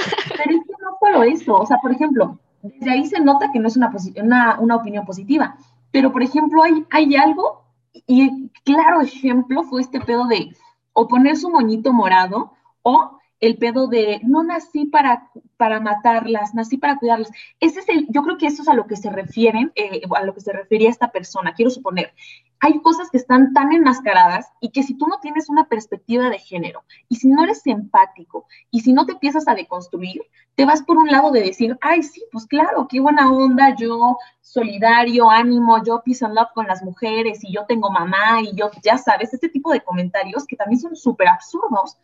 solo 1.02 1.24
eso, 1.24 1.54
o 1.54 1.66
sea, 1.66 1.78
por 1.82 1.92
ejemplo, 1.92 2.40
desde 2.62 2.92
ahí 2.92 3.06
se 3.06 3.20
nota 3.20 3.52
que 3.52 3.60
no 3.60 3.68
es 3.68 3.78
una, 3.78 3.92
una, 4.22 4.60
una 4.60 4.76
opinión 4.76 5.06
positiva, 5.06 5.58
pero 5.92 6.12
por 6.12 6.24
ejemplo 6.24 6.64
hay, 6.64 6.86
hay 6.90 7.16
algo, 7.16 7.64
y 8.06 8.50
claro 8.64 9.02
ejemplo 9.02 9.64
fue 9.64 9.82
este 9.82 10.00
pedo 10.00 10.26
de 10.28 10.56
o 10.94 11.08
poner 11.08 11.38
su 11.38 11.50
moñito 11.50 11.94
morado 11.94 12.54
o 12.82 13.17
el 13.40 13.58
pedo 13.58 13.88
de 13.88 14.20
no 14.24 14.44
nací 14.44 14.86
para, 14.86 15.30
para 15.58 15.80
matarlas, 15.80 16.54
nací 16.54 16.78
para 16.78 16.98
cuidarlas. 16.98 17.32
Ese 17.60 17.80
es 17.82 17.90
el, 17.90 18.08
yo 18.10 18.24
creo 18.24 18.38
que 18.38 18.48
eso 18.48 18.62
es 18.62 18.68
a 18.68 18.74
lo 18.74 18.88
que 18.88 18.96
se 18.96 19.10
refieren, 19.10 19.72
eh, 19.76 20.02
a 20.16 20.24
lo 20.24 20.34
que 20.34 20.42
se 20.42 20.54
refería 20.54 20.90
esta 20.90 21.12
persona, 21.12 21.54
quiero 21.54 21.70
suponer. 21.70 22.14
Hay 22.60 22.82
cosas 22.82 23.12
que 23.12 23.18
están 23.18 23.54
tan 23.54 23.72
enmascaradas 23.72 24.48
y 24.60 24.70
que 24.70 24.82
si 24.82 24.96
tú 24.96 25.06
no 25.06 25.20
tienes 25.20 25.48
una 25.50 25.68
perspectiva 25.68 26.30
de 26.30 26.40
género 26.40 26.84
y 27.08 27.18
si 27.18 27.28
no 27.28 27.44
eres 27.44 27.62
empático 27.68 28.48
y 28.72 28.80
si 28.80 28.94
no 28.94 29.06
te 29.06 29.12
empiezas 29.12 29.48
a 29.48 29.54
deconstruir, 29.54 30.24
te 30.56 30.66
vas 30.66 30.82
por 30.82 30.98
un 30.98 31.08
lado 31.08 31.30
de 31.30 31.42
decir, 31.42 31.78
ay, 31.82 32.02
sí, 32.02 32.26
pues 32.32 32.48
claro, 32.48 32.88
qué 32.90 33.00
buena 33.00 33.32
onda, 33.32 33.76
yo 33.76 34.18
solidario, 34.42 35.30
ánimo, 35.30 35.84
yo 35.84 36.02
peace 36.04 36.26
and 36.26 36.34
love 36.34 36.48
con 36.56 36.66
las 36.66 36.82
mujeres 36.82 37.44
y 37.44 37.54
yo 37.54 37.66
tengo 37.68 37.92
mamá 37.92 38.42
y 38.42 38.56
yo, 38.56 38.72
ya 38.82 38.98
sabes, 38.98 39.34
este 39.34 39.50
tipo 39.50 39.72
de 39.72 39.82
comentarios 39.82 40.48
que 40.48 40.56
también 40.56 40.80
son 40.80 40.96
súper 40.96 41.28
absurdos, 41.28 41.98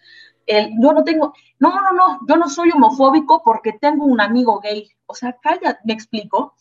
yo 0.47 0.93
no 0.93 1.03
tengo, 1.03 1.33
no, 1.59 1.69
no, 1.69 1.91
no, 1.93 2.19
yo 2.27 2.35
no 2.37 2.49
soy 2.49 2.71
homofóbico 2.71 3.41
porque 3.43 3.73
tengo 3.73 4.05
un 4.05 4.21
amigo 4.21 4.59
gay. 4.59 4.89
O 5.05 5.15
sea, 5.15 5.37
calla, 5.41 5.79
me 5.83 5.93
explico. 5.93 6.53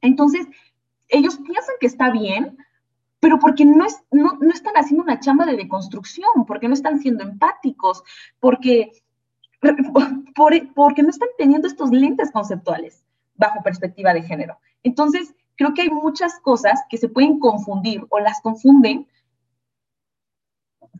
Entonces, 0.00 0.46
ellos 1.08 1.36
piensan 1.38 1.74
que 1.80 1.86
está 1.86 2.10
bien, 2.10 2.56
pero 3.20 3.38
porque 3.38 3.64
no, 3.64 3.84
es, 3.84 4.02
no, 4.10 4.38
no 4.40 4.50
están 4.50 4.74
haciendo 4.74 5.04
una 5.04 5.20
chamba 5.20 5.44
de 5.44 5.56
deconstrucción, 5.56 6.46
porque 6.46 6.68
no 6.68 6.74
están 6.74 7.00
siendo 7.00 7.22
empáticos, 7.22 8.02
porque, 8.38 8.92
por, 10.34 10.72
porque 10.74 11.02
no 11.02 11.10
están 11.10 11.28
teniendo 11.36 11.68
estos 11.68 11.90
lentes 11.90 12.30
conceptuales 12.32 13.04
bajo 13.34 13.62
perspectiva 13.62 14.14
de 14.14 14.22
género. 14.22 14.58
Entonces, 14.82 15.34
creo 15.56 15.74
que 15.74 15.82
hay 15.82 15.90
muchas 15.90 16.38
cosas 16.40 16.80
que 16.88 16.96
se 16.96 17.08
pueden 17.08 17.38
confundir 17.38 18.06
o 18.08 18.18
las 18.20 18.40
confunden 18.40 19.06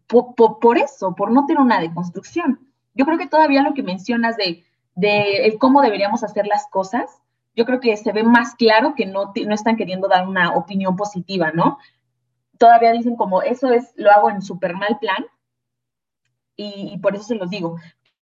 por, 0.07 0.78
eso, 0.78 1.14
por 1.14 1.30
no 1.30 1.47
tener 1.47 1.61
una 1.61 1.80
deconstrucción. 1.80 2.61
Yo 2.95 3.05
creo 3.05 3.18
que 3.18 3.28
todavía 3.28 3.62
lo 3.62 3.74
que 3.74 3.82
mencionas 3.82 4.36
de, 4.36 4.64
cómo 5.59 5.82
deberíamos 5.82 6.24
hacer 6.24 6.47
las 6.47 6.66
cosas, 6.68 7.22
yo 7.55 7.64
creo 7.64 7.80
que 7.80 7.97
se 7.97 8.12
ve 8.12 8.22
más 8.22 8.55
claro 8.55 8.95
que 8.95 9.07
no, 9.07 9.32
no 9.47 9.55
están 9.55 9.76
queriendo 9.76 10.09
dar 10.09 10.26
una 10.26 10.55
opinión 10.55 10.97
positiva, 10.97 11.53
¿no? 11.53 11.78
Todavía 12.59 12.93
dicen 12.93 13.16
como, 13.16 13.43
eso 13.43 13.72
es, 13.72 13.93
lo 13.97 14.11
hago 14.11 14.30
en 14.30 14.43
súper 14.43 14.74
mal 14.74 14.99
plan, 15.01 15.24
y, 16.57 16.99
por 16.99 17.14
eso 17.14 17.24
se 17.24 17.34
los 17.36 17.51
digo. 17.51 17.76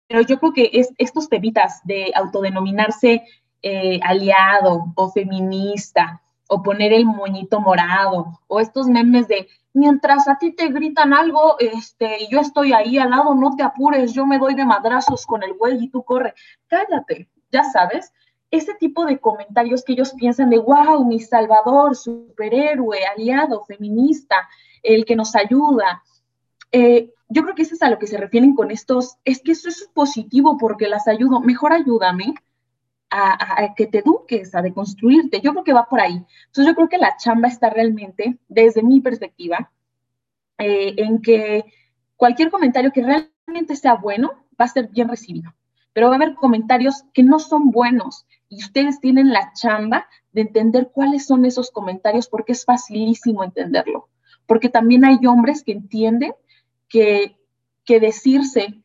Pero 0.06 0.22
yo 0.22 0.38
creo 0.38 0.52
que 0.52 0.70
es, 0.72 0.92
estos 0.98 1.28
temitas 1.28 1.80
de 1.84 2.12
autodenominarse 2.14 3.24
eh, 3.62 4.00
aliado 4.02 4.92
o 4.94 5.10
feminista, 5.10 6.22
o 6.49 6.62
poner 6.62 6.92
el 6.92 7.07
moñito 7.07 7.61
morado, 7.61 8.40
o 8.49 8.59
estos 8.59 8.88
memes 8.88 9.28
de 9.28 9.49
mientras 9.74 10.26
a 10.28 10.38
ti 10.38 10.53
te 10.53 10.68
gritan 10.68 11.12
algo, 11.12 11.57
este, 11.59 12.26
yo 12.30 12.40
estoy 12.40 12.72
ahí 12.72 12.99
al 12.99 13.11
lado, 13.11 13.34
no 13.34 13.55
te 13.55 13.62
apures, 13.62 14.12
yo 14.12 14.26
me 14.26 14.38
doy 14.38 14.55
de 14.55 14.64
madrazos 14.64 15.24
con 15.26 15.42
el 15.42 15.53
güey 15.53 15.84
y 15.84 15.88
tú 15.88 16.03
corre. 16.03 16.34
Cállate, 16.66 17.28
ya 17.53 17.62
sabes. 17.64 18.12
Ese 18.51 18.74
tipo 18.74 19.05
de 19.05 19.20
comentarios 19.20 19.84
que 19.84 19.92
ellos 19.92 20.14
piensan 20.14 20.51
de, 20.51 20.59
wow, 20.59 21.05
mi 21.05 21.20
salvador, 21.20 21.94
superhéroe, 21.94 23.05
aliado, 23.05 23.64
feminista, 23.64 24.49
el 24.82 25.05
que 25.05 25.16
nos 25.16 25.36
ayuda. 25.36 26.03
Eh, 26.72 27.12
yo 27.28 27.42
creo 27.42 27.55
que 27.55 27.62
eso 27.62 27.74
es 27.74 27.82
a 27.82 27.90
lo 27.90 27.99
que 27.99 28.07
se 28.07 28.16
refieren 28.16 28.55
con 28.55 28.70
estos, 28.70 29.16
es 29.24 29.42
que 29.42 29.53
eso 29.53 29.68
es 29.68 29.88
positivo 29.92 30.57
porque 30.59 30.88
las 30.88 31.07
ayudo, 31.09 31.40
mejor 31.40 31.74
ayúdame 31.74 32.34
a, 33.11 33.74
que 33.74 33.86
te 33.86 33.98
eduques, 33.98 34.54
a 34.54 34.62
deconstruirte. 34.62 35.40
Yo 35.40 35.52
creo 35.52 35.64
que 35.64 35.72
va 35.72 35.88
por 35.88 36.00
ahí. 36.00 36.24
Entonces 36.46 36.66
yo 36.66 36.74
creo 36.74 36.88
que 36.88 36.98
la 36.98 37.16
chamba 37.16 37.48
está 37.48 37.70
realmente, 37.70 38.38
desde 38.48 38.82
mi 38.82 39.00
perspectiva, 39.00 39.70
eh, 40.59 40.94
en 40.98 41.22
que 41.22 41.64
cualquier 42.16 42.50
comentario 42.50 42.92
que 42.92 43.02
realmente 43.02 43.76
sea 43.76 43.94
bueno 43.94 44.32
va 44.61 44.66
a 44.66 44.68
ser 44.68 44.88
bien 44.88 45.09
recibido. 45.09 45.54
Pero 45.92 46.09
va 46.09 46.14
a 46.14 46.16
haber 46.16 46.34
comentarios 46.34 47.04
que 47.14 47.22
no 47.22 47.38
son 47.38 47.70
buenos 47.70 48.26
y 48.48 48.62
ustedes 48.62 49.00
tienen 49.00 49.32
la 49.32 49.52
chamba 49.52 50.06
de 50.32 50.42
entender 50.42 50.90
cuáles 50.92 51.26
son 51.26 51.44
esos 51.44 51.70
comentarios 51.70 52.28
porque 52.28 52.52
es 52.52 52.64
facilísimo 52.64 53.42
entenderlo. 53.42 54.09
Porque 54.46 54.68
también 54.68 55.04
hay 55.04 55.18
hombres 55.26 55.62
que 55.62 55.72
entienden 55.72 56.34
que, 56.88 57.36
que 57.84 58.00
decirse 58.00 58.82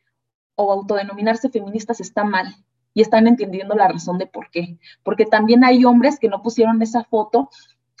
o 0.56 0.72
autodenominarse 0.72 1.50
feministas 1.50 2.00
está 2.00 2.24
mal 2.24 2.54
y 2.94 3.02
están 3.02 3.26
entendiendo 3.26 3.74
la 3.74 3.88
razón 3.88 4.18
de 4.18 4.26
por 4.26 4.50
qué. 4.50 4.78
Porque 5.02 5.26
también 5.26 5.64
hay 5.64 5.84
hombres 5.84 6.18
que 6.18 6.28
no 6.28 6.42
pusieron 6.42 6.80
esa 6.80 7.04
foto 7.04 7.50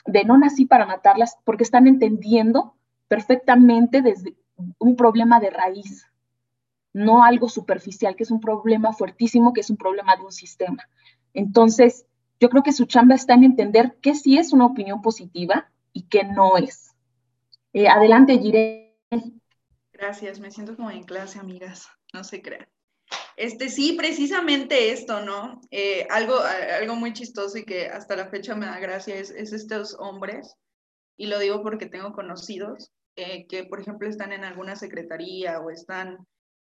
de 0.06 0.24
no 0.24 0.38
nací 0.38 0.64
para 0.64 0.86
matarlas 0.86 1.36
porque 1.44 1.64
están 1.64 1.86
entendiendo 1.86 2.76
perfectamente 3.08 4.00
desde 4.00 4.36
un 4.78 4.96
problema 4.96 5.40
de 5.40 5.50
raíz, 5.50 6.06
no 6.92 7.24
algo 7.24 7.48
superficial, 7.48 8.14
que 8.14 8.22
es 8.22 8.30
un 8.30 8.40
problema 8.40 8.92
fuertísimo, 8.92 9.52
que 9.52 9.60
es 9.60 9.70
un 9.70 9.76
problema 9.76 10.16
de 10.16 10.22
un 10.22 10.32
sistema. 10.32 10.88
Entonces, 11.32 12.06
yo 12.38 12.48
creo 12.48 12.62
que 12.62 12.72
su 12.72 12.84
chamba 12.86 13.16
está 13.16 13.34
en 13.34 13.44
entender 13.44 13.96
qué 14.00 14.14
sí 14.14 14.38
es 14.38 14.52
una 14.52 14.66
opinión 14.66 15.02
positiva 15.02 15.70
y 15.92 16.02
qué 16.02 16.24
no 16.24 16.56
es. 16.56 16.94
Eh, 17.72 17.88
adelante. 17.88 18.40
Gracias, 19.92 20.38
me 20.38 20.50
siento 20.50 20.76
como 20.76 20.90
en 20.90 21.02
clase, 21.02 21.40
amigas, 21.40 21.88
no 22.12 22.22
se 22.22 22.42
crean. 22.42 22.66
Este, 23.36 23.68
sí, 23.68 23.94
precisamente 23.94 24.90
esto, 24.90 25.20
¿no? 25.20 25.60
Eh, 25.70 26.06
algo, 26.10 26.36
algo 26.38 26.94
muy 26.94 27.12
chistoso 27.12 27.58
y 27.58 27.64
que 27.64 27.86
hasta 27.88 28.16
la 28.16 28.28
fecha 28.28 28.54
me 28.54 28.66
da 28.66 28.78
gracia 28.78 29.16
es, 29.16 29.30
estos 29.30 29.96
hombres, 29.98 30.56
y 31.16 31.26
lo 31.26 31.38
digo 31.38 31.62
porque 31.62 31.86
tengo 31.86 32.12
conocidos, 32.12 32.92
eh, 33.16 33.46
que 33.46 33.64
por 33.64 33.80
ejemplo 33.80 34.08
están 34.08 34.32
en 34.32 34.44
alguna 34.44 34.76
secretaría 34.76 35.60
o 35.60 35.70
están 35.70 36.26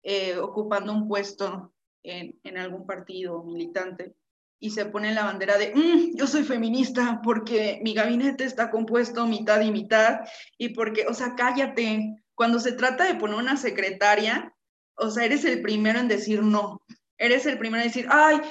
eh, 0.04 0.38
ocupando 0.38 0.94
un 0.94 1.08
puesto 1.08 1.74
en, 2.04 2.40
en, 2.44 2.58
algún 2.58 2.86
partido 2.86 3.44
militante 3.44 4.16
y 4.60 4.72
se 4.72 4.86
ponen 4.86 5.16
la 5.16 5.26
bandera 5.26 5.58
de, 5.58 5.74
mm, 5.74 6.16
yo 6.16 6.28
soy 6.28 6.44
feminista 6.44 7.22
porque 7.24 7.80
mi 7.84 7.94
gabinete 7.94 8.44
está 8.44 8.70
compuesto 8.72 9.26
mitad 9.26 9.62
y 9.62 9.72
mitad 9.72 10.22
y 10.58 10.70
porque, 10.70 11.06
o 11.08 11.14
sea, 11.14 11.36
cállate, 11.36 12.24
cuando 12.36 12.60
se 12.60 12.74
trata 12.74 13.06
de 13.06 13.16
poner 13.16 13.38
una 13.38 13.58
secretaria, 13.58 14.54
o 15.00 15.10
sea, 15.10 15.26
eres 15.26 15.46
el 15.46 15.62
primero 15.62 16.00
en 16.00 16.08
decir 16.08 16.42
no. 16.44 16.82
Eres 17.18 17.46
el 17.46 17.58
primero 17.58 17.84
en 17.84 17.90
decir, 17.90 18.08
ay, 18.10 18.42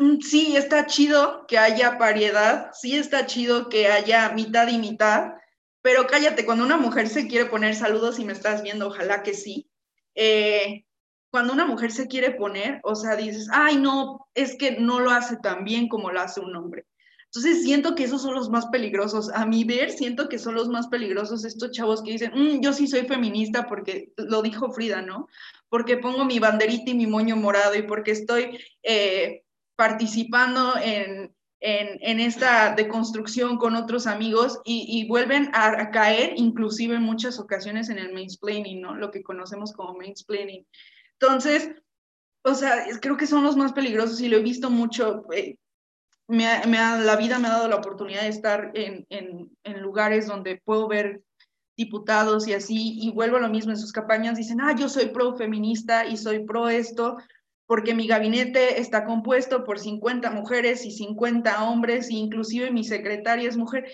mm, 0.00 0.20
sí, 0.20 0.56
está 0.56 0.86
chido 0.86 1.46
que 1.46 1.58
haya 1.58 1.92
variedad, 1.92 2.70
sí 2.72 2.96
está 2.96 3.26
chido 3.26 3.68
que 3.68 3.88
haya 3.88 4.30
mitad 4.30 4.68
y 4.68 4.78
mitad, 4.78 5.32
pero 5.82 6.06
cállate, 6.06 6.44
cuando 6.46 6.64
una 6.64 6.76
mujer 6.76 7.08
se 7.08 7.26
quiere 7.26 7.46
poner 7.46 7.74
saludos 7.74 8.18
y 8.18 8.24
me 8.24 8.32
estás 8.32 8.62
viendo, 8.62 8.88
ojalá 8.88 9.22
que 9.22 9.34
sí. 9.34 9.68
Eh, 10.14 10.84
cuando 11.30 11.52
una 11.52 11.64
mujer 11.64 11.90
se 11.90 12.08
quiere 12.08 12.32
poner, 12.32 12.80
o 12.84 12.94
sea, 12.94 13.16
dices, 13.16 13.48
ay, 13.52 13.76
no, 13.76 14.28
es 14.34 14.56
que 14.56 14.78
no 14.78 15.00
lo 15.00 15.10
hace 15.10 15.36
tan 15.38 15.64
bien 15.64 15.88
como 15.88 16.10
lo 16.10 16.20
hace 16.20 16.40
un 16.40 16.54
hombre. 16.54 16.86
Entonces 17.34 17.62
siento 17.62 17.94
que 17.94 18.04
esos 18.04 18.20
son 18.20 18.34
los 18.34 18.50
más 18.50 18.66
peligrosos. 18.66 19.30
A 19.32 19.46
mi 19.46 19.64
ver, 19.64 19.90
siento 19.90 20.28
que 20.28 20.38
son 20.38 20.54
los 20.54 20.68
más 20.68 20.88
peligrosos 20.88 21.46
estos 21.46 21.70
chavos 21.70 22.02
que 22.02 22.12
dicen, 22.12 22.32
mm, 22.34 22.60
yo 22.60 22.74
sí 22.74 22.86
soy 22.86 23.06
feminista 23.06 23.66
porque 23.66 24.12
lo 24.18 24.42
dijo 24.42 24.70
Frida, 24.70 25.00
¿no? 25.00 25.28
Porque 25.70 25.96
pongo 25.96 26.26
mi 26.26 26.38
banderita 26.38 26.90
y 26.90 26.94
mi 26.94 27.06
moño 27.06 27.34
morado 27.36 27.74
y 27.74 27.82
porque 27.82 28.10
estoy 28.10 28.58
eh, 28.82 29.44
participando 29.76 30.74
en, 30.76 31.34
en, 31.60 32.20
esta 32.20 32.74
deconstrucción 32.74 33.56
con 33.56 33.76
otros 33.76 34.06
amigos 34.06 34.60
y, 34.66 35.06
vuelven 35.08 35.48
a, 35.54 35.90
caer 35.90 36.34
inclusive 36.36 36.96
en 36.96 37.02
muchas 37.02 37.38
ocasiones 37.38 37.88
en 37.88 37.98
el 37.98 38.12
mansplaining, 38.12 38.82
¿no? 38.82 38.94
Lo 38.94 39.10
que 39.10 39.22
conocemos 39.22 39.72
como 39.72 39.94
mansplaining. 39.94 40.66
Entonces, 41.18 41.70
o 42.44 42.54
sea, 42.54 42.84
creo 43.00 43.16
que 43.16 43.26
son 43.26 43.42
los 43.42 43.56
más 43.56 43.72
peligrosos 43.72 44.20
y 44.20 44.28
lo 44.28 44.36
he 44.36 44.42
visto 44.42 44.68
mucho. 44.68 45.24
Eh, 45.32 45.56
la 46.28 47.16
vida 47.16 47.38
me 47.38 47.48
ha 47.48 47.50
dado 47.50 47.68
la 47.68 47.76
oportunidad 47.76 48.22
de 48.22 48.28
estar 48.28 48.72
en, 48.74 49.06
lugares 49.80 50.26
donde 50.26 50.60
puedo 50.64 50.88
ver 50.88 51.22
diputados 51.76 52.46
y 52.46 52.54
así, 52.54 52.98
y 53.00 53.10
vuelvo 53.10 53.38
a 53.38 53.40
lo 53.40 53.48
mismo 53.48 53.72
en 53.72 53.78
sus 53.78 53.92
campañas, 53.92 54.36
dicen, 54.36 54.60
ah, 54.60 54.74
yo 54.76 54.88
soy 54.88 55.06
pro 55.06 55.36
feminista 55.36 56.06
y 56.06 56.16
soy 56.16 56.44
pro 56.44 56.68
esto, 56.68 57.16
porque 57.66 57.94
mi 57.94 58.06
gabinete 58.06 58.80
está 58.80 59.04
compuesto 59.04 59.64
por 59.64 59.78
50 59.78 60.30
mujeres 60.30 60.84
y 60.84 60.90
50 60.90 61.64
hombres, 61.64 62.08
e 62.10 62.14
inclusive 62.14 62.70
mi 62.70 62.84
secretaria 62.84 63.48
es 63.48 63.56
mujer. 63.56 63.90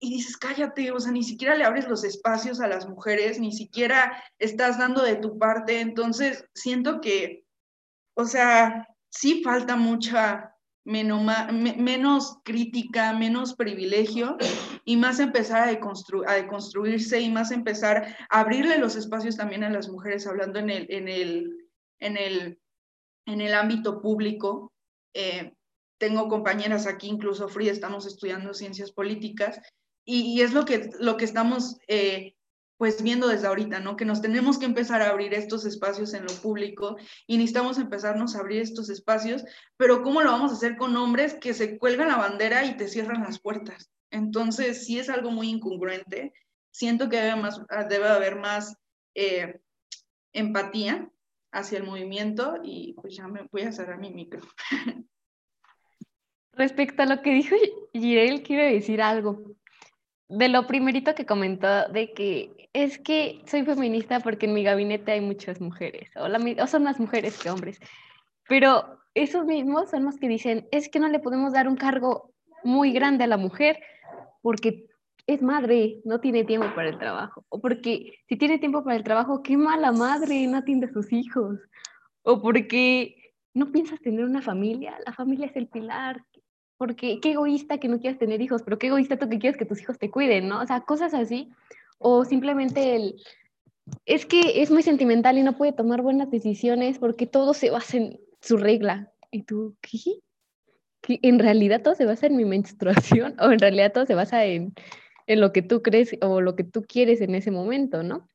Y 0.00 0.10
dices, 0.10 0.36
cállate, 0.36 0.92
o 0.92 1.00
sea, 1.00 1.12
ni 1.12 1.24
siquiera 1.24 1.56
le 1.56 1.64
abres 1.64 1.88
los 1.88 2.04
espacios 2.04 2.60
a 2.60 2.68
las 2.68 2.88
mujeres, 2.88 3.40
ni 3.40 3.52
siquiera 3.52 4.22
estás 4.38 4.78
dando 4.78 5.02
de 5.02 5.16
tu 5.16 5.38
parte. 5.38 5.80
Entonces, 5.80 6.44
siento 6.54 7.00
que, 7.00 7.44
o 8.14 8.24
sea, 8.24 8.86
sí 9.10 9.42
falta 9.42 9.76
mucha, 9.76 10.54
menos, 10.88 12.38
crítica, 12.44 13.12
menos 13.12 13.54
privilegio 13.54 14.38
y 14.84 14.96
más 14.96 15.20
empezar 15.20 15.64
a, 15.64 15.66
deconstru 15.66 16.24
a 16.26 16.34
deconstruirse 16.34 17.20
y 17.20 17.30
más 17.30 17.50
empezar 17.50 18.16
a 18.30 18.40
abrirle 18.40 18.78
los 18.78 18.96
espacios 18.96 19.36
también 19.36 19.64
a 19.64 19.70
las 19.70 19.88
mujeres, 19.88 20.26
hablando 20.26 20.58
en 20.58 20.70
el, 20.70 20.86
en 20.90 21.08
el, 21.08 21.68
en 21.98 22.16
el, 22.16 22.58
en 23.26 23.40
el 23.42 23.54
ámbito 23.54 24.00
público. 24.00 24.72
Eh, 25.14 25.52
tengo 25.98 26.28
compañeras 26.28 26.86
aquí, 26.86 27.08
incluso 27.08 27.48
Frida, 27.48 27.72
estamos 27.72 28.06
estudiando 28.06 28.54
ciencias 28.54 28.90
políticas 28.90 29.60
y, 30.06 30.40
es 30.40 30.54
lo 30.54 30.64
que, 30.64 30.90
lo 31.00 31.18
que 31.18 31.26
estamos 31.26 31.76
eh, 31.86 32.34
pues 32.78 33.02
viendo 33.02 33.28
desde 33.28 33.48
ahorita, 33.48 33.80
¿no? 33.80 33.96
Que 33.96 34.04
nos 34.04 34.22
tenemos 34.22 34.58
que 34.58 34.64
empezar 34.64 35.02
a 35.02 35.10
abrir 35.10 35.34
estos 35.34 35.66
espacios 35.66 36.14
en 36.14 36.24
lo 36.24 36.32
público 36.32 36.96
y 37.26 37.36
necesitamos 37.36 37.76
empezarnos 37.76 38.34
a 38.34 38.38
abrir 38.38 38.62
estos 38.62 38.88
espacios, 38.88 39.44
pero 39.76 40.02
¿cómo 40.02 40.22
lo 40.22 40.30
vamos 40.30 40.52
a 40.52 40.54
hacer 40.54 40.76
con 40.76 40.96
hombres 40.96 41.34
que 41.34 41.52
se 41.52 41.76
cuelgan 41.76 42.08
la 42.08 42.16
bandera 42.16 42.64
y 42.64 42.76
te 42.76 42.88
cierran 42.88 43.22
las 43.22 43.40
puertas? 43.40 43.90
Entonces, 44.10 44.86
sí 44.86 44.98
es 44.98 45.10
algo 45.10 45.30
muy 45.30 45.50
incongruente. 45.50 46.32
Siento 46.70 47.08
que 47.08 47.20
debe, 47.20 47.36
más, 47.36 47.60
debe 47.88 48.08
haber 48.08 48.36
más 48.36 48.76
eh, 49.14 49.60
empatía 50.32 51.10
hacia 51.50 51.78
el 51.78 51.84
movimiento 51.84 52.60
y 52.62 52.94
pues 52.94 53.16
ya 53.16 53.26
me 53.26 53.48
voy 53.50 53.62
a 53.62 53.72
cerrar 53.72 53.98
mi 53.98 54.10
micro. 54.10 54.40
Respecto 56.52 57.02
a 57.02 57.06
lo 57.06 57.22
que 57.22 57.32
dijo 57.32 57.56
Girel, 57.92 58.42
quiero 58.42 58.64
decir 58.64 59.02
algo. 59.02 59.57
De 60.28 60.48
lo 60.48 60.66
primerito 60.66 61.14
que 61.14 61.26
comentó, 61.26 61.88
de 61.88 62.12
que 62.12 62.68
es 62.72 62.98
que 62.98 63.40
soy 63.46 63.64
feminista 63.64 64.20
porque 64.20 64.46
en 64.46 64.54
mi 64.54 64.62
gabinete 64.62 65.12
hay 65.12 65.20
muchas 65.20 65.60
mujeres, 65.60 66.10
o, 66.16 66.26
o 66.26 66.66
son 66.66 66.82
más 66.82 67.00
mujeres 67.00 67.38
que 67.38 67.50
hombres. 67.50 67.80
Pero 68.46 68.98
esos 69.14 69.44
mismos 69.44 69.90
son 69.90 70.04
los 70.04 70.16
que 70.18 70.28
dicen, 70.28 70.68
es 70.70 70.88
que 70.88 71.00
no 71.00 71.08
le 71.08 71.18
podemos 71.18 71.52
dar 71.52 71.66
un 71.68 71.76
cargo 71.76 72.32
muy 72.62 72.92
grande 72.92 73.24
a 73.24 73.28
la 73.28 73.36
mujer 73.36 73.78
porque 74.42 74.86
es 75.26 75.42
madre, 75.42 76.00
no 76.04 76.20
tiene 76.20 76.44
tiempo 76.44 76.74
para 76.74 76.88
el 76.88 76.98
trabajo. 76.98 77.44
O 77.50 77.60
porque 77.60 78.12
si 78.28 78.36
tiene 78.36 78.58
tiempo 78.58 78.82
para 78.82 78.96
el 78.96 79.04
trabajo, 79.04 79.42
qué 79.42 79.56
mala 79.56 79.92
madre, 79.92 80.46
no 80.46 80.56
atiende 80.56 80.86
a 80.86 80.92
sus 80.92 81.12
hijos. 81.12 81.58
O 82.22 82.40
porque 82.40 83.34
no 83.52 83.70
piensas 83.70 84.00
tener 84.00 84.24
una 84.24 84.40
familia, 84.40 84.98
la 85.04 85.12
familia 85.12 85.46
es 85.46 85.56
el 85.56 85.68
pilar. 85.68 86.24
Porque 86.78 87.18
qué 87.20 87.32
egoísta 87.32 87.78
que 87.78 87.88
no 87.88 88.00
quieras 88.00 88.18
tener 88.18 88.40
hijos, 88.40 88.62
pero 88.62 88.78
qué 88.78 88.86
egoísta 88.86 89.18
tú 89.18 89.28
que 89.28 89.38
quieres 89.38 89.58
que 89.58 89.66
tus 89.66 89.80
hijos 89.82 89.98
te 89.98 90.10
cuiden, 90.10 90.48
¿no? 90.48 90.62
O 90.62 90.66
sea, 90.66 90.80
cosas 90.80 91.12
así. 91.12 91.50
O 91.98 92.24
simplemente 92.24 92.96
el, 92.96 93.16
es 94.06 94.26
que 94.26 94.62
es 94.62 94.70
muy 94.70 94.82
sentimental 94.82 95.38
y 95.38 95.42
no 95.42 95.56
puede 95.56 95.72
tomar 95.72 96.02
buenas 96.02 96.30
decisiones 96.30 96.98
porque 96.98 97.26
todo 97.26 97.54
se 97.54 97.70
basa 97.70 97.96
en 97.96 98.20
su 98.40 98.56
regla. 98.56 99.12
¿Y 99.30 99.42
tú 99.42 99.76
qué? 99.80 99.98
¿Que 101.00 101.18
en 101.22 101.38
realidad 101.38 101.82
todo 101.82 101.94
se 101.94 102.06
basa 102.06 102.26
en 102.26 102.36
mi 102.36 102.44
menstruación 102.44 103.36
o 103.40 103.50
en 103.50 103.58
realidad 103.58 103.92
todo 103.92 104.06
se 104.06 104.14
basa 104.14 104.44
en, 104.44 104.72
en 105.26 105.40
lo 105.40 105.52
que 105.52 105.62
tú 105.62 105.82
crees 105.82 106.16
o 106.20 106.40
lo 106.40 106.56
que 106.56 106.64
tú 106.64 106.82
quieres 106.82 107.20
en 107.20 107.34
ese 107.34 107.50
momento, 107.50 108.02
¿no? 108.02 108.28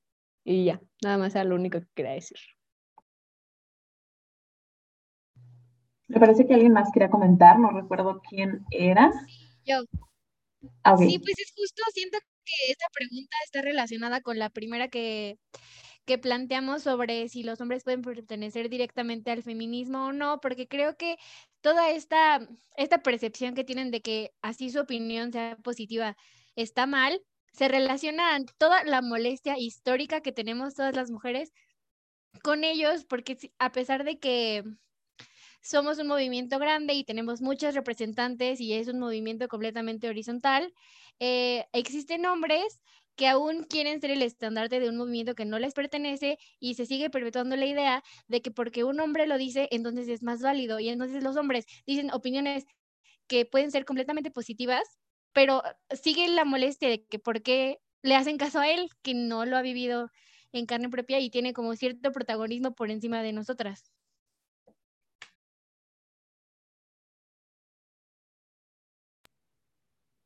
Y 0.43 0.65
ya, 0.65 0.81
nada 1.01 1.17
más 1.17 1.35
era 1.35 1.45
lo 1.45 1.55
único 1.55 1.79
que 1.79 1.87
quería 1.95 2.13
decir. 2.13 2.37
Me 6.07 6.19
parece 6.19 6.45
que 6.45 6.53
alguien 6.53 6.73
más 6.73 6.89
quería 6.91 7.09
comentar, 7.09 7.59
no 7.59 7.71
recuerdo 7.71 8.21
quién 8.29 8.65
era. 8.71 9.11
Yo. 9.65 9.83
Ah, 10.83 10.97
sí, 10.97 11.19
pues 11.19 11.39
es 11.39 11.53
justo, 11.55 11.81
siento 11.93 12.17
que 12.45 12.71
esta 12.71 12.85
pregunta 12.93 13.35
está 13.45 13.61
relacionada 13.61 14.21
con 14.21 14.39
la 14.39 14.49
primera 14.49 14.87
que, 14.87 15.37
que 16.05 16.17
planteamos 16.17 16.83
sobre 16.83 17.27
si 17.29 17.43
los 17.43 17.59
hombres 17.61 17.83
pueden 17.83 18.01
pertenecer 18.01 18.69
directamente 18.69 19.31
al 19.31 19.43
feminismo 19.43 20.07
o 20.07 20.13
no, 20.13 20.39
porque 20.41 20.67
creo 20.67 20.95
que 20.95 21.17
toda 21.61 21.89
esta, 21.89 22.47
esta 22.77 23.01
percepción 23.01 23.55
que 23.55 23.63
tienen 23.63 23.91
de 23.91 24.01
que 24.01 24.31
así 24.41 24.69
su 24.69 24.79
opinión 24.79 25.31
sea 25.31 25.57
positiva 25.57 26.15
está 26.55 26.85
mal, 26.85 27.21
se 27.51 27.67
relaciona 27.67 28.37
toda 28.57 28.83
la 28.83 29.01
molestia 29.01 29.57
histórica 29.57 30.21
que 30.21 30.31
tenemos 30.31 30.75
todas 30.75 30.95
las 30.95 31.11
mujeres 31.11 31.53
con 32.41 32.63
ellos, 32.63 33.05
porque 33.05 33.37
a 33.59 33.71
pesar 33.71 34.03
de 34.03 34.19
que 34.19 34.63
somos 35.63 35.97
un 35.99 36.07
movimiento 36.07 36.59
grande 36.59 36.93
y 36.93 37.03
tenemos 37.03 37.41
muchos 37.41 37.73
representantes 37.75 38.59
y 38.61 38.73
es 38.73 38.87
un 38.87 38.99
movimiento 38.99 39.47
completamente 39.47 40.09
horizontal, 40.09 40.73
eh, 41.19 41.65
existen 41.73 42.25
hombres 42.25 42.81
que 43.15 43.27
aún 43.27 43.63
quieren 43.63 44.01
ser 44.01 44.11
el 44.11 44.21
estandarte 44.23 44.79
de 44.79 44.89
un 44.89 44.97
movimiento 44.97 45.35
que 45.35 45.45
no 45.45 45.59
les 45.59 45.73
pertenece 45.73 46.37
y 46.59 46.75
se 46.75 46.85
sigue 46.85 47.09
perpetuando 47.09 47.55
la 47.55 47.65
idea 47.65 48.03
de 48.27 48.41
que 48.41 48.51
porque 48.51 48.83
un 48.83 48.99
hombre 48.99 49.27
lo 49.27 49.37
dice, 49.37 49.67
entonces 49.71 50.07
es 50.09 50.23
más 50.23 50.41
válido 50.41 50.79
y 50.79 50.89
entonces 50.89 51.23
los 51.23 51.37
hombres 51.37 51.65
dicen 51.85 52.11
opiniones 52.11 52.65
que 53.27 53.45
pueden 53.45 53.71
ser 53.71 53.85
completamente 53.85 54.31
positivas 54.31 54.83
pero 55.33 55.63
sigue 55.91 56.27
la 56.27 56.45
molestia 56.45 56.89
de 56.89 57.05
que 57.05 57.19
por 57.19 57.41
qué 57.41 57.79
le 58.03 58.15
hacen 58.15 58.37
caso 58.37 58.59
a 58.59 58.69
él, 58.69 58.89
que 59.01 59.13
no 59.15 59.45
lo 59.45 59.57
ha 59.57 59.61
vivido 59.61 60.09
en 60.51 60.65
carne 60.67 60.89
propia 60.89 61.19
y 61.19 61.29
tiene 61.31 61.53
como 61.53 61.75
cierto 61.75 62.11
protagonismo 62.11 62.75
por 62.75 62.91
encima 62.91 63.23
de 63.23 63.33
nosotras. 63.33 63.91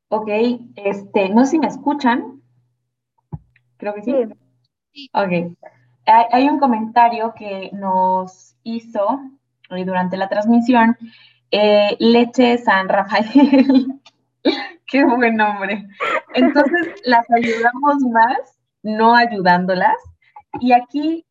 Ok, 0.08 0.28
este, 0.76 1.28
no 1.28 1.44
sé 1.44 1.52
si 1.52 1.58
me 1.58 1.66
escuchan. 1.66 2.42
Creo 3.76 3.94
que 3.94 4.02
sí. 4.02 4.12
sí. 4.92 5.10
Ok. 5.12 5.56
Hay, 6.06 6.48
un 6.48 6.58
comentario 6.58 7.34
que 7.36 7.70
nos 7.74 8.56
hizo 8.62 9.20
eh, 9.70 9.84
durante 9.84 10.16
la 10.16 10.28
transmisión 10.28 10.96
eh, 11.50 11.96
Leche 11.98 12.56
San 12.58 12.88
Rafael 12.88 14.00
Qué 14.86 15.04
buen 15.04 15.36
nombre. 15.36 15.86
Entonces, 16.34 16.94
las 17.04 17.26
ayudamos 17.30 17.98
más, 18.10 18.58
no 18.82 19.14
ayudándolas. 19.14 19.96
Y 20.60 20.72
aquí, 20.72 21.26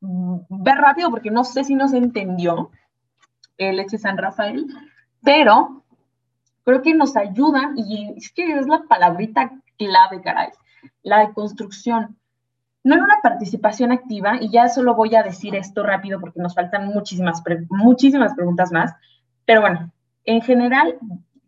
ve 0.00 0.74
rápido 0.74 1.10
porque 1.10 1.30
no 1.30 1.44
sé 1.44 1.64
si 1.64 1.74
nos 1.74 1.92
entendió 1.92 2.70
el 3.58 3.76
Leche 3.76 3.98
San 3.98 4.16
Rafael, 4.16 4.66
pero 5.22 5.83
creo 6.64 6.82
que 6.82 6.94
nos 6.94 7.16
ayuda, 7.16 7.72
y 7.76 8.14
es 8.16 8.32
que 8.32 8.58
es 8.58 8.66
la 8.66 8.82
palabrita 8.88 9.52
clave, 9.78 10.22
caray, 10.22 10.50
la 11.02 11.32
construcción. 11.32 12.16
No 12.82 12.94
en 12.94 13.02
una 13.02 13.20
participación 13.22 13.92
activa, 13.92 14.38
y 14.40 14.50
ya 14.50 14.68
solo 14.68 14.94
voy 14.94 15.14
a 15.14 15.22
decir 15.22 15.54
esto 15.54 15.82
rápido 15.82 16.20
porque 16.20 16.40
nos 16.40 16.54
faltan 16.54 16.86
muchísimas, 16.86 17.42
muchísimas 17.70 18.34
preguntas 18.34 18.72
más, 18.72 18.94
pero 19.46 19.60
bueno, 19.60 19.92
en 20.24 20.42
general, 20.42 20.98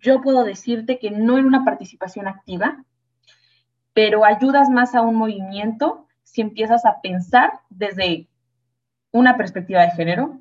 yo 0.00 0.20
puedo 0.20 0.44
decirte 0.44 0.98
que 0.98 1.10
no 1.10 1.38
en 1.38 1.46
una 1.46 1.64
participación 1.64 2.28
activa, 2.28 2.84
pero 3.92 4.24
ayudas 4.24 4.68
más 4.68 4.94
a 4.94 5.00
un 5.00 5.14
movimiento 5.14 6.06
si 6.22 6.42
empiezas 6.42 6.84
a 6.84 7.00
pensar 7.00 7.60
desde 7.70 8.28
una 9.10 9.38
perspectiva 9.38 9.82
de 9.82 9.92
género, 9.92 10.38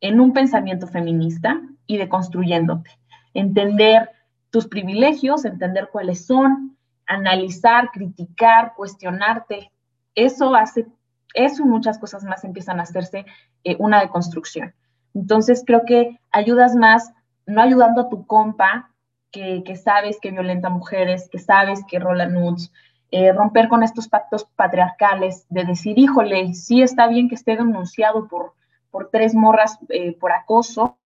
en 0.00 0.20
un 0.20 0.32
pensamiento 0.32 0.88
feminista 0.88 1.60
y 1.86 1.98
de 1.98 2.08
construyéndote. 2.08 2.90
Entender 3.34 4.10
tus 4.50 4.68
privilegios, 4.68 5.44
entender 5.44 5.88
cuáles 5.90 6.26
son, 6.26 6.76
analizar, 7.06 7.90
criticar, 7.92 8.74
cuestionarte. 8.74 9.70
Eso 10.14 10.54
hace, 10.54 10.86
eso 11.34 11.62
y 11.62 11.66
muchas 11.66 11.98
cosas 11.98 12.24
más 12.24 12.44
empiezan 12.44 12.80
a 12.80 12.84
hacerse 12.84 13.26
eh, 13.64 13.76
una 13.78 14.00
deconstrucción. 14.00 14.74
Entonces 15.12 15.62
creo 15.66 15.82
que 15.86 16.18
ayudas 16.30 16.74
más 16.74 17.12
no 17.46 17.60
ayudando 17.60 18.02
a 18.02 18.08
tu 18.08 18.26
compa 18.26 18.90
que, 19.30 19.76
sabes 19.76 20.18
que 20.20 20.30
violenta 20.30 20.68
mujeres, 20.68 21.28
que 21.28 21.40
sabes 21.40 21.80
que 21.88 21.98
rola 21.98 22.26
nudes, 22.26 22.72
eh, 23.10 23.32
romper 23.32 23.68
con 23.68 23.82
estos 23.82 24.08
pactos 24.08 24.44
patriarcales 24.56 25.46
de 25.48 25.64
decir, 25.64 25.98
híjole, 25.98 26.54
sí 26.54 26.82
está 26.82 27.08
bien 27.08 27.28
que 27.28 27.34
esté 27.34 27.56
denunciado 27.56 28.28
por, 28.28 28.54
por 28.92 29.10
tres 29.10 29.34
morras 29.34 29.78
eh, 29.88 30.16
por 30.18 30.30
acoso, 30.30 30.98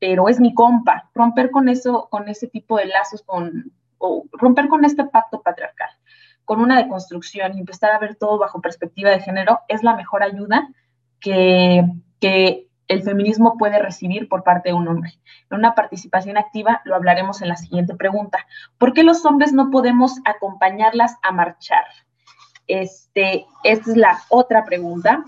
pero 0.00 0.28
es 0.28 0.40
mi 0.40 0.54
compa. 0.54 1.10
Romper 1.14 1.50
con 1.50 1.68
eso, 1.68 2.08
con 2.10 2.28
ese 2.28 2.48
tipo 2.48 2.78
de 2.78 2.86
lazos, 2.86 3.22
con, 3.22 3.72
o 3.98 4.24
romper 4.32 4.68
con 4.68 4.84
este 4.84 5.04
pacto 5.04 5.42
patriarcal, 5.42 5.90
con 6.44 6.60
una 6.60 6.78
deconstrucción 6.78 7.54
y 7.54 7.60
empezar 7.60 7.92
a 7.92 7.98
ver 7.98 8.16
todo 8.16 8.38
bajo 8.38 8.60
perspectiva 8.60 9.10
de 9.10 9.20
género, 9.20 9.60
es 9.68 9.84
la 9.84 9.94
mejor 9.94 10.24
ayuda 10.24 10.68
que, 11.20 11.84
que 12.18 12.66
el 12.88 13.02
feminismo 13.02 13.56
puede 13.56 13.78
recibir 13.78 14.28
por 14.28 14.42
parte 14.42 14.70
de 14.70 14.74
un 14.74 14.88
hombre. 14.88 15.12
En 15.48 15.58
una 15.58 15.76
participación 15.76 16.36
activa 16.36 16.80
lo 16.84 16.96
hablaremos 16.96 17.40
en 17.40 17.48
la 17.48 17.56
siguiente 17.56 17.94
pregunta. 17.94 18.46
¿Por 18.78 18.94
qué 18.94 19.04
los 19.04 19.24
hombres 19.24 19.52
no 19.52 19.70
podemos 19.70 20.18
acompañarlas 20.24 21.16
a 21.22 21.30
marchar? 21.30 21.84
Este, 22.66 23.46
esta 23.62 23.90
es 23.90 23.96
la 23.96 24.18
otra 24.28 24.64
pregunta. 24.64 25.24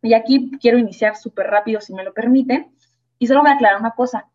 Y 0.00 0.14
aquí 0.14 0.50
quiero 0.60 0.78
iniciar 0.78 1.16
súper 1.16 1.48
rápido, 1.48 1.80
si 1.80 1.92
me 1.92 2.04
lo 2.04 2.14
permiten. 2.14 2.73
Y 3.24 3.26
solo 3.26 3.40
voy 3.40 3.52
a 3.52 3.54
aclarar 3.54 3.80
una 3.80 3.92
cosa. 3.92 4.28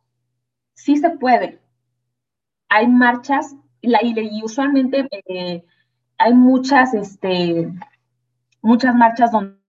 Sí 0.73 0.97
se 0.97 1.11
puede. 1.11 1.61
Hay 2.69 2.87
marchas, 2.87 3.55
y, 3.81 4.41
usualmente 4.43 5.07
eh, 5.27 5.63
hay 6.17 6.33
muchas, 6.33 6.95
este, 6.95 7.71
muchas 8.63 8.95
marchas 8.95 9.31
donde 9.31 9.59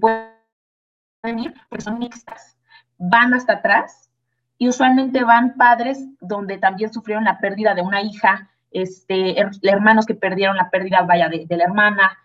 pueden 0.00 1.38
ir, 1.38 1.52
porque 1.68 1.84
son 1.84 1.98
mixtas 1.98 2.56
van 2.96 3.34
hasta 3.34 3.52
atrás 3.54 4.10
y 4.56 4.66
usualmente 4.66 5.24
van 5.24 5.56
padres 5.58 6.06
donde 6.22 6.56
también 6.56 6.90
sufrieron 6.90 7.24
la 7.24 7.38
pérdida 7.38 7.74
de 7.74 7.82
una 7.82 8.00
hija, 8.00 8.48
este, 8.70 9.36
hermanos 9.62 10.06
que 10.06 10.14
perdieron 10.14 10.56
la 10.56 10.70
pérdida, 10.70 11.02
vaya, 11.02 11.28
de, 11.28 11.46
la 11.54 11.64
hermana. 11.64 12.16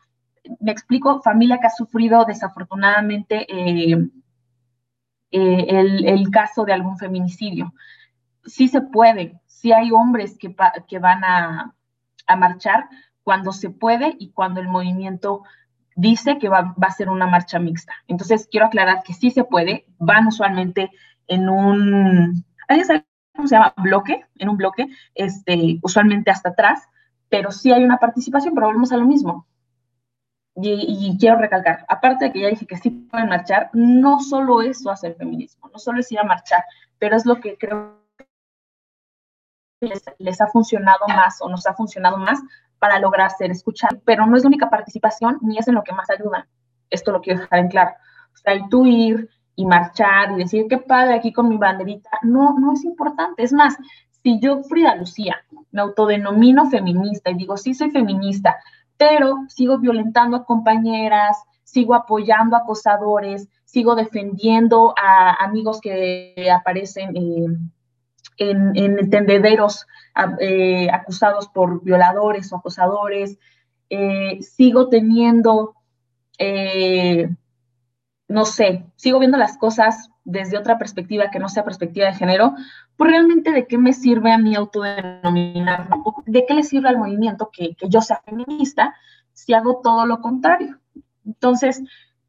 Me 0.62 0.72
explico, 0.72 1.22
familia 1.22 1.60
que 1.60 1.68
ha 1.68 1.72
sufrido 1.72 2.24
desafortunadamente 2.24 3.46
eh, 3.50 4.08
eh, 5.38 5.68
el, 6.06 6.32
caso 6.32 6.64
de 6.64 6.72
algún 6.72 6.98
feminicidio. 6.98 7.74
Sí 8.46 8.70
se 8.70 8.80
puede, 8.80 9.42
sí 9.48 9.74
hay 9.74 9.92
hombres 9.92 10.38
que, 10.40 10.48
van 11.00 11.26
a, 11.26 11.76
marchar, 12.38 12.88
cuando 13.22 13.52
se 13.52 13.70
puede 13.70 14.16
y 14.18 14.32
cuando 14.32 14.62
el 14.62 14.70
movimiento 14.70 15.44
dice 15.94 16.38
que 16.38 16.48
va, 16.48 16.74
a 16.80 16.92
ser 16.92 17.10
una 17.10 17.28
marcha 17.28 17.60
mixta. 17.60 17.92
Entonces, 18.08 18.48
quiero 18.50 18.68
aclarar 18.68 19.04
que 19.04 19.14
sí 19.14 19.30
se 19.30 19.44
puede, 19.44 19.86
van 19.98 20.28
usualmente 20.28 20.90
en 21.28 21.50
un, 21.50 22.46
¿alguien 22.70 22.88
sabe 22.88 23.06
cómo 23.36 23.50
se 23.50 23.56
llama? 23.56 23.74
Bloque, 23.76 24.24
en 24.38 24.48
un 24.48 24.56
bloque, 24.56 24.88
este, 25.16 25.80
usualmente 25.82 26.32
hasta 26.32 26.50
atrás, 26.50 26.88
pero 27.28 27.52
sí 27.52 27.74
hay 27.74 27.84
una 27.84 27.98
participación, 27.98 28.54
pero 28.54 28.68
volvemos 28.68 28.94
a 28.94 28.98
lo 28.98 29.06
mismo. 29.06 29.48
Y, 30.58 31.18
quiero 31.20 31.38
recalcar, 31.38 31.86
aparte 31.90 32.26
de 32.26 32.32
que 32.32 32.40
ya 32.40 32.48
dije 32.48 32.66
que 32.66 32.78
sí 32.78 32.90
pueden 32.90 33.28
marchar, 33.28 33.70
no 33.74 34.22
solo 34.22 34.62
eso 34.62 34.90
hace 34.90 35.08
el 35.08 35.16
feminismo, 35.16 35.70
no 35.72 35.80
solo 35.80 36.00
es 36.00 36.10
ir 36.14 36.20
a 36.20 36.24
marchar, 36.24 36.64
pero 36.98 37.18
es 37.18 37.26
lo 37.26 37.42
que 37.42 37.58
creo 37.58 38.00
que 39.82 39.92
les, 40.20 40.42
ha 40.42 40.48
funcionado 40.48 41.06
más 41.10 41.42
o 41.42 41.50
nos 41.50 41.68
ha 41.68 41.74
funcionado 41.74 42.18
más 42.18 42.40
para 42.80 43.00
lograr 43.00 43.32
ser 43.32 43.52
escuchados. 43.52 44.00
Pero 44.06 44.26
no 44.26 44.38
es 44.38 44.44
la 44.44 44.48
única 44.48 44.70
participación 44.70 45.40
ni 45.42 45.58
es 45.58 45.68
en 45.68 45.76
lo 45.76 45.84
que 45.84 45.94
más 45.94 46.10
ayuda. 46.10 46.48
Esto 46.90 47.12
lo 47.12 47.20
quiero 47.20 47.42
dejar 47.42 47.60
en 47.60 47.68
claro. 47.68 47.92
O 48.34 48.38
sea, 48.38 48.54
el 48.54 48.70
tú 48.70 48.86
ir 48.86 49.30
y 49.56 49.66
marchar 49.66 50.32
y 50.32 50.36
decir 50.36 50.68
qué 50.70 50.78
padre 50.78 51.16
aquí 51.16 51.34
con 51.34 51.50
mi 51.50 51.58
banderita, 51.58 52.10
no, 52.22 52.58
no 52.58 52.74
es 52.74 52.84
importante. 52.86 53.44
Es 53.44 53.52
más, 53.52 53.76
si 54.24 54.40
yo, 54.40 54.64
Frida 54.64 54.96
Lucía, 54.96 55.38
me 55.72 55.82
autodenomino 55.82 56.70
feminista 56.70 57.30
y 57.30 57.36
digo, 57.36 57.58
sí 57.58 57.74
soy 57.74 57.92
feminista, 57.92 58.58
pero 58.98 59.46
sigo 59.50 59.78
violentando 59.78 60.38
a 60.38 60.46
compañeras, 60.46 61.38
sigo 61.64 61.94
apoyando 61.94 62.56
a 62.56 62.60
acosadores, 62.60 63.48
sigo 63.66 63.96
defendiendo 63.96 64.94
a 64.98 65.44
amigos 65.44 65.82
que 65.82 66.50
aparecen 66.52 67.16
en, 67.16 67.72
en 68.38 69.10
tendederos 69.10 69.86
eh, 70.40 70.90
acusados 70.92 71.48
por 71.48 71.84
violadores 71.84 72.52
o 72.52 72.58
acosadores, 72.58 73.38
eh, 73.90 74.42
sigo 74.42 74.90
teniendo, 74.90 75.76
eh, 76.38 77.30
no 78.28 78.46
sé, 78.46 78.86
sigo 78.96 79.20
viendo 79.20 79.38
las 79.38 79.58
cosas 79.58 80.10
desde 80.24 80.58
otra 80.58 80.78
perspectiva 80.78 81.30
que 81.30 81.40
no 81.40 81.50
sea 81.50 81.64
perspectiva 81.64 82.08
de 82.08 82.16
género, 82.16 82.56
pues 82.98 83.12
realmente 83.12 83.52
de 83.52 83.68
qué 83.68 83.78
me 83.78 83.94
sirve 83.94 84.32
a 84.32 84.38
mi 84.38 84.56
autodenominar, 84.56 85.90
de 86.26 86.46
qué 86.46 86.54
le 86.54 86.64
sirve 86.64 86.90
al 86.90 86.98
movimiento 86.98 87.50
que, 87.52 87.76
yo 87.88 88.02
sea 88.02 88.22
feminista 88.26 88.96
si 89.34 89.54
hago 89.54 89.82
todo 89.84 90.06
lo 90.06 90.22
contrario. 90.22 90.80
Entonces, 91.26 91.84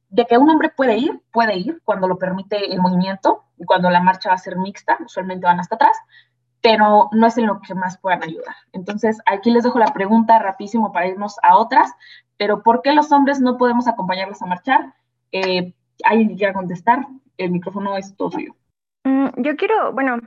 de 0.09 0.25
que 0.27 0.39
un 0.39 0.51
hombre 0.51 0.71
puede 0.71 0.97
ir, 0.97 1.21
puede 1.33 1.57
ir 1.57 1.81
cuando 1.85 2.09
lo 2.09 2.19
permite 2.19 2.73
el 2.73 2.81
movimiento, 2.81 3.45
cuando 3.67 3.91
la 3.91 4.03
marcha 4.03 4.31
va 4.31 4.35
a 4.35 4.39
ser 4.39 4.57
mixta, 4.57 4.99
usualmente 5.05 5.47
van 5.47 5.61
hasta 5.61 5.77
atrás, 5.77 5.97
pero 6.61 7.09
no 7.12 7.27
es 7.27 7.39
en 7.39 7.47
lo 7.47 7.61
que 7.61 7.75
más 7.75 7.99
puedan 7.99 8.25
ayudar. 8.25 8.57
Entonces, 8.73 9.21
aquí 9.27 9.51
les 9.51 9.62
dejo 9.62 9.79
la 9.79 9.93
pregunta 9.93 10.39
rapidísimo 10.39 10.93
para 10.93 11.07
irnos 11.07 11.37
a 11.43 11.57
otras, 11.57 11.93
pero 12.37 12.62
¿por 12.62 12.83
qué 12.83 12.93
los 12.93 13.12
hombres 13.12 13.41
no 13.41 13.57
podemos 13.57 13.87
acompañarlos 13.87 14.43
a 14.43 14.47
marchar? 14.47 14.95
Eh, 15.31 15.75
¿Alguien 16.05 16.29
que 16.31 16.37
quiera 16.37 16.53
contestar? 16.53 17.07
El 17.37 17.53
micrófono 17.53 17.97
es 17.97 18.17
todo 18.17 18.33
suyo. 18.33 18.55
Mm, 19.05 19.29
yo 19.37 19.57
quiero, 19.57 19.93
bueno, 19.93 20.19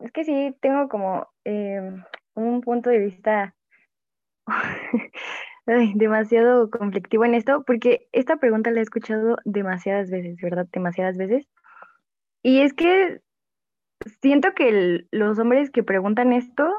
es 0.00 0.12
que 0.12 0.24
sí, 0.24 0.56
tengo 0.60 0.88
como 0.88 1.28
eh, 1.44 1.80
un 2.34 2.60
punto 2.60 2.90
de 2.90 2.98
vista 2.98 3.54
demasiado 5.66 6.70
conflictivo 6.70 7.24
en 7.24 7.34
esto, 7.34 7.64
porque 7.64 8.08
esta 8.12 8.36
pregunta 8.36 8.70
la 8.70 8.80
he 8.80 8.82
escuchado 8.82 9.36
demasiadas 9.44 10.10
veces, 10.10 10.36
¿verdad? 10.40 10.66
Demasiadas 10.72 11.16
veces. 11.16 11.48
Y 12.42 12.60
es 12.60 12.74
que 12.74 13.20
siento 14.20 14.54
que 14.54 15.06
los 15.10 15.38
hombres 15.38 15.70
que 15.70 15.82
preguntan 15.82 16.32
esto, 16.32 16.72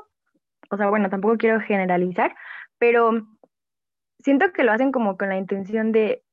o 0.69 0.77
sea, 0.77 0.89
bueno, 0.89 1.09
tampoco 1.09 1.37
quiero 1.37 1.59
generalizar, 1.59 2.35
pero 2.77 3.27
siento 4.19 4.51
que 4.53 4.63
lo 4.63 4.71
hacen 4.71 4.91
como 4.91 5.17
con 5.17 5.29
la 5.29 5.37
intención 5.37 5.91
de 5.91 6.23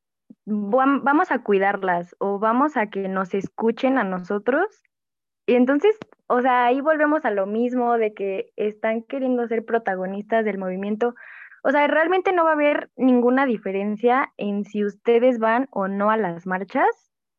vamos 0.47 1.30
a 1.30 1.43
cuidarlas 1.43 2.14
o 2.18 2.39
vamos 2.39 2.76
a 2.76 2.89
que 2.89 3.09
nos 3.09 3.35
escuchen 3.35 3.99
a 3.99 4.05
nosotros. 4.05 4.82
Y 5.47 5.55
entonces, 5.55 5.99
o 6.27 6.41
sea, 6.41 6.66
ahí 6.66 6.81
volvemos 6.81 7.25
a 7.25 7.31
lo 7.31 7.47
mismo 7.47 7.99
de 7.99 8.14
que 8.14 8.53
están 8.57 9.03
queriendo 9.03 9.47
ser 9.47 9.64
protagonistas 9.64 10.45
del 10.45 10.59
movimiento. 10.59 11.14
O 11.62 11.70
sea, 11.70 11.87
realmente 11.87 12.33
no 12.33 12.45
va 12.45 12.51
a 12.51 12.55
haber 12.55 12.91
ninguna 12.97 13.47
diferencia 13.47 14.33
en 14.37 14.64
si 14.64 14.85
ustedes 14.85 15.39
van 15.39 15.68
o 15.70 15.89
no 15.89 16.11
a 16.11 16.16
las 16.16 16.47
marchas, 16.47 16.87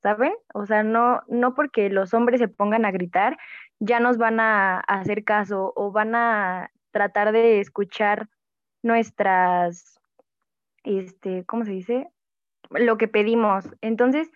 ¿saben? 0.01 0.33
O 0.53 0.65
sea, 0.65 0.83
no, 0.83 1.21
no 1.27 1.55
porque 1.55 1.89
los 1.89 2.13
hombres 2.13 2.39
se 2.39 2.47
pongan 2.47 2.85
a 2.85 2.91
gritar, 2.91 3.37
ya 3.79 3.99
nos 3.99 4.17
van 4.17 4.39
a, 4.39 4.79
hacer 4.79 5.23
caso 5.23 5.73
o 5.75 5.91
van 5.91 6.15
a 6.15 6.71
tratar 6.91 7.31
de 7.31 7.59
escuchar 7.59 8.29
nuestras, 8.83 9.99
este, 10.83 11.43
¿cómo 11.45 11.65
se 11.65 11.71
dice? 11.71 12.07
Lo 12.69 12.97
que 12.97 13.07
pedimos. 13.07 13.69
Entonces, 13.81 14.31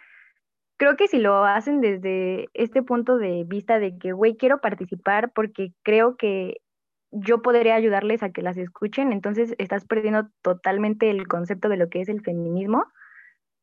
creo 0.80 0.96
que 0.96 1.08
si 1.08 1.20
lo 1.20 1.44
hacen 1.44 1.82
desde 1.82 2.48
este 2.54 2.82
punto 2.82 3.18
de 3.18 3.44
vista 3.46 3.78
de 3.78 3.98
que, 4.00 4.14
güey, 4.14 4.38
quiero 4.38 4.62
participar 4.62 5.32
porque 5.34 5.74
creo 5.84 6.16
que 6.16 6.62
yo 7.12 7.42
podría 7.42 7.76
ayudarles 7.76 8.24
a 8.24 8.32
que 8.32 8.42
las 8.42 8.58
escuchen, 8.58 9.12
entonces 9.12 9.54
estás 9.58 9.86
perdiendo 9.86 10.30
totalmente 10.42 11.10
el 11.10 11.28
concepto 11.28 11.70
de 11.70 11.78
lo 11.78 11.90
que 11.90 12.02
es 12.02 12.10
el 12.10 12.22
feminismo, 12.22 12.86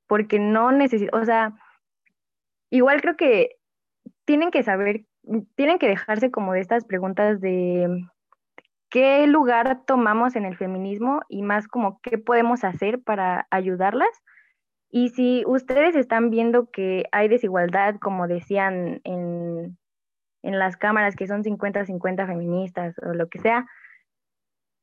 porque 0.06 0.38
no 0.38 0.72
necesito, 0.72 1.16
o 1.16 1.24
sea, 1.24 1.54
igual 2.70 3.00
creo 3.00 3.16
que 3.16 3.56
tienen 4.24 4.50
que 4.50 4.62
saber 4.62 5.06
tienen 5.56 5.78
que 5.78 5.88
dejarse 5.88 6.30
como 6.30 6.52
de 6.52 6.60
estas 6.60 6.84
preguntas 6.84 7.40
de 7.40 8.06
qué 8.90 9.26
lugar 9.26 9.82
tomamos 9.86 10.36
en 10.36 10.44
el 10.44 10.56
feminismo 10.56 11.22
y 11.28 11.42
más 11.42 11.66
como 11.66 12.00
qué 12.02 12.18
podemos 12.18 12.62
hacer 12.62 13.02
para 13.02 13.46
ayudarlas. 13.50 14.08
Y 14.96 15.10
si 15.10 15.44
ustedes 15.46 15.94
están 15.94 16.30
viendo 16.30 16.70
que 16.70 17.04
hay 17.12 17.28
desigualdad, 17.28 17.96
como 18.00 18.26
decían 18.28 19.02
en, 19.04 19.76
en 20.42 20.58
las 20.58 20.78
cámaras, 20.78 21.16
que 21.16 21.26
son 21.26 21.44
50-50 21.44 22.26
feministas 22.26 22.98
o 23.00 23.12
lo 23.12 23.28
que 23.28 23.38
sea, 23.38 23.66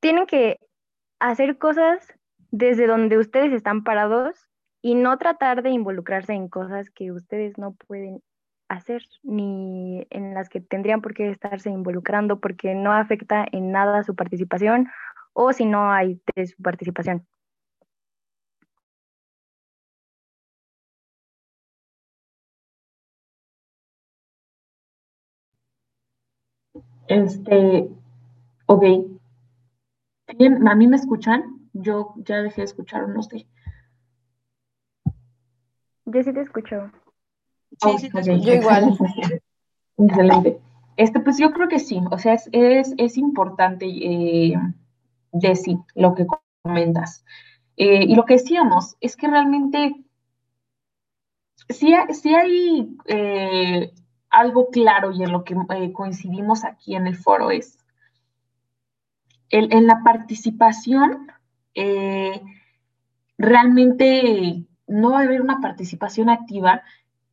tienen 0.01 0.27
que 0.27 0.59
hacer 1.19 1.57
cosas 1.57 2.13
desde 2.51 2.85
donde 2.85 3.17
ustedes 3.17 3.53
están 3.53 3.83
parados 3.83 4.51
y 4.83 4.93
no 4.93 5.17
tratar 5.17 5.63
de 5.63 5.71
involucrarse 5.71 6.33
en 6.33 6.47
cosas 6.47 6.91
que 6.91 7.11
ustedes 7.11 7.57
no 7.57 7.73
pueden 7.87 8.21
hacer 8.69 9.01
ni 9.23 10.05
en 10.11 10.35
las 10.35 10.47
que 10.47 10.61
tendrían 10.61 11.01
por 11.01 11.15
qué 11.15 11.27
estarse 11.27 11.71
involucrando 11.71 12.39
porque 12.39 12.75
no 12.75 12.93
afecta 12.93 13.47
en 13.51 13.71
nada 13.71 14.03
su 14.03 14.15
participación 14.15 14.89
o 15.33 15.53
si 15.53 15.65
no 15.65 15.91
hay 15.91 16.21
de 16.35 16.45
su 16.45 16.61
participación. 16.61 17.25
Este, 27.07 27.89
ok. 28.65 28.83
Bien, 30.37 30.67
¿a 30.67 30.75
mí 30.75 30.87
me 30.87 30.95
escuchan? 30.95 31.69
Yo 31.73 32.13
ya 32.17 32.41
dejé 32.41 32.61
de 32.61 32.65
escuchar, 32.65 33.09
no 33.09 33.21
sé. 33.23 33.47
Yo 36.05 36.23
sí 36.23 36.33
te 36.33 36.41
escucho. 36.41 36.91
Sí, 37.97 38.09
Yo 38.41 38.53
igual. 38.53 38.97
Excelente. 39.97 40.59
Este, 40.95 41.19
pues 41.19 41.37
yo 41.37 41.51
creo 41.51 41.67
que 41.67 41.79
sí, 41.79 41.99
o 42.11 42.17
sea, 42.19 42.33
es, 42.33 42.93
es, 42.97 43.17
importante 43.17 43.87
eh, 43.87 44.53
decir 45.31 45.77
lo 45.95 46.13
que 46.13 46.27
comentas. 46.61 47.25
Eh, 47.77 48.03
y 48.03 48.15
lo 48.15 48.25
que 48.25 48.35
decíamos 48.35 48.95
es 49.01 49.15
que 49.15 49.27
realmente 49.27 49.95
sí, 51.69 51.93
hay 52.35 52.95
eh, 53.05 53.91
algo 54.33 54.69
claro 54.69 55.11
y 55.11 55.23
en 55.23 55.31
lo 55.31 55.43
que 55.43 55.55
coincidimos 55.93 56.65
aquí 56.65 56.95
en 56.95 57.07
el 57.07 57.15
foro 57.15 57.51
es 57.51 57.77
en 59.49 59.85
la 59.85 60.01
participación, 60.03 61.27
realmente 63.37 64.65
no 64.87 65.11
va 65.11 65.19
a 65.19 65.23
haber 65.23 65.41
una 65.41 65.61
participación 65.61 66.29
activa 66.29 66.81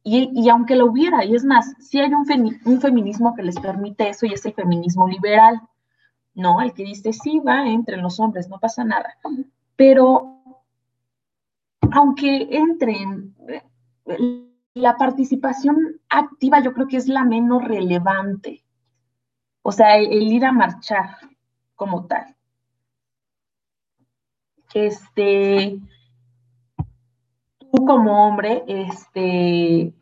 y, 0.03 0.49
aunque 0.49 0.77
lo 0.77 0.87
hubiera, 0.87 1.25
y 1.25 1.35
es 1.35 1.45
más, 1.45 1.75
si 1.79 2.01
hay 2.01 2.11
un, 2.13 2.25
feminismo 2.81 3.35
que 3.35 3.43
les 3.43 3.59
permite 3.61 4.09
eso 4.09 4.25
y 4.25 4.33
es 4.33 4.45
el 4.47 4.55
feminismo 4.55 5.07
liberal, 5.07 5.61
¿no? 6.35 6.63
El 6.63 6.73
que 6.73 6.85
dice, 6.85 7.13
sí, 7.13 7.39
va 7.39 7.69
entre 7.69 7.99
los 7.99 8.19
hombres, 8.19 8.49
no 8.49 8.59
pasa 8.59 8.83
nada. 8.83 9.15
Pero 9.77 10.43
aunque 11.93 12.49
entren, 12.51 13.35
la 14.75 14.97
participación 14.97 16.01
activa 16.09 16.61
yo 16.61 16.73
creo 16.73 16.87
que 16.87 16.97
es 16.97 17.09
la 17.09 17.25
menos 17.25 17.65
relevante. 17.65 18.65
O 19.63 19.73
sea, 19.73 19.97
el, 19.97 20.13
ir 20.13 20.45
a 20.45 20.53
marchar 20.53 21.17
como 21.75 22.07
tal. 22.07 22.37
Este, 24.73 25.79
tú 27.59 27.85
como 27.85 28.27
hombre, 28.27 28.65
este, 28.69 29.93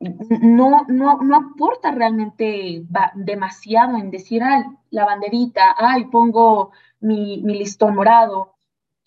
no, 0.00 0.84
no, 0.88 1.22
no 1.22 1.36
aporta 1.36 1.90
realmente 1.92 2.84
demasiado 3.14 3.96
en 3.96 4.10
decir, 4.10 4.42
ay, 4.42 4.64
la 4.90 5.06
banderita, 5.06 5.74
ay, 5.78 6.04
pongo 6.06 6.72
mi, 7.00 7.40
mi 7.42 7.58
listón 7.58 7.94
morado. 7.94 8.54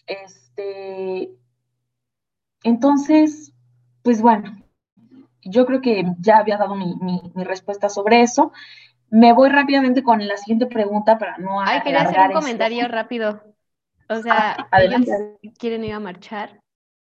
Este, 0.07 1.31
entonces, 2.63 3.54
pues 4.05 4.21
bueno, 4.21 4.55
yo 5.41 5.65
creo 5.65 5.81
que 5.81 6.05
ya 6.19 6.37
había 6.37 6.57
dado 6.57 6.75
mi, 6.75 6.93
respuesta 7.43 7.89
sobre 7.89 8.21
eso. 8.21 8.53
Me 9.09 9.33
voy 9.33 9.49
rápidamente 9.49 10.03
con 10.03 10.25
la 10.25 10.37
siguiente 10.37 10.67
pregunta 10.67 11.17
para 11.17 11.39
no 11.39 11.59
Ay, 11.59 11.81
quería 11.81 12.01
hacer 12.01 12.19
un 12.19 12.33
comentario 12.33 12.87
rápido. 12.87 13.41
O 14.07 14.17
sea, 14.17 14.67
ah, 14.71 14.83
ellos 14.83 15.07
quieren 15.57 15.83
ir 15.83 15.93
a 15.93 15.99
marchar, 15.99 16.61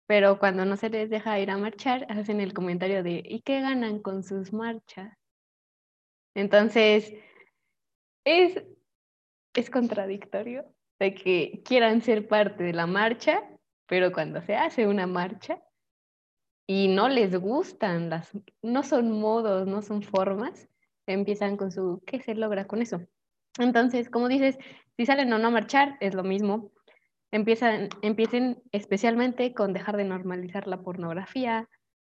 pero 0.08 0.40
cuando 0.40 0.66
no 0.66 0.76
se 0.76 0.90
les 0.90 1.10
deja 1.10 1.40
ir 1.40 1.52
a 1.52 1.58
marchar, 1.58 2.06
hacen 2.10 2.42
el 2.42 2.54
comentario 2.54 3.02
de 3.02 3.24
¿y 3.24 3.42
qué 3.44 3.62
ganan 3.62 4.00
con 4.00 4.22
sus 4.22 4.52
marchas? 4.52 5.14
Entonces, 6.36 7.14
es, 8.26 8.62
es 9.56 9.70
contradictorio 9.70 10.66
de 11.00 11.16
que 11.16 11.62
quieran 11.64 12.02
ser 12.02 12.28
parte 12.28 12.62
de 12.62 12.74
la 12.74 12.88
marcha, 12.88 13.42
pero 13.88 14.12
cuando 14.12 14.42
se 14.42 14.58
hace 14.58 14.86
una 14.86 15.08
marcha, 15.08 15.62
y 16.70 16.88
no 16.88 17.10
les 17.10 17.36
gustan 17.36 18.12
las, 18.12 18.30
no 18.62 18.84
son 18.84 19.20
modos, 19.20 19.66
no 19.66 19.82
son 19.82 20.04
formas, 20.04 20.70
empiezan 21.08 21.58
con 21.58 21.72
su, 21.72 22.04
¿qué 22.06 22.22
se 22.22 22.36
logra 22.36 22.68
con 22.68 22.84
eso? 22.84 23.02
Entonces, 23.58 24.08
como 24.08 24.28
dices, 24.28 24.60
si 24.96 25.08
salen 25.08 25.34
o 25.34 25.40
no 25.40 25.48
a 25.48 25.50
marchar, 25.50 25.98
es 26.00 26.14
lo 26.14 26.22
mismo. 26.22 26.70
Empiezan, 27.32 27.90
empiecen 28.04 28.62
especialmente 28.72 29.56
con 29.56 29.74
dejar 29.74 29.98
de 29.98 30.04
normalizar 30.04 30.68
la 30.68 30.78
pornografía, 30.84 31.68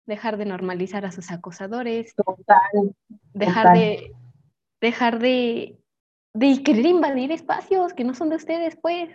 dejar 0.07 0.37
de 0.37 0.47
normalizar 0.47 1.07
a 1.07 1.13
sus 1.13 1.31
acosadores, 1.31 2.13
total, 2.17 2.97
dejar 3.33 3.73
de 3.73 4.13
dejar 4.81 5.21
de, 5.21 5.79
de 6.35 6.63
querer 6.65 6.87
invadir 6.87 7.31
espacios 7.31 7.95
que 7.95 8.03
no 8.03 8.15
son 8.15 8.31
de 8.31 8.37
ustedes, 8.37 8.77
pues. 8.83 9.11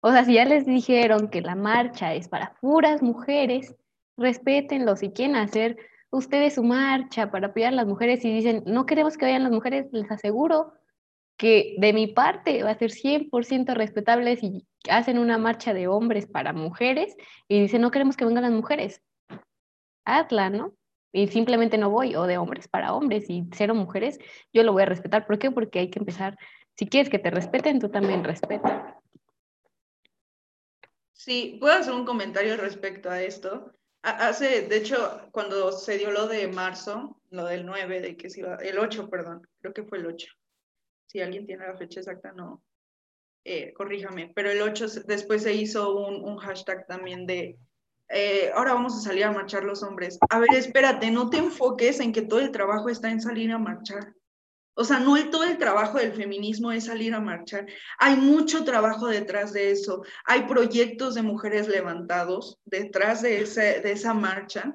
O 0.00 0.10
sea, 0.10 0.24
si 0.24 0.34
ya 0.34 0.46
les 0.46 0.66
dijeron 0.66 1.28
que 1.28 1.42
la 1.42 1.54
marcha 1.54 2.12
es 2.12 2.26
para 2.26 2.54
puras 2.60 3.02
mujeres, 3.02 3.76
respétenlo, 4.20 4.96
si 4.96 5.10
quieren 5.10 5.36
hacer 5.36 5.76
ustedes 6.10 6.54
su 6.54 6.62
marcha 6.62 7.30
para 7.30 7.48
apoyar 7.48 7.72
a 7.72 7.76
las 7.76 7.86
mujeres 7.86 8.24
y 8.24 8.32
dicen, 8.32 8.62
no 8.66 8.86
queremos 8.86 9.16
que 9.16 9.24
vayan 9.24 9.42
las 9.42 9.52
mujeres, 9.52 9.86
les 9.92 10.10
aseguro 10.10 10.74
que 11.36 11.74
de 11.78 11.92
mi 11.92 12.06
parte 12.06 12.62
va 12.62 12.70
a 12.70 12.78
ser 12.78 12.90
100% 12.90 13.74
respetable 13.74 14.36
si 14.36 14.66
hacen 14.90 15.18
una 15.18 15.38
marcha 15.38 15.72
de 15.72 15.88
hombres 15.88 16.26
para 16.26 16.52
mujeres 16.52 17.16
y 17.48 17.60
dicen, 17.62 17.80
no 17.80 17.90
queremos 17.90 18.16
que 18.16 18.26
vengan 18.26 18.42
las 18.42 18.52
mujeres. 18.52 19.02
Hazla, 20.04 20.50
¿no? 20.50 20.74
Y 21.12 21.28
simplemente 21.28 21.78
no 21.78 21.90
voy, 21.90 22.14
o 22.14 22.24
de 22.24 22.38
hombres 22.38 22.68
para 22.68 22.92
hombres 22.92 23.28
y 23.30 23.44
cero 23.52 23.74
mujeres, 23.74 24.18
yo 24.52 24.62
lo 24.62 24.72
voy 24.72 24.82
a 24.82 24.86
respetar. 24.86 25.26
¿Por 25.26 25.38
qué? 25.38 25.50
Porque 25.50 25.78
hay 25.78 25.90
que 25.90 25.98
empezar, 25.98 26.36
si 26.76 26.86
quieres 26.86 27.10
que 27.10 27.18
te 27.18 27.30
respeten, 27.30 27.80
tú 27.80 27.88
también 27.88 28.22
respeta. 28.22 29.00
Sí, 31.12 31.56
puedo 31.58 31.74
hacer 31.74 31.94
un 31.94 32.04
comentario 32.04 32.56
respecto 32.56 33.10
a 33.10 33.22
esto. 33.22 33.72
Hace, 34.02 34.62
de 34.62 34.76
hecho, 34.76 35.28
cuando 35.30 35.72
se 35.72 35.98
dio 35.98 36.10
lo 36.10 36.26
de 36.26 36.48
marzo, 36.48 37.20
lo 37.30 37.44
del 37.44 37.66
9, 37.66 38.00
de 38.00 38.16
que 38.16 38.30
se 38.30 38.40
iba, 38.40 38.56
el 38.56 38.78
8, 38.78 39.10
perdón, 39.10 39.46
creo 39.60 39.74
que 39.74 39.84
fue 39.84 39.98
el 39.98 40.06
8. 40.06 40.26
Si 41.06 41.20
alguien 41.20 41.46
tiene 41.46 41.66
la 41.66 41.76
fecha 41.76 42.00
exacta, 42.00 42.32
no, 42.32 42.62
eh, 43.44 43.72
corríjame. 43.74 44.32
Pero 44.34 44.50
el 44.50 44.62
8 44.62 44.86
después 45.06 45.42
se 45.42 45.52
hizo 45.52 45.96
un, 45.96 46.36
hashtag 46.38 46.86
también 46.86 47.26
de, 47.26 47.58
eh, 48.08 48.50
ahora 48.54 48.74
vamos 48.74 48.96
a 48.96 49.00
salir 49.00 49.24
a 49.24 49.32
marchar 49.32 49.64
los 49.64 49.82
hombres. 49.82 50.18
A 50.30 50.38
ver, 50.38 50.54
espérate, 50.54 51.10
no 51.10 51.28
te 51.28 51.38
enfoques 51.38 52.00
en 52.00 52.12
que 52.12 52.22
todo 52.22 52.40
el 52.40 52.52
trabajo 52.52 52.88
está 52.88 53.10
en 53.10 53.20
salir 53.20 53.52
a 53.52 53.58
marchar. 53.58 54.14
O 54.74 54.84
sea, 54.84 55.00
no 55.00 55.14
todo 55.30 55.44
el 55.44 55.58
trabajo 55.58 55.98
del 55.98 56.12
feminismo 56.12 56.72
es 56.72 56.86
salir 56.86 57.14
a 57.14 57.20
marchar. 57.20 57.66
Hay 57.98 58.16
mucho 58.16 58.64
trabajo 58.64 59.08
detrás 59.08 59.52
de 59.52 59.70
eso. 59.70 60.02
Hay 60.24 60.42
proyectos 60.42 61.14
de 61.14 61.22
mujeres 61.22 61.68
levantados 61.68 62.58
detrás 62.64 63.22
de, 63.22 63.44
de 63.44 63.92
esa 63.92 64.14
marcha. 64.14 64.74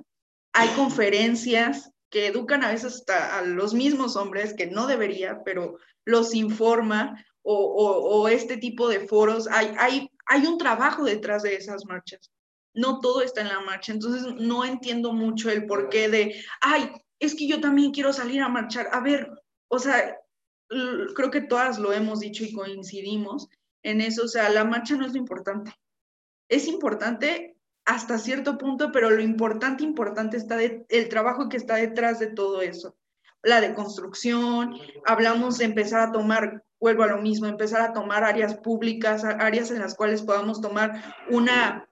Hay 0.54 0.70
conferencias 0.70 1.92
que 2.10 2.28
educan 2.28 2.64
a 2.64 2.72
veces 2.72 2.96
hasta 2.96 3.40
a 3.40 3.42
los 3.42 3.74
mismos 3.74 4.16
hombres, 4.16 4.54
que 4.54 4.68
no 4.68 4.86
debería, 4.88 5.42
pero 5.44 5.78
los 6.06 6.36
informa, 6.36 7.16
o, 7.46 8.28
este 8.28 8.58
tipo 8.58 8.90
de 8.90 9.02
foros. 9.02 9.48
Hay, 9.48 9.74
hay, 9.78 10.12
hay 10.26 10.46
un 10.46 10.58
trabajo 10.58 11.04
detrás 11.04 11.44
de 11.44 11.56
esas 11.56 11.86
marchas. 11.86 12.32
No 12.74 13.00
todo 13.00 13.22
está 13.22 13.42
en 13.42 13.50
la 13.50 13.62
marcha. 13.62 13.92
Entonces, 13.92 14.34
no 14.38 14.66
entiendo 14.66 15.14
mucho 15.14 15.50
el 15.50 15.66
porqué 15.66 16.10
de, 16.10 16.44
ay, 16.62 16.92
es 17.20 17.36
que 17.36 17.48
yo 17.48 17.62
también 17.62 17.92
quiero 17.92 18.12
salir 18.12 18.42
a 18.42 18.50
marchar. 18.50 18.90
A 18.92 19.00
ver, 19.00 19.30
o 19.68 19.80
sea, 19.80 20.18
creo 20.68 21.32
que 21.32 21.42
todas 21.42 21.80
lo 21.80 21.94
hemos 21.94 22.20
dicho 22.20 22.44
y 22.44 22.54
coincidimos 22.54 23.50
en 23.84 24.02
eso, 24.02 24.24
o 24.24 24.28
sea, 24.28 24.50
la 24.50 24.66
marcha 24.66 24.96
no 24.96 25.06
es 25.06 25.14
lo 25.14 25.20
importante. 25.20 25.72
Es 26.50 26.68
importante 26.68 27.56
hasta 27.86 28.18
cierto 28.18 28.58
punto, 28.58 28.92
pero 28.92 29.12
lo 29.12 29.22
importante, 29.22 29.84
importante 29.84 30.38
está 30.38 30.58
el 30.62 31.10
trabajo 31.10 31.50
que 31.50 31.58
está 31.58 31.76
detrás 31.76 32.20
de 32.20 32.28
todo 32.28 32.62
eso. 32.62 32.98
La 33.44 33.62
deconstrucción, 33.62 34.74
hablamos 35.06 35.60
de 35.60 35.66
empezar 35.66 36.02
a 36.02 36.12
tomar, 36.12 36.64
vuelvo 36.80 37.04
a 37.04 37.08
lo 37.08 37.22
mismo, 37.22 37.46
empezar 37.46 37.82
a 37.82 37.94
tomar 37.94 38.24
áreas 38.24 38.56
públicas, 38.56 39.24
áreas 39.24 39.70
en 39.70 39.80
las 39.80 39.94
cuales 39.94 40.24
podamos 40.24 40.62
tomar 40.62 41.16
una, 41.30 41.88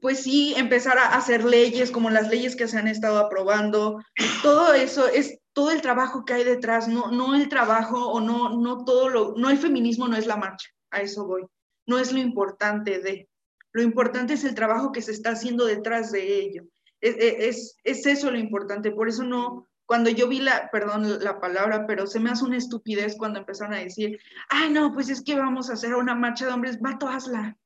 pues 0.00 0.20
sí, 0.20 0.54
empezar 0.56 0.96
a 0.98 1.16
hacer 1.16 1.44
leyes 1.44 1.90
como 1.90 2.08
las 2.08 2.28
leyes 2.28 2.54
que 2.54 2.68
se 2.68 2.78
han 2.78 2.86
estado 2.86 3.18
aprobando. 3.18 4.00
Todo 4.42 4.74
eso 4.74 5.08
es 5.08 5.40
todo 5.56 5.70
el 5.70 5.80
trabajo 5.80 6.26
que 6.26 6.34
hay 6.34 6.44
detrás, 6.44 6.86
no, 6.86 7.10
no 7.10 7.34
el 7.34 7.48
trabajo 7.48 8.10
o 8.10 8.20
no, 8.20 8.58
no 8.58 8.84
todo 8.84 9.08
lo, 9.08 9.34
no 9.38 9.48
el 9.48 9.56
feminismo 9.56 10.06
no 10.06 10.18
es 10.18 10.26
la 10.26 10.36
marcha, 10.36 10.68
a 10.90 11.00
eso 11.00 11.26
voy, 11.26 11.46
no 11.86 11.98
es 11.98 12.12
lo 12.12 12.18
importante 12.18 12.98
de, 12.98 13.30
lo 13.72 13.80
importante 13.80 14.34
es 14.34 14.44
el 14.44 14.54
trabajo 14.54 14.92
que 14.92 15.00
se 15.00 15.12
está 15.12 15.30
haciendo 15.30 15.64
detrás 15.64 16.12
de 16.12 16.40
ello, 16.40 16.64
es, 17.00 17.16
es, 17.18 17.76
es 17.84 18.04
eso 18.04 18.30
lo 18.30 18.36
importante, 18.36 18.90
por 18.90 19.08
eso 19.08 19.22
no, 19.22 19.66
cuando 19.86 20.10
yo 20.10 20.28
vi 20.28 20.40
la, 20.40 20.68
perdón 20.70 21.24
la 21.24 21.40
palabra, 21.40 21.86
pero 21.86 22.06
se 22.06 22.20
me 22.20 22.28
hace 22.28 22.44
una 22.44 22.58
estupidez 22.58 23.16
cuando 23.16 23.38
empezaron 23.38 23.72
a 23.72 23.78
decir, 23.78 24.18
ay 24.50 24.68
no, 24.70 24.92
pues 24.92 25.08
es 25.08 25.22
que 25.22 25.36
vamos 25.36 25.70
a 25.70 25.72
hacer 25.72 25.94
una 25.94 26.14
marcha 26.14 26.44
de 26.44 26.52
hombres, 26.52 26.78
vato, 26.80 27.08
hazla. 27.08 27.56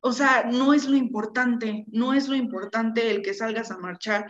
O 0.00 0.12
sea, 0.12 0.44
no 0.44 0.72
es 0.72 0.86
lo 0.86 0.96
importante, 0.96 1.84
no 1.88 2.14
es 2.14 2.28
lo 2.28 2.36
importante 2.36 3.10
el 3.10 3.22
que 3.22 3.34
salgas 3.34 3.70
a 3.70 3.78
marchar, 3.78 4.26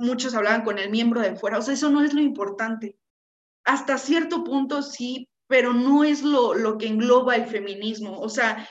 muchos 0.00 0.34
hablaban 0.34 0.62
con 0.62 0.78
el 0.78 0.90
miembro 0.90 1.20
de 1.20 1.36
fuera, 1.36 1.58
o 1.58 1.62
sea, 1.62 1.74
eso 1.74 1.90
no 1.90 2.02
es 2.02 2.12
lo 2.14 2.20
importante. 2.20 2.96
Hasta 3.64 3.98
cierto 3.98 4.42
punto 4.42 4.82
sí, 4.82 5.28
pero 5.46 5.72
no 5.72 6.04
es 6.04 6.22
lo, 6.22 6.54
lo 6.54 6.78
que 6.78 6.86
engloba 6.86 7.36
el 7.36 7.46
feminismo, 7.46 8.18
o 8.20 8.28
sea, 8.28 8.66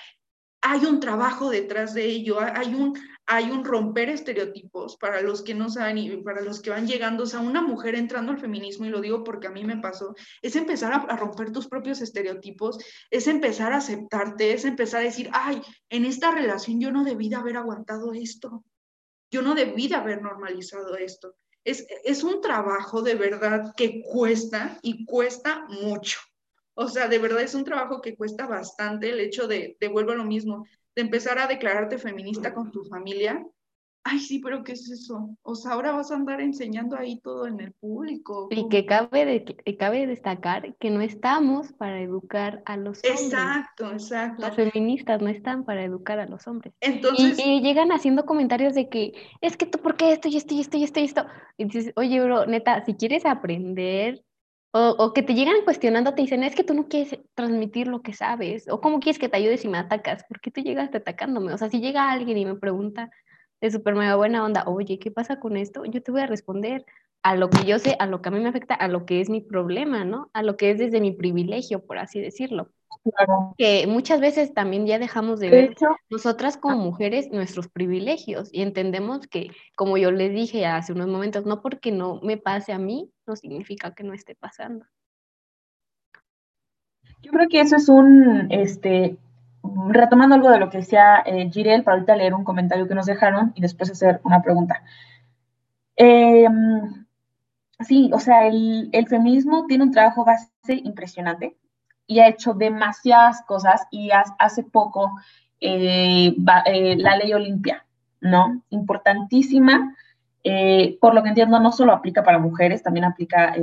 hay 0.61 0.86
un 0.86 0.99
trabajo 0.99 1.49
detrás 1.49 1.93
de 1.93 2.05
ello, 2.05 2.39
hay 2.39 2.73
un, 2.73 2.97
hay 3.25 3.49
un 3.49 3.63
romper 3.63 4.09
estereotipos 4.09 4.97
para 4.97 5.21
los 5.21 5.41
que 5.41 5.53
no 5.53 5.69
saben 5.69 5.97
y 5.97 6.17
para 6.17 6.41
los 6.41 6.61
que 6.61 6.69
van 6.69 6.88
llegando, 6.88 7.23
o 7.23 7.27
sea, 7.27 7.39
una 7.39 7.61
mujer 7.61 7.95
entrando 7.95 8.32
al 8.32 8.39
feminismo, 8.39 8.86
y 8.86 8.89
lo 8.89 8.99
digo 8.99 9.23
porque 9.23 9.47
a 9.47 9.51
mí 9.51 9.63
me 9.63 9.77
pasó, 9.77 10.15
es 10.41 10.55
empezar 10.55 10.91
a, 10.93 11.15
romper 11.15 11.51
tus 11.51 11.67
propios 11.67 12.01
estereotipos, 12.01 12.77
es 13.09 13.27
empezar 13.27 13.71
a 13.71 13.77
aceptarte, 13.77 14.53
es 14.53 14.65
empezar 14.65 15.01
a 15.01 15.05
decir, 15.05 15.30
ay, 15.32 15.61
en 15.89 16.05
esta 16.05 16.32
relación 16.32 16.82
yo 16.82 16.91
no 16.91 17.03
debí 17.03 17.30
de 17.30 17.36
haber 17.38 17.57
aguantado 17.57 18.13
esto, 18.13 18.63
yo 19.32 19.41
no 19.41 19.55
debí 19.55 19.88
de 19.88 19.95
haber 19.95 20.21
normalizado 20.21 20.95
esto. 20.95 21.36
Es, 21.63 21.86
es 22.03 22.23
un 22.23 22.41
trabajo 22.41 23.01
de 23.01 23.15
verdad 23.15 23.73
que 23.75 24.01
cuesta 24.01 24.80
y 24.82 25.05
cuesta 25.05 25.65
mucho. 25.69 26.19
O 26.73 26.88
sea, 26.88 27.07
de 27.07 27.19
verdad 27.19 27.41
es 27.41 27.55
un 27.55 27.65
trabajo 27.65 28.01
que 28.01 28.15
cuesta 28.15 28.47
bastante 28.47 29.09
el 29.09 29.19
hecho 29.19 29.47
de, 29.47 29.75
de 29.80 29.88
vuelvo 29.89 30.11
a 30.11 30.15
lo 30.15 30.23
mismo, 30.23 30.65
de 30.95 31.01
empezar 31.01 31.38
a 31.38 31.47
declararte 31.47 31.97
feminista 31.97 32.53
con 32.53 32.71
tu 32.71 32.86
familia, 32.86 33.45
ay, 34.04 34.20
sí, 34.20 34.39
pero 34.39 34.64
¿qué 34.64 34.74
es 34.74 34.89
eso? 34.89 35.36
O 35.43 35.56
sea, 35.56 35.74
ahora 35.74 35.91
vas 35.91 36.12
a 36.12 36.16
andar 36.16 36.41
enseñando 36.41 36.97
ahí 36.97 37.20
todo 37.20 37.47
en 37.47 37.60
el 37.60 37.74
público. 37.74 38.47
Y 38.52 38.68
que 38.70 38.86
cabe, 38.86 39.26
de, 39.26 39.78
cabe 39.78 40.08
destacar 40.08 40.76
que 40.78 40.89
no 40.89 41.02
estamos 41.02 41.74
para 41.74 42.02
educar 42.02 42.62
a 42.66 42.78
los 42.78 43.00
hombres. 43.04 43.22
Exacto, 43.22 43.91
exacto. 43.91 44.41
Las 44.41 44.56
feministas 44.56 45.22
no 45.22 45.28
están 45.28 45.64
para 45.66 45.84
educar 45.84 46.20
a 46.20 46.28
los 46.28 46.47
hombres. 46.47 46.74
Entonces... 46.82 47.39
Y, 47.39 47.62
llegan 47.62 47.91
haciendo 47.91 48.26
comentarios 48.26 48.74
de 48.74 48.89
que, 48.89 49.14
es 49.41 49.58
que 49.58 49.66
tú, 49.66 49.80
¿por 49.80 49.95
qué 49.95 50.12
esto 50.12 50.28
y 50.28 50.38
esto 50.38 50.54
y 50.54 50.62
esto 50.62 50.78
y 50.78 50.84
esto 50.84 51.00
y 51.00 51.04
esto? 51.04 51.26
Y 51.58 51.66
dices, 51.66 51.93
oye, 51.95 52.20
bro, 52.22 52.45
neta, 52.45 52.84
si 52.86 52.95
quieres 52.95 53.26
aprender... 53.26 54.24
O, 54.72 54.95
o 55.00 55.14
que 55.14 55.24
te 55.24 55.34
llegan 55.34 55.64
cuestionando, 55.64 56.14
te 56.14 56.22
dicen, 56.22 56.43
es 56.43 56.54
que 56.54 56.64
tú 56.64 56.76
no 56.76 56.88
quieres 56.88 57.20
transmitir 57.34 57.88
lo 57.88 58.04
que 58.04 58.14
sabes, 58.14 58.70
o 58.70 58.80
cómo 58.80 59.00
quieres 59.00 59.18
que 59.18 59.28
te 59.28 59.38
ayude 59.38 59.58
si 59.58 59.68
me 59.68 59.80
atacas, 59.80 60.24
¿por 60.26 60.39
qué 60.39 60.52
tú 60.52 60.62
llegas 60.62 60.93
atacándome? 60.93 61.52
O 61.54 61.58
sea, 61.58 61.72
si 61.72 61.82
llega 61.82 62.12
alguien 62.12 62.38
y 62.38 62.45
me 62.45 62.54
pregunta, 62.54 63.10
de 63.62 63.72
súper 63.72 63.95
mega 63.95 64.16
buena 64.16 64.43
onda, 64.43 64.64
oye, 64.68 64.99
¿qué 64.99 65.12
pasa 65.12 65.39
con 65.39 65.57
esto? 65.57 65.86
Yo 65.86 66.01
te 66.01 66.12
voy 66.12 66.22
a 66.22 66.28
responder 66.28 66.86
a 67.24 67.36
lo 67.36 67.49
que 67.49 67.66
yo 67.66 67.80
sé, 67.80 67.95
a 67.99 68.05
lo 68.05 68.22
que 68.22 68.30
a 68.30 68.32
mí 68.32 68.39
me 68.39 68.49
afecta, 68.49 68.74
a 68.74 68.88
lo 68.88 69.05
que 69.05 69.22
es 69.22 69.30
mi 69.30 69.41
problema, 69.41 70.05
¿no? 70.05 70.30
A 70.34 70.43
lo 70.43 70.55
que 70.55 70.72
es 70.72 70.78
desde 70.78 71.01
mi 71.01 71.12
privilegio, 71.12 71.86
por 71.86 71.97
así 71.97 72.22
decirlo. 72.22 72.70
Que 73.57 73.88
muchas 73.88 74.20
veces 74.20 74.53
también 74.53 74.86
ya 74.86 74.99
dejamos 74.99 75.39
de, 75.39 75.49
ver 75.49 75.76
nosotras 76.10 76.57
como 76.57 76.78
mujeres 76.78 77.30
nuestros 77.32 77.68
privilegios 77.70 78.49
y 78.51 78.62
entendemos 78.62 79.28
que, 79.28 79.51
como 79.76 79.97
yo 79.97 80.12
les 80.12 80.34
dije 80.34 80.66
hace 80.66 80.93
unos 80.93 81.07
momentos, 81.07 81.45
no 81.45 81.62
porque 81.62 81.91
no 81.91 82.20
me 82.22 82.38
pase 82.38 82.74
a 82.74 82.80
mí, 82.80 83.10
no 83.26 83.36
significa 83.36 83.93
que 83.93 84.03
no 84.03 84.14
esté 84.14 84.36
pasando. 84.36 84.86
Yo 87.22 87.32
creo 87.32 87.49
que 87.49 87.62
eso 87.62 87.76
es 87.76 87.89
un, 87.89 88.47
este, 88.51 89.18
retomando 89.88 90.36
algo 90.36 90.49
de 90.49 90.59
lo 90.59 90.70
que 90.70 90.80
decía 90.80 91.24
eh, 91.26 91.49
para 91.84 91.95
ahorita 91.95 92.15
leer 92.15 92.34
un 92.34 92.43
comentario 92.43 92.88
que 92.88 92.95
nos 92.95 93.05
dejaron 93.05 93.51
y 93.55 93.61
después 93.61 93.91
hacer 93.91 94.22
una 94.24 94.41
pregunta. 94.41 94.84
Em, 95.95 97.05
sí, 97.80 98.09
o 98.13 98.20
sea, 98.20 98.47
el, 98.47 99.07
feminismo 99.07 99.65
tiene 99.67 99.84
un 99.84 99.91
trabajo 99.91 100.26
base 100.26 100.49
impresionante 100.67 101.57
y 102.07 102.20
ha 102.20 102.28
hecho 102.28 102.53
demasiadas 102.53 103.41
cosas 103.43 103.88
y 103.91 104.09
hace 104.11 104.63
poco 104.63 105.11
eh, 105.59 106.36
eh, 106.65 106.95
la 106.97 107.17
ley 107.17 107.34
Olimpia, 107.34 107.86
¿no? 108.22 108.63
Importantísima. 108.70 109.95
por 111.01 111.13
lo 111.13 111.22
que 111.22 111.30
entiendo, 111.30 111.59
no 111.59 111.72
solo 111.72 111.93
aplica 111.93 112.24
para 112.24 112.39
mujeres, 112.39 112.82
también 112.82 113.05
aplica 113.05 113.53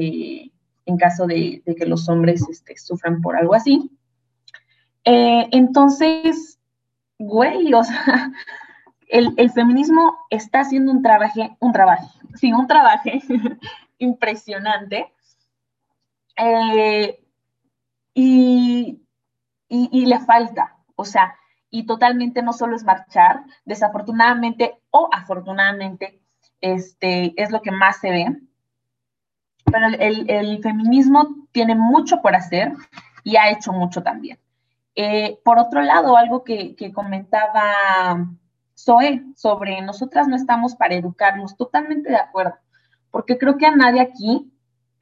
en 0.86 0.96
caso 0.96 1.26
de, 1.26 1.62
que 1.76 1.86
los 1.86 2.09
hombres 2.09 2.48
este, 2.48 2.76
sufran 2.78 3.20
por 3.20 3.36
algo 3.36 3.54
así. 3.54 3.90
Eh, 5.07 5.48
entonces, 5.52 6.59
güey, 7.18 7.72
o 7.72 7.84
sea, 7.84 8.32
el, 9.09 9.50
feminismo 9.52 10.18
está 10.30 10.61
haciendo 10.61 10.90
un 10.90 11.00
trabajo, 11.00 11.57
un 11.61 11.72
trabajo, 11.72 12.11
sí, 12.34 12.52
un 12.52 12.66
trabajo 12.66 13.09
impresionante. 13.98 15.12
Eh, 16.36 17.22
y, 18.14 19.00
le 19.68 20.20
falta, 20.20 20.76
o 20.96 21.04
sea, 21.04 21.36
y 21.70 21.86
totalmente 21.86 22.42
no 22.42 22.52
solo 22.52 22.76
es 22.76 22.84
marchar, 22.84 23.44
desafortunadamente 23.64 24.78
o 24.90 25.09
afortunadamente, 25.12 26.20
este, 26.61 27.32
es 27.40 27.50
lo 27.50 27.62
que 27.62 27.70
más 27.70 27.98
se 28.00 28.11
ve. 28.11 28.40
Pero 29.64 29.86
el 29.98 30.62
feminismo 30.62 31.46
tiene 31.52 31.74
mucho 31.74 32.20
por 32.22 32.34
hacer 32.34 32.72
y 33.24 33.36
ha 33.36 33.50
hecho 33.50 33.72
mucho 33.72 34.02
también. 34.02 34.38
Eh, 34.99 35.38
por 35.44 35.59
otro 35.59 35.82
lado, 35.82 36.16
algo 36.16 36.42
que, 36.42 36.74
comentaba 36.94 38.26
Zoe 38.74 39.22
sobre 39.36 39.82
nosotras 39.82 40.26
no 40.26 40.36
estamos 40.36 40.74
para 40.74 40.94
educarnos, 40.94 41.55
totalmente 41.57 42.09
de 42.09 42.16
acuerdo, 42.16 42.55
porque 43.11 43.36
creo 43.36 43.59
que 43.59 43.66
a 43.66 43.76
nadie 43.76 44.01
aquí, 44.01 44.51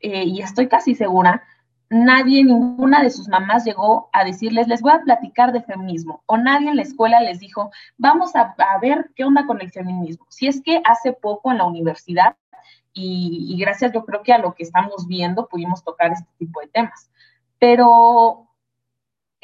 eh, 0.01 0.25
y 0.25 0.41
estoy 0.41 0.67
casi 0.67 0.97
segura, 0.97 1.45
nadie, 1.91 2.43
ninguna 2.43 3.05
de 3.05 3.11
sus 3.11 3.29
mamás 3.29 3.65
llegó 3.65 4.11
a 4.13 4.25
decirles, 4.25 4.67
les 4.67 4.83
voy 4.83 4.91
a 4.93 5.03
platicar 5.03 5.53
de 5.53 5.63
feminismo, 5.63 6.25
o 6.27 6.37
nadie 6.39 6.71
en 6.71 6.77
la 6.77 6.83
escuela 6.83 7.21
les 7.21 7.39
dijo, 7.39 7.71
vamos 7.97 8.35
a, 8.35 8.57
ver 8.83 9.13
qué 9.15 9.25
onda 9.25 9.47
con 9.47 9.61
el 9.61 9.71
feminismo. 9.71 10.27
Si 10.29 10.49
es 10.49 10.61
que 10.61 10.83
hace 10.85 11.13
poco 11.13 11.53
en 11.53 11.59
la 11.59 11.67
universidad, 11.67 12.37
y, 12.93 13.47
y 13.49 13.61
gracias 13.61 13.93
yo 13.93 14.05
creo 14.05 14.23
que 14.25 14.33
a 14.33 14.39
lo 14.39 14.55
que 14.55 14.65
estamos 14.65 15.07
viendo 15.07 15.47
pudimos 15.49 15.85
tocar 15.85 16.13
este 16.13 16.29
tipo 16.39 16.61
de 16.61 16.69
temas, 16.69 17.11
pero 17.61 18.49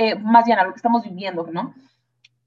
eh, 0.02 0.14
más 0.14 0.46
bien 0.46 0.58
a 0.58 0.64
lo 0.64 0.70
que 0.70 0.76
estamos 0.76 1.04
viviendo, 1.04 1.46
¿no? 1.52 1.74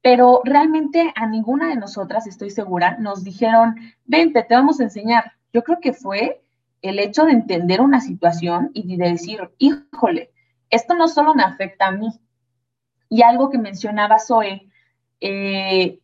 Pero 0.02 0.42
realmente 0.44 1.14
a 1.16 1.28
ninguna 1.28 1.68
de 1.68 1.76
nosotras, 1.76 2.26
estoy 2.26 2.50
segura, 2.50 2.98
nos 2.98 3.24
dijeron, 3.24 3.76
vente, 4.06 4.42
te 4.42 4.56
vamos 4.56 4.80
a 4.80 4.86
enseñar. 4.86 5.34
Yo 5.54 5.62
creo 5.62 5.78
que 5.80 5.94
fue 5.94 6.42
el 6.82 6.98
hecho 6.98 7.26
de 7.26 7.34
entender 7.34 7.80
una 7.80 8.02
situación 8.02 8.72
y 8.74 8.98
de 8.98 9.12
decir, 9.12 9.52
híjole, 9.60 10.32
esto 10.72 10.96
no 10.96 11.08
solo 11.08 11.36
me 11.36 11.44
afecta 11.44 11.90
a 11.90 11.92
mí. 11.92 12.10
Y 13.08 13.22
algo 13.22 13.52
que 13.52 13.60
mencionaba 13.60 14.18
Zoe 14.18 14.68
eh, 15.22 16.00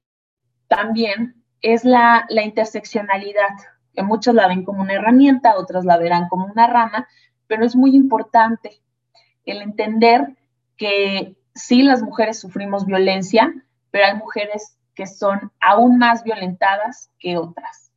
también 0.68 1.43
es 1.64 1.84
la, 1.84 2.28
interseccionalidad, 2.30 3.58
que 3.95 4.04
muchos 4.04 4.36
la 4.36 4.47
ven 4.47 4.64
como 4.64 4.84
una 4.84 4.93
herramienta, 4.93 5.58
otros 5.58 5.84
la 5.84 5.97
verán 5.97 6.30
como 6.30 6.45
una 6.45 6.68
rama, 6.68 7.08
pero 7.47 7.66
es 7.66 7.76
muy 7.76 7.95
importante 7.95 8.84
el 9.45 9.64
entender 9.64 10.36
que 10.78 11.39
sí 11.56 11.84
las 11.84 12.02
mujeres 12.02 12.39
sufrimos 12.39 12.86
violencia, 12.86 13.54
pero 13.91 14.06
hay 14.06 14.16
mujeres 14.16 14.78
que 14.93 15.08
son 15.08 15.52
aún 15.62 15.97
más 15.97 16.24
violentadas 16.24 17.10
que 17.20 17.38
otras. 17.38 17.91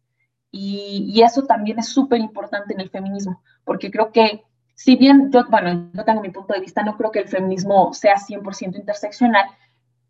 Y, 0.50 1.22
eso 1.22 1.44
también 1.44 1.78
es 1.78 1.88
súper 1.88 2.20
importante 2.20 2.74
en 2.74 2.80
el 2.80 2.90
feminismo, 2.90 3.42
porque 3.64 3.90
creo 3.90 4.12
que, 4.12 4.44
si 4.74 4.96
bien 4.96 5.30
yo, 5.32 5.46
bueno, 5.48 5.90
yo 5.94 6.04
tengo 6.04 6.20
mi 6.20 6.30
punto 6.30 6.52
de 6.52 6.60
vista, 6.60 6.82
no 6.82 6.96
creo 6.96 7.10
que 7.10 7.20
el 7.20 7.28
feminismo 7.28 7.94
sea 7.94 8.16
100% 8.16 8.76
interseccional, 8.76 9.46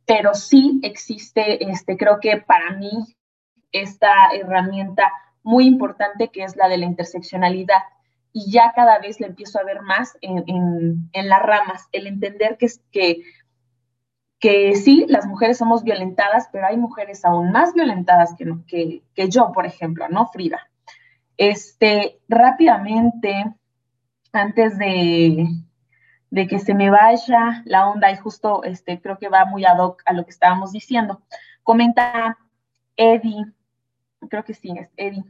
pero 0.05 0.35
sí 0.35 0.81
existe, 0.83 1.71
este, 1.71 1.97
creo 1.97 2.19
que 2.21 2.39
para 2.39 2.73
mí, 2.73 2.91
esta 3.71 4.13
herramienta 4.35 5.11
muy 5.43 5.67
importante 5.67 6.29
que 6.29 6.45
es 6.45 6.57
la 6.57 6.69
de 6.69 6.79
la 6.79 6.87
interseccionalidad. 6.87 7.83
Y 8.33 8.51
ya 8.51 8.73
cada 8.75 8.99
vez 8.99 9.21
le 9.21 9.27
empiezo 9.27 9.61
a 9.61 9.65
ver 9.65 9.83
más 9.83 10.17
en, 10.21 10.45
en, 10.47 11.11
en 11.13 11.29
las 11.29 11.43
ramas, 11.43 11.89
el 11.93 12.07
entender 12.07 12.57
que, 12.57 12.69
que 12.91 13.23
que 14.43 14.75
sí, 14.75 15.07
las 15.09 15.25
mujeres 15.25 15.57
somos 15.57 15.85
violentadas, 15.85 16.49
pero 16.51 16.67
hay 16.67 16.77
mujeres 16.77 17.25
aún 17.25 17.53
más 17.53 17.75
violentadas 17.75 18.35
que, 18.37 19.01
que, 19.15 19.29
yo, 19.29 19.53
por 19.53 19.67
ejemplo, 19.67 20.09
¿no, 20.09 20.27
Frida? 20.27 20.69
Este, 21.37 22.19
rápidamente, 22.29 23.55
antes 24.33 24.77
de, 24.79 25.47
de 26.31 26.47
que 26.49 26.59
se 26.59 26.75
me 26.75 26.91
vaya 26.91 27.63
la 27.67 27.89
onda, 27.89 28.11
y 28.11 28.17
justo 28.17 28.65
este, 28.65 29.01
creo 29.01 29.17
que 29.17 29.29
va 29.29 29.45
muy 29.45 29.65
ad 29.65 29.79
hoc 29.79 30.03
a 30.07 30.13
lo 30.13 30.25
que 30.25 30.33
estábamos 30.33 30.73
diciendo, 30.73 31.23
comenta 31.63 32.37
Eddie, 32.97 33.45
creo 34.29 34.43
que 34.43 34.55
sí, 34.55 34.75
es 34.77 34.91
Eddie, 34.97 35.25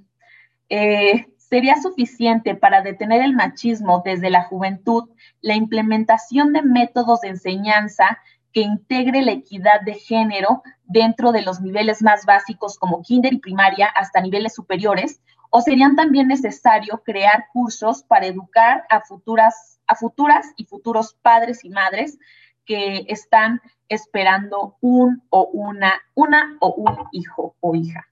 eh, 0.71 1.27
¿Sería 1.53 1.77
suficiente 1.77 2.55
para 2.55 2.81
detener 2.81 3.21
el 3.21 3.35
machismo 3.35 4.01
desde 4.03 4.31
la 4.31 4.45
juventud 4.45 5.11
la 5.43 5.55
implementación 5.55 6.55
de 6.55 6.63
métodos 6.63 7.21
de 7.21 7.29
enseñanza 7.29 8.21
que 8.55 8.63
integre 8.63 9.21
la 9.21 9.33
equidad 9.33 9.83
de 9.83 9.93
género 9.93 10.63
dentro 10.85 11.31
de 11.31 11.43
los 11.43 11.61
niveles 11.61 12.01
más 12.01 12.25
básicos 12.25 12.79
como 12.79 13.03
kinder 13.03 13.35
y 13.35 13.39
primaria 13.39 13.87
hasta 13.89 14.23
niveles 14.23 14.55
superiores? 14.55 15.21
¿O 15.51 15.61
serían 15.61 15.95
también 15.95 16.29
necesarios 16.29 17.01
crear 17.05 17.45
cursos 17.53 18.03
para 18.03 18.25
educar 18.25 18.87
a 18.89 19.03
futuras, 19.03 19.79
a 19.87 19.95
futuras 19.95 20.55
y 20.57 20.65
futuros 20.65 21.19
padres 21.21 21.67
y 21.67 21.69
madres 21.69 22.19
que 22.65 23.05
están 23.09 23.61
esperando 23.91 24.79
un 24.81 25.23
o 25.29 25.51
una, 25.53 26.01
una 26.15 26.57
o 26.61 26.73
un 26.73 26.97
hijo 27.13 27.57
o 27.61 27.75
hija? 27.75 28.09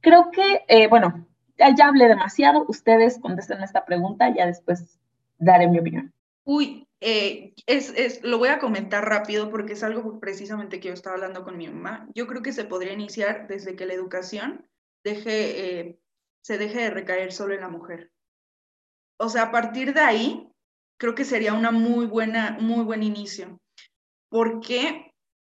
Creo 0.00 0.32
que, 0.32 0.64
eh, 0.66 0.88
bueno, 0.88 1.28
ya 1.76 1.88
hablé 1.88 2.08
demasiado. 2.08 2.64
Ustedes 2.68 3.18
contesten 3.18 3.62
esta 3.62 3.84
pregunta, 3.84 4.32
ya 4.34 4.46
después 4.46 4.98
daré 5.38 5.68
mi 5.68 5.78
opinión. 5.78 6.12
Uy, 6.44 6.88
eh, 7.00 7.54
es, 7.66 8.22
lo 8.22 8.38
voy 8.38 8.48
a 8.48 8.58
comentar 8.58 9.08
rápido 9.08 9.50
porque 9.50 9.74
es 9.74 9.82
algo 9.82 10.18
precisamente 10.18 10.80
que 10.80 10.88
yo 10.88 10.94
estaba 10.94 11.16
hablando 11.16 11.44
con 11.44 11.56
mi 11.56 11.68
mamá. 11.68 12.08
Yo 12.14 12.26
creo 12.26 12.42
que 12.42 12.52
se 12.52 12.64
podría 12.64 12.92
iniciar 12.92 13.46
desde 13.48 13.76
que 13.76 13.86
la 13.86 13.94
educación 13.94 14.66
deje, 15.04 15.80
eh, 15.80 15.98
se 16.42 16.58
deje 16.58 16.80
de 16.80 16.90
recaer 16.90 17.32
solo 17.32 17.54
en 17.54 17.60
la 17.60 17.68
mujer. 17.68 18.10
O 19.18 19.28
sea, 19.28 19.44
a 19.44 19.50
partir 19.50 19.94
de 19.94 20.00
ahí, 20.00 20.52
creo 20.96 21.14
que 21.14 21.24
sería 21.24 21.54
una 21.54 21.70
muy 21.70 22.06
buena, 22.06 22.56
muy 22.60 22.84
buen 22.84 23.02
inicio. 23.02 23.60
¿Por 24.28 24.60
qué? 24.60 25.12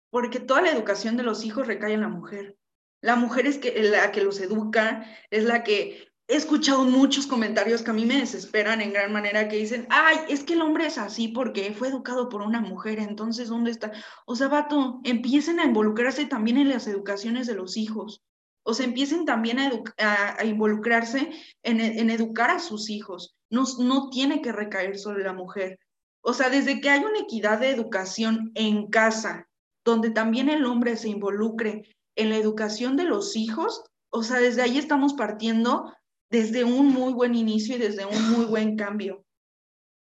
Porque 0.10 0.40
toda 0.40 0.62
la 0.62 0.72
educación 0.72 1.18
de 1.18 1.24
los 1.24 1.44
hijos 1.46 1.68
recae 1.68 1.94
en 1.94 2.02
la 2.02 2.08
mujer. 2.08 2.58
La 3.06 3.16
mujer 3.16 3.46
es 3.46 3.60
la 3.92 4.12
que 4.12 4.24
los 4.24 4.42
educa, 4.42 5.06
es 5.30 5.44
la 5.44 5.64
que 5.64 6.08
he 6.28 6.36
escuchado 6.36 6.86
muchos 6.86 7.28
comentarios 7.28 7.84
que 7.84 7.92
a 7.92 7.94
mí 7.94 8.04
me 8.04 8.18
desesperan 8.18 8.82
en 8.82 8.94
gran 8.94 9.14
manera 9.14 9.48
que 9.48 9.58
dicen, 9.58 9.86
ay, 9.92 10.18
es 10.28 10.44
que 10.44 10.54
el 10.54 10.64
hombre 10.64 10.88
es 10.88 10.98
así 10.98 11.28
porque 11.28 11.72
fue 11.72 11.90
educado 11.90 12.30
por 12.30 12.42
una 12.42 12.62
mujer, 12.62 12.98
entonces, 12.98 13.50
¿dónde 13.50 13.70
está? 13.70 13.92
O 14.26 14.36
sea, 14.36 14.48
vato, 14.48 15.02
empiecen 15.04 15.60
a 15.60 15.66
involucrarse 15.66 16.26
también 16.26 16.58
en 16.58 16.70
las 16.70 16.88
educaciones 16.88 17.46
de 17.46 17.54
los 17.54 17.78
hijos. 17.78 18.24
O 18.64 18.74
sea, 18.74 18.88
empiecen 18.88 19.26
también 19.26 19.60
a, 19.60 20.44
involucrarse 20.44 21.30
en, 21.62 21.82
en, 21.82 22.10
educar 22.10 22.50
a 22.50 22.58
sus 22.58 22.90
hijos. 22.90 23.36
No, 23.52 23.66
no 23.78 24.10
tiene 24.10 24.42
que 24.42 24.52
recaer 24.52 24.98
sobre 24.98 25.24
la 25.24 25.34
mujer. 25.34 25.78
O 26.22 26.34
sea, 26.34 26.50
desde 26.50 26.82
que 26.82 26.90
hay 26.90 27.02
una 27.02 27.20
equidad 27.20 27.60
de 27.60 27.70
educación 27.70 28.52
en 28.56 28.88
casa, 28.88 29.48
donde 29.84 30.10
también 30.10 30.50
el 30.50 30.66
hombre 30.66 30.98
se 30.98 31.10
involucre 31.10 31.84
en 32.16 32.30
la 32.30 32.38
educación 32.38 32.96
de 32.98 33.04
los 33.04 33.36
hijos, 33.36 33.84
o 34.10 34.24
sea, 34.24 34.40
desde 34.40 34.62
ahí 34.62 34.78
estamos 34.78 35.14
partiendo 35.14 35.94
desde 36.30 36.64
un 36.64 36.88
muy 36.88 37.14
buen 37.14 37.36
inicio 37.36 37.76
y 37.76 37.80
desde 37.80 38.06
un 38.06 38.32
muy 38.32 38.46
buen 38.46 38.78
cambio. 38.78 39.26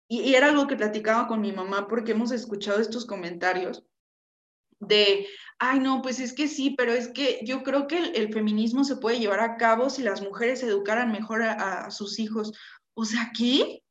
Y, 0.07 0.35
era 0.35 0.49
algo 0.49 0.67
que 0.67 0.75
platicaba 0.75 1.27
con 1.27 1.41
mi 1.41 1.51
mamá 1.51 1.87
porque 1.87 2.11
hemos 2.11 2.31
escuchado 2.31 2.79
estos 2.79 3.05
comentarios 3.05 3.83
de, 4.79 5.27
ay, 5.59 5.79
no, 5.79 6.01
pues 6.01 6.19
es 6.19 6.33
que 6.33 6.47
sí, 6.47 6.75
pero 6.77 6.91
es 6.91 7.07
que 7.07 7.39
yo 7.43 7.63
creo 7.63 7.87
que 7.87 7.97
el, 7.97 8.33
feminismo 8.33 8.83
se 8.83 8.97
puede 8.97 9.19
llevar 9.19 9.39
a 9.39 9.57
cabo 9.57 9.89
si 9.89 10.03
las 10.03 10.21
mujeres 10.21 10.61
educaran 10.61 11.11
mejor 11.11 11.41
a, 11.41 11.85
a 11.85 11.91
sus 11.91 12.19
hijos. 12.19 12.51
O 12.95 13.05
sea, 13.05 13.31
¿qué? 13.35 13.81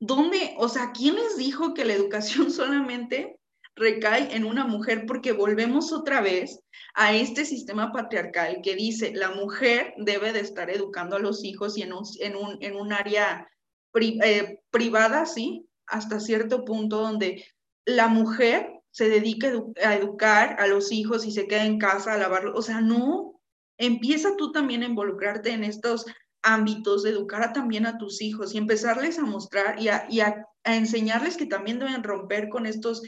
¿Dónde? 0.00 0.54
O 0.58 0.68
sea, 0.68 0.92
¿quién 0.92 1.14
les 1.14 1.36
dijo 1.36 1.74
que 1.74 1.84
la 1.84 1.94
educación 1.94 2.50
solamente 2.50 3.35
recae 3.76 4.34
en 4.34 4.44
una 4.44 4.66
mujer? 4.66 5.04
Porque 5.06 5.32
volvemos 5.32 5.92
otra 5.92 6.20
vez 6.20 6.60
a 6.94 7.14
este 7.14 7.44
sistema 7.44 7.92
patriarcal 7.92 8.60
que 8.62 8.74
dice 8.74 9.12
la 9.14 9.30
mujer 9.30 9.94
debe 9.98 10.32
de 10.32 10.40
estar 10.40 10.70
educando 10.70 11.16
a 11.16 11.20
los 11.20 11.44
hijos 11.44 11.76
y 11.78 11.82
en 11.82 11.92
un, 11.92 12.04
en 12.20 12.36
un, 12.36 12.58
en 12.60 12.76
un 12.76 12.92
área 12.92 13.48
eh, 13.94 14.60
privada, 14.70 15.26
sí, 15.26 15.68
hasta 15.86 16.20
cierto 16.20 16.64
punto 16.64 17.00
donde 17.00 17.44
la 17.84 18.08
mujer 18.08 18.72
se 18.90 19.08
dedica 19.08 19.52
a 19.84 19.94
educar 19.94 20.56
a 20.58 20.66
los 20.66 20.90
hijos 20.90 21.26
y 21.26 21.30
se 21.30 21.46
queda 21.46 21.64
en 21.64 21.78
casa 21.78 22.14
a 22.14 22.18
lavarlo. 22.18 22.54
O 22.54 22.62
sea, 22.62 22.80
no, 22.80 23.40
empieza 23.78 24.36
tú 24.36 24.52
también 24.52 24.82
a 24.82 24.86
involucrarte 24.86 25.50
en 25.50 25.64
estos 25.64 26.06
ámbitos, 26.42 27.04
educar 27.04 27.42
a, 27.42 27.52
también 27.52 27.86
a 27.86 27.98
tus 27.98 28.22
hijos 28.22 28.54
y 28.54 28.58
empezarles 28.58 29.18
a 29.18 29.24
mostrar 29.24 29.80
y, 29.80 29.88
a, 29.88 30.06
a 30.64 30.76
enseñarles 30.76 31.36
que 31.36 31.46
también 31.46 31.78
deben 31.78 32.02
romper 32.02 32.48
con 32.48 32.66
estos, 32.66 33.02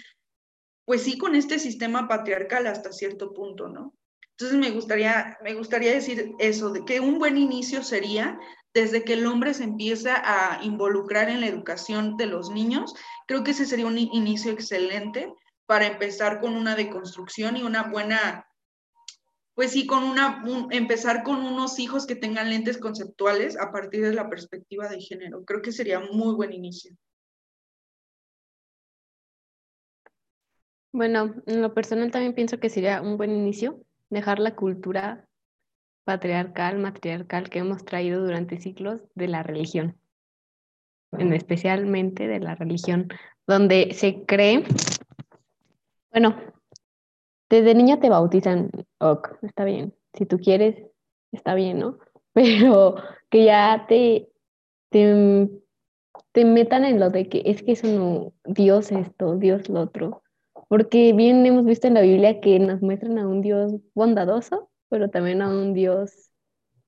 pues 0.89 1.03
sí, 1.03 1.19
con 1.19 1.35
este 1.35 1.59
sistema 1.59 2.09
patriarcal 2.09 2.67
hasta 2.67 2.93
cierto 2.93 3.35
punto, 3.35 3.69
¿no? 3.69 3.95
Entonces 4.31 4.57
me 4.57 4.71
gustaría, 4.71 5.37
me 5.45 5.53
gustaría 5.53 5.93
decir 5.93 6.33
eso, 6.39 6.71
de 6.71 6.83
que 6.87 6.99
un 6.99 7.19
buen 7.19 7.37
inicio 7.37 7.83
sería 7.83 8.41
desde 8.73 9.05
que 9.05 9.13
el 9.13 9.27
hombre 9.27 9.53
se 9.53 9.65
empieza 9.65 10.15
a 10.17 10.65
involucrar 10.65 11.29
en 11.29 11.43
la 11.43 11.47
educación 11.47 12.17
de 12.17 12.25
los 12.25 12.49
niños, 12.49 12.95
creo 13.27 13.45
que 13.45 13.51
ese 13.51 13.67
sería 13.67 13.87
un 13.87 13.99
inicio 13.99 14.51
excelente 14.51 15.31
para 15.67 15.87
empezar 15.87 16.41
con 16.41 16.57
una 16.57 16.75
deconstrucción 16.75 17.59
y 17.59 17.65
una 17.65 17.83
buena, 17.83 18.47
pues 19.55 19.73
sí, 19.73 19.87
con 19.87 20.05
una, 20.05 20.43
empezar 20.71 21.23
con 21.23 21.45
unos 21.45 21.79
hijos 21.79 22.07
que 22.07 22.17
tengan 22.17 22.49
lentes 22.49 22.79
conceptuales 22.79 23.59
a 23.59 23.73
partir 23.73 24.07
de 24.07 24.15
la 24.15 24.31
perspectiva 24.31 24.89
de 24.89 25.03
género. 25.03 25.45
Creo 25.45 25.61
que 25.61 25.71
sería 25.71 26.01
muy 26.01 26.35
buen 26.35 26.55
inicio. 26.55 26.97
Bueno, 30.93 31.35
en 31.47 31.63
lo 31.63 31.75
personal 31.75 32.11
también 32.11 32.35
pienso 32.35 32.59
que 32.59 32.71
sería 32.71 33.03
un 33.03 33.17
buen 33.17 33.31
inicio 33.31 33.81
dejar 34.11 34.39
la 34.39 34.57
cultura 34.57 35.29
patriarcal, 36.05 36.79
matriarcal 36.79 37.51
que 37.51 37.59
hemos 37.59 37.85
traído 37.85 38.25
durante 38.25 38.59
siglos 38.59 39.03
de 39.15 39.29
la 39.29 39.43
religión, 39.43 39.97
en 41.13 41.33
especialmente 41.35 42.27
de 42.27 42.41
la 42.41 42.55
religión, 42.55 43.09
donde 43.47 43.93
se 43.93 44.25
cree 44.25 44.65
bueno, 46.11 46.35
desde 47.51 47.75
niña 47.75 48.01
te 48.01 48.09
bautizan, 48.09 48.71
ok, 48.99 49.39
está 49.43 49.65
bien. 49.65 49.95
Si 50.15 50.27
tú 50.27 50.39
quieres, 50.39 50.83
está 51.33 51.55
bien, 51.55 51.79
¿no? 51.79 51.99
Pero 52.33 52.97
que 53.31 53.45
ya 53.45 53.87
te, 53.89 54.29
te, 54.91 55.49
te 56.33 56.45
metan 56.45 56.85
en 56.85 56.99
lo 56.99 57.11
de 57.11 57.29
que 57.29 57.43
es 57.45 57.63
que 57.63 57.73
eso 57.73 57.87
no, 57.87 58.33
Dios 58.45 58.91
esto, 58.91 59.37
Dios 59.37 59.69
lo 59.69 59.81
otro. 59.83 60.23
Porque 60.69 61.13
bien 61.15 61.45
hemos 61.47 61.65
visto 61.65 61.87
en 61.87 61.95
la 61.95 62.03
Biblia 62.03 62.41
que 62.41 62.59
nos 62.59 62.83
muestran 62.83 63.19
a 63.19 63.27
un 63.27 63.41
Dios 63.41 63.73
bondadoso, 63.95 64.71
pero 64.89 65.09
también 65.11 65.43
a 65.43 65.49
un 65.49 65.73
Dios 65.75 66.31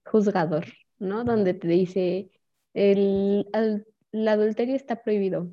juzgador, 0.05 0.67
¿no? 0.99 1.25
Donde 1.25 1.55
te 1.55 1.69
dice, 1.69 2.31
el, 2.75 3.49
el 4.13 4.29
adulterio 4.29 4.77
está 4.77 5.03
prohibido, 5.03 5.51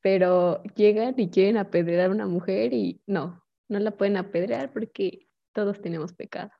pero 0.00 0.62
llegan 0.74 1.14
y 1.16 1.30
quieren 1.30 1.56
apedrear 1.56 2.10
a 2.10 2.12
una 2.12 2.26
mujer 2.26 2.74
y 2.74 3.00
no, 3.06 3.42
no 3.68 3.78
la 3.78 3.92
pueden 3.92 4.18
apedrear 4.18 4.72
porque 4.72 5.28
todos 5.52 5.80
tenemos 5.80 6.12
pecado. 6.12 6.50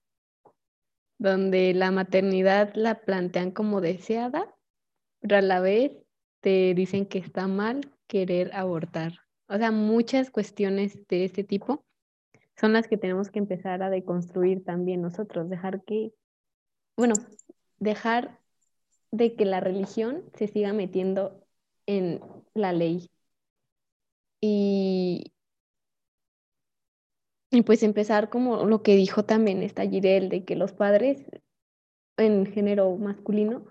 Donde 1.19 1.75
la 1.75 1.91
maternidad 1.91 2.73
la 2.75 3.01
plantean 3.03 3.51
como 3.51 3.81
deseada, 3.81 4.55
pero 5.21 5.37
a 5.37 5.43
la 5.43 5.61
vez 5.61 5.93
te 6.41 6.75
dicen 6.75 7.07
que 7.07 7.19
está 7.19 7.47
mal 7.47 7.81
querer 8.07 8.51
abortar. 8.55 9.24
O 9.49 9.57
sea, 9.59 9.71
muchas 9.71 10.31
cuestiones 10.31 11.07
de 11.09 11.25
este 11.25 11.45
tipo 11.45 11.85
son 12.57 12.73
las 12.73 12.89
que 12.89 12.97
tenemos 12.97 13.31
que 13.31 13.39
empezar 13.39 13.83
a 13.83 13.91
deconstruir 13.91 14.65
también 14.65 15.03
nosotros, 15.03 15.51
dejar 15.51 15.83
que, 15.85 16.13
bueno, 16.97 17.15
dejar 17.79 18.41
de 19.11 19.35
que 19.37 19.45
la 19.45 19.61
religión 19.61 20.25
se 20.35 20.49
siga 20.49 20.73
metiendo 20.73 21.45
en 21.87 22.21
la 22.55 22.73
ley, 22.73 23.11
y, 24.47 25.33
y 27.51 27.63
pues 27.63 27.83
empezar 27.83 28.29
como 28.29 28.67
lo 28.67 28.83
que 28.83 28.95
dijo 28.95 29.25
también 29.25 29.63
esta 29.63 29.89
Girel, 29.89 30.29
de 30.29 30.45
que 30.45 30.55
los 30.55 30.75
padres 30.75 31.25
en 32.19 32.45
género 32.45 32.95
masculino 32.97 33.65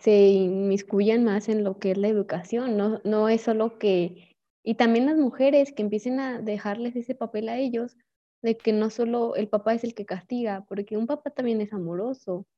se 0.00 0.26
inmiscuyan 0.26 1.22
más 1.22 1.48
en 1.48 1.62
lo 1.62 1.78
que 1.78 1.92
es 1.92 1.98
la 1.98 2.08
educación, 2.08 2.76
no, 2.76 3.00
no 3.04 3.28
es 3.28 3.42
solo 3.42 3.78
que, 3.78 4.25
y 4.66 4.74
también 4.74 5.06
las 5.06 5.16
mujeres 5.16 5.72
que 5.72 5.82
empiecen 5.82 6.18
a 6.18 6.40
dejarles 6.40 6.96
ese 6.96 7.14
papel 7.14 7.48
a 7.48 7.56
ellos, 7.56 7.96
de 8.42 8.56
que 8.56 8.72
no 8.72 8.90
solo 8.90 9.36
el 9.36 9.48
papá 9.48 9.74
es 9.74 9.84
el 9.84 9.94
que 9.94 10.04
castiga, 10.04 10.64
porque 10.68 10.96
un 10.96 11.06
papá 11.06 11.30
también 11.30 11.60
es 11.60 11.72
amoroso, 11.72 12.48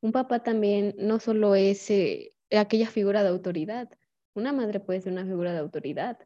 un 0.00 0.10
papá 0.10 0.42
también 0.42 0.92
no 0.98 1.20
solo 1.20 1.54
es 1.54 1.88
eh, 1.88 2.32
aquella 2.50 2.88
figura 2.88 3.22
de 3.22 3.28
autoridad, 3.28 3.88
una 4.34 4.52
madre 4.52 4.80
puede 4.80 5.02
ser 5.02 5.12
una 5.12 5.24
figura 5.24 5.52
de 5.52 5.60
autoridad, 5.60 6.18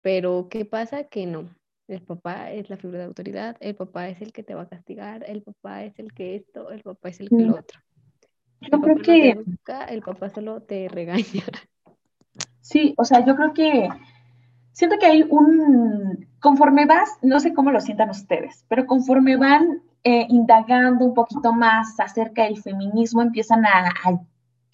pero 0.00 0.48
¿qué 0.48 0.64
pasa? 0.64 1.04
Que 1.04 1.26
no. 1.26 1.54
El 1.86 2.00
papá 2.00 2.50
es 2.50 2.70
la 2.70 2.78
figura 2.78 3.00
de 3.00 3.04
autoridad, 3.04 3.58
el 3.60 3.74
papá 3.74 4.08
es 4.08 4.22
el 4.22 4.32
que 4.32 4.42
te 4.42 4.54
va 4.54 4.62
a 4.62 4.68
castigar, 4.70 5.28
el 5.28 5.42
papá 5.42 5.84
es 5.84 5.98
el 5.98 6.14
que 6.14 6.36
esto, 6.36 6.70
el 6.70 6.80
papá 6.80 7.10
es 7.10 7.20
el 7.20 7.28
que 7.28 7.36
lo 7.36 7.56
otro. 7.56 7.80
Yo 8.62 8.80
creo 8.80 8.96
que... 8.96 9.44
el 9.90 10.00
papá 10.00 10.30
solo 10.30 10.62
te 10.62 10.88
regaña. 10.88 11.44
Sí, 12.62 12.94
o 12.96 13.04
sea, 13.04 13.22
yo 13.26 13.36
creo 13.36 13.52
que 13.52 13.90
siento 14.74 14.98
que 14.98 15.06
hay 15.06 15.22
un, 15.22 16.28
conforme 16.40 16.84
vas, 16.84 17.08
no 17.22 17.40
sé 17.40 17.54
cómo 17.54 17.70
lo 17.70 17.80
sientan 17.80 18.10
ustedes, 18.10 18.66
pero 18.68 18.86
conforme 18.86 19.36
van 19.36 19.82
eh, 20.02 20.26
indagando 20.28 21.06
un 21.06 21.14
poquito 21.14 21.54
más 21.54 21.98
acerca 21.98 22.44
del 22.44 22.60
feminismo, 22.60 23.22
empiezan 23.22 23.64
a, 23.64 23.94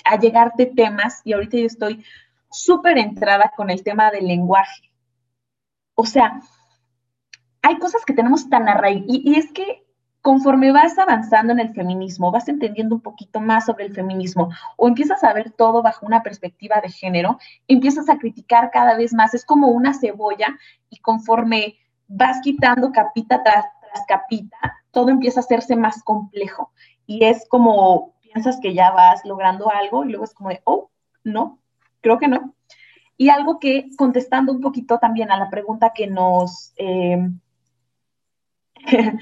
a, 0.05 0.17
llegarte 0.17 0.67
temas, 0.67 1.21
y 1.25 1.35
ahorita 1.35 1.59
yo 1.59 1.67
estoy 1.67 2.05
súper 2.51 2.99
entrada 2.99 3.53
con 3.57 3.71
el 3.71 3.85
tema 3.85 4.11
del 4.11 4.27
lenguaje. 4.27 4.91
O 5.95 6.07
sea, 6.07 6.41
hay 7.63 7.79
cosas 7.79 8.05
que 8.05 8.15
tenemos 8.15 8.49
tan 8.49 8.69
arraigadas, 8.69 9.15
y, 9.15 9.31
y 9.31 9.35
es 9.37 9.53
que 9.53 9.85
conforme 10.23 10.71
vas 10.73 10.99
avanzando 10.99 11.53
en 11.53 11.61
el 11.61 11.75
feminismo, 11.75 12.31
vas 12.31 12.49
entendiendo 12.49 12.95
un 12.95 13.01
poquito 13.01 13.41
más 13.41 13.67
sobre 13.67 13.87
el 13.87 13.95
feminismo 13.95 14.51
o 14.77 14.89
empiezas 14.89 15.25
a 15.25 15.33
ver 15.33 15.51
todo 15.51 15.83
bajo 15.83 16.07
una 16.07 16.23
perspectiva 16.23 16.81
de 16.81 16.91
género, 16.91 17.39
empiezas 17.69 18.09
a 18.09 18.19
criticar 18.19 18.71
cada 18.71 18.97
vez 18.97 19.15
más. 19.15 19.35
Es 19.35 19.45
como 19.45 19.69
una 19.69 19.95
cebolla 19.95 20.59
y 20.91 20.99
conforme 20.99 21.77
vas 22.07 22.41
quitando 22.43 22.93
capita 22.93 23.43
tras, 23.43 23.65
capita, 24.07 24.57
todo 24.91 25.11
empieza 25.11 25.41
a 25.41 25.43
hacerse 25.43 25.77
más 25.77 26.03
complejo. 26.03 26.73
Y 27.07 27.25
es 27.25 27.49
como 27.49 28.15
piensas 28.21 28.61
que 28.61 28.75
ya 28.75 28.91
vas 28.91 29.25
logrando 29.25 29.71
algo 29.71 30.05
y 30.05 30.11
luego 30.11 30.25
es 30.25 30.35
como 30.35 30.51
de, 30.51 30.61
oh, 30.65 30.91
no, 31.25 31.59
creo 32.01 32.19
que 32.19 32.29
no. 32.29 32.55
Y 33.17 33.29
algo 33.29 33.59
que, 33.59 33.89
contestando 33.97 34.53
un 34.53 34.61
poquito 34.61 34.99
también 34.99 35.31
a 35.31 35.39
la 35.39 35.51
pregunta 35.51 35.93
que 35.95 36.07
nos, 36.07 36.73
eh, 36.77 37.29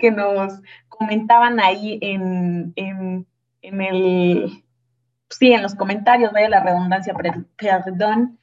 que 0.00 0.10
nos 0.10 0.60
comentaban 0.88 1.60
ahí 1.60 1.98
en, 2.02 2.72
en, 2.76 3.26
en, 3.62 3.80
el, 3.80 4.64
sí, 5.30 5.52
en 5.52 5.62
los 5.62 5.74
comentarios, 5.74 6.32
de 6.32 6.48
la 6.48 6.62
redundancia, 6.62 7.14
perdón, 7.14 8.38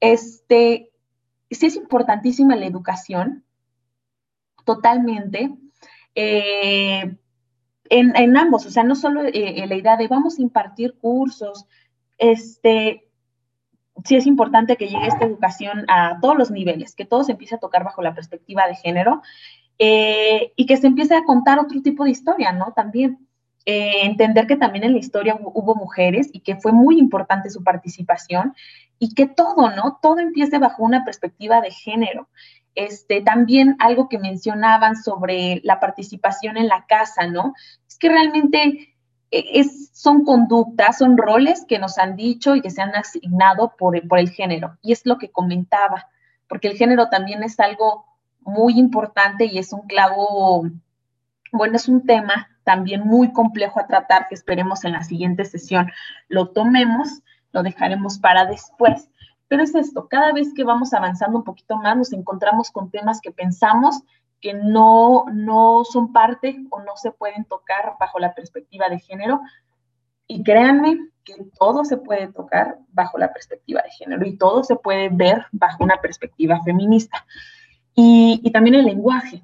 este, 0.00 0.90
sí 1.50 1.66
es 1.66 1.76
importantísima 1.76 2.56
la 2.56 2.66
educación, 2.66 3.44
totalmente, 4.64 5.54
eh, 6.14 7.16
en, 7.88 8.16
en, 8.16 8.36
ambos, 8.36 8.66
o 8.66 8.70
sea, 8.70 8.82
no 8.82 8.96
solo 8.96 9.22
eh, 9.24 9.64
la 9.68 9.76
idea 9.76 9.96
de 9.96 10.08
vamos 10.08 10.38
a 10.38 10.42
impartir 10.42 10.98
cursos, 10.98 11.66
este, 12.18 13.08
sí 14.04 14.16
es 14.16 14.26
importante 14.26 14.76
que 14.76 14.88
llegue 14.88 15.06
esta 15.06 15.24
educación 15.24 15.84
a 15.88 16.18
todos 16.20 16.36
los 16.36 16.50
niveles, 16.50 16.96
que 16.96 17.04
todo 17.04 17.22
se 17.22 17.32
empiece 17.32 17.54
a 17.54 17.58
tocar 17.58 17.84
bajo 17.84 18.02
la 18.02 18.14
perspectiva 18.14 18.66
de 18.66 18.74
género 18.74 19.22
eh, 19.78 20.52
y 20.56 20.66
que 20.66 20.76
se 20.76 20.86
empiece 20.86 21.14
a 21.14 21.24
contar 21.24 21.58
otro 21.58 21.82
tipo 21.82 22.04
de 22.04 22.10
historia, 22.10 22.52
¿no? 22.52 22.72
También 22.74 23.26
eh, 23.66 24.06
entender 24.06 24.46
que 24.46 24.56
también 24.56 24.84
en 24.84 24.92
la 24.92 24.98
historia 24.98 25.36
hubo, 25.40 25.74
mujeres 25.74 26.30
y 26.32 26.40
que 26.40 26.56
fue 26.56 26.72
muy 26.72 26.98
importante 26.98 27.50
su 27.50 27.64
participación 27.64 28.54
y 28.98 29.12
que 29.14 29.26
todo, 29.26 29.70
¿no? 29.70 29.98
Todo 30.00 30.20
empiece 30.20 30.58
bajo 30.58 30.84
una 30.84 31.04
perspectiva 31.04 31.60
de 31.60 31.72
género. 31.72 32.28
Este, 32.74 33.22
también 33.22 33.76
algo 33.80 34.08
que 34.08 34.18
mencionaban 34.18 34.96
sobre 34.96 35.60
la 35.64 35.80
participación 35.80 36.56
en 36.56 36.68
la 36.68 36.86
casa, 36.86 37.26
¿no? 37.26 37.54
Es 37.88 37.98
que 37.98 38.08
realmente 38.08 38.94
e, 39.30 39.60
es, 39.60 39.90
son 39.92 40.24
conductas, 40.24 40.98
son 40.98 41.16
roles 41.16 41.64
que 41.66 41.78
nos 41.78 41.98
han 41.98 42.16
dicho 42.16 42.54
y 42.54 42.62
que 42.62 42.70
se 42.70 42.82
han 42.82 42.94
asignado 42.94 43.74
por 43.76 43.96
el 43.96 44.30
género. 44.30 44.78
Y 44.80 44.92
es 44.92 45.04
lo 45.04 45.18
que 45.18 45.30
comentaba, 45.30 46.08
porque 46.48 46.68
el 46.68 46.76
género 46.76 47.08
también 47.08 47.42
es 47.42 47.58
algo 47.58 48.06
muy 48.46 48.78
importante 48.78 49.44
y 49.44 49.58
es 49.58 49.72
un 49.72 49.82
clavo, 49.82 50.66
bueno, 51.52 51.76
es 51.76 51.88
un 51.88 52.06
tema 52.06 52.48
también 52.64 53.06
muy 53.06 53.32
complejo 53.32 53.78
a 53.78 53.86
tratar 53.86 54.26
que 54.28 54.34
esperemos 54.34 54.84
en 54.84 54.92
la 54.92 55.04
siguiente 55.04 55.44
sesión 55.44 55.90
lo 56.28 56.50
tomemos, 56.50 57.22
lo 57.52 57.62
dejaremos 57.62 58.18
para 58.18 58.44
después. 58.44 59.08
Pero 59.48 59.62
es 59.62 59.74
esto, 59.74 60.08
cada 60.08 60.32
vez 60.32 60.52
que 60.54 60.64
vamos 60.64 60.92
avanzando 60.92 61.38
un 61.38 61.44
poquito 61.44 61.76
más 61.76 61.96
nos 61.96 62.12
encontramos 62.12 62.70
con 62.70 62.90
temas 62.90 63.20
que 63.20 63.30
pensamos 63.30 64.02
que 64.40 64.54
no, 64.54 65.24
no 65.32 65.84
son 65.84 66.12
parte 66.12 66.58
o 66.70 66.80
no 66.82 66.96
se 66.96 67.10
pueden 67.12 67.44
tocar 67.44 67.94
bajo 67.98 68.18
la 68.18 68.34
perspectiva 68.34 68.88
de 68.88 68.98
género. 68.98 69.40
Y 70.26 70.42
créanme 70.42 70.98
que 71.24 71.34
todo 71.58 71.84
se 71.84 71.96
puede 71.96 72.32
tocar 72.32 72.78
bajo 72.88 73.18
la 73.18 73.32
perspectiva 73.32 73.82
de 73.82 73.90
género 73.90 74.26
y 74.26 74.36
todo 74.36 74.64
se 74.64 74.76
puede 74.76 75.08
ver 75.08 75.46
bajo 75.52 75.84
una 75.84 76.00
perspectiva 76.00 76.60
feminista. 76.64 77.24
Y, 77.96 78.50
también 78.52 78.76
el 78.76 78.84
lenguaje. 78.84 79.42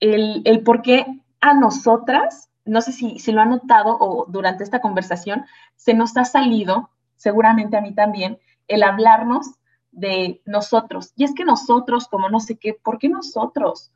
El, 0.00 0.42
el 0.44 0.62
por 0.62 0.82
qué 0.82 1.06
a 1.40 1.54
nosotras, 1.54 2.50
no 2.64 2.80
sé 2.80 2.92
si, 2.92 3.18
si 3.18 3.30
lo 3.30 3.40
han 3.40 3.50
notado 3.50 3.96
o 4.00 4.26
durante 4.26 4.64
esta 4.64 4.80
conversación, 4.80 5.44
se 5.76 5.94
nos 5.94 6.16
ha 6.16 6.24
salido, 6.24 6.90
seguramente 7.14 7.76
a 7.76 7.82
mí 7.82 7.94
también, 7.94 8.38
el 8.68 8.82
hablarnos 8.82 9.46
de 9.90 10.40
nosotros. 10.46 11.12
Y 11.14 11.24
es 11.24 11.34
que 11.34 11.44
nosotros, 11.44 12.08
como 12.08 12.30
no 12.30 12.40
sé 12.40 12.56
qué, 12.56 12.74
¿por 12.74 12.98
qué 12.98 13.08
nosotros? 13.08 13.92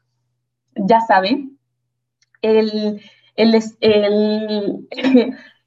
Ya 0.75 1.01
saben, 1.01 1.59
el, 2.43 3.01
el, 3.37 3.55
el, 3.81 4.89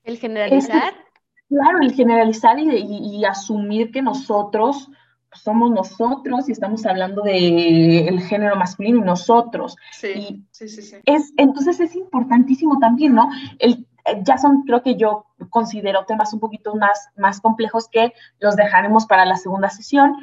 el 0.03 0.17
generalizar. 0.17 0.93
claro, 1.49 1.79
el 1.81 1.93
generalizar 1.93 2.59
y, 2.59 2.69
y, 2.69 3.25
asumir 3.25 3.91
que 3.91 4.01
nosotros 4.01 4.89
somos 5.33 5.71
nosotros 5.71 6.49
y 6.49 6.51
estamos 6.51 6.85
hablando 6.85 7.21
del 7.21 8.21
género 8.21 8.55
masculino 8.55 8.99
y 8.99 9.01
nosotros. 9.01 9.75
Sí, 9.91 10.45
sí, 10.51 10.67
sí, 10.67 10.81
sí. 10.81 10.97
Es, 11.05 11.33
entonces 11.37 11.79
es 11.79 11.95
importantísimo 11.95 12.79
también, 12.79 13.15
¿no? 13.15 13.29
El, 13.59 13.87
ya 14.23 14.37
son, 14.37 14.63
creo 14.63 14.81
que 14.81 14.95
yo 14.95 15.25
considero 15.49 16.05
temas 16.05 16.33
un 16.33 16.39
poquito 16.39 16.75
más, 16.75 17.09
más 17.15 17.41
complejos 17.41 17.87
que 17.89 18.13
los 18.39 18.55
dejaremos 18.55 19.05
para 19.05 19.25
la 19.25 19.37
segunda 19.37 19.69
sesión, 19.69 20.15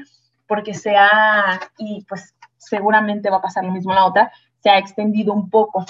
porque 0.46 0.74
se 0.74 0.96
ha, 0.96 1.60
y 1.78 2.04
pues 2.08 2.34
seguramente 2.56 3.30
va 3.30 3.38
a 3.38 3.42
pasar 3.42 3.64
lo 3.64 3.72
mismo 3.72 3.92
en 3.92 3.96
la 3.96 4.06
otra, 4.06 4.32
se 4.62 4.70
ha 4.70 4.78
extendido 4.78 5.32
un 5.32 5.50
poco. 5.50 5.84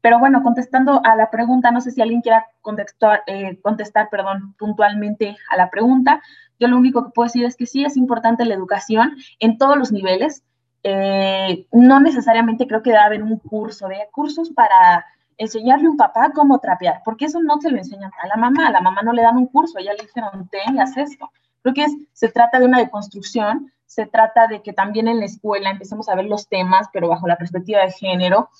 Pero 0.00 0.18
bueno, 0.18 0.42
contestando 0.42 1.00
a 1.04 1.14
la 1.14 1.30
pregunta, 1.30 1.70
no 1.70 1.80
sé 1.80 1.90
si 1.90 2.00
alguien 2.00 2.22
quiera 2.22 2.46
contestar, 2.62 3.22
eh, 3.26 3.58
contestar 3.60 4.08
perdón, 4.10 4.54
puntualmente 4.58 5.36
a 5.50 5.56
la 5.56 5.70
pregunta. 5.70 6.22
Yo 6.58 6.68
lo 6.68 6.76
único 6.76 7.04
que 7.04 7.12
puedo 7.12 7.26
decir 7.26 7.44
es 7.44 7.56
que 7.56 7.66
sí 7.66 7.84
es 7.84 7.96
importante 7.96 8.44
la 8.44 8.54
educación 8.54 9.16
en 9.38 9.58
todos 9.58 9.76
los 9.76 9.92
niveles. 9.92 10.42
Eh, 10.82 11.66
no 11.72 12.00
necesariamente 12.00 12.66
creo 12.66 12.82
que 12.82 12.90
debe 12.90 13.02
haber 13.02 13.22
un 13.22 13.38
curso, 13.38 13.88
de 13.88 14.08
cursos 14.12 14.50
para 14.50 15.04
enseñarle 15.36 15.86
a 15.86 15.90
un 15.90 15.96
papá 15.96 16.32
cómo 16.34 16.58
trapear, 16.58 17.00
porque 17.04 17.24
eso 17.24 17.40
no 17.42 17.60
se 17.60 17.70
lo 17.70 17.78
enseñan 17.78 18.10
a 18.22 18.26
la 18.26 18.36
mamá, 18.36 18.68
a 18.68 18.70
la 18.70 18.80
mamá 18.80 19.02
no 19.02 19.12
le 19.12 19.22
dan 19.22 19.38
un 19.38 19.46
curso, 19.46 19.78
ella 19.78 19.94
le 19.94 20.04
dijeron, 20.04 20.48
ten 20.50 20.76
y 20.76 20.80
haz 20.80 20.96
esto. 20.98 21.30
Creo 21.62 21.74
que 21.74 21.84
es, 21.84 21.92
se 22.12 22.28
trata 22.28 22.58
de 22.58 22.66
una 22.66 22.78
deconstrucción, 22.78 23.72
se 23.86 24.06
trata 24.06 24.46
de 24.46 24.62
que 24.62 24.72
también 24.72 25.08
en 25.08 25.18
la 25.18 25.24
escuela 25.24 25.70
empecemos 25.70 26.08
a 26.08 26.14
ver 26.14 26.26
los 26.26 26.48
temas, 26.48 26.88
pero 26.92 27.08
bajo 27.08 27.26
la 27.26 27.36
perspectiva 27.36 27.80
de 27.80 27.90
género. 27.90 28.50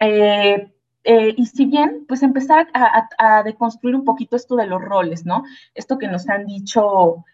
Eh, 0.00 0.72
eh, 1.04 1.34
y 1.36 1.46
si 1.46 1.66
bien, 1.66 2.04
pues 2.06 2.22
empezar 2.22 2.68
a, 2.74 3.08
a, 3.18 3.42
deconstruir 3.42 3.94
un 3.94 4.04
poquito 4.04 4.36
esto 4.36 4.56
de 4.56 4.66
los 4.66 4.82
roles, 4.82 5.24
¿no? 5.24 5.44
Esto 5.74 5.98
que 5.98 6.08
nos 6.08 6.28
han 6.28 6.46
dicho, 6.46 7.24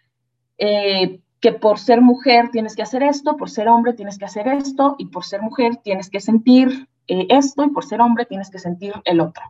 eh, 0.59 1.20
que 1.41 1.53
por 1.53 1.78
ser 1.78 2.01
mujer 2.01 2.51
tienes 2.51 2.77
que 2.77 2.82
hacer 2.82 3.03
esto, 3.03 3.36
por 3.36 3.51
ser 3.51 3.69
hombre 3.69 3.93
tienes 3.93 4.19
que 4.19 4.24
hacer 4.24 4.49
esto, 4.49 4.97
y 4.99 5.07
por 5.07 5.24
ser 5.24 5.43
mujer 5.43 5.77
tienes 5.82 6.09
que 6.09 6.20
sentir 6.20 6.89
eh, 7.07 7.27
esto 7.28 7.65
y 7.65 7.69
por 7.69 7.85
ser 7.85 8.01
hombre 8.01 8.24
tienes 8.24 8.51
que 8.51 8.59
sentir 8.59 8.95
el 9.05 9.20
otro. 9.20 9.43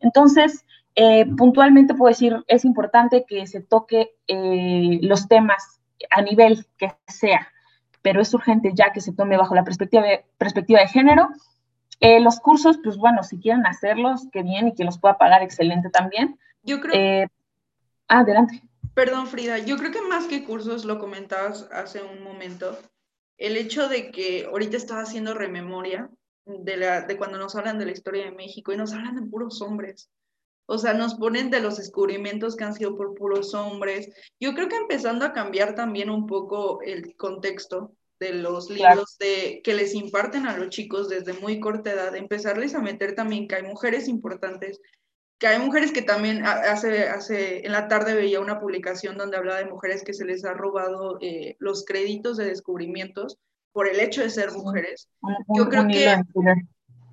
Entonces, 0.00 0.64
eh, 0.94 1.26
puntualmente 1.36 1.94
puedo 1.94 2.08
decir, 2.08 2.42
es 2.48 2.64
importante 2.64 3.24
que 3.28 3.46
se 3.46 3.60
toque 3.60 4.14
eh, 4.26 4.98
los 5.02 5.28
temas 5.28 5.80
a 6.10 6.22
nivel 6.22 6.66
que 6.78 6.92
sea, 7.06 7.48
pero 8.02 8.20
es 8.20 8.32
urgente 8.34 8.72
ya 8.74 8.92
que 8.92 9.00
se 9.00 9.12
tome 9.12 9.36
bajo 9.36 9.54
la 9.54 9.64
perspectiva 9.64 10.02
de, 10.02 10.24
perspectiva 10.38 10.80
de 10.80 10.88
género. 10.88 11.28
Los 12.00 12.40
cursos, 12.40 12.78
pues 12.82 12.96
bueno, 12.96 13.22
si 13.22 13.38
quieren 13.38 13.66
hacerlos, 13.66 14.28
qué 14.32 14.42
bien, 14.42 14.68
y 14.68 14.74
que 14.74 14.84
los 14.84 14.98
pueda 14.98 15.18
pagar, 15.18 15.42
excelente 15.42 15.90
también. 15.90 16.38
Yo 16.62 16.80
creo... 16.80 17.28
adelante. 18.08 18.62
Perdón, 18.94 19.26
Frida, 19.26 19.58
yo 19.58 19.76
creo 19.76 19.92
que 19.92 20.00
más 20.00 20.26
que 20.26 20.44
cursos, 20.44 20.84
lo 20.84 20.98
comentabas 20.98 21.68
hace 21.70 22.02
un 22.02 22.22
momento, 22.22 22.78
el 23.38 23.56
hecho 23.56 23.88
de 23.88 24.10
que 24.10 24.46
ahorita 24.46 24.76
estaba 24.76 25.02
haciendo 25.02 25.34
rememoria 25.34 26.08
de, 26.46 26.76
la, 26.76 27.02
de 27.02 27.16
cuando 27.16 27.38
nos 27.38 27.54
hablan 27.56 27.78
de 27.78 27.86
la 27.86 27.92
historia 27.92 28.24
de 28.24 28.30
México 28.30 28.72
y 28.72 28.76
nos 28.76 28.92
hablan 28.92 29.16
de 29.16 29.30
puros 29.30 29.60
hombres. 29.60 30.08
O 30.64 30.78
sea, 30.78 30.94
nos 30.94 31.14
ponen 31.14 31.50
de 31.50 31.60
los 31.60 31.76
descubrimientos 31.76 32.56
que 32.56 32.64
han 32.64 32.74
sido 32.74 32.96
por 32.96 33.14
puros 33.14 33.54
hombres. 33.54 34.10
Yo 34.40 34.54
creo 34.54 34.68
que 34.68 34.76
empezando 34.76 35.24
a 35.24 35.32
cambiar 35.32 35.74
también 35.74 36.10
un 36.10 36.26
poco 36.26 36.80
el 36.82 37.14
contexto 37.16 37.92
de 38.18 38.34
los 38.34 38.70
libros 38.70 39.16
de, 39.18 39.60
que 39.62 39.74
les 39.74 39.94
imparten 39.94 40.46
a 40.46 40.56
los 40.56 40.70
chicos 40.70 41.08
desde 41.08 41.32
muy 41.34 41.60
corta 41.60 41.92
edad, 41.92 42.16
empezarles 42.16 42.74
a 42.74 42.80
meter 42.80 43.14
también 43.14 43.48
que 43.48 43.56
hay 43.56 43.62
mujeres 43.62 44.08
importantes, 44.08 44.80
que 45.38 45.46
hay 45.46 45.58
mujeres 45.58 45.92
que 45.92 46.02
también 46.02 46.44
hace, 46.46 47.08
hace 47.08 47.66
en 47.66 47.72
la 47.72 47.88
tarde 47.88 48.14
veía 48.14 48.40
una 48.40 48.58
publicación 48.58 49.18
donde 49.18 49.36
hablaba 49.36 49.58
de 49.58 49.66
mujeres 49.66 50.02
que 50.02 50.14
se 50.14 50.24
les 50.24 50.44
ha 50.44 50.54
robado 50.54 51.18
eh, 51.20 51.56
los 51.58 51.84
créditos 51.84 52.36
de 52.36 52.46
descubrimientos 52.46 53.38
por 53.72 53.86
el 53.86 54.00
hecho 54.00 54.22
de 54.22 54.30
ser 54.30 54.52
mujeres. 54.52 55.08
Yo 55.54 55.68
creo 55.68 55.86
que... 55.86 56.16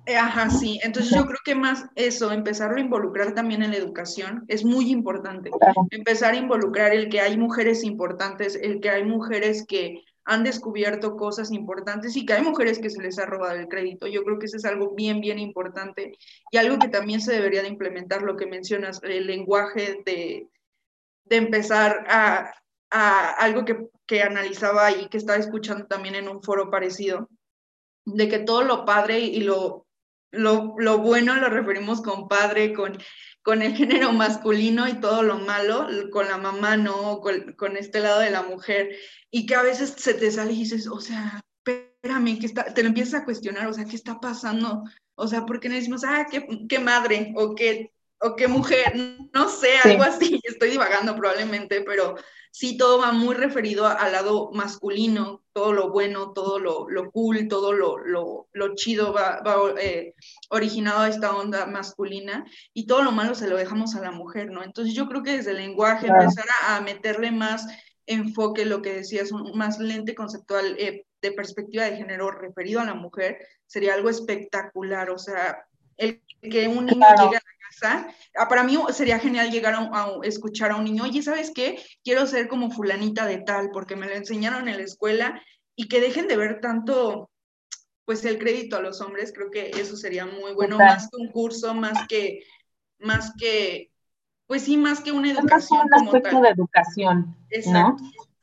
Eh, 0.06 0.16
ajá, 0.16 0.50
sí. 0.50 0.78
Entonces 0.82 1.16
yo 1.16 1.24
creo 1.24 1.38
que 1.44 1.54
más 1.54 1.86
eso, 1.94 2.30
empezar 2.30 2.74
a 2.74 2.80
involucrar 2.80 3.34
también 3.34 3.62
en 3.62 3.70
la 3.70 3.78
educación 3.78 4.44
es 4.48 4.64
muy 4.64 4.90
importante. 4.90 5.50
Empezar 5.90 6.34
a 6.34 6.36
involucrar 6.36 6.92
el 6.92 7.08
que 7.08 7.20
hay 7.20 7.38
mujeres 7.38 7.84
importantes, 7.84 8.58
el 8.60 8.80
que 8.80 8.90
hay 8.90 9.04
mujeres 9.04 9.64
que 9.66 10.02
han 10.24 10.44
descubierto 10.44 11.16
cosas 11.16 11.52
importantes 11.52 12.16
y 12.16 12.24
que 12.24 12.32
hay 12.32 12.42
mujeres 12.42 12.78
que 12.78 12.90
se 12.90 13.02
les 13.02 13.18
ha 13.18 13.26
robado 13.26 13.56
el 13.58 13.68
crédito. 13.68 14.06
Yo 14.06 14.24
creo 14.24 14.38
que 14.38 14.46
eso 14.46 14.56
es 14.56 14.64
algo 14.64 14.94
bien, 14.94 15.20
bien 15.20 15.38
importante 15.38 16.16
y 16.50 16.56
algo 16.56 16.78
que 16.78 16.88
también 16.88 17.20
se 17.20 17.34
debería 17.34 17.62
de 17.62 17.68
implementar, 17.68 18.22
lo 18.22 18.36
que 18.36 18.46
mencionas, 18.46 19.00
el 19.02 19.26
lenguaje 19.26 20.02
de, 20.06 20.48
de 21.24 21.36
empezar 21.36 22.06
a, 22.08 22.52
a 22.90 23.30
algo 23.32 23.64
que, 23.64 23.88
que, 24.06 24.22
analizaba 24.22 24.92
y 24.92 25.08
que 25.08 25.18
estaba 25.18 25.38
escuchando 25.38 25.86
también 25.86 26.14
en 26.14 26.28
un 26.28 26.42
foro 26.42 26.70
parecido, 26.70 27.28
de 28.06 28.28
que 28.28 28.38
todo 28.38 28.62
lo 28.62 28.84
padre 28.84 29.18
y 29.18 29.40
lo, 29.40 29.86
lo, 30.30 30.74
lo 30.78 30.98
bueno 30.98 31.34
lo 31.36 31.48
referimos 31.48 32.02
con 32.02 32.28
padre, 32.28 32.72
con, 32.72 32.98
con 33.44 33.60
el 33.60 33.76
género 33.76 34.10
masculino 34.12 34.88
y 34.88 34.94
todo 34.94 35.22
lo 35.22 35.38
malo 35.38 35.86
con 36.10 36.26
la 36.26 36.38
mamá, 36.38 36.76
no, 36.78 37.20
con, 37.20 37.52
con, 37.52 37.76
este 37.76 38.00
lado 38.00 38.20
de 38.20 38.30
la 38.30 38.42
mujer, 38.42 38.96
y 39.30 39.44
que 39.46 39.54
a 39.54 39.62
veces 39.62 39.94
se 39.96 40.14
te 40.14 40.30
sale 40.30 40.52
y 40.52 40.60
dices, 40.60 40.88
o 40.88 40.98
sea, 40.98 41.42
espérame, 41.58 42.38
que 42.40 42.46
está, 42.46 42.72
te 42.72 42.82
lo 42.82 42.88
empiezas 42.88 43.20
a 43.20 43.24
cuestionar, 43.24 43.66
o 43.66 43.74
sea, 43.74 43.84
¿qué 43.84 43.96
está 43.96 44.18
pasando? 44.18 44.82
O 45.14 45.28
sea, 45.28 45.44
¿por 45.44 45.60
qué 45.60 45.68
no 45.68 45.74
decimos, 45.74 46.04
ah, 46.04 46.26
qué, 46.30 46.46
qué 46.68 46.78
madre 46.78 47.34
o 47.36 47.54
qué, 47.54 47.92
o 48.18 48.34
qué 48.34 48.48
mujer? 48.48 48.96
No 49.34 49.50
sé, 49.50 49.76
algo 49.84 50.04
así, 50.04 50.40
estoy 50.44 50.70
divagando 50.70 51.14
probablemente, 51.14 51.82
pero 51.82 52.16
sí 52.54 52.76
todo 52.76 53.00
va 53.00 53.10
muy 53.10 53.34
referido 53.34 53.84
al 53.84 54.12
lado 54.12 54.52
masculino, 54.52 55.42
todo 55.52 55.72
lo 55.72 55.90
bueno, 55.90 56.30
todo 56.30 56.60
lo, 56.60 56.88
lo 56.88 57.10
cool, 57.10 57.48
todo 57.48 57.72
lo, 57.72 57.98
lo, 57.98 58.46
lo 58.52 58.74
chido 58.76 59.12
va, 59.12 59.40
va 59.40 59.56
eh, 59.80 60.14
originado 60.50 61.00
a 61.00 61.08
esta 61.08 61.34
onda 61.34 61.66
masculina 61.66 62.44
y 62.72 62.86
todo 62.86 63.02
lo 63.02 63.10
malo 63.10 63.34
se 63.34 63.48
lo 63.48 63.56
dejamos 63.56 63.96
a 63.96 64.02
la 64.02 64.12
mujer, 64.12 64.52
¿no? 64.52 64.62
Entonces 64.62 64.94
yo 64.94 65.08
creo 65.08 65.24
que 65.24 65.38
desde 65.38 65.50
el 65.50 65.56
lenguaje 65.56 66.06
empezar 66.06 66.44
a, 66.68 66.80
meterle 66.80 67.32
más 67.32 67.66
enfoque, 68.06 68.64
lo 68.66 68.82
que 68.82 68.94
decías, 68.94 69.32
un, 69.32 69.58
más 69.58 69.80
lente 69.80 70.14
conceptual 70.14 70.76
eh, 70.78 71.06
de 71.22 71.32
perspectiva 71.32 71.86
de 71.86 71.96
género 71.96 72.30
referido 72.30 72.78
a 72.78 72.84
la 72.84 72.94
mujer, 72.94 73.38
sería 73.66 73.94
algo 73.94 74.10
espectacular, 74.10 75.10
o 75.10 75.18
sea, 75.18 75.66
el 75.96 76.22
que 76.40 76.68
un 76.68 76.86
niño 76.86 77.04
llegue 77.16 77.36
a 77.36 77.53
Ah, 77.82 78.48
para 78.48 78.62
mí 78.62 78.78
sería 78.92 79.18
genial 79.18 79.50
llegar 79.50 79.74
a, 79.74 80.08
escuchar 80.22 80.72
a 80.72 80.76
un 80.76 80.84
niño, 80.84 81.04
oye, 81.04 81.22
¿sabes 81.22 81.52
qué? 81.54 81.82
Quiero 82.02 82.26
ser 82.26 82.48
como 82.48 82.70
fulanita 82.70 83.26
de 83.26 83.38
tal, 83.38 83.70
porque 83.72 83.96
me 83.96 84.06
lo 84.06 84.14
enseñaron 84.14 84.68
en 84.68 84.76
la 84.76 84.82
escuela 84.82 85.40
y 85.76 85.88
que 85.88 86.00
dejen 86.00 86.28
de 86.28 86.36
ver 86.36 86.60
tanto, 86.60 87.30
pues 88.04 88.24
el 88.24 88.38
crédito 88.38 88.76
a 88.76 88.80
los 88.80 89.00
hombres, 89.00 89.32
creo 89.34 89.50
que 89.50 89.70
eso 89.70 89.96
sería 89.96 90.26
muy 90.26 90.52
bueno, 90.54 90.78
más 90.78 91.08
que 91.10 91.16
un 91.16 91.30
curso, 91.30 91.74
más 91.74 92.06
que, 92.08 92.44
más 92.98 93.32
que, 93.38 93.90
pues 94.46 94.62
sí, 94.62 94.76
más 94.76 95.00
que 95.00 95.12
una 95.12 95.30
educación. 95.30 95.80
un 95.84 95.94
aspecto 95.94 96.40
de 96.40 96.48
educación, 96.48 97.36
¿no? 97.66 97.96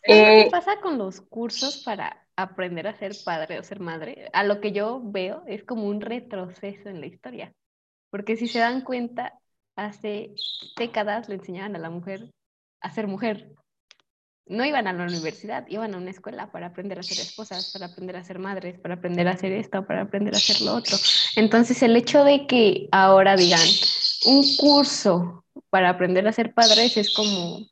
¿Qué 0.03 0.41
eh, 0.41 0.49
pasa 0.49 0.79
con 0.81 0.97
los 0.97 1.21
cursos 1.21 1.83
para 1.85 2.25
aprender 2.35 2.87
a 2.87 2.97
ser 2.97 3.11
padre 3.23 3.59
o 3.59 3.63
ser 3.63 3.79
madre? 3.79 4.29
A 4.33 4.43
lo 4.43 4.59
que 4.59 4.71
yo 4.71 4.99
veo 5.03 5.43
es 5.45 5.63
como 5.63 5.85
un 5.85 6.01
retroceso 6.01 6.89
en 6.89 7.01
la 7.01 7.05
historia. 7.05 7.53
Porque 8.11 8.35
si 8.35 8.47
se 8.47 8.59
dan 8.59 8.81
cuenta, 8.81 9.39
hace 9.75 10.35
décadas 10.77 11.29
le 11.29 11.35
enseñaban 11.35 11.75
a 11.75 11.79
la 11.79 11.89
mujer 11.89 12.29
a 12.81 12.91
ser 12.91 13.07
mujer. 13.07 13.53
No 14.45 14.65
iban 14.65 14.87
a 14.87 14.93
la 14.93 15.03
universidad, 15.03 15.65
iban 15.69 15.93
a 15.93 15.97
una 15.97 16.11
escuela 16.11 16.51
para 16.51 16.67
aprender 16.67 16.99
a 16.99 17.03
ser 17.03 17.19
esposas, 17.19 17.71
para 17.71 17.85
aprender 17.85 18.17
a 18.17 18.23
ser 18.23 18.37
madres, 18.37 18.79
para 18.79 18.95
aprender 18.95 19.27
a 19.27 19.31
hacer 19.31 19.53
esto, 19.53 19.85
para 19.85 20.01
aprender 20.01 20.33
a 20.33 20.37
hacer 20.37 20.61
lo 20.61 20.73
otro. 20.73 20.97
Entonces, 21.37 21.81
el 21.83 21.95
hecho 21.95 22.23
de 22.25 22.47
que 22.47 22.89
ahora 22.91 23.37
digan 23.37 23.65
un 24.25 24.43
curso 24.57 25.45
para 25.69 25.89
aprender 25.89 26.27
a 26.27 26.33
ser 26.33 26.53
padres 26.53 26.97
es 26.97 27.13
como, 27.13 27.65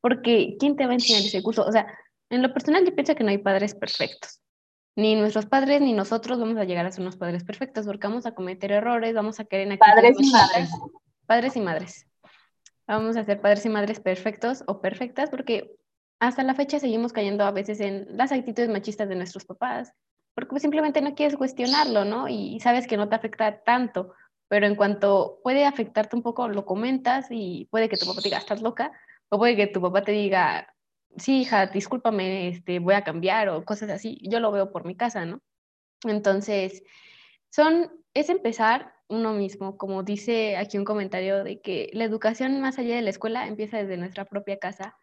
porque 0.00 0.56
¿quién 0.58 0.76
te 0.76 0.86
va 0.86 0.92
a 0.92 0.94
enseñar 0.94 1.22
ese 1.22 1.42
curso? 1.42 1.66
O 1.66 1.72
sea, 1.72 1.86
en 2.30 2.40
lo 2.40 2.54
personal 2.54 2.86
yo 2.86 2.94
pienso 2.94 3.14
que 3.14 3.24
no 3.24 3.30
hay 3.30 3.38
padres 3.38 3.74
perfectos 3.74 4.40
ni 4.96 5.16
nuestros 5.16 5.46
padres 5.46 5.80
ni 5.80 5.92
nosotros 5.92 6.38
vamos 6.38 6.56
a 6.56 6.64
llegar 6.64 6.86
a 6.86 6.92
ser 6.92 7.02
unos 7.02 7.16
padres 7.16 7.44
perfectos 7.44 7.86
porque 7.86 8.06
vamos 8.06 8.26
a 8.26 8.34
cometer 8.34 8.72
errores, 8.72 9.14
vamos 9.14 9.40
a 9.40 9.44
querer... 9.44 9.78
Padres 9.78 10.16
y 10.18 10.30
madres. 10.30 10.70
Padres 11.26 11.56
y 11.56 11.60
madres. 11.60 12.06
Vamos 12.86 13.16
a 13.16 13.24
ser 13.24 13.40
padres 13.40 13.64
y 13.66 13.70
madres 13.70 14.00
perfectos 14.00 14.62
o 14.66 14.80
perfectas 14.80 15.30
porque 15.30 15.74
hasta 16.20 16.42
la 16.42 16.54
fecha 16.54 16.78
seguimos 16.78 17.12
cayendo 17.12 17.44
a 17.44 17.50
veces 17.50 17.80
en 17.80 18.06
las 18.16 18.32
actitudes 18.32 18.68
machistas 18.68 19.08
de 19.08 19.16
nuestros 19.16 19.44
papás, 19.44 19.92
porque 20.34 20.60
simplemente 20.60 21.00
no 21.00 21.14
quieres 21.14 21.36
cuestionarlo, 21.36 22.04
¿no? 22.04 22.28
Y 22.28 22.60
sabes 22.60 22.86
que 22.86 22.96
no 22.96 23.08
te 23.08 23.16
afecta 23.16 23.62
tanto, 23.62 24.14
pero 24.48 24.66
en 24.66 24.76
cuanto 24.76 25.40
puede 25.42 25.64
afectarte 25.64 26.16
un 26.16 26.22
poco, 26.22 26.48
lo 26.48 26.64
comentas 26.64 27.26
y 27.30 27.66
puede 27.70 27.88
que 27.88 27.96
tu 27.96 28.06
papá 28.06 28.20
te 28.20 28.28
diga, 28.28 28.38
estás 28.38 28.62
loca, 28.62 28.92
o 29.28 29.38
puede 29.38 29.56
que 29.56 29.66
tu 29.66 29.80
papá 29.80 30.02
te 30.02 30.12
diga, 30.12 30.73
sí, 31.16 31.42
hija, 31.42 31.66
discúlpame, 31.66 32.48
este, 32.48 32.78
voy 32.78 32.94
a 32.94 33.04
cambiar 33.04 33.48
o 33.48 33.64
cosas 33.64 33.90
así. 33.90 34.18
Yo 34.22 34.40
lo 34.40 34.52
veo 34.52 34.70
por 34.72 34.84
mi 34.84 34.96
casa, 34.96 35.24
¿no? 35.24 35.40
Entonces, 36.04 36.82
son, 37.50 37.90
es 38.14 38.28
empezar 38.30 38.94
uno 39.08 39.32
mismo, 39.32 39.76
como 39.76 40.02
dice 40.02 40.56
aquí 40.56 40.78
un 40.78 40.84
comentario 40.84 41.44
de 41.44 41.60
que 41.60 41.90
la 41.92 42.04
educación 42.04 42.60
más 42.60 42.78
allá 42.78 42.96
de 42.96 43.02
la 43.02 43.10
escuela 43.10 43.46
empieza 43.46 43.78
desde 43.78 43.96
nuestra 43.96 44.24
propia 44.24 44.58
casa 44.58 44.96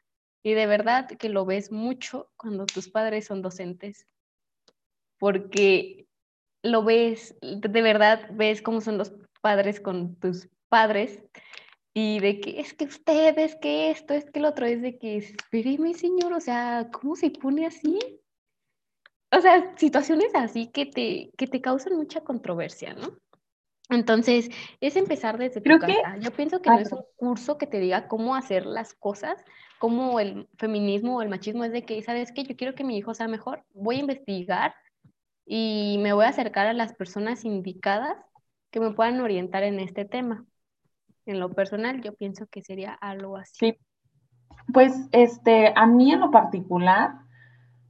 y 0.43 0.53
de 0.53 0.65
verdad 0.65 1.07
que 1.07 1.29
lo 1.29 1.45
ves 1.45 1.71
mucho 1.71 2.31
cuando 2.35 2.65
tus 2.65 2.89
padres 2.89 3.25
son 3.25 3.41
docentes, 3.41 4.07
porque 5.19 6.07
lo 6.63 6.83
ves, 6.83 7.35
de 7.41 7.81
verdad 7.81 8.27
ves 8.31 8.61
cómo 8.61 8.81
son 8.81 8.97
los 8.97 9.13
padres 9.41 9.79
con 9.79 10.15
tus 10.15 10.49
padres 10.67 11.23
y 11.93 12.19
de 12.19 12.39
que 12.39 12.59
es 12.59 12.73
que 12.73 12.85
ustedes, 12.85 13.55
que 13.61 13.91
esto, 13.91 14.13
es 14.13 14.29
que 14.31 14.39
el 14.39 14.45
otro, 14.45 14.65
es 14.65 14.81
de 14.81 14.97
que, 14.97 15.17
espéreme 15.17 15.93
señor, 15.93 16.33
o 16.33 16.39
sea, 16.39 16.89
¿cómo 16.91 17.15
se 17.15 17.29
pone 17.31 17.65
así? 17.65 17.99
O 19.31 19.41
sea, 19.41 19.75
situaciones 19.77 20.33
así 20.35 20.67
que 20.67 20.85
te, 20.85 21.31
que 21.37 21.47
te 21.47 21.61
causan 21.61 21.97
mucha 21.97 22.21
controversia, 22.21 22.93
¿no? 22.93 23.17
Entonces, 23.89 24.49
es 24.79 24.95
empezar 24.95 25.37
desde 25.37 25.59
tu 25.59 25.79
casa. 25.79 26.17
Yo 26.19 26.31
pienso 26.31 26.61
que 26.61 26.69
no 26.69 26.79
es 26.79 26.91
un 26.93 27.03
curso 27.17 27.57
que 27.57 27.67
te 27.67 27.79
diga 27.79 28.07
cómo 28.07 28.35
hacer 28.35 28.65
las 28.65 28.93
cosas, 28.93 29.43
como 29.79 30.19
el 30.21 30.47
feminismo 30.57 31.17
o 31.17 31.21
el 31.21 31.27
machismo 31.27 31.65
es 31.65 31.73
de 31.73 31.83
que, 31.83 32.01
¿sabes 32.01 32.31
qué? 32.31 32.43
Yo 32.43 32.55
quiero 32.55 32.73
que 32.73 32.85
mi 32.85 32.97
hijo 32.97 33.13
sea 33.13 33.27
mejor, 33.27 33.65
voy 33.73 33.97
a 33.97 34.01
investigar 34.01 34.75
y 35.45 35.97
me 35.99 36.13
voy 36.13 36.23
a 36.23 36.29
acercar 36.29 36.67
a 36.67 36.73
las 36.73 36.93
personas 36.93 37.43
indicadas 37.43 38.15
que 38.69 38.79
me 38.79 38.91
puedan 38.91 39.19
orientar 39.19 39.63
en 39.63 39.81
este 39.81 40.05
tema. 40.05 40.45
En 41.25 41.39
lo 41.39 41.49
personal, 41.49 42.01
yo 42.01 42.13
pienso 42.13 42.47
que 42.47 42.61
sería 42.61 42.93
algo 42.93 43.37
así. 43.37 43.57
Sí, 43.59 43.77
pues 44.73 44.93
este, 45.11 45.73
a 45.75 45.85
mí 45.85 46.11
en 46.11 46.21
lo 46.21 46.31
particular, 46.31 47.11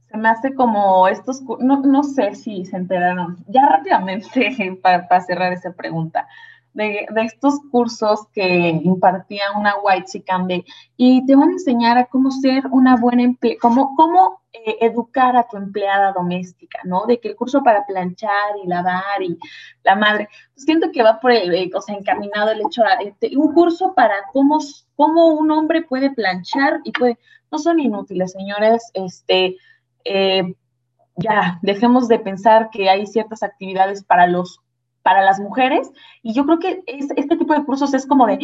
se 0.06 0.16
me 0.16 0.28
hace 0.28 0.54
como 0.54 1.08
estos, 1.08 1.42
no, 1.58 1.80
no 1.80 2.02
sé 2.02 2.34
si 2.34 2.64
se 2.64 2.76
enteraron, 2.76 3.42
ya 3.48 3.68
rápidamente 3.68 4.78
para, 4.82 5.20
cerrar 5.20 5.52
esa 5.52 5.72
pregunta, 5.72 6.28
de, 6.74 7.06
estos 7.16 7.60
cursos 7.70 8.26
que 8.32 8.68
impartía 8.82 9.44
una 9.56 9.74
white 9.82 10.06
chican 10.06 10.48
y 10.96 11.24
te 11.26 11.36
van 11.36 11.50
a 11.50 11.52
enseñar 11.52 11.98
a 11.98 12.06
cómo 12.06 12.30
ser 12.30 12.66
una 12.70 12.96
buena 12.96 13.22
empleada, 13.22 13.58
cómo, 13.60 13.94
cómo 13.94 14.42
eh, 14.52 14.78
educar 14.80 15.36
a 15.36 15.46
tu 15.48 15.56
empleada 15.56 16.12
doméstica, 16.12 16.80
¿no? 16.84 17.04
De 17.06 17.20
que 17.20 17.28
el 17.28 17.36
curso 17.36 17.62
para 17.62 17.84
planchar 17.86 18.56
y 18.62 18.68
lavar 18.68 19.22
y 19.22 19.38
la 19.82 19.96
madre, 19.96 20.28
pues 20.54 20.64
siento 20.64 20.90
que 20.92 21.02
va 21.02 21.20
por 21.20 21.32
el, 21.32 21.54
eh, 21.54 21.70
o 21.74 21.80
sea, 21.80 21.96
encaminado 21.96 22.50
el 22.50 22.60
hecho 22.60 22.82
a 22.84 22.94
este, 23.02 23.36
un 23.36 23.52
curso 23.52 23.94
para 23.94 24.14
cómo, 24.32 24.58
cómo 24.96 25.28
un 25.28 25.50
hombre 25.50 25.82
puede 25.82 26.10
planchar 26.10 26.80
y 26.84 26.92
puede, 26.92 27.18
no 27.50 27.58
son 27.58 27.80
inútiles, 27.80 28.32
señores, 28.32 28.90
este, 28.94 29.56
eh, 30.04 30.54
ya, 31.16 31.58
dejemos 31.62 32.08
de 32.08 32.18
pensar 32.18 32.70
que 32.70 32.88
hay 32.88 33.06
ciertas 33.06 33.42
actividades 33.42 34.04
para 34.04 34.26
los 34.26 34.60
para 35.02 35.22
las 35.22 35.40
mujeres. 35.40 35.90
Y 36.22 36.32
yo 36.32 36.44
creo 36.44 36.58
que 36.58 36.82
este 36.86 37.36
tipo 37.36 37.54
de 37.54 37.64
cursos 37.64 37.94
es 37.94 38.06
como 38.06 38.26
de, 38.26 38.38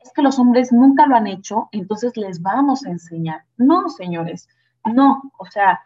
es 0.00 0.12
que 0.14 0.22
los 0.22 0.38
hombres 0.38 0.72
nunca 0.72 1.06
lo 1.06 1.16
han 1.16 1.26
hecho, 1.26 1.68
entonces 1.72 2.16
les 2.16 2.42
vamos 2.42 2.84
a 2.84 2.90
enseñar. 2.90 3.44
No, 3.56 3.88
señores, 3.88 4.48
no, 4.84 5.22
o 5.38 5.46
sea, 5.46 5.80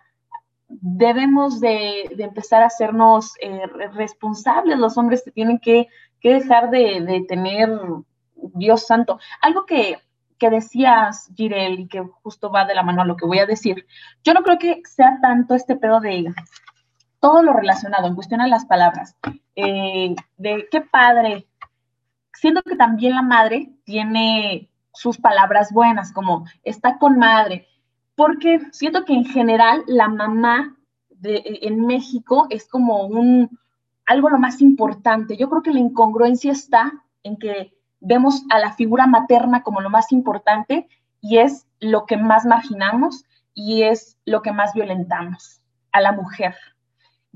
debemos 0.68 1.60
de, 1.60 2.02
empezar 2.18 2.62
a 2.62 2.66
hacernos 2.66 3.34
eh, 3.40 3.66
responsables, 3.94 4.78
los 4.78 4.98
hombres 4.98 5.22
que 5.24 5.30
tienen 5.30 5.58
que, 5.58 5.88
dejar 6.22 6.70
de, 6.70 7.02
de, 7.02 7.24
tener, 7.28 7.70
Dios 8.34 8.84
santo, 8.84 9.20
algo 9.40 9.64
que, 9.64 9.98
que 10.38 10.50
decías, 10.50 11.30
Girel, 11.36 11.78
y 11.78 11.86
que 11.86 12.02
justo 12.22 12.50
va 12.50 12.64
de 12.64 12.74
la 12.74 12.82
mano 12.82 13.02
a 13.02 13.04
lo 13.04 13.16
que 13.16 13.26
voy 13.26 13.38
a 13.38 13.46
decir, 13.46 13.86
yo 14.24 14.34
no 14.34 14.42
creo 14.42 14.58
que 14.58 14.82
sea 14.84 15.20
tanto 15.22 15.54
este 15.54 15.76
pedo 15.76 16.00
de 16.00 16.34
todo 17.26 17.42
lo 17.42 17.54
relacionado 17.54 18.06
en 18.06 18.14
cuestión 18.14 18.40
a 18.40 18.46
las 18.46 18.66
palabras, 18.66 19.16
eh, 19.56 20.14
de 20.36 20.68
qué 20.70 20.80
padre, 20.80 21.48
siento 22.32 22.62
que 22.62 22.76
también 22.76 23.16
la 23.16 23.22
madre 23.22 23.72
tiene 23.82 24.70
sus 24.94 25.18
palabras 25.18 25.72
buenas, 25.72 26.12
como 26.12 26.46
está 26.62 26.98
con 26.98 27.18
madre, 27.18 27.66
porque 28.14 28.60
siento 28.70 29.04
que 29.04 29.12
en 29.12 29.24
general 29.24 29.82
la 29.88 30.06
mamá 30.06 30.76
de, 31.10 31.42
en 31.62 31.84
México 31.84 32.46
es 32.48 32.68
como 32.68 33.06
un 33.06 33.58
algo 34.04 34.30
lo 34.30 34.38
más 34.38 34.62
importante. 34.62 35.36
Yo 35.36 35.50
creo 35.50 35.62
que 35.64 35.72
la 35.72 35.80
incongruencia 35.80 36.52
está 36.52 36.92
en 37.24 37.38
que 37.38 37.72
vemos 37.98 38.44
a 38.50 38.60
la 38.60 38.74
figura 38.74 39.08
materna 39.08 39.64
como 39.64 39.80
lo 39.80 39.90
más 39.90 40.12
importante 40.12 40.86
y 41.20 41.38
es 41.38 41.66
lo 41.80 42.06
que 42.06 42.18
más 42.18 42.46
marginamos 42.46 43.24
y 43.52 43.82
es 43.82 44.16
lo 44.26 44.42
que 44.42 44.52
más 44.52 44.74
violentamos 44.74 45.60
a 45.90 46.00
la 46.00 46.12
mujer. 46.12 46.54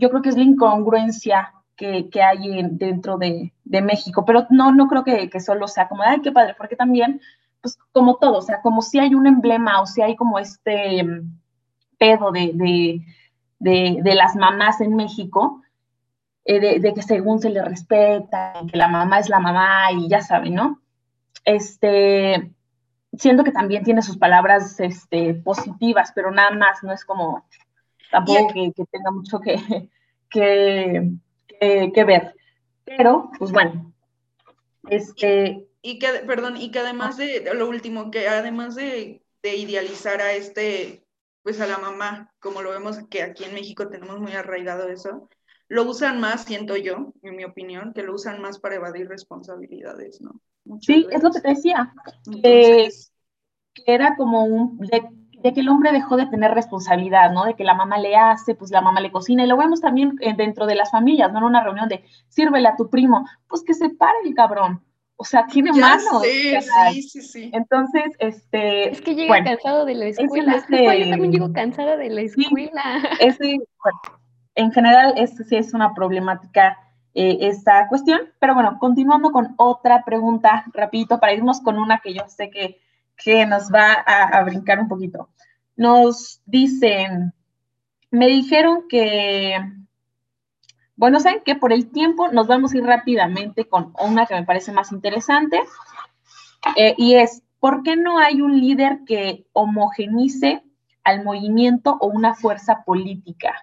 Yo 0.01 0.11
creo 0.11 0.23
que 0.23 0.31
es 0.31 0.37
la 0.37 0.43
incongruencia 0.43 1.53
que, 1.77 2.11
hay 2.23 2.63
dentro 2.71 3.17
de, 3.17 3.53
México, 3.65 4.25
pero 4.25 4.47
no, 4.51 4.73
no 4.73 4.89
creo 4.89 5.05
que, 5.05 5.31
que, 5.31 5.41
solo 5.41 5.69
sea 5.69 5.89
como, 5.89 6.03
ay, 6.03 6.21
qué 6.21 6.33
padre, 6.33 6.55
porque 6.59 6.77
también, 6.77 7.21
pues 7.63 7.79
como 7.93 8.17
todo, 8.17 8.39
o 8.39 8.43
sea, 8.43 8.61
como 8.61 8.83
si 8.83 8.99
hay 8.99 9.15
un 9.15 9.27
emblema 9.27 9.81
o 9.81 9.87
si 9.87 10.03
hay 10.03 10.17
como 10.17 10.39
este 10.39 11.03
mm, 11.03 11.39
pedo 11.99 12.33
de, 12.33 13.03
de 13.59 14.15
las 14.15 14.37
mamás 14.37 14.81
en 14.81 14.97
México, 14.97 15.63
eh, 16.45 16.81
de, 16.81 16.95
que 16.95 17.03
según 17.03 17.39
se 17.39 17.51
le 17.51 17.63
respeta, 17.63 18.55
que 18.71 18.77
la 18.77 18.89
mamá 18.89 19.19
es 19.19 19.29
la 19.29 19.39
mamá 19.39 19.93
y 19.93 20.09
ya 20.09 20.21
saben, 20.21 20.55
¿no? 20.55 20.81
Este, 21.45 22.51
siento 23.13 23.45
que 23.45 23.53
también 23.53 23.85
tiene 23.85 24.03
sus 24.03 24.17
palabras 24.17 24.81
este, 24.81 25.35
positivas, 25.35 26.13
pero 26.15 26.31
nada 26.31 26.51
más, 26.53 26.83
no 26.83 26.93
es 26.93 27.05
como 27.05 27.45
tampoco 28.11 28.49
que, 28.53 28.73
tenga 28.91 29.11
mucho 29.11 29.41
que, 30.31 31.13
que, 31.61 32.05
ver. 32.05 32.35
Pero, 32.85 33.31
pues 33.39 33.53
bueno, 33.53 33.93
este... 34.89 35.67
Y, 35.83 35.99
que, 35.99 36.09
perdón, 36.27 36.57
y 36.59 36.71
que 36.71 36.81
además 36.81 37.17
de, 37.17 37.51
lo 37.55 37.69
último, 37.69 38.11
que 38.11 38.29
además 38.29 38.75
de, 38.75 39.23
de 39.43 39.57
idealizar 39.57 40.21
a 40.21 40.33
este, 40.33 41.05
pues 41.43 41.61
a 41.61 41.67
la 41.67 41.79
mamá, 41.79 42.35
como 42.39 42.61
lo 42.61 42.71
vemos 42.71 42.99
que 43.09 43.23
aquí 43.23 43.45
en 43.45 43.55
México 43.55 43.89
tenemos 43.89 44.21
muy 44.21 44.33
arraigado 44.33 44.89
eso, 44.89 45.29
lo 45.69 45.85
usan 45.85 46.21
más, 46.21 46.45
siento 46.45 46.77
yo, 46.77 47.15
en 47.23 47.37
mi 47.37 47.45
opinión, 47.45 47.93
que 47.95 48.03
lo 48.03 48.15
usan 48.15 48.43
más 48.43 48.59
para 48.59 48.75
evadir 48.75 49.09
responsabilidades, 49.09 50.21
¿no? 50.21 50.41
sí, 50.81 51.07
es 51.11 51.23
lo 51.23 51.31
que 51.31 51.41
te 51.41 51.49
decía. 51.49 51.95
que 52.43 52.91
era 53.87 54.17
como 54.17 54.45
un, 54.45 54.79
de, 54.79 55.03
que 55.43 55.61
el 55.61 55.69
hombre 55.69 55.93
dejó 55.93 56.17
de 56.17 56.27
tener 56.27 56.53
responsabilidad, 56.53 57.33
¿no? 57.33 57.45
De 57.45 57.55
que 57.55 57.65
la 57.65 57.75
mamá 57.75 57.99
le 57.99 58.17
hace, 58.17 58.55
pues 58.55 58.71
la 58.71 58.81
mamá 58.81 59.01
le 59.01 59.11
cocina, 59.11 59.45
y 59.45 59.47
lo 59.47 59.57
vemos 59.57 59.81
también 59.81 60.17
eh, 60.21 60.35
dentro 60.37 60.67
de 60.67 60.75
las 60.75 60.91
familias, 60.91 61.33
¿no? 61.33 61.39
En 61.39 61.45
una 61.45 61.63
reunión 61.63 61.89
de, 61.89 62.05
sírvele 62.29 62.69
a 62.69 62.77
tu 62.77 62.91
primo, 62.91 63.27
pues 63.49 63.63
que 63.63 63.75
se 63.75 63.91
pare 63.91 64.19
el 64.25 64.35
cabrón. 64.35 64.83
O 65.17 65.25
sea, 65.25 65.47
tiene 65.47 65.71
manos. 65.73 66.23
sí, 66.23 67.03
sí, 67.03 67.21
sí. 67.21 67.51
Entonces, 67.53 68.05
este. 68.19 68.91
Es 68.91 69.03
que 69.03 69.15
llega 69.15 69.45
cansado 69.45 69.85
de 69.85 69.95
la 69.95 70.07
escuela. 70.07 70.57
Es 70.57 70.65
que, 70.65 70.83
yo 70.83 71.11
también 71.11 71.33
llego 71.33 71.53
cansada 71.53 71.99
de 71.99 72.09
la 72.09 72.23
escuela. 72.23 72.83
ese, 73.21 73.59
en 74.55 74.73
general, 74.73 75.13
esto 75.19 75.43
sí 75.45 75.57
es 75.57 75.75
una 75.75 75.93
problemática 75.95 76.79
eh, 77.13 77.37
esta 77.43 77.87
cuestión. 77.89 78.21
Pero 78.39 78.55
bueno, 78.55 78.79
continuando 78.79 79.31
con 79.31 79.55
otra 79.59 80.05
pregunta, 80.07 80.65
rapidito, 80.73 81.21
para 81.21 81.35
irnos 81.35 81.61
con 81.61 81.79
una 81.79 81.99
que 81.99 82.15
yo 82.15 82.23
sé 82.29 82.49
que, 82.49 82.81
que 83.23 83.47
nos 83.47 83.71
va 83.73 83.93
a, 83.93 84.43
brincar 84.45 84.81
un 84.81 84.89
poquito. 84.89 85.29
Nos 85.77 86.41
dicen, 86.47 87.33
me 88.11 88.27
dijeron 88.27 88.85
que, 88.89 89.57
bueno, 90.97 91.21
saben 91.21 91.43
que 91.45 91.55
por 91.55 91.73
el 91.73 91.91
tiempo 91.91 92.29
nos 92.29 92.47
vamos 92.47 92.73
a 92.73 92.79
ir 92.79 92.85
rápidamente 92.85 93.69
con 93.69 93.93
una 94.01 94.27
que 94.27 94.35
me 94.35 94.45
parece 94.45 94.73
más 94.73 94.93
interesante, 94.93 95.61
eh, 96.77 96.95
y 96.99 97.15
es, 97.15 97.43
¿por 97.59 97.83
qué 97.83 97.97
no 97.97 98.19
hay 98.19 98.43
un 98.43 98.61
líder 98.61 99.01
que 99.07 99.47
homogenice 99.53 100.63
al 101.05 101.25
movimiento 101.25 101.97
o 102.01 102.07
una 102.07 102.35
fuerza 102.35 102.83
política? 102.85 103.55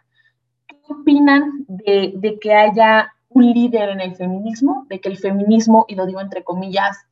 opinan 0.90 1.66
de, 1.68 2.38
que 2.42 2.54
haya 2.54 3.14
un 3.30 3.52
líder 3.52 3.90
en 3.90 4.02
el 4.02 4.16
feminismo, 4.16 4.86
de 4.90 5.00
que 5.00 5.10
el 5.10 5.18
feminismo, 5.18 5.86
y 5.88 5.96
lo 5.96 6.06
digo 6.06 6.22
entre 6.22 6.44
comillas, 6.44 7.07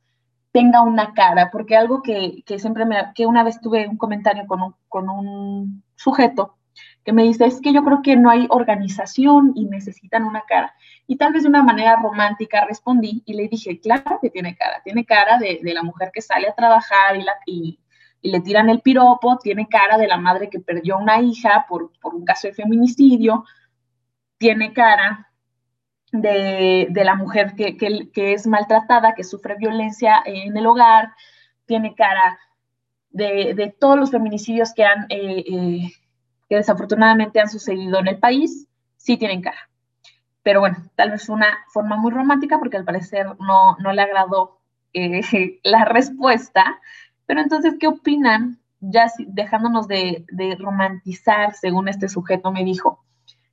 tenga 0.56 0.80
una 0.80 1.12
cara? 1.12 1.50
Porque 1.50 1.76
algo 1.76 2.00
que, 2.02 2.42
siempre 2.58 2.86
me, 2.86 2.96
que 3.14 3.26
una 3.26 3.44
vez 3.44 3.60
tuve 3.60 3.86
un 3.86 3.98
comentario 3.98 4.46
con 4.46 4.62
un, 4.62 4.74
con 4.88 5.10
un 5.10 5.82
sujeto 5.96 6.56
que 7.04 7.12
me 7.12 7.24
dice, 7.24 7.44
es 7.44 7.60
que 7.60 7.74
yo 7.74 7.84
creo 7.84 8.00
que 8.02 8.16
no 8.16 8.30
hay 8.30 8.46
organización 8.48 9.52
y 9.54 9.66
necesitan 9.66 10.24
una 10.24 10.44
cara. 10.48 10.74
Y 11.06 11.16
tal 11.16 11.34
vez 11.34 11.42
de 11.42 11.50
una 11.50 11.62
manera 11.62 11.96
romántica 11.96 12.64
respondí 12.64 13.22
y 13.26 13.34
le 13.34 13.48
dije, 13.48 13.78
claro 13.80 14.18
que 14.22 14.30
tiene 14.30 14.56
cara, 14.56 14.80
tiene 14.82 15.04
cara 15.04 15.36
de, 15.36 15.60
la 15.62 15.82
mujer 15.82 16.10
que 16.10 16.22
sale 16.22 16.48
a 16.48 16.54
trabajar 16.54 17.16
y 17.16 17.22
la, 17.22 17.32
y, 17.44 17.78
y 18.22 18.30
le 18.30 18.40
tiran 18.40 18.70
el 18.70 18.80
piropo, 18.80 19.36
tiene 19.36 19.68
cara 19.68 19.98
de 19.98 20.08
la 20.08 20.16
madre 20.16 20.48
que 20.48 20.60
perdió 20.60 20.96
una 20.96 21.20
hija 21.20 21.66
por, 21.68 21.92
un 22.02 22.24
caso 22.24 22.48
de 22.48 22.54
feminicidio, 22.54 23.44
tiene 24.38 24.72
cara 24.72 25.28
de, 26.20 26.88
la 26.94 27.14
mujer 27.14 27.54
que, 27.54 27.76
es 28.14 28.46
maltratada, 28.46 29.14
que 29.14 29.24
sufre 29.24 29.56
violencia 29.56 30.22
en 30.24 30.56
el 30.56 30.66
hogar, 30.66 31.12
tiene 31.66 31.94
cara 31.94 32.38
de, 33.10 33.74
todos 33.78 33.98
los 33.98 34.10
feminicidios 34.10 34.72
que 34.74 34.84
han, 34.84 35.06
eh, 35.08 35.44
eh, 35.48 35.92
que 36.48 36.56
desafortunadamente 36.56 37.40
han 37.40 37.48
sucedido 37.48 37.98
en 37.98 38.08
el 38.08 38.18
país, 38.18 38.66
sí 38.96 39.16
tienen 39.16 39.42
cara. 39.42 39.68
Pero 40.42 40.60
bueno, 40.60 40.76
tal 40.94 41.10
vez 41.10 41.28
una 41.28 41.48
forma 41.72 41.96
muy 41.96 42.12
romántica 42.12 42.58
porque 42.58 42.76
al 42.76 42.84
parecer 42.84 43.26
no, 43.40 43.76
no 43.78 43.92
le 43.92 44.02
agradó 44.02 44.60
eh, 44.92 45.60
la 45.64 45.84
respuesta. 45.84 46.80
Pero 47.26 47.40
entonces, 47.40 47.74
¿qué 47.78 47.86
opinan? 47.86 48.58
Ya 48.80 49.10
dejándonos 49.18 49.88
de, 49.88 50.24
romantizar, 50.58 51.54
según 51.54 51.88
este 51.88 52.08
sujeto 52.08 52.52
me 52.52 52.64
dijo, 52.64 53.02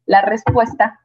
la 0.06 0.22
respuesta, 0.22 1.00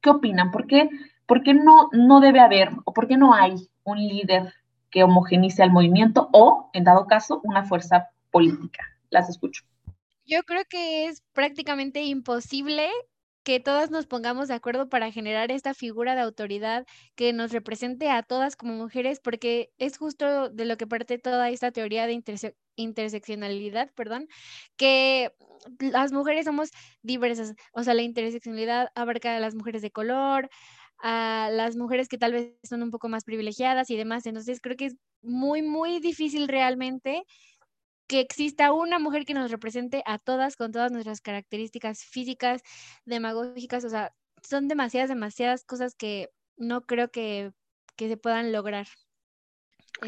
¿qué 0.00 0.10
opinan? 0.10 0.50
¿Por 0.50 0.66
qué, 0.66 0.88
por 1.26 1.42
qué 1.42 1.54
no, 1.54 1.88
no 1.92 2.20
debe 2.20 2.40
haber 2.40 2.70
o 2.84 2.92
por 2.92 3.06
qué 3.06 3.16
no 3.16 3.34
hay 3.34 3.54
un 3.84 3.98
líder 3.98 4.52
que 4.90 5.04
homogenice 5.04 5.62
al 5.62 5.70
movimiento 5.70 6.28
o, 6.32 6.70
en 6.72 6.84
dado 6.84 7.06
caso, 7.06 7.40
una 7.44 7.64
fuerza 7.64 8.08
política? 8.30 8.84
Las 9.10 9.28
escucho. 9.28 9.64
Yo 10.24 10.42
creo 10.44 10.62
que 10.68 11.06
es 11.06 11.22
prácticamente 11.32 12.02
imposible 12.02 12.88
que 13.44 13.60
todas 13.60 13.90
nos 13.90 14.06
pongamos 14.06 14.48
de 14.48 14.54
acuerdo 14.54 14.88
para 14.88 15.10
generar 15.12 15.50
esta 15.50 15.74
figura 15.74 16.14
de 16.14 16.20
autoridad 16.22 16.84
que 17.16 17.32
nos 17.32 17.52
represente 17.52 18.10
a 18.10 18.22
todas 18.22 18.56
como 18.56 18.74
mujeres, 18.74 19.20
porque 19.22 19.70
es 19.78 19.96
justo 19.98 20.50
de 20.50 20.64
lo 20.66 20.76
que 20.76 20.86
parte 20.86 21.18
toda 21.18 21.50
esta 21.50 21.72
teoría 21.72 22.06
de 22.06 22.20
interseccionalidad, 22.76 23.90
perdón, 23.94 24.28
que 24.76 25.30
las 25.78 26.12
mujeres 26.12 26.44
somos 26.46 26.70
diversas, 27.02 27.54
o 27.72 27.82
sea, 27.82 27.94
la 27.94 28.02
interseccionalidad 28.02 28.88
abarca 28.94 29.36
a 29.36 29.40
las 29.40 29.54
mujeres 29.54 29.82
de 29.82 29.90
color, 29.90 30.48
a 31.02 31.48
las 31.52 31.76
mujeres 31.76 32.08
que 32.08 32.18
tal 32.18 32.32
vez 32.32 32.54
son 32.62 32.82
un 32.82 32.90
poco 32.90 33.08
más 33.08 33.24
privilegiadas 33.24 33.90
y 33.90 33.96
demás, 33.96 34.26
entonces 34.26 34.60
creo 34.60 34.76
que 34.76 34.86
es 34.86 34.96
muy, 35.22 35.62
muy 35.62 35.98
difícil 36.00 36.46
realmente 36.48 37.24
que 38.10 38.18
exista 38.18 38.72
una 38.72 38.98
mujer 38.98 39.24
que 39.24 39.34
nos 39.34 39.52
represente 39.52 40.02
a 40.04 40.18
todas 40.18 40.56
con 40.56 40.72
todas 40.72 40.90
nuestras 40.90 41.20
características 41.20 42.02
físicas, 42.02 42.60
demagógicas, 43.04 43.84
o 43.84 43.88
sea, 43.88 44.12
son 44.42 44.66
demasiadas, 44.66 45.10
demasiadas 45.10 45.62
cosas 45.62 45.94
que 45.94 46.28
no 46.56 46.80
creo 46.82 47.12
que, 47.12 47.52
se 47.96 48.16
puedan 48.16 48.50
lograr. 48.50 48.88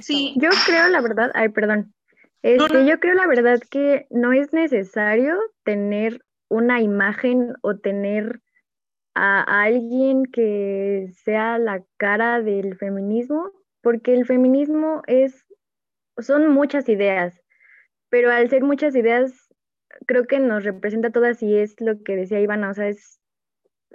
Sí, 0.00 0.34
yo 0.36 0.48
creo 0.66 0.88
la 0.88 1.00
verdad, 1.00 1.30
ay, 1.34 1.50
perdón. 1.50 1.94
Este, 2.42 2.86
yo 2.86 2.98
creo 2.98 3.14
la 3.14 3.28
verdad 3.28 3.60
que 3.70 4.08
no 4.10 4.32
es 4.32 4.52
necesario 4.52 5.38
tener 5.62 6.24
una 6.48 6.80
imagen 6.80 7.54
o 7.62 7.76
tener 7.76 8.40
a 9.14 9.62
alguien 9.62 10.24
que 10.24 11.06
sea 11.22 11.58
la 11.58 11.84
cara 11.98 12.42
del 12.42 12.76
feminismo, 12.78 13.52
porque 13.80 14.14
el 14.14 14.26
feminismo 14.26 15.02
es, 15.06 15.44
son 16.18 16.48
muchas 16.48 16.88
ideas 16.88 17.41
pero 18.12 18.30
al 18.30 18.50
ser 18.50 18.62
muchas 18.62 18.94
ideas, 18.94 19.48
creo 20.06 20.26
que 20.26 20.38
nos 20.38 20.64
representa 20.64 21.08
todas 21.08 21.42
y 21.42 21.56
es 21.56 21.80
lo 21.80 22.02
que 22.02 22.14
decía 22.14 22.40
Ivana, 22.40 22.68
o 22.68 22.74
sea, 22.74 22.86
es, 22.88 23.22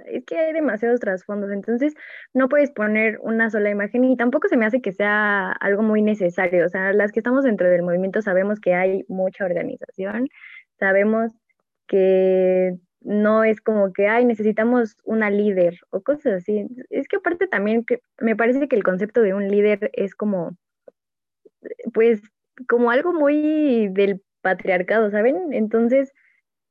es 0.08 0.26
que 0.26 0.40
hay 0.40 0.54
demasiados 0.54 1.00
trasfondos, 1.00 1.52
entonces 1.52 1.94
no 2.34 2.50
puedes 2.50 2.72
poner 2.72 3.20
una 3.22 3.52
sola 3.52 3.70
imagen 3.70 4.06
y 4.06 4.18
tampoco 4.18 4.48
se 4.48 4.58
me 4.58 4.66
hace 4.66 4.82
que 4.82 4.92
sea 4.92 5.52
algo 5.52 5.84
muy 5.84 6.02
necesario, 6.02 6.66
o 6.66 6.70
sea, 6.70 6.94
las 6.94 7.12
que 7.12 7.20
estamos 7.20 7.44
dentro 7.44 7.70
del 7.70 7.84
movimiento 7.84 8.24
sabemos 8.24 8.60
que 8.60 8.74
hay 8.74 9.06
mucha 9.08 9.46
organización, 9.46 10.30
sabemos 10.80 11.32
que 11.86 12.76
no 13.02 13.44
es 13.44 13.62
como 13.62 13.94
que, 13.94 14.08
ay, 14.08 14.26
necesitamos 14.26 14.96
una 15.04 15.30
líder 15.30 15.78
o 15.92 16.02
cosas 16.02 16.42
así. 16.42 16.68
Es 16.90 17.08
que 17.08 17.18
aparte 17.18 17.48
también 17.48 17.86
me 18.20 18.36
parece 18.36 18.68
que 18.68 18.76
el 18.76 18.84
concepto 18.84 19.22
de 19.22 19.36
un 19.36 19.48
líder 19.48 19.92
es 19.94 20.16
como, 20.16 20.58
pues 21.94 22.24
como 22.68 22.92
algo 22.92 23.14
muy 23.14 23.88
del 23.90 24.22
patriarcado, 24.42 25.12
¿saben? 25.12 25.54
Entonces, 25.54 26.14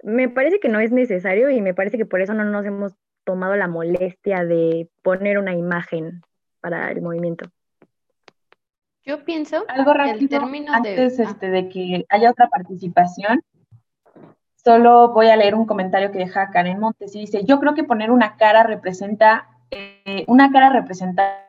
me 0.02 0.28
parece 0.28 0.60
que 0.60 0.68
no 0.68 0.80
es 0.80 0.92
necesario 0.92 1.50
y 1.50 1.60
me 1.60 1.74
parece 1.74 1.98
que 1.98 2.06
por 2.06 2.20
eso 2.20 2.34
no 2.34 2.44
nos 2.44 2.64
hemos 2.64 2.94
tomado 3.24 3.56
la 3.56 3.68
molestia 3.68 4.44
de 4.44 4.88
poner 5.02 5.38
una 5.38 5.54
imagen 5.54 6.22
para 6.60 6.90
el 6.90 7.02
movimiento. 7.02 7.50
Yo 9.04 9.24
pienso 9.24 9.64
algo 9.68 9.94
rápido 9.94 10.40
antes 10.72 11.16
de... 11.16 11.24
Ah. 11.24 11.28
Este, 11.28 11.50
de 11.50 11.68
que 11.68 12.06
haya 12.08 12.30
otra 12.30 12.48
participación. 12.48 13.40
Solo 14.56 15.12
voy 15.12 15.28
a 15.28 15.36
leer 15.36 15.54
un 15.54 15.64
comentario 15.64 16.10
que 16.10 16.18
deja 16.18 16.50
Karen 16.50 16.80
Montes 16.80 17.14
y 17.14 17.20
dice, 17.20 17.44
yo 17.44 17.60
creo 17.60 17.74
que 17.74 17.84
poner 17.84 18.10
una 18.10 18.36
cara 18.36 18.64
representa, 18.64 19.48
eh, 19.70 20.24
una 20.26 20.50
cara 20.50 20.70
representa 20.70 21.45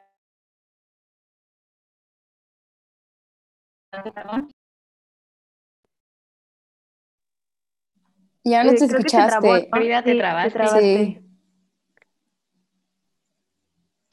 Ya 8.43 8.63
no 8.63 8.73
te 8.73 8.85
escuchaste. 8.85 9.69
te 10.03 10.11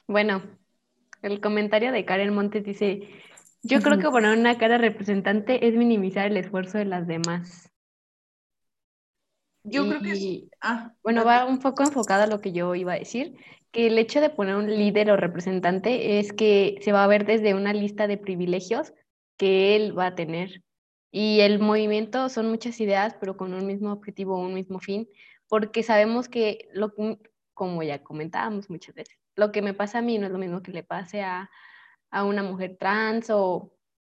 Bueno, 0.08 0.42
el 1.22 1.40
comentario 1.40 1.92
de 1.92 2.04
Karen 2.04 2.34
Montes 2.34 2.64
dice, 2.64 3.08
yo 3.62 3.80
creo 3.80 3.98
que 3.98 4.10
poner 4.10 4.36
una 4.36 4.58
cara 4.58 4.76
representante 4.76 5.66
es 5.66 5.74
minimizar 5.74 6.26
el 6.26 6.36
esfuerzo 6.36 6.78
de 6.78 6.84
las 6.84 7.06
demás. 7.06 7.70
Yo 9.62 9.88
creo 9.88 10.02
que... 10.02 10.48
Ah, 10.60 10.92
bueno, 11.02 11.24
va 11.24 11.46
un 11.46 11.60
poco 11.60 11.84
enfocado 11.84 12.24
a 12.24 12.26
lo 12.26 12.40
que 12.40 12.52
yo 12.52 12.74
iba 12.74 12.92
a 12.92 12.98
decir, 12.98 13.36
que 13.70 13.86
el 13.86 13.98
hecho 13.98 14.20
de 14.20 14.30
poner 14.30 14.56
un 14.56 14.68
líder 14.68 15.10
o 15.10 15.16
representante 15.16 16.18
es 16.18 16.32
que 16.32 16.76
se 16.82 16.92
va 16.92 17.04
a 17.04 17.08
ver 17.08 17.24
desde 17.24 17.54
una 17.54 17.72
lista 17.72 18.06
de 18.06 18.18
privilegios 18.18 18.92
que 19.36 19.76
él 19.76 19.98
va 19.98 20.06
a 20.06 20.14
tener. 20.14 20.62
Y 21.10 21.40
el 21.40 21.58
movimiento 21.60 22.28
son 22.28 22.48
muchas 22.48 22.80
ideas, 22.80 23.16
pero 23.20 23.36
con 23.36 23.54
un 23.54 23.66
mismo 23.66 23.92
objetivo, 23.92 24.38
un 24.38 24.54
mismo 24.54 24.80
fin, 24.80 25.08
porque 25.48 25.82
sabemos 25.82 26.28
que, 26.28 26.68
lo, 26.72 26.92
como 27.54 27.82
ya 27.82 28.02
comentábamos 28.02 28.68
muchas 28.70 28.94
veces, 28.94 29.16
lo 29.36 29.52
que 29.52 29.62
me 29.62 29.74
pasa 29.74 29.98
a 29.98 30.02
mí 30.02 30.18
no 30.18 30.26
es 30.26 30.32
lo 30.32 30.38
mismo 30.38 30.62
que 30.62 30.72
le 30.72 30.82
pase 30.82 31.22
a, 31.22 31.50
a 32.10 32.24
una 32.24 32.42
mujer 32.42 32.76
trans 32.78 33.30
o, 33.30 33.72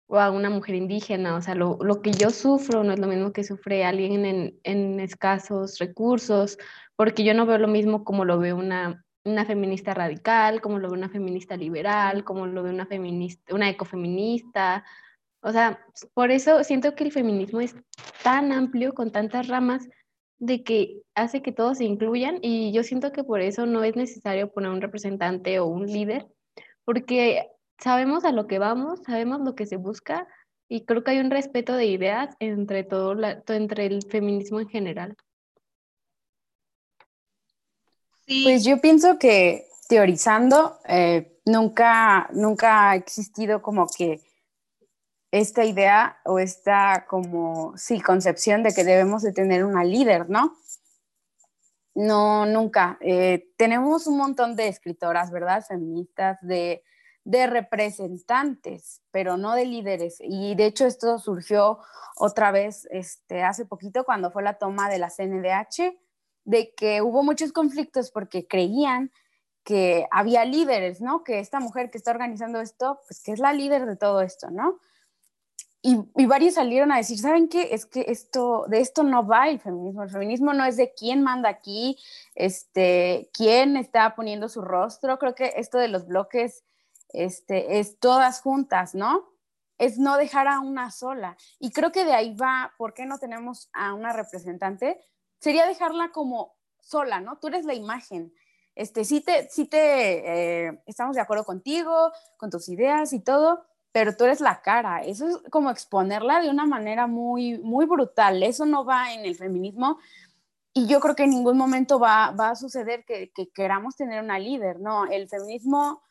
o, 0.07 0.19
a 0.19 0.31
una 0.31 0.51
mujer 0.51 0.75
indígena. 0.77 1.37
O 1.37 1.43
sea, 1.43 1.55
lo, 1.55 1.79
lo, 1.81 2.03
que 2.03 2.13
yo 2.13 2.31
sufro 2.31 2.85
no 2.85 2.93
es 2.93 2.99
lo 2.99 3.07
mismo 3.07 3.33
que 3.33 3.45
sufre 3.45 3.85
alguien 3.85 4.25
en, 4.27 4.61
en 4.65 5.01
escasos 5.01 5.79
recursos, 5.79 6.59
porque 6.97 7.25
yo 7.25 7.35
no 7.35 7.47
veo 7.47 7.59
lo 7.59 7.69
mismo 7.69 8.05
como 8.05 8.25
lo 8.25 8.39
ve 8.39 8.53
una, 8.53 9.05
una 9.25 9.45
feminista 9.45 9.95
radical, 9.95 10.61
como 10.61 10.79
lo 10.79 10.91
ve 10.91 10.99
una 10.99 11.09
feminista 11.09 11.57
liberal, 11.57 12.25
como 12.25 12.47
lo 12.47 12.63
ve 12.63 12.71
una 12.71 12.87
feminista, 12.87 13.55
una 13.55 13.71
ecofeminista, 13.71 14.85
o 15.45 15.53
sea, 15.53 15.79
por 16.15 16.31
eso 16.31 16.65
siento 16.65 16.95
que 16.95 17.05
el 17.05 17.13
feminismo 17.13 17.61
es 17.61 17.77
tan 18.23 18.51
amplio, 18.51 18.95
con 18.95 19.13
tantas 19.13 19.47
ramas, 19.47 19.87
de 20.39 20.65
que 20.65 21.03
hace 21.15 21.43
que 21.43 21.53
todos 21.53 21.79
se 21.79 21.85
incluyan 21.85 22.39
y 22.41 22.73
yo 22.73 22.83
siento 22.83 23.13
que 23.13 23.25
por 23.25 23.43
eso 23.43 23.67
no 23.67 23.85
es 23.85 23.95
necesario 23.95 24.51
poner 24.51 24.71
un 24.71 24.81
representante 24.81 25.61
o 25.61 25.67
un 25.67 25.87
líder, 25.87 26.27
porque 26.87 27.51
sabemos 27.79 28.25
a 28.25 28.33
lo 28.33 28.47
que 28.47 28.59
vamos, 28.59 29.01
sabemos 29.07 29.43
lo 29.43 29.55
que 29.55 29.67
se 29.67 29.77
busca 29.77 30.27
y 30.67 30.87
creo 30.87 31.05
que 31.05 31.11
hay 31.11 31.19
un 31.19 31.31
respeto 31.31 31.75
de 31.77 31.87
ideas 31.87 32.35
entre 32.41 32.83
todo, 32.83 33.15
entre 33.49 33.85
el 33.85 34.03
feminismo 34.03 34.61
en 34.61 34.69
general. 34.69 35.15
Pues 38.27 38.65
yo 38.65 38.81
pienso 38.81 39.19
que 39.19 39.67
teorizando 39.91 40.79
eh, 40.89 41.39
nunca, 41.45 42.31
nunca 42.33 42.91
ha 42.91 42.97
existido 42.97 43.61
como 43.61 43.87
que 43.87 44.23
esta 45.35 45.65
idea 45.65 46.21
o 46.25 46.39
esta 46.39 47.07
como, 47.09 47.77
sí, 47.77 48.01
concepción 48.01 48.63
de 48.63 48.73
que 48.73 48.85
debemos 48.85 49.23
de 49.23 49.33
tener 49.33 49.65
una 49.65 49.83
líder, 49.83 50.31
¿no? 50.31 50.57
No, 51.93 52.47
nunca. 52.47 52.99
Eh, 53.01 53.53
tenemos 53.57 54.07
un 54.07 54.17
montón 54.17 54.55
de 54.55 54.69
escritoras, 54.69 55.33
¿verdad? 55.33 55.65
Feministas, 55.67 56.39
de, 56.41 56.85
representantes, 57.25 59.03
pero 59.11 59.37
no 59.37 59.57
de 59.57 59.67
líderes. 59.67 60.19
Y 60.21 60.55
de 60.55 60.67
hecho 60.67 60.87
esto 60.87 61.19
surgió 61.19 61.81
otra 62.17 62.53
vez 62.53 62.87
este, 62.93 63.43
hace 63.43 63.65
poquito 63.65 64.05
cuando 64.05 64.31
fue 64.31 64.45
la 64.45 64.59
toma 64.59 64.89
de 64.89 64.99
la 64.99 65.11
CNDH, 65.11 65.99
de 66.45 66.73
que 66.77 67.03
hubo 67.03 67.25
muchos 67.25 67.51
conflictos 67.51 68.13
porque 68.13 68.47
creían 68.47 69.11
que 69.65 70.07
había 70.13 70.45
líderes, 70.45 71.01
¿no? 71.01 71.25
Que 71.25 71.41
esta 71.41 71.59
mujer 71.59 71.91
que 71.91 71.99
está 71.99 72.13
organizando 72.13 72.61
esto, 72.61 73.01
pues 73.09 73.21
que 73.21 73.33
es 73.33 73.41
la 73.41 73.53
líder 73.53 73.87
de 73.87 73.97
todo 73.97 74.21
esto, 74.21 74.51
¿no? 74.53 74.79
Y, 75.87 76.27
varios 76.27 76.55
salieron 76.55 76.91
a 76.93 76.97
decir, 76.97 77.19
¿saben 77.19 77.49
qué? 77.49 77.69
Es 77.73 77.85
que 77.85 78.07
esto, 78.09 78.65
de 78.69 78.81
esto 78.81 79.03
no 79.03 79.27
va 79.27 79.49
el 79.49 79.61
feminismo. 79.61 80.03
El 80.03 80.09
feminismo 80.09 80.55
no 80.55 80.65
es 80.65 80.79
de 80.79 80.95
quién 80.95 81.23
manda 81.23 81.51
aquí, 81.51 81.99
este, 82.35 83.31
quién 83.35 83.77
está 83.77 84.15
poniendo 84.15 84.49
su 84.49 84.63
rostro. 84.63 85.19
Creo 85.19 85.35
que 85.35 85.53
esto 85.57 85.77
de 85.77 85.89
los 85.89 86.07
bloques 86.07 86.65
este, 87.11 87.79
es 87.81 87.99
todas 87.99 88.41
juntas, 88.41 88.95
¿no? 88.95 89.35
es 89.77 89.99
no 89.99 90.17
dejar 90.17 90.49
a 90.49 90.61
una 90.61 90.91
sola. 90.91 91.37
Y 91.59 91.71
creo 91.71 91.93
que 91.93 92.05
de 92.05 92.15
ahí 92.15 92.35
va, 92.35 92.73
¿por 92.79 92.95
qué 92.95 93.05
no 93.05 93.19
tenemos 93.19 93.69
a 93.73 93.93
una 93.93 94.13
representante? 94.13 95.01
Sería 95.41 95.67
dejarla 95.67 96.13
como 96.13 96.57
sola, 96.81 97.21
¿no? 97.21 97.39
Tú 97.39 97.49
eres 97.49 97.65
la 97.65 97.75
imagen. 97.75 98.33
Este, 98.75 99.05
sí 99.05 99.21
te, 99.21 99.49
sí 99.51 99.67
te 99.67 100.69
eh, 100.69 100.83
estamos 100.87 101.17
de 101.17 101.23
acuerdo 101.23 101.45
contigo, 101.45 102.13
con 102.37 102.51
tus 102.51 102.69
ideas 102.69 103.13
y 103.13 103.21
todo, 103.21 103.67
pero 103.95 104.17
tú 104.17 104.25
eres 104.25 104.41
la 104.41 104.61
cara. 104.61 105.05
Eso 105.05 105.29
es 105.29 105.39
como 105.51 105.71
exponerla 105.71 106.41
de 106.41 106.51
una 106.51 106.67
manera 106.67 107.07
muy, 107.07 107.59
muy 107.59 107.87
brutal. 107.87 108.43
Eso 108.43 108.67
no 108.67 108.85
va 108.85 109.13
en 109.13 109.25
el 109.25 109.37
feminismo. 109.37 110.01
Y 110.73 110.89
yo 110.89 110.99
creo 110.99 111.15
que 111.15 111.23
en 111.23 111.31
ningún 111.31 111.57
momento 111.57 112.01
va, 112.01 112.33
va 112.33 112.51
a 112.51 112.57
suceder 112.57 113.05
que, 113.05 113.31
que, 113.31 113.51
queramos 113.51 113.95
tener 113.95 114.21
una 114.21 114.41
líder, 114.41 114.81
¿no? 114.81 115.07
El 115.07 115.29
feminismo 115.29 116.03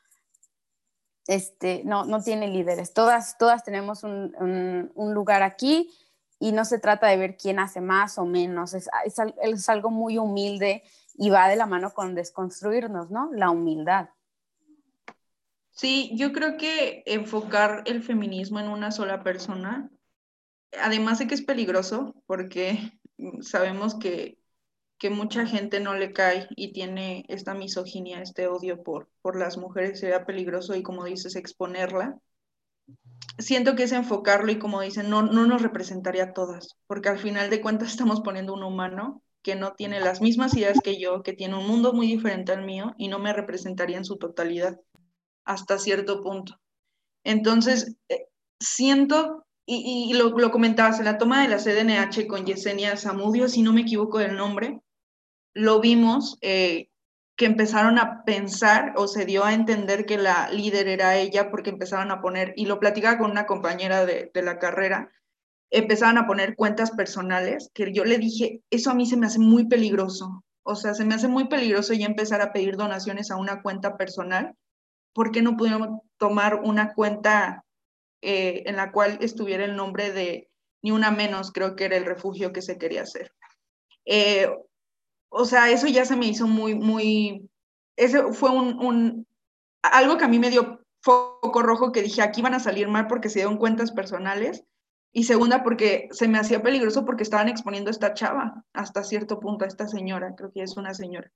este, 1.27 1.81
no, 1.83 2.05
no 2.05 2.23
tiene 2.23 2.47
líderes. 2.47 2.93
Todas, 2.93 3.37
todas 3.37 3.65
tenemos 3.65 4.05
un, 4.05 4.33
un, 4.95 5.13
lugar 5.13 5.43
aquí 5.43 5.91
y 6.39 6.53
no 6.53 6.63
se 6.63 6.79
trata 6.79 7.07
de 7.07 7.17
ver 7.17 7.35
quién 7.35 7.59
hace 7.59 7.81
más 7.81 8.17
o 8.17 8.23
menos. 8.23 8.73
Es, 8.73 8.89
es, 9.03 9.15
es, 9.41 9.67
algo 9.67 9.89
muy 9.89 10.17
humilde 10.17 10.83
y 11.15 11.31
va 11.31 11.49
de 11.49 11.57
la 11.57 11.65
mano 11.65 11.93
con 11.93 12.15
desconstruirnos, 12.15 13.11
¿no? 13.11 13.29
La 13.33 13.49
humildad. 13.49 14.07
Sí, 15.73 16.11
yo 16.15 16.31
creo 16.31 16.57
que 16.57 17.03
enfocar 17.05 17.83
el 17.85 18.01
feminismo 18.01 18.59
en 18.59 18.69
una 18.69 18.91
sola 18.91 19.23
persona, 19.23 19.89
además 20.79 21.19
de 21.19 21.27
que 21.27 21.35
es 21.35 21.41
peligroso, 21.41 22.15
porque 22.25 22.79
sabemos 23.41 23.95
que 23.95 24.37
que 25.03 25.09
mucha 25.09 25.45
gente 25.45 25.81
no 25.81 25.95
le 25.95 26.13
cae 26.13 26.47
y 26.55 26.71
tiene 26.71 27.25
esta 27.27 27.53
misoginia, 27.53 28.21
este 28.21 28.47
odio 28.47 28.83
por, 28.83 29.09
por 29.21 29.37
las 29.37 29.57
mujeres, 29.57 29.99
sería 29.99 30.25
peligroso 30.25 30.75
y 30.75 30.81
como 30.81 31.03
dices, 31.03 31.35
exponerla. 31.35 32.17
Siento 33.37 33.75
que 33.75 33.83
es 33.83 33.91
enfocarlo 33.91 34.49
y 34.49 34.59
como 34.59 34.79
dicen, 34.79 35.09
no, 35.09 35.23
no 35.23 35.45
nos 35.45 35.61
representaría 35.61 36.23
a 36.23 36.33
todas, 36.33 36.77
porque 36.87 37.09
al 37.09 37.19
final 37.19 37.49
de 37.49 37.59
cuentas 37.59 37.89
estamos 37.89 38.21
poniendo 38.21 38.53
un 38.53 38.63
humano 38.63 39.21
que 39.41 39.55
no 39.55 39.73
tiene 39.73 39.99
las 39.99 40.21
mismas 40.21 40.55
ideas 40.55 40.79
que 40.81 40.97
yo, 40.97 41.21
que 41.21 41.33
tiene 41.33 41.57
un 41.57 41.67
mundo 41.67 41.91
muy 41.91 42.07
diferente 42.07 42.53
al 42.53 42.63
mío 42.63 42.93
y 42.97 43.09
no 43.09 43.19
me 43.19 43.33
representaría 43.33 43.97
en 43.97 44.05
su 44.05 44.15
totalidad 44.15 44.79
hasta 45.45 45.77
cierto 45.77 46.21
punto. 46.21 46.59
Entonces, 47.23 47.95
eh, 48.09 48.27
siento, 48.59 49.45
y, 49.65 50.13
lo, 50.13 50.37
lo, 50.37 50.51
comentabas, 50.51 50.99
en 50.99 51.05
la 51.05 51.17
toma 51.17 51.41
de 51.41 51.49
la 51.49 51.57
CDNH 51.57 52.27
con 52.27 52.45
Yesenia 52.45 52.97
Zamudio, 52.97 53.47
si 53.47 53.61
no 53.61 53.73
me 53.73 53.81
equivoco 53.81 54.19
del 54.19 54.35
nombre, 54.35 54.81
lo 55.53 55.79
vimos 55.79 56.37
eh, 56.41 56.89
que 57.35 57.45
empezaron 57.45 57.97
a 57.97 58.23
pensar 58.25 58.93
o 58.95 59.07
se 59.07 59.25
dio 59.25 59.43
a 59.45 59.53
entender 59.53 60.05
que 60.05 60.17
la 60.17 60.49
líder 60.49 60.87
era 60.87 61.17
ella 61.17 61.49
porque 61.49 61.69
empezaron 61.69 62.11
a 62.11 62.21
poner, 62.21 62.53
y 62.55 62.65
lo 62.65 62.79
platicaba 62.79 63.17
con 63.17 63.31
una 63.31 63.45
compañera 63.45 64.05
de, 64.05 64.31
de 64.33 64.41
la 64.41 64.59
carrera, 64.59 65.11
empezaron 65.71 66.17
a 66.19 66.27
poner 66.27 66.55
cuentas 66.55 66.91
personales, 66.91 67.71
que 67.73 67.91
yo 67.91 68.05
le 68.05 68.17
dije, 68.17 68.61
eso 68.69 68.91
a 68.91 68.93
mí 68.93 69.05
se 69.05 69.17
me 69.17 69.25
hace 69.25 69.39
muy 69.39 69.67
peligroso. 69.67 70.43
O 70.63 70.75
sea, 70.75 70.93
se 70.93 71.03
me 71.03 71.15
hace 71.15 71.27
muy 71.27 71.47
peligroso 71.47 71.93
ya 71.93 72.05
empezar 72.05 72.41
a 72.41 72.53
pedir 72.53 72.77
donaciones 72.77 73.31
a 73.31 73.35
una 73.35 73.61
cuenta 73.61 73.97
personal. 73.97 74.55
¿Por 75.13 75.31
qué 75.31 75.41
no 75.41 75.55
pudimos 75.57 76.01
tomar 76.17 76.61
una 76.63 76.93
cuenta 76.93 77.63
eh, 78.21 78.63
en 78.65 78.75
la 78.75 78.91
cual 78.91 79.17
estuviera 79.21 79.65
el 79.65 79.75
nombre 79.75 80.11
de 80.11 80.49
ni 80.81 80.91
una 80.91 81.11
menos, 81.11 81.51
creo 81.51 81.75
que 81.75 81.85
era 81.85 81.95
el 81.95 82.05
refugio 82.05 82.51
que 82.51 82.61
se 82.61 82.77
quería 82.77 83.03
hacer? 83.03 83.31
Eh, 84.05 84.49
o 85.29 85.45
sea, 85.45 85.69
eso 85.69 85.87
ya 85.87 86.05
se 86.05 86.15
me 86.15 86.27
hizo 86.27 86.47
muy, 86.47 86.75
muy, 86.75 87.49
ese 87.95 88.33
fue 88.33 88.51
un, 88.51 88.79
un, 88.79 89.27
algo 89.81 90.17
que 90.17 90.25
a 90.25 90.27
mí 90.27 90.39
me 90.39 90.49
dio 90.49 90.83
foco 91.01 91.61
rojo 91.61 91.91
que 91.91 92.01
dije, 92.01 92.21
aquí 92.21 92.41
van 92.41 92.53
a 92.53 92.59
salir 92.59 92.87
mal 92.87 93.07
porque 93.07 93.29
se 93.29 93.39
dieron 93.39 93.57
cuentas 93.57 93.91
personales. 93.91 94.63
Y 95.15 95.25
segunda, 95.25 95.63
porque 95.63 96.07
se 96.11 96.27
me 96.27 96.39
hacía 96.39 96.63
peligroso 96.63 97.05
porque 97.05 97.21
estaban 97.21 97.47
exponiendo 97.47 97.89
a 97.89 97.91
esta 97.91 98.15
chava 98.15 98.63
hasta 98.73 99.03
cierto 99.03 99.39
punto, 99.39 99.63
a 99.63 99.67
esta 99.67 99.87
señora, 99.87 100.33
creo 100.35 100.51
que 100.51 100.63
es 100.63 100.75
una 100.75 100.95
señora. 100.95 101.31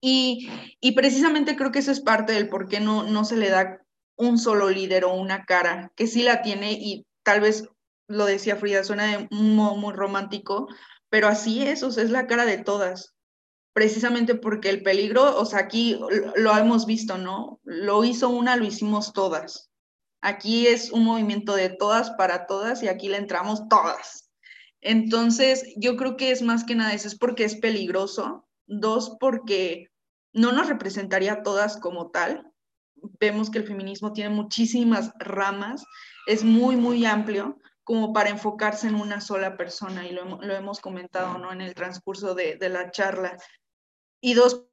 Y, 0.00 0.48
y 0.80 0.92
precisamente 0.92 1.56
creo 1.56 1.72
que 1.72 1.80
eso 1.80 1.90
es 1.90 2.00
parte 2.00 2.32
del 2.32 2.48
por 2.48 2.68
qué 2.68 2.80
no, 2.80 3.02
no 3.04 3.24
se 3.24 3.36
le 3.36 3.50
da 3.50 3.82
un 4.16 4.38
solo 4.38 4.68
líder 4.70 5.04
o 5.04 5.14
una 5.14 5.44
cara, 5.44 5.92
que 5.96 6.06
sí 6.06 6.22
la 6.22 6.42
tiene 6.42 6.72
y 6.72 7.06
tal 7.22 7.40
vez 7.40 7.68
lo 8.08 8.26
decía 8.26 8.56
Frida, 8.56 8.84
suena 8.84 9.06
de 9.06 9.28
muy 9.30 9.92
romántico, 9.92 10.66
pero 11.10 11.28
así 11.28 11.62
es, 11.62 11.82
o 11.82 11.90
sea, 11.90 12.04
es 12.04 12.10
la 12.10 12.26
cara 12.26 12.44
de 12.44 12.58
todas, 12.58 13.14
precisamente 13.72 14.34
porque 14.34 14.70
el 14.70 14.82
peligro, 14.82 15.38
o 15.38 15.44
sea, 15.44 15.60
aquí 15.60 16.00
lo 16.34 16.56
hemos 16.56 16.86
visto, 16.86 17.16
¿no? 17.16 17.60
Lo 17.62 18.04
hizo 18.04 18.28
una, 18.28 18.56
lo 18.56 18.64
hicimos 18.64 19.12
todas. 19.12 19.70
Aquí 20.20 20.66
es 20.66 20.90
un 20.90 21.04
movimiento 21.04 21.54
de 21.54 21.68
todas 21.68 22.10
para 22.10 22.46
todas 22.46 22.82
y 22.82 22.88
aquí 22.88 23.08
le 23.08 23.18
entramos 23.18 23.68
todas. 23.68 24.30
Entonces, 24.80 25.64
yo 25.76 25.96
creo 25.96 26.16
que 26.16 26.32
es 26.32 26.42
más 26.42 26.64
que 26.64 26.74
nada 26.74 26.92
eso, 26.92 27.06
es 27.06 27.16
porque 27.16 27.44
es 27.44 27.56
peligroso. 27.56 28.47
Dos, 28.68 29.16
porque 29.18 29.88
no 30.32 30.52
nos 30.52 30.68
representaría 30.68 31.32
a 31.32 31.42
todas 31.42 31.78
como 31.78 32.10
tal. 32.10 32.52
Vemos 33.18 33.50
que 33.50 33.58
el 33.58 33.66
feminismo 33.66 34.12
tiene 34.12 34.30
muchísimas 34.30 35.12
ramas, 35.18 35.84
es 36.26 36.44
muy, 36.44 36.76
muy 36.76 37.04
amplio 37.04 37.58
como 37.84 38.12
para 38.12 38.28
enfocarse 38.28 38.86
en 38.86 38.96
una 38.96 39.20
sola 39.20 39.56
persona 39.56 40.06
y 40.06 40.12
lo, 40.12 40.24
lo 40.24 40.54
hemos 40.54 40.78
comentado 40.80 41.38
¿no? 41.38 41.52
en 41.52 41.62
el 41.62 41.74
transcurso 41.74 42.34
de, 42.34 42.56
de 42.56 42.68
la 42.68 42.90
charla. 42.90 43.38
Y 44.20 44.34
dos, 44.34 44.66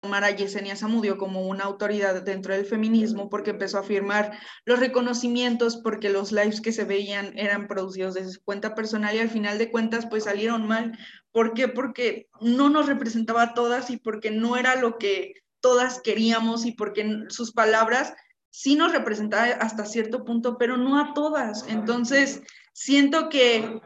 tomar 0.00 0.24
a 0.24 0.30
Yesenia 0.30 0.76
Zamudio 0.76 1.18
como 1.18 1.46
una 1.46 1.64
autoridad 1.64 2.22
dentro 2.22 2.54
del 2.54 2.64
feminismo 2.64 3.28
porque 3.28 3.50
empezó 3.50 3.78
a 3.78 3.82
firmar 3.82 4.38
los 4.64 4.80
reconocimientos 4.80 5.76
porque 5.76 6.08
los 6.08 6.32
lives 6.32 6.60
que 6.60 6.72
se 6.72 6.84
veían 6.84 7.36
eran 7.38 7.66
producidos 7.66 8.14
desde 8.14 8.32
su 8.32 8.42
cuenta 8.42 8.74
personal 8.74 9.14
y 9.14 9.18
al 9.18 9.28
final 9.28 9.58
de 9.58 9.70
cuentas 9.70 10.06
pues 10.06 10.24
salieron 10.24 10.66
mal. 10.66 10.98
¿Por 11.32 11.52
qué? 11.52 11.68
Porque 11.68 12.28
no 12.40 12.70
nos 12.70 12.86
representaba 12.86 13.42
a 13.42 13.54
todas 13.54 13.90
y 13.90 13.98
porque 13.98 14.30
no 14.30 14.56
era 14.56 14.74
lo 14.76 14.96
que 14.96 15.34
todas 15.60 16.00
queríamos 16.00 16.64
y 16.64 16.72
porque 16.72 17.24
sus 17.28 17.52
palabras 17.52 18.14
sí 18.50 18.76
nos 18.76 18.92
representaban 18.92 19.52
hasta 19.60 19.84
cierto 19.84 20.24
punto, 20.24 20.56
pero 20.58 20.76
no 20.76 20.98
a 20.98 21.12
todas. 21.14 21.66
Entonces, 21.68 22.42
siento 22.72 23.28
que, 23.28 23.80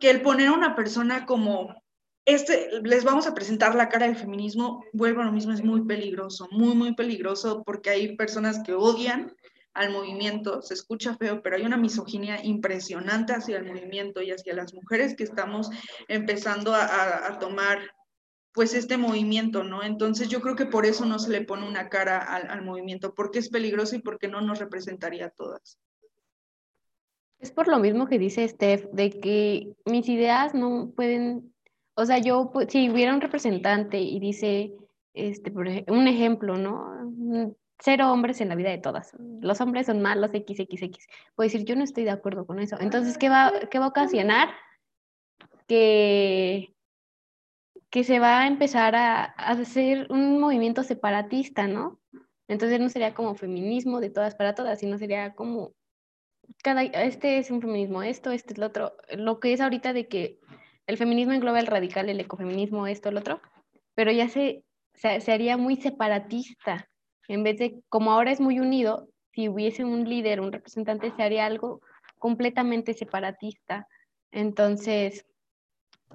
que 0.00 0.10
el 0.10 0.22
poner 0.22 0.48
a 0.48 0.52
una 0.52 0.76
persona 0.76 1.26
como, 1.26 1.74
este, 2.26 2.82
les 2.82 3.04
vamos 3.04 3.26
a 3.26 3.34
presentar 3.34 3.74
la 3.74 3.88
cara 3.88 4.06
del 4.06 4.16
feminismo, 4.16 4.84
vuelvo 4.92 5.22
a 5.22 5.24
lo 5.24 5.32
mismo, 5.32 5.52
es 5.52 5.62
muy 5.64 5.86
peligroso, 5.86 6.48
muy, 6.50 6.74
muy 6.74 6.94
peligroso, 6.94 7.62
porque 7.64 7.90
hay 7.90 8.16
personas 8.16 8.62
que 8.64 8.74
odian 8.74 9.34
al 9.74 9.92
movimiento, 9.92 10.60
se 10.60 10.74
escucha 10.74 11.16
feo, 11.16 11.40
pero 11.42 11.56
hay 11.56 11.62
una 11.62 11.76
misoginia 11.76 12.44
impresionante 12.44 13.32
hacia 13.32 13.58
el 13.58 13.66
movimiento 13.66 14.22
y 14.22 14.32
hacia 14.32 14.54
las 14.54 14.74
mujeres 14.74 15.14
que 15.14 15.24
estamos 15.24 15.70
empezando 16.08 16.74
a, 16.74 17.38
tomar 17.38 17.78
pues 18.52 18.74
este 18.74 18.96
movimiento, 18.96 19.62
¿no? 19.62 19.82
Entonces 19.82 20.28
yo 20.28 20.40
creo 20.40 20.56
que 20.56 20.66
por 20.66 20.86
eso 20.86 21.04
no 21.04 21.18
se 21.18 21.30
le 21.30 21.42
pone 21.42 21.68
una 21.68 21.90
cara 21.90 22.18
al, 22.18 22.48
al 22.50 22.62
movimiento, 22.62 23.14
porque 23.14 23.38
es 23.38 23.50
peligroso 23.50 23.96
y 23.96 24.00
porque 24.00 24.28
no 24.28 24.40
nos 24.40 24.58
representaría 24.58 25.26
a 25.26 25.30
todas. 25.30 25.78
Es 27.38 27.52
por 27.52 27.68
lo 27.68 27.78
mismo 27.78 28.06
que 28.08 28.18
dice 28.18 28.48
Steph, 28.48 28.86
de 28.92 29.10
que 29.10 29.74
mis 29.84 30.08
ideas 30.08 30.54
no 30.54 30.90
pueden, 30.96 31.54
o 31.96 32.04
sea, 32.04 32.18
yo, 32.18 32.52
si 32.68 32.90
hubiera 32.90 33.14
un 33.14 33.22
representante 33.22 33.98
y 33.98 34.20
dice, 34.20 34.74
este, 35.14 35.50
por 35.50 35.66
un 35.66 36.08
ejemplo, 36.08 36.56
¿no? 36.56 37.50
Cero 37.78 38.12
hombres 38.12 38.40
en 38.40 38.50
la 38.50 38.54
vida 38.54 38.70
de 38.70 38.78
todas. 38.78 39.14
Los 39.40 39.60
hombres 39.62 39.86
son 39.86 40.02
malos, 40.02 40.30
XXX. 40.30 41.06
Puedo 41.34 41.46
decir, 41.46 41.64
yo 41.64 41.74
no 41.74 41.84
estoy 41.84 42.04
de 42.04 42.10
acuerdo 42.10 42.46
con 42.46 42.60
eso. 42.60 42.76
Entonces, 42.80 43.16
¿qué 43.16 43.30
va, 43.30 43.50
qué 43.70 43.78
va 43.78 43.86
a 43.86 43.88
ocasionar? 43.88 44.48
Que 45.66 46.72
que 47.88 48.04
se 48.04 48.18
va 48.18 48.40
a 48.40 48.46
empezar 48.46 48.94
a, 48.94 49.24
a, 49.24 49.52
hacer 49.52 50.06
un 50.10 50.38
movimiento 50.38 50.82
separatista, 50.82 51.66
¿no? 51.66 51.98
Entonces 52.48 52.78
no 52.80 52.90
sería 52.90 53.14
como 53.14 53.36
feminismo 53.36 54.00
de 54.00 54.10
todas 54.10 54.34
para 54.34 54.54
todas, 54.54 54.80
sino 54.80 54.98
sería 54.98 55.34
como 55.34 55.72
cada 56.62 56.82
este 56.82 57.38
es 57.38 57.50
un 57.50 57.60
feminismo, 57.60 58.02
esto, 58.02 58.32
este 58.32 58.52
es 58.52 58.58
lo 58.58 58.66
otro. 58.66 58.96
Lo 59.16 59.40
que 59.40 59.52
es 59.52 59.60
ahorita 59.60 59.92
de 59.92 60.08
que 60.08 60.40
el 60.86 60.96
feminismo 60.96 61.32
engloba 61.32 61.60
el 61.60 61.66
radical, 61.66 62.08
el 62.08 62.20
ecofeminismo, 62.20 62.86
esto, 62.86 63.08
el 63.08 63.16
otro, 63.16 63.40
pero 63.94 64.12
ya 64.12 64.28
se, 64.28 64.62
se, 64.94 65.20
se 65.20 65.32
haría 65.32 65.56
muy 65.56 65.76
separatista. 65.76 66.88
En 67.28 67.42
vez 67.42 67.58
de, 67.58 67.80
como 67.88 68.12
ahora 68.12 68.30
es 68.30 68.40
muy 68.40 68.60
unido, 68.60 69.08
si 69.32 69.48
hubiese 69.48 69.84
un 69.84 70.08
líder, 70.08 70.40
un 70.40 70.52
representante, 70.52 71.10
se 71.10 71.22
haría 71.22 71.46
algo 71.46 71.80
completamente 72.18 72.94
separatista. 72.94 73.86
Entonces, 74.30 75.26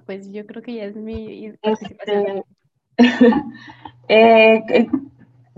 pues 0.06 0.30
yo 0.30 0.46
creo 0.46 0.62
que 0.62 0.74
ya 0.74 0.84
es 0.84 0.96
mi 0.96 1.52
participación. 1.60 2.44
eh, 4.08 4.88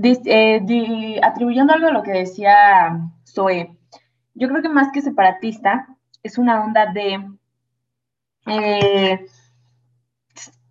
eh, 0.02 1.20
atribuyendo 1.22 1.72
algo 1.72 1.88
a 1.88 1.92
lo 1.92 2.02
que 2.02 2.12
decía 2.12 3.00
Zoe, 3.26 3.76
yo 4.34 4.48
creo 4.48 4.62
que 4.62 4.68
más 4.68 4.92
que 4.92 5.02
separatista 5.02 5.88
es 6.22 6.38
una 6.38 6.64
onda 6.64 6.92
de, 6.92 7.30
eh, 8.46 9.26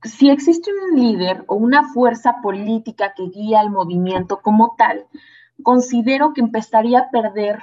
si 0.04 0.30
existe 0.30 0.72
un 0.74 1.00
líder 1.00 1.45
o 1.48 1.56
una 1.56 1.90
fuerza 1.90 2.41
política 2.41 3.14
que 3.16 3.30
guía 3.30 3.62
el 3.62 3.70
movimiento 3.70 4.41
como 4.41 4.76
tal, 4.78 5.06
considero 5.64 6.34
que 6.34 6.41
empezaría 6.41 7.00
a 7.00 7.10
perder 7.10 7.62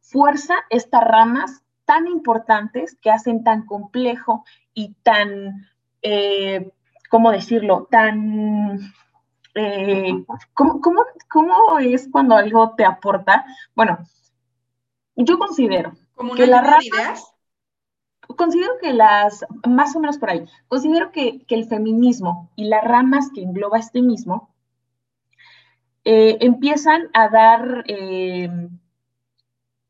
fuerza 0.00 0.54
estas 0.70 1.02
ramas 1.02 1.62
tan 1.84 2.06
importantes 2.06 2.96
que 3.00 3.10
hacen 3.10 3.44
tan 3.44 3.66
complejo 3.66 4.44
y 4.72 4.94
tan, 5.02 5.68
eh, 6.02 6.70
¿cómo 7.10 7.30
decirlo?, 7.30 7.88
tan... 7.90 8.92
Eh, 9.56 10.24
¿cómo, 10.52 10.80
cómo, 11.28 11.78
es 11.78 12.08
cuando 12.10 12.34
algo 12.34 12.74
te 12.76 12.84
aporta? 12.84 13.44
Bueno, 13.76 13.98
yo 15.14 15.38
considero 15.38 15.92
que 16.34 16.48
las 16.48 16.64
ramas 16.64 17.33
considero 18.36 18.72
que 18.80 18.92
las, 18.92 19.44
más 19.66 19.94
o 19.96 20.00
menos 20.00 20.18
por 20.18 20.30
ahí, 20.30 20.44
considero 20.68 21.12
que, 21.12 21.44
el 21.48 21.66
feminismo 21.66 22.50
y 22.56 22.64
las 22.64 22.84
ramas 22.84 23.30
que 23.34 23.42
engloba 23.42 23.78
este 23.78 24.02
mismo 24.02 24.54
eh, 26.04 26.36
empiezan 26.40 27.08
a 27.14 27.28
dar 27.28 27.84
eh, 27.86 28.50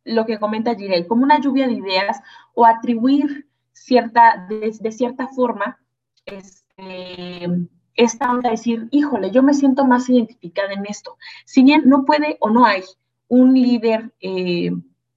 lo 0.04 0.26
que 0.26 0.38
comenta 0.38 0.74
Jirel, 0.74 1.06
como 1.06 1.22
una 1.22 1.40
lluvia 1.40 1.66
de 1.66 1.74
ideas 1.74 2.20
o 2.54 2.66
atribuir 2.66 3.48
cierta, 3.72 4.46
de, 4.48 4.92
cierta 4.92 5.28
forma 5.28 5.78
este, 6.26 7.68
esta 7.94 8.30
onda 8.30 8.50
de 8.50 8.56
decir, 8.56 8.88
híjole, 8.90 9.30
yo 9.30 9.42
me 9.42 9.54
siento 9.54 9.84
más 9.84 10.08
identificada 10.08 10.72
en 10.72 10.86
esto. 10.86 11.16
Si 11.44 11.62
bien 11.62 11.82
no 11.86 12.04
puede 12.04 12.36
o 12.40 12.50
no 12.50 12.64
hay 12.64 12.82
un 13.28 13.54
líder 13.54 14.12
eh, 14.20 14.70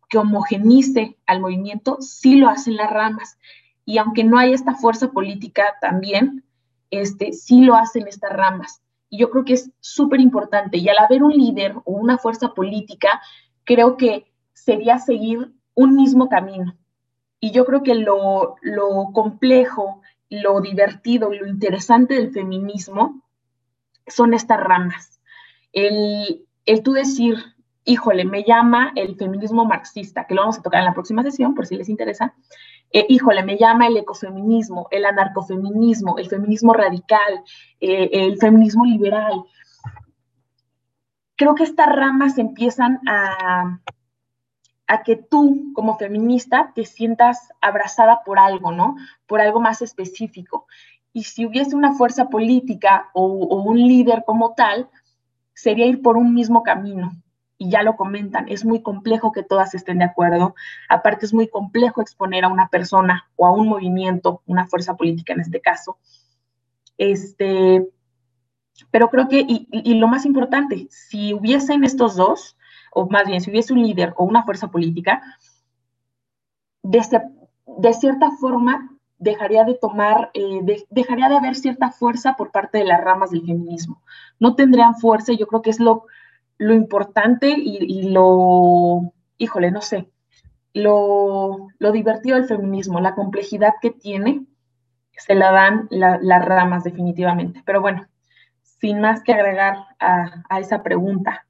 que 0.10 0.18
homogenice 0.18 1.18
al 1.26 1.42
movimiento, 1.42 1.98
sí 2.02 2.36
lo 2.36 2.50
hacen 2.50 2.76
las 2.76 2.90
ramas. 2.90 3.38
Y 3.86 3.98
aunque 3.98 4.24
no 4.24 4.38
hay 4.38 4.54
esta 4.54 4.76
fuerza 4.76 5.12
política 5.12 5.76
también, 5.82 6.44
este, 6.92 7.34
sí 7.34 7.62
lo 7.62 7.76
hacen 7.76 8.08
estas 8.08 8.34
ramas. 8.34 8.82
Y 9.10 9.20
yo 9.20 9.30
creo 9.30 9.46
que 9.46 9.54
es 9.54 9.72
súper 9.80 10.20
importante. 10.20 10.78
Y 10.78 10.90
al 10.90 10.98
haber 10.98 11.24
un 11.24 11.32
líder 11.32 11.76
o 11.78 11.92
una 11.94 12.18
fuerza 12.18 12.54
política, 12.54 13.22
creo 13.64 13.98
que 13.98 14.32
sería 14.54 15.00
seguir 15.00 15.54
un 15.76 15.96
mismo 15.96 16.30
camino. 16.30 16.76
Y 17.40 17.52
yo 17.52 17.66
creo 17.66 17.84
que 17.84 17.96
lo, 17.96 18.56
lo 18.62 19.12
complejo, 19.14 20.02
lo 20.30 20.60
divertido 20.60 21.34
y 21.34 21.40
lo 21.40 21.48
interesante 21.48 22.16
del 22.16 22.32
feminismo 22.32 23.22
son 24.08 24.34
estas 24.34 24.60
ramas. 24.60 25.22
El, 25.72 26.46
el 26.66 26.84
tú 26.84 26.94
decir, 26.94 27.38
híjole, 27.88 28.26
me 28.26 28.44
llama 28.44 28.92
el 28.96 29.16
feminismo 29.16 29.66
marxista, 29.66 30.26
que 30.26 30.36
lo 30.36 30.42
vamos 30.42 30.60
a 30.60 30.62
tocar 30.62 30.82
en 30.82 30.86
la 30.86 30.94
próxima 30.94 31.24
sesión, 31.24 31.56
por 31.56 31.66
si 31.66 31.76
les 31.76 31.90
interesa. 31.90 32.36
Eh, 32.92 33.06
híjole, 33.10 33.44
me 33.44 33.58
llama 33.58 33.88
el 33.88 33.98
ecofeminismo, 33.98 34.88
el 34.92 35.06
anarcofeminismo, 35.06 36.18
el 36.18 36.28
feminismo 36.28 36.74
radical, 36.74 37.44
eh, 37.80 38.10
el 38.12 38.38
feminismo 38.38 38.86
liberal. 38.86 39.42
Creo 41.38 41.56
que 41.56 41.64
estas 41.64 41.88
ramas 41.88 42.38
empiezan 42.38 43.00
a, 43.08 43.80
a 44.88 45.04
que 45.04 45.16
tú, 45.16 45.72
como 45.74 45.98
feminista, 45.98 46.74
te 46.76 46.84
sientas 46.84 47.50
abrazada 47.62 48.22
por 48.26 48.38
algo, 48.38 48.72
¿no? 48.74 48.96
Por 49.28 49.40
algo 49.40 49.62
más 49.62 49.82
específico. 49.82 50.68
Y 51.14 51.24
si 51.24 51.46
hubiese 51.46 51.76
una 51.76 51.94
fuerza 51.94 52.30
política 52.30 53.10
o 53.14 53.26
un 53.26 53.78
líder 53.78 54.24
como 54.26 54.56
tal, 54.56 54.90
sería 55.54 55.86
ir 55.86 56.02
por 56.02 56.18
un 56.18 56.34
mismo 56.34 56.64
camino, 56.64 57.12
y 57.58 57.72
ya 57.72 57.82
lo 57.82 57.96
comentan, 57.96 58.48
es 58.50 58.66
muy 58.66 58.82
complejo 58.82 59.32
que 59.32 59.44
todas 59.44 59.74
estén 59.74 60.00
de 60.00 60.06
acuerdo. 60.06 60.56
Aparte, 60.90 61.26
es 61.26 61.34
muy 61.34 61.48
complejo 61.48 62.02
exponer 62.02 62.46
a 62.46 62.50
una 62.50 62.70
persona 62.70 63.30
o 63.36 63.48
a 63.48 63.52
un 63.52 63.68
movimiento, 63.68 64.42
una 64.46 64.68
fuerza 64.68 64.96
política 64.96 65.34
en 65.34 65.42
este 65.42 65.60
caso. 65.60 65.98
Este, 66.98 67.88
pero 68.92 69.10
creo 69.10 69.28
que, 69.28 69.44
y, 69.48 69.94
lo 69.96 70.08
más 70.08 70.26
importante, 70.26 70.88
si 70.92 71.34
hubiesen 71.34 71.84
estos 71.84 72.16
dos, 72.16 72.58
o 72.94 73.10
más 73.10 73.26
bien, 73.26 73.42
si 73.42 73.50
hubiese 73.50 73.74
un 73.74 73.82
líder 73.82 74.14
o 74.18 74.24
una 74.24 74.44
fuerza 74.44 74.70
política, 74.70 75.22
de, 76.84 77.02
de 77.66 77.94
cierta 77.94 78.32
forma 78.40 78.92
dejaría 79.18 79.64
de 79.64 79.74
tomar, 79.74 80.30
eh, 80.36 80.86
dejaría 80.92 81.28
de 81.28 81.38
haber 81.38 81.56
cierta 81.56 81.90
fuerza 81.90 82.36
por 82.36 82.52
parte 82.52 82.78
de 82.78 82.86
las 82.86 83.02
ramas 83.02 83.32
del 83.32 83.46
feminismo. 83.46 84.04
No 84.40 84.54
tendrían 84.54 84.96
fuerza, 84.96 85.34
yo 85.34 85.48
creo 85.48 85.64
que 85.64 85.72
es 85.72 85.80
lo, 85.80 86.06
lo 86.58 86.74
importante 86.74 87.50
y, 87.50 88.10
lo, 88.10 89.14
híjole, 89.38 89.72
no 89.72 89.82
sé, 89.82 90.10
lo, 90.74 91.68
divertido 91.80 92.36
del 92.36 92.48
feminismo, 92.48 93.00
la 93.00 93.16
complejidad 93.16 93.74
que 93.82 93.92
tiene, 93.92 94.46
se 95.12 95.36
la 95.36 95.52
dan 95.52 95.88
las 95.90 96.46
ramas 96.46 96.84
definitivamente. 96.84 97.62
Pero 97.66 97.82
bueno, 97.82 98.08
sin 98.62 99.02
más 99.02 99.24
que 99.24 99.34
agregar 99.34 99.78
a, 100.00 100.60
esa 100.60 100.84
pregunta. 100.84 101.46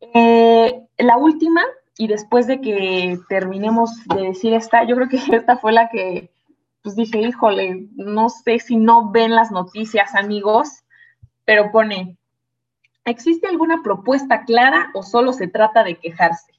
Eh, 0.00 0.86
la 0.98 1.16
última, 1.16 1.62
y 1.96 2.06
después 2.06 2.46
de 2.46 2.60
que 2.60 3.18
terminemos 3.28 3.90
de 4.14 4.28
decir 4.28 4.54
esta, 4.54 4.84
yo 4.84 4.96
creo 4.96 5.08
que 5.08 5.16
esta 5.36 5.56
fue 5.56 5.72
la 5.72 5.88
que, 5.88 6.30
pues 6.82 6.96
dije, 6.96 7.20
híjole, 7.20 7.88
no 7.94 8.28
sé 8.28 8.58
si 8.58 8.76
no 8.76 9.10
ven 9.10 9.34
las 9.34 9.50
noticias, 9.50 10.14
amigos, 10.14 10.84
pero 11.44 11.70
pone, 11.72 12.16
¿Existe 13.04 13.46
alguna 13.46 13.82
propuesta 13.82 14.44
clara 14.44 14.90
o 14.94 15.02
solo 15.02 15.32
se 15.32 15.46
trata 15.46 15.84
de 15.84 15.96
quejarse? 15.96 16.52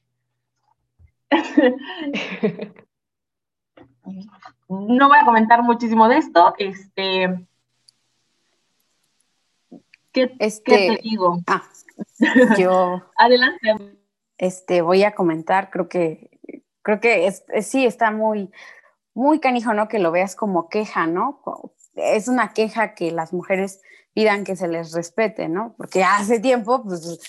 no 4.70 5.08
voy 5.08 5.18
a 5.18 5.26
comentar 5.26 5.64
muchísimo 5.64 6.08
de 6.08 6.18
esto. 6.18 6.54
Este, 6.58 7.48
¿qué, 10.12 10.36
este, 10.40 10.72
te 10.72 11.00
digo? 11.02 11.40
Ah, 11.48 11.64
yo. 12.58 13.02
Adelante. 13.18 13.98
Este, 14.38 14.82
voy 14.82 15.04
a 15.04 15.16
comentar, 15.16 15.72
creo 15.72 15.88
que, 15.88 16.30
creo 16.82 17.00
que 17.00 17.32
sí 17.62 17.86
está 17.86 18.12
muy, 18.12 18.52
muy 19.14 19.40
canijo, 19.40 19.74
¿no? 19.74 19.88
Que 19.88 20.00
lo 20.00 20.12
veas 20.12 20.36
como 20.36 20.70
queja, 20.70 21.08
¿no? 21.08 21.42
Es 21.96 22.28
una 22.28 22.54
queja 22.54 22.94
que 22.94 23.12
las 23.12 23.32
mujeres 23.32 23.82
pidan 24.16 24.46
que 24.46 24.56
se 24.56 24.70
les 24.70 24.94
respete, 24.94 25.50
¿no? 25.50 25.76
Porque 25.78 26.04
hace 26.04 26.40
tiempo, 26.40 26.82
pues, 26.84 27.20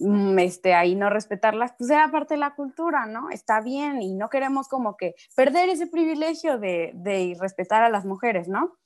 mm, 0.00 0.38
este, 0.38 0.72
ahí 0.72 0.94
no 0.94 1.10
respetarlas, 1.10 1.74
pues 1.76 1.90
era 1.90 2.10
parte 2.10 2.34
de 2.34 2.40
la 2.40 2.54
cultura, 2.54 3.04
¿no? 3.06 3.28
Está 3.30 3.60
bien 3.60 4.00
y 4.00 4.14
no 4.14 4.30
queremos 4.30 4.68
como 4.68 4.96
que 4.96 5.16
perder 5.34 5.68
ese 5.68 5.88
privilegio 5.88 6.58
de, 6.58 6.92
de 6.94 7.36
respetar 7.38 7.82
a 7.82 7.90
las 7.90 8.06
mujeres, 8.06 8.48
¿no? 8.48 8.78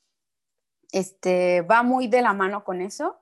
Este, 0.90 1.60
va 1.62 1.82
muy 1.82 2.08
de 2.08 2.22
la 2.22 2.32
mano 2.32 2.64
con 2.64 2.80
eso. 2.80 3.20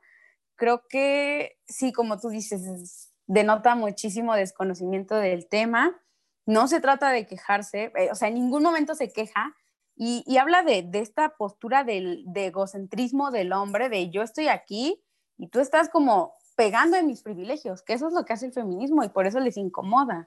Creo 0.54 0.86
que 0.88 1.58
sí, 1.66 1.92
como 1.92 2.20
tú 2.20 2.28
dices, 2.28 3.12
denota 3.26 3.74
muchísimo 3.74 4.34
desconocimiento 4.34 5.16
del 5.16 5.48
tema. 5.48 6.00
No 6.46 6.68
se 6.68 6.80
trata 6.80 7.10
de 7.10 7.26
quejarse, 7.26 7.92
eh, 7.96 8.10
o 8.12 8.14
sea, 8.14 8.28
en 8.28 8.34
ningún 8.34 8.62
momento 8.62 8.94
se 8.94 9.12
queja, 9.12 9.56
y, 9.94 10.36
habla 10.38 10.62
de, 10.62 10.88
esta 10.94 11.36
postura 11.36 11.84
del, 11.84 12.24
de 12.26 12.46
egocentrismo 12.46 13.30
del 13.30 13.52
hombre, 13.52 13.88
de 13.88 14.10
yo 14.10 14.22
estoy 14.22 14.48
aquí 14.48 15.02
y 15.38 15.48
tú 15.48 15.60
estás 15.60 15.88
como 15.88 16.34
pegando 16.56 16.96
en 16.96 17.06
mis 17.06 17.22
privilegios, 17.22 17.82
que 17.82 17.92
eso 17.92 18.08
es 18.08 18.14
lo 18.14 18.24
que 18.24 18.32
hace 18.32 18.46
el 18.46 18.52
feminismo 18.52 19.04
y 19.04 19.08
por 19.08 19.26
eso 19.26 19.40
les 19.40 19.56
incomoda. 19.56 20.26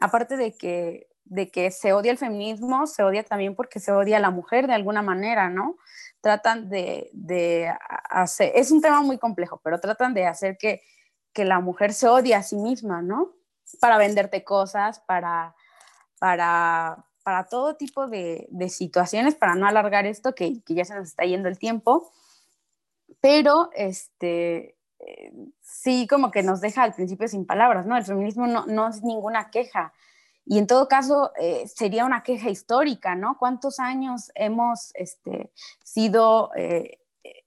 Aparte 0.00 0.36
de 0.36 0.54
que, 0.56 1.70
se 1.70 1.92
odia 1.92 2.10
el 2.10 2.18
feminismo, 2.18 2.86
se 2.86 3.02
odia 3.02 3.22
también 3.22 3.54
porque 3.54 3.80
se 3.80 3.92
odia 3.92 4.18
a 4.18 4.20
la 4.20 4.30
mujer 4.30 4.66
de 4.66 4.74
alguna 4.74 5.02
manera, 5.02 5.48
¿no? 5.48 5.76
Tratan 6.20 6.68
de, 6.68 7.72
hacer, 8.10 8.52
es 8.54 8.70
un 8.70 8.80
tema 8.80 9.00
muy 9.00 9.18
complejo, 9.18 9.60
pero 9.62 9.80
tratan 9.80 10.14
de 10.14 10.26
hacer 10.26 10.58
que 10.58 10.80
la 11.44 11.60
mujer 11.60 11.92
se 11.92 12.08
odie 12.08 12.34
a 12.34 12.42
sí 12.42 12.56
misma, 12.56 13.00
¿no? 13.02 13.32
Para 13.80 13.98
venderte 13.98 14.44
cosas, 14.44 15.00
para, 15.00 15.54
para 16.18 17.04
para 17.24 17.44
todo 17.44 17.74
tipo 17.74 18.06
de, 18.06 18.46
situaciones, 18.68 19.34
para 19.34 19.56
no 19.56 19.66
alargar 19.66 20.06
esto, 20.06 20.34
que, 20.34 20.60
ya 20.66 20.84
se 20.84 20.94
nos 20.94 21.08
está 21.08 21.24
yendo 21.24 21.48
el 21.48 21.58
tiempo, 21.58 22.12
pero 23.20 23.70
este, 23.74 24.76
eh, 25.00 25.32
sí 25.62 26.06
como 26.06 26.30
que 26.30 26.42
nos 26.42 26.60
deja 26.60 26.82
al 26.82 26.94
principio 26.94 27.26
sin 27.26 27.46
palabras, 27.46 27.86
¿no? 27.86 27.96
El 27.96 28.04
feminismo 28.04 28.46
no, 28.46 28.88
es 28.88 29.02
ninguna 29.02 29.50
queja. 29.50 29.94
Y 30.44 30.58
en 30.58 30.66
todo 30.66 30.86
caso, 30.86 31.32
eh, 31.40 31.66
sería 31.66 32.04
una 32.04 32.22
queja 32.22 32.50
histórica, 32.50 33.14
¿no? 33.14 33.38
¿Cuántos 33.38 33.80
años 33.80 34.30
hemos 34.34 34.90
este, 34.94 35.50
sido 35.82 36.50
eh, 36.54 36.98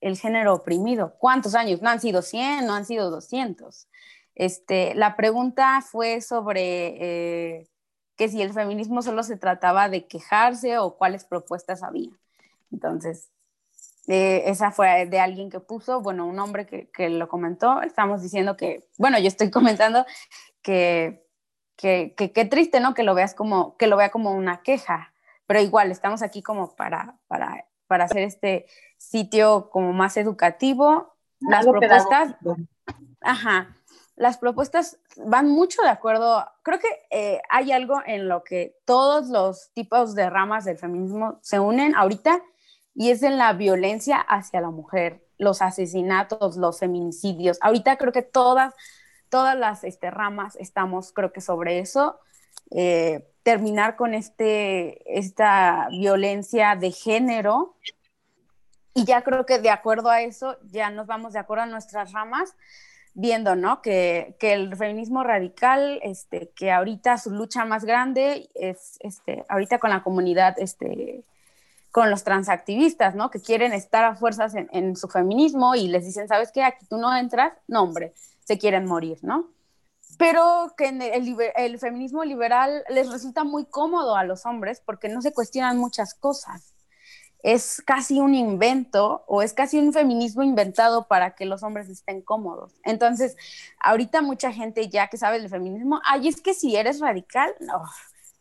el 0.01 0.17
género 0.17 0.55
oprimido? 0.55 1.13
¿Cuántos 1.19 1.53
años? 1.53 1.83
No 1.83 1.89
han 1.91 2.01
sido 2.01 2.23
100, 2.23 2.65
no 2.65 2.73
han 2.73 2.85
sido 2.85 3.11
200. 3.11 3.87
Este, 4.33 4.95
la 4.95 5.15
pregunta 5.15 5.83
fue 5.87 6.21
sobre 6.21 7.67
que 8.17 8.29
si 8.29 8.41
el 8.41 8.53
feminismo 8.53 9.01
solo 9.01 9.23
se 9.23 9.37
trataba 9.37 9.89
de 9.89 10.07
quejarse 10.07 10.77
o 10.77 10.97
cuáles 10.97 11.23
propuestas 11.23 11.83
había. 11.83 12.11
Entonces, 12.71 13.29
eh, 14.07 14.43
esa 14.47 14.71
fue 14.71 15.05
de 15.05 15.19
alguien 15.19 15.49
que 15.49 15.59
puso, 15.59 16.01
bueno, 16.01 16.25
un 16.25 16.39
hombre 16.39 16.65
que, 16.65 16.89
que, 16.89 17.09
lo 17.09 17.27
comentó, 17.27 17.81
estamos 17.81 18.21
diciendo 18.21 18.57
que, 18.57 18.87
bueno, 18.97 19.19
yo 19.19 19.27
estoy 19.27 19.51
comentando 19.51 20.05
que 20.61 21.25
qué 21.77 22.13
que, 22.15 22.45
triste, 22.45 22.79
¿no? 22.79 22.93
Que 22.93 23.03
lo 23.03 23.13
veas 23.13 23.35
como, 23.35 23.77
que 23.77 23.87
lo 23.87 23.97
vea 23.97 24.09
como 24.09 24.31
una 24.31 24.63
queja, 24.63 25.13
pero 25.45 25.61
igual 25.61 25.91
estamos 25.91 26.21
aquí 26.23 26.41
como 26.41 26.75
para, 26.75 27.15
para 27.27 27.67
para 27.87 28.05
hacer 28.05 28.23
este 28.23 28.67
sitio 28.97 29.69
como 29.71 29.93
más 29.93 30.17
educativo. 30.17 31.15
Las 31.39 31.65
propuestas, 31.65 32.35
ajá, 33.21 33.75
las 34.17 34.39
propuestas 34.39 34.97
van 35.15 35.47
mucho 35.47 35.83
de 35.83 35.89
acuerdo. 35.89 36.43
Creo 36.63 36.79
que 36.79 36.89
eh, 37.11 37.39
hay 37.49 37.71
algo 37.71 38.01
en 38.05 38.27
lo 38.27 38.43
que 38.43 38.75
todos 38.83 39.27
los 39.27 39.69
tipos 39.73 40.15
de 40.15 40.27
ramas 40.29 40.65
del 40.65 40.79
feminismo 40.79 41.39
se 41.43 41.59
unen 41.59 41.95
ahorita 41.95 42.41
y 42.95 43.11
es 43.11 43.21
en 43.21 43.37
la 43.37 43.53
violencia 43.53 44.17
hacia 44.17 44.59
la 44.59 44.71
mujer, 44.71 45.23
los 45.37 45.61
asesinatos, 45.61 46.57
los 46.57 46.79
feminicidios. 46.79 47.59
Ahorita 47.61 47.95
creo 47.97 48.11
que 48.11 48.23
todas, 48.23 48.73
todas 49.29 49.55
las 49.55 49.83
este, 49.83 50.09
ramas 50.09 50.55
estamos, 50.55 51.13
creo 51.13 51.31
que 51.31 51.39
sobre 51.39 51.77
eso. 51.77 52.19
Eh, 52.71 53.23
terminar 53.43 53.95
con 53.95 54.15
este, 54.15 55.17
esta 55.17 55.89
violencia 55.91 56.75
de 56.75 56.91
género. 56.91 57.75
Y 58.95 59.05
ya 59.05 59.21
creo 59.21 59.45
que 59.45 59.59
de 59.59 59.69
acuerdo 59.69 60.09
a 60.09 60.23
eso, 60.23 60.57
ya 60.63 60.89
nos 60.89 61.05
vamos 61.05 61.33
de 61.33 61.39
acuerdo 61.39 61.65
a 61.65 61.67
nuestras 61.67 62.13
ramas 62.13 62.55
viendo, 63.17 63.55
¿no? 63.55 63.81
Que, 63.81 64.35
el 64.39 64.75
feminismo 64.77 65.23
radical, 65.23 65.99
este, 66.03 66.51
que 66.55 66.71
ahorita 66.71 67.17
su 67.17 67.31
lucha 67.31 67.65
más 67.65 67.83
grande 67.83 68.49
es, 68.53 68.97
este, 68.99 69.43
ahorita 69.49 69.79
con 69.79 69.89
la 69.89 70.03
comunidad, 70.03 70.53
este, 70.59 71.23
con 71.89 72.11
los 72.11 72.23
transactivistas, 72.23 73.15
¿no? 73.15 73.31
Que 73.31 73.41
quieren 73.41 73.73
estar 73.73 74.05
a 74.05 74.15
fuerzas 74.15 74.53
en, 74.55 74.95
su 74.95 75.07
feminismo 75.07 75.73
y 75.73 75.87
les 75.87 76.05
dicen, 76.05 76.27
¿sabes 76.27 76.51
qué? 76.51 76.63
Aquí 76.63 76.85
tú 76.87 76.97
no 76.97 77.15
entras, 77.17 77.53
no, 77.67 77.81
hombre, 77.81 78.13
se 78.45 78.59
quieren 78.59 78.85
morir, 78.85 79.17
¿no? 79.23 79.49
Pero 80.19 80.75
que 80.77 80.89
el 81.55 81.79
feminismo 81.79 82.23
liberal 82.23 82.83
les 82.89 83.11
resulta 83.11 83.43
muy 83.43 83.65
cómodo 83.65 84.15
a 84.15 84.25
los 84.25 84.45
hombres 84.45 84.79
porque 84.85 85.09
no 85.09 85.23
se 85.23 85.33
cuestionan 85.33 85.79
muchas 85.79 86.13
cosas 86.13 86.76
es 87.47 87.81
casi 87.81 88.19
un 88.19 88.35
invento 88.35 89.23
o 89.25 89.41
es 89.41 89.53
casi 89.53 89.79
un 89.79 89.93
feminismo 89.93 90.43
inventado 90.43 91.07
para 91.07 91.33
que 91.33 91.45
los 91.45 91.63
hombres 91.63 91.87
estén 91.87 92.21
cómodos. 92.21 92.73
Entonces, 92.83 93.37
ahorita 93.79 94.21
mucha 94.21 94.51
gente 94.51 94.89
ya 94.89 95.07
que 95.07 95.15
sabe 95.15 95.39
del 95.39 95.47
feminismo, 95.47 96.01
ay, 96.03 96.27
es 96.27 96.41
que 96.41 96.53
si 96.53 96.75
eres 96.75 96.99
radical, 96.99 97.55
no, 97.61 97.83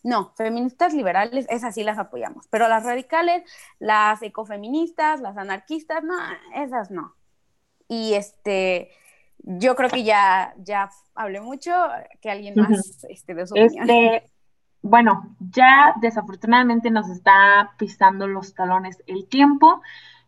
no, 0.03 0.33
feministas 0.35 0.93
liberales, 0.93 1.47
esas 1.49 1.77
sí 1.77 1.85
las 1.85 1.99
apoyamos, 1.99 2.49
pero 2.51 2.67
las 2.67 2.83
radicales, 2.83 3.45
las 3.79 4.21
ecofeministas, 4.23 5.21
las 5.21 5.37
anarquistas, 5.37 6.03
no, 6.03 6.17
esas 6.57 6.91
no. 6.91 7.15
Y 7.87 8.15
este, 8.15 8.91
yo 9.39 9.77
creo 9.77 9.89
que 9.89 10.03
ya, 10.03 10.53
ya 10.59 10.91
hablé 11.15 11.41
mucho, 11.41 11.71
que 12.21 12.29
alguien 12.29 12.55
más 12.57 13.05
este, 13.09 13.35
de 13.37 13.47
su 13.47 13.55
opinión. 13.55 13.87
Bueno, 14.83 15.37
ya 15.41 15.95
desafortunadamente 16.01 16.91
nos 16.91 17.09
está 17.09 17.73
pisando 17.79 18.27
los 18.27 18.55
talones 18.55 19.03
el 19.07 19.27
tiempo. 19.27 19.83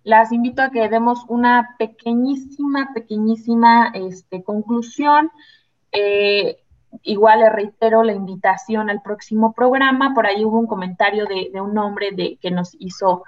Las 0.05 0.33
invito 0.33 0.63
a 0.63 0.71
que 0.71 0.89
demos 0.89 1.25
una 1.29 1.77
pequeñísima, 1.79 2.93
pequeñísima 2.95 3.91
este, 3.95 4.43
conclusión. 4.43 5.31
Eh, 5.93 6.63
igual 7.03 7.41
le 7.41 7.51
reitero 7.51 8.03
la 8.03 8.15
invitación 8.15 8.91
al 8.91 9.03
próximo 9.03 9.53
programa. 9.53 10.15
Por 10.15 10.27
ahí 10.27 10.45
hubo 10.45 10.59
un 10.59 10.67
comentario 10.67 11.27
de, 11.27 11.61
un 11.61 11.77
hombre 11.79 12.13
de, 12.13 12.39
que 12.41 12.51
nos 12.51 12.75
hizo, 12.79 13.25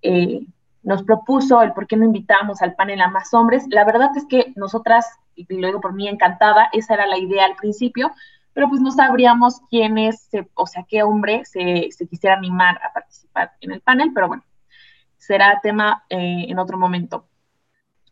eh, 0.00 0.46
nos 0.82 1.02
propuso 1.02 1.62
el 1.62 1.72
por 1.72 1.86
qué 1.86 1.96
no 1.96 2.04
invitamos 2.04 2.62
al 2.62 2.74
panel 2.74 3.00
a 3.02 3.08
más 3.08 3.32
hombres. 3.34 3.66
La 3.68 3.84
verdad 3.84 4.10
es 4.16 4.26
que 4.26 4.52
nosotras, 4.56 5.06
y 5.34 5.44
lo 5.54 5.66
digo 5.66 5.80
por 5.80 5.92
mí 5.92 6.08
encantada, 6.08 6.68
esa 6.72 6.94
era 6.94 7.06
la 7.06 7.18
idea 7.18 7.44
al 7.44 7.56
principio, 7.56 8.10
pero 8.54 8.68
pues 8.68 8.80
no 8.80 8.90
sabríamos 8.90 9.60
quiénes, 9.70 10.28
o 10.54 10.66
sea, 10.66 10.84
qué 10.88 11.02
hombre 11.02 11.44
se, 11.44 11.88
quisiera 12.08 12.36
animar 12.36 12.80
a 12.82 12.92
participar 12.92 13.52
en 13.60 13.72
el 13.72 13.80
panel, 13.80 14.10
pero 14.14 14.28
bueno, 14.28 14.44
será 15.16 15.60
tema 15.62 16.04
eh, 16.08 16.46
en 16.48 16.58
otro 16.58 16.78
momento. 16.78 17.26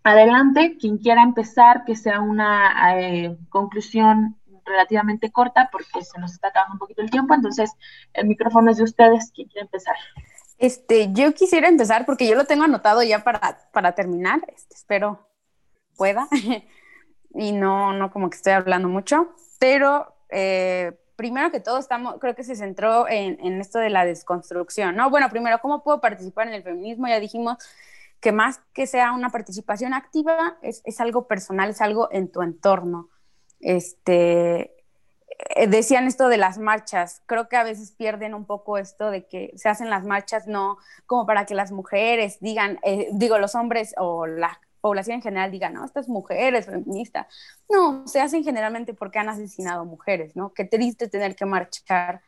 Adelante, 0.03 0.79
quien 0.79 0.97
quiera 0.97 1.23
empezar, 1.23 1.85
que 1.85 1.95
sea 1.95 2.21
una 2.21 2.99
eh, 2.99 3.37
conclusión 3.51 4.37
relativamente 4.65 5.31
corta, 5.31 5.69
porque 5.71 6.03
se 6.03 6.19
nos 6.19 6.33
está 6.33 6.49
acabando 6.49 6.75
un 6.75 6.79
poquito 6.79 7.03
el 7.03 7.11
tiempo, 7.11 7.35
entonces 7.35 7.73
el 8.15 8.27
micrófono 8.27 8.71
es 8.71 8.79
de 8.79 8.85
ustedes, 8.85 9.31
quien 9.35 9.49
quiera 9.49 9.65
empezar. 9.65 9.97
Este, 10.59 11.13
yo 11.13 11.33
quisiera 11.35 11.69
empezar 11.69 12.07
porque 12.07 12.29
yo 12.29 12.35
lo 12.35 12.45
tengo 12.45 12.65
anotado 12.65 13.03
ya 13.03 13.25
para, 13.25 13.59
para 13.73 13.93
terminar, 13.93 14.41
este, 14.49 14.75
espero 14.75 15.27
pueda, 15.97 16.29
y 17.35 17.53
no, 17.53 17.93
no 17.93 18.11
como 18.11 18.31
que 18.31 18.37
estoy 18.37 18.53
hablando 18.53 18.89
mucho, 18.89 19.35
pero 19.59 20.15
eh, 20.31 20.93
primero 21.17 21.51
que 21.51 21.61
todo, 21.61 21.79
estamos, 21.79 22.17
creo 22.19 22.35
que 22.35 22.45
se 22.45 22.57
centró 22.57 23.07
en, 23.07 23.61
esto 23.61 23.79
de 23.79 23.91
la 23.91 24.07
desconstrucción, 24.07 24.97
¿no? 24.97 25.11
Bueno, 25.11 25.29
primero, 25.29 25.59
¿cómo 25.61 25.83
puedo 25.83 26.01
participar 26.01 26.49
en 26.49 26.55
el 26.55 26.63
feminismo? 26.63 27.09
Ya 27.09 27.21
dijimos 27.21 27.59
que 28.21 28.33
más 28.33 28.61
que 28.73 28.87
sea 28.87 29.13
una 29.13 29.29
participación 29.29 29.93
activa, 29.93 30.57
es, 30.63 31.01
algo 31.01 31.27
personal, 31.27 31.71
es 31.71 31.83
algo 31.83 32.09
en 32.11 32.33
tu 32.33 32.41
entorno. 32.41 33.11
Este, 33.61 34.75
eh, 35.57 35.67
decían 35.67 36.07
esto 36.07 36.29
de 36.29 36.39
las 36.39 36.57
marchas, 36.57 37.23
creo 37.27 37.49
que 37.49 37.57
a 37.57 37.65
veces 37.65 37.93
pierden 37.93 38.35
un 38.35 38.47
poco 38.47 38.79
esto 38.79 39.11
de 39.11 39.27
que 39.27 39.53
se 39.57 39.69
hacen 39.69 39.91
las 39.91 40.05
marchas 40.05 40.47
no 40.47 40.79
como 41.05 41.27
para 41.27 41.45
que 41.45 41.55
las 41.55 41.71
mujeres 41.71 42.39
digan, 42.41 42.79
eh, 42.83 43.09
digo, 43.13 43.39
los 43.39 43.55
hombres 43.55 43.95
o 43.99 44.27
la 44.27 44.59
población 44.81 45.17
en 45.17 45.23
general 45.23 45.51
diga, 45.51 45.71
no, 45.71 45.85
estas 45.85 46.09
mujeres 46.09 46.67
feministas. 46.67 47.27
No, 47.69 48.07
se 48.07 48.21
hacen 48.21 48.45
generalmente 48.45 48.95
porque 48.95 49.19
han 49.19 49.29
asesinado 49.29 49.85
mujeres, 49.85 50.37
¿no? 50.37 50.53
Qué 50.53 50.65
triste 50.65 51.09
tener 51.09 51.37
que 51.37 51.47
marchar 51.47 52.23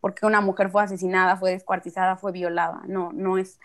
porque 0.00 0.26
una 0.26 0.40
mujer 0.40 0.70
fue 0.70 0.82
asesinada, 0.82 1.36
fue 1.36 1.50
descuartizada, 1.50 2.16
fue 2.16 2.32
violada. 2.32 2.82
No, 2.86 3.12
no 3.12 3.38
es. 3.38 3.58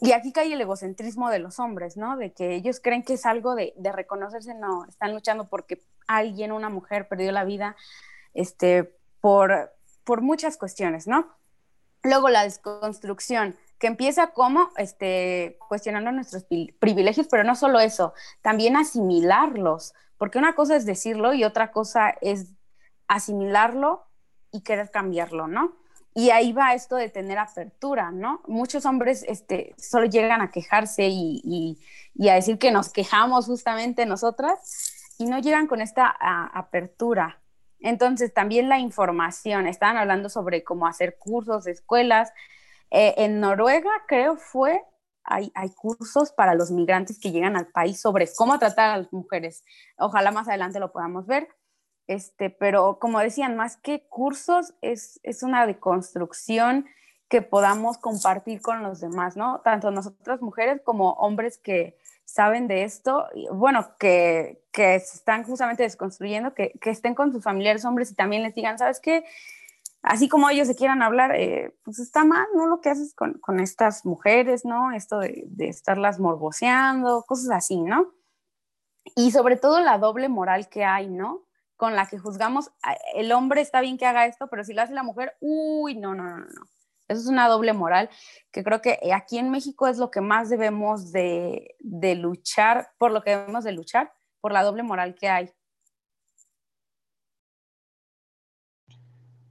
Y 0.00 0.12
aquí 0.12 0.32
cae 0.32 0.52
el 0.52 0.60
egocentrismo 0.60 1.30
de 1.30 1.38
los 1.38 1.60
hombres, 1.60 1.96
¿no? 1.96 2.16
De 2.16 2.32
que 2.32 2.54
ellos 2.54 2.80
creen 2.80 3.04
que 3.04 3.14
es 3.14 3.26
algo 3.26 3.54
de, 3.54 3.74
de 3.76 3.92
reconocerse, 3.92 4.54
no, 4.54 4.84
están 4.86 5.12
luchando 5.12 5.48
porque 5.48 5.82
alguien, 6.06 6.52
una 6.52 6.68
mujer, 6.68 7.08
perdió 7.08 7.30
la 7.32 7.44
vida 7.44 7.76
este, 8.34 8.92
por, 9.20 9.72
por 10.04 10.20
muchas 10.20 10.56
cuestiones, 10.56 11.06
¿no? 11.06 11.28
Luego 12.02 12.28
la 12.28 12.42
desconstrucción 12.42 13.56
que 13.78 13.86
empieza 13.86 14.28
como 14.28 14.70
este, 14.76 15.58
cuestionando 15.68 16.12
nuestros 16.12 16.46
privilegios, 16.78 17.26
pero 17.30 17.44
no 17.44 17.54
solo 17.54 17.80
eso, 17.80 18.14
también 18.42 18.76
asimilarlos, 18.76 19.94
porque 20.16 20.38
una 20.38 20.54
cosa 20.54 20.76
es 20.76 20.86
decirlo 20.86 21.34
y 21.34 21.44
otra 21.44 21.70
cosa 21.70 22.14
es 22.20 22.52
asimilarlo 23.08 24.06
y 24.52 24.62
querer 24.62 24.90
cambiarlo, 24.90 25.48
¿no? 25.48 25.76
Y 26.16 26.30
ahí 26.30 26.52
va 26.52 26.74
esto 26.74 26.94
de 26.94 27.08
tener 27.08 27.38
apertura, 27.38 28.12
¿no? 28.12 28.40
Muchos 28.46 28.86
hombres 28.86 29.24
este, 29.26 29.74
solo 29.76 30.06
llegan 30.06 30.40
a 30.40 30.52
quejarse 30.52 31.08
y, 31.08 31.76
y, 32.14 32.28
a 32.28 32.34
decir 32.34 32.58
que 32.58 32.70
nos 32.70 32.90
quejamos 32.90 33.46
justamente 33.46 34.06
nosotras 34.06 35.14
y 35.18 35.26
no 35.26 35.40
llegan 35.40 35.66
con 35.66 35.80
esta 35.80 36.14
apertura. 36.54 37.40
Entonces, 37.80 38.32
también 38.32 38.68
la 38.68 38.78
información, 38.78 39.66
estaban 39.66 39.96
hablando 39.96 40.28
sobre 40.28 40.62
cómo 40.62 40.86
hacer 40.86 41.18
cursos, 41.18 41.66
escuelas, 41.66 42.32
eh, 42.96 43.24
en 43.24 43.40
Noruega, 43.40 43.90
creo 44.06 44.36
fue, 44.36 44.80
hay, 45.24 45.50
hay, 45.56 45.70
cursos 45.70 46.30
para 46.30 46.54
los 46.54 46.70
migrantes 46.70 47.18
que 47.18 47.32
llegan 47.32 47.56
al 47.56 47.66
país 47.66 48.00
sobre 48.00 48.28
cómo 48.36 48.56
tratar 48.60 48.90
a 48.90 48.98
las 48.98 49.12
mujeres. 49.12 49.64
Ojalá 49.98 50.30
más 50.30 50.46
adelante 50.46 50.78
lo 50.78 50.92
podamos 50.92 51.26
ver. 51.26 51.48
Este, 52.06 52.50
pero 52.50 53.00
como 53.00 53.18
decían, 53.18 53.56
más 53.56 53.76
que 53.78 54.06
cursos, 54.08 54.74
es, 54.80 55.18
es 55.24 55.42
una 55.42 55.66
deconstrucción 55.66 56.86
que 57.28 57.42
podamos 57.42 57.98
compartir 57.98 58.60
con 58.60 58.84
los 58.84 59.00
demás, 59.00 59.36
¿no? 59.36 59.60
Tanto 59.62 59.90
nosotras 59.90 60.40
mujeres 60.40 60.80
como 60.84 61.14
hombres 61.14 61.58
que 61.58 61.98
saben 62.24 62.68
de 62.68 62.84
esto, 62.84 63.26
bueno, 63.50 63.96
que, 63.98 64.62
que 64.70 65.00
se 65.00 65.16
están 65.16 65.42
justamente 65.42 65.82
desconstruyendo, 65.82 66.54
que, 66.54 66.78
que 66.80 66.90
estén 66.90 67.16
con 67.16 67.32
sus 67.32 67.42
familiares 67.42 67.84
hombres 67.84 68.12
y 68.12 68.14
también 68.14 68.44
les 68.44 68.54
digan, 68.54 68.78
¿sabes 68.78 69.00
qué? 69.00 69.24
Así 70.04 70.28
como 70.28 70.50
ellos 70.50 70.68
se 70.68 70.76
quieran 70.76 71.02
hablar, 71.02 71.34
eh, 71.34 71.74
pues 71.82 71.98
está 71.98 72.24
mal, 72.24 72.46
¿no? 72.54 72.66
Lo 72.66 72.80
que 72.80 72.90
haces 72.90 73.14
con, 73.14 73.60
estas 73.60 74.04
mujeres, 74.04 74.64
¿no? 74.64 74.92
Esto 74.92 75.18
de, 75.18 75.46
estarlas 75.58 76.20
morboseando, 76.20 77.24
cosas 77.26 77.50
así, 77.50 77.80
¿no? 77.80 78.12
Y 79.16 79.32
sobre 79.32 79.56
todo 79.56 79.80
la 79.80 79.98
doble 79.98 80.28
moral 80.28 80.68
que 80.68 80.84
hay, 80.84 81.08
¿no? 81.08 81.46
Con 81.76 81.96
la 81.96 82.06
que 82.06 82.18
juzgamos, 82.18 82.70
el 83.14 83.32
hombre 83.32 83.60
está 83.60 83.80
bien 83.80 83.98
que 83.98 84.06
haga 84.06 84.26
esto, 84.26 84.46
pero 84.48 84.62
si 84.62 84.74
lo 84.74 84.82
hace 84.82 84.94
la 84.94 85.02
mujer, 85.02 85.36
uy, 85.40 85.96
no, 85.96 86.14
no, 86.14 86.24
no, 86.24 86.38
no. 86.38 86.62
Eso 87.06 87.20
es 87.20 87.26
una 87.26 87.48
doble 87.48 87.74
moral 87.74 88.08
que 88.50 88.64
creo 88.64 88.80
que 88.80 88.98
aquí 89.14 89.36
en 89.38 89.50
México 89.50 89.86
es 89.88 89.98
lo 89.98 90.10
que 90.10 90.22
más 90.22 90.48
debemos 90.48 91.12
de, 91.12 91.76
de 91.80 92.14
luchar, 92.14 92.88
por 92.96 93.10
lo 93.10 93.22
que 93.22 93.30
debemos 93.30 93.64
de 93.64 93.72
luchar, 93.72 94.12
por 94.40 94.52
la 94.52 94.62
doble 94.62 94.82
moral 94.82 95.14
que 95.14 95.28
hay. 95.28 95.50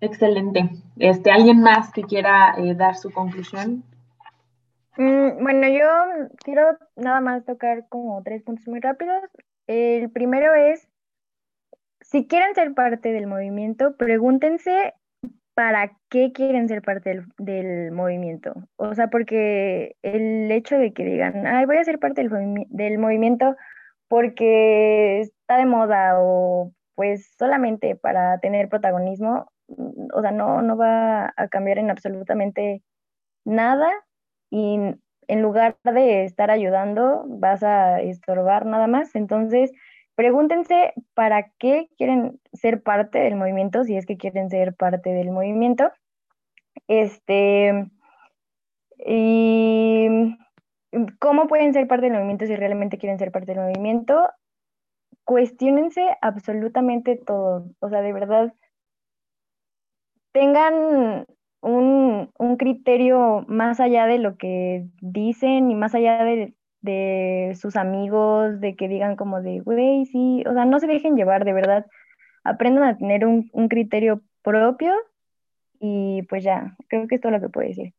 Excelente. 0.03 0.69
Este, 0.99 1.31
¿Alguien 1.31 1.61
más 1.61 1.93
que 1.93 2.03
quiera 2.03 2.55
eh, 2.57 2.75
dar 2.75 2.95
su 2.95 3.09
conclusión? 3.09 3.85
Mm, 4.97 5.41
bueno, 5.41 5.69
yo 5.69 6.27
quiero 6.43 6.77
nada 6.97 7.21
más 7.21 7.45
tocar 7.45 7.88
como 7.88 8.21
tres 8.21 8.43
puntos 8.43 8.67
muy 8.67 8.81
rápidos. 8.81 9.23
El 9.65 10.11
primero 10.11 10.53
es, 10.55 10.89
si 12.01 12.27
quieren 12.27 12.53
ser 12.53 12.73
parte 12.73 13.13
del 13.13 13.27
movimiento, 13.27 13.95
pregúntense 13.95 14.93
para 15.53 15.97
qué 16.09 16.34
quieren 16.34 16.67
ser 16.67 16.81
parte 16.81 17.11
del, 17.11 17.25
del 17.38 17.91
movimiento. 17.93 18.55
O 18.75 18.93
sea, 18.95 19.07
porque 19.07 19.95
el 20.01 20.51
hecho 20.51 20.77
de 20.77 20.91
que 20.91 21.05
digan, 21.05 21.47
ay, 21.47 21.65
voy 21.65 21.77
a 21.77 21.84
ser 21.85 21.97
parte 21.99 22.27
del, 22.27 22.65
del 22.67 22.97
movimiento 22.97 23.55
porque 24.09 25.21
está 25.21 25.55
de 25.55 25.65
moda 25.65 26.19
o 26.19 26.73
pues 26.95 27.31
solamente 27.38 27.95
para 27.95 28.39
tener 28.39 28.67
protagonismo, 28.67 29.47
o 29.68 30.22
sea, 30.22 30.31
no, 30.31 30.61
no 30.61 30.77
va 30.77 31.34
a 31.35 31.48
cambiar 31.49 31.77
en 31.80 31.90
absolutamente 31.90 32.84
nada 33.45 33.91
y 34.49 34.77
en 35.27 35.41
lugar 35.41 35.77
de 35.84 36.26
estar 36.26 36.52
ayudando, 36.52 37.23
vas 37.27 37.64
a 37.64 38.02
estorbar 38.02 38.65
nada 38.65 38.88
más. 38.88 39.15
Entonces, 39.15 39.72
pregúntense 40.15 40.94
para 41.14 41.49
qué 41.57 41.90
quieren 41.98 42.40
ser 42.53 42.84
parte 42.84 43.19
del 43.19 43.35
movimiento, 43.35 43.84
si 43.84 43.98
es 43.98 44.06
que 44.06 44.18
quieren 44.18 44.49
ser 44.49 44.76
parte 44.76 45.11
del 45.11 45.31
movimiento. 45.31 45.91
Este, 46.88 47.90
y 49.06 50.38
cómo 51.19 51.48
pueden 51.48 51.73
ser 51.73 51.88
parte 51.88 52.06
del 52.06 52.14
movimiento 52.14 52.45
si 52.45 52.56
realmente 52.56 52.98
quieren 52.98 53.19
ser 53.19 53.31
parte 53.31 53.53
del 53.53 53.64
movimiento. 53.64 54.30
Cuestiónense 55.26 56.18
absolutamente 56.22 57.15
todo. 57.15 57.65
O 57.80 57.90
sea, 57.90 58.02
de 58.02 58.14
verdad, 58.14 58.53
tengan 60.34 61.26
un, 61.61 62.30
un 62.38 62.57
criterio 62.57 63.45
más 63.47 63.80
allá 63.80 64.05
de 64.05 64.18
lo 64.18 64.35
que 64.35 64.85
dicen 64.99 65.72
y 65.72 65.76
más 65.76 65.95
allá 65.95 66.23
de, 66.23 66.53
de 66.81 67.53
sus 67.55 67.77
amigos, 67.77 68.60
de 68.60 68.76
que 68.76 68.89
digan 68.89 69.15
como 69.15 69.41
de, 69.41 69.61
güey, 69.61 70.05
sí, 70.05 70.43
o 70.45 70.53
sea, 70.53 70.65
no 70.65 70.80
se 70.80 70.88
dejen 70.88 71.15
llevar, 71.15 71.45
de 71.45 71.53
verdad. 71.53 71.85
Aprendan 72.43 72.84
a 72.84 72.97
tener 72.97 73.26
un, 73.26 73.49
un 73.53 73.69
criterio 73.69 74.22
propio 74.41 74.93
y 75.80 76.23
pues 76.23 76.43
ya, 76.43 76.76
creo 76.89 77.07
que 77.07 77.15
es 77.15 77.22
todo 77.22 77.31
lo 77.31 77.39
que 77.39 77.49
puedo 77.49 77.68
decir. 77.68 77.93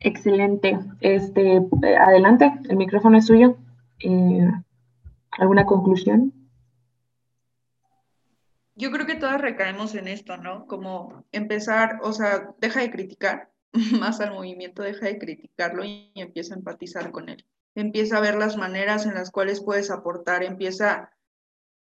Excelente. 0.00 0.78
Este, 1.00 1.60
adelante, 1.98 2.52
el 2.68 2.76
micrófono 2.76 3.18
es 3.18 3.26
suyo. 3.26 3.56
Eh, 4.00 4.50
¿Alguna 5.32 5.66
conclusión? 5.66 6.32
Yo 8.80 8.90
creo 8.90 9.04
que 9.04 9.16
todas 9.16 9.38
recaemos 9.38 9.94
en 9.94 10.08
esto, 10.08 10.38
¿no? 10.38 10.66
Como 10.66 11.26
empezar, 11.32 11.98
o 12.02 12.14
sea, 12.14 12.54
deja 12.58 12.80
de 12.80 12.90
criticar 12.90 13.52
más 14.00 14.20
al 14.20 14.32
movimiento, 14.32 14.82
deja 14.82 15.04
de 15.04 15.18
criticarlo 15.18 15.84
y 15.84 16.10
empieza 16.14 16.54
a 16.54 16.58
empatizar 16.58 17.10
con 17.10 17.28
él. 17.28 17.44
Empieza 17.74 18.16
a 18.16 18.22
ver 18.22 18.36
las 18.36 18.56
maneras 18.56 19.04
en 19.04 19.14
las 19.14 19.30
cuales 19.30 19.62
puedes 19.62 19.90
aportar, 19.90 20.42
empieza 20.42 21.12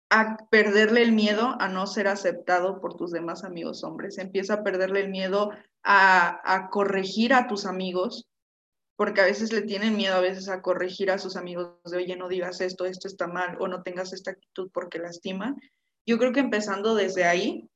a 0.09 0.37
perderle 0.49 1.03
el 1.03 1.11
miedo 1.11 1.55
a 1.59 1.67
no 1.67 1.85
ser 1.85 2.07
aceptado 2.07 2.81
por 2.81 2.95
tus 2.95 3.11
demás 3.11 3.43
amigos 3.43 3.83
hombres, 3.83 4.17
empieza 4.17 4.55
a 4.55 4.63
perderle 4.63 5.01
el 5.01 5.09
miedo 5.09 5.51
a, 5.83 6.41
a 6.51 6.69
corregir 6.69 7.33
a 7.33 7.47
tus 7.47 7.67
amigos, 7.67 8.27
porque 8.95 9.21
a 9.21 9.25
veces 9.25 9.53
le 9.53 9.61
tienen 9.61 9.95
miedo 9.95 10.15
a 10.15 10.21
veces 10.21 10.49
a 10.49 10.63
corregir 10.63 11.11
a 11.11 11.19
sus 11.19 11.35
amigos 11.35 11.75
de, 11.85 11.97
oye, 11.97 12.15
no 12.15 12.27
digas 12.27 12.59
esto, 12.59 12.85
esto 12.85 13.07
está 13.07 13.27
mal, 13.27 13.55
o 13.59 13.67
no 13.67 13.83
tengas 13.83 14.13
esta 14.13 14.31
actitud 14.31 14.71
porque 14.73 14.97
lastima. 14.97 15.55
Yo 16.07 16.17
creo 16.17 16.31
que 16.31 16.39
empezando 16.39 16.95
desde 16.95 17.25
ahí 17.25 17.69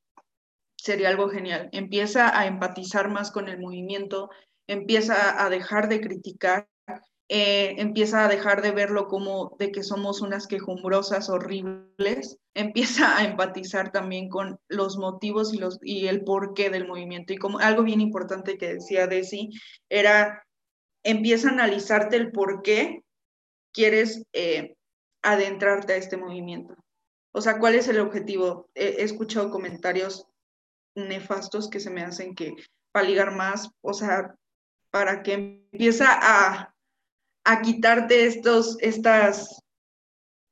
sería 0.78 1.10
algo 1.10 1.30
genial. 1.30 1.70
Empieza 1.74 2.38
a 2.38 2.48
empatizar 2.48 3.10
más 3.10 3.30
con 3.30 3.49
el 3.49 3.60
movimiento, 3.60 4.30
empieza 4.68 5.44
a 5.44 5.49
dejar 5.49 5.90
de 5.90 5.99
criticar, 5.99 6.68
eh, 7.28 7.76
empieza 7.78 8.26
a 8.26 8.30
dejar 8.30 8.62
de 8.62 8.72
verlo 8.72 9.08
como 9.08 9.56
de 9.60 9.72
que 9.72 9.84
somos 9.84 10.22
unas 10.22 10.48
quejumbrosas 10.48 11.30
horribles, 11.30 12.38
empieza 12.56 13.18
a 13.18 13.26
empatizar 13.26 13.91
también 13.91 14.30
con 14.30 14.60
los 14.70 14.98
motivos 14.98 15.53
y, 15.53 15.58
los, 15.58 15.78
y 15.84 16.08
el 16.08 16.24
porqué 16.24 16.70
del 16.70 16.88
movimiento. 16.88 17.34
Y 17.34 17.38
como 17.38 17.60
algo 17.60 17.84
bien 17.84 17.99
importante 17.99 18.58
que 18.58 18.76
decía 18.76 19.08
Desi, 19.08 19.49
era, 19.90 20.45
empieza 21.03 21.49
a 21.49 21.53
analizarte 21.53 22.16
el 22.16 22.32
por 22.32 22.62
qué 22.62 23.03
quieres 23.74 24.24
eh, 24.32 24.76
adentrarte 25.22 25.94
a 25.94 25.98
este 25.98 26.16
movimiento. 26.16 26.76
O 27.34 27.41
sea, 27.41 27.60
¿cuál 27.60 27.76
es 27.76 27.88
el 27.88 27.99
objetivo? 27.99 28.70
He, 28.76 29.03
escuchado 29.03 29.49
comentarios 29.49 30.28
nefastos 30.95 31.70
que 31.70 31.80
se 31.80 31.90
me 31.90 32.02
hacen 32.02 32.36
que 32.36 32.56
para 32.91 33.08
ligar 33.08 33.36
más, 33.36 33.70
o 33.82 33.94
sea, 33.94 34.36
para 34.90 35.24
que 35.24 35.34
empieza 35.72 36.08
a, 36.12 36.76
a 37.45 37.62
quitarte 37.62 38.26
estos, 38.26 38.78
estas, 38.82 39.62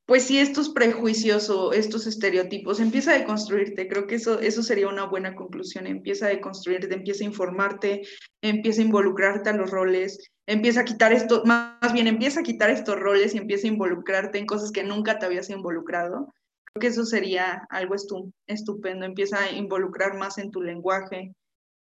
pues 0.06 0.24
sí, 0.24 0.38
estos 0.38 0.70
prejuicios 0.70 1.50
o 1.50 1.74
estos 1.74 2.06
estereotipos, 2.06 2.80
empieza 2.80 3.12
a 3.12 3.18
deconstruirte, 3.18 3.86
creo 3.86 4.06
que 4.06 4.14
eso, 4.14 4.40
eso 4.40 4.62
sería 4.62 4.88
una 4.88 5.04
buena 5.04 5.34
conclusión, 5.34 5.86
empieza 5.86 6.26
a 6.26 6.30
deconstruirte, 6.30 6.94
empieza 6.94 7.24
a 7.24 7.28
informarte, 7.28 8.02
empieza 8.40 8.80
a 8.80 8.86
involucrarte 8.86 9.50
a 9.50 9.54
los 9.54 9.70
roles, 9.70 10.30
empieza 10.46 10.80
a 10.80 10.84
quitar 10.84 11.12
esto, 11.12 11.42
más 11.44 11.92
bien 11.92 12.06
empieza 12.06 12.40
a 12.40 12.42
quitar 12.42 12.70
estos 12.70 12.98
roles 12.98 13.34
y 13.34 13.38
empieza 13.38 13.66
a 13.66 13.70
involucrarte 13.70 14.38
en 14.38 14.46
cosas 14.46 14.72
que 14.72 14.82
nunca 14.82 15.18
te 15.18 15.26
habías 15.26 15.50
involucrado. 15.50 16.32
Creo 16.72 16.80
que 16.80 16.86
eso 16.86 17.04
sería 17.04 17.66
algo 17.68 17.94
estu 17.96 18.32
estupendo, 18.46 19.04
empieza 19.04 19.38
a 19.40 19.50
involucrar 19.50 20.16
más 20.16 20.38
en 20.38 20.52
tu 20.52 20.62
lenguaje. 20.62 21.34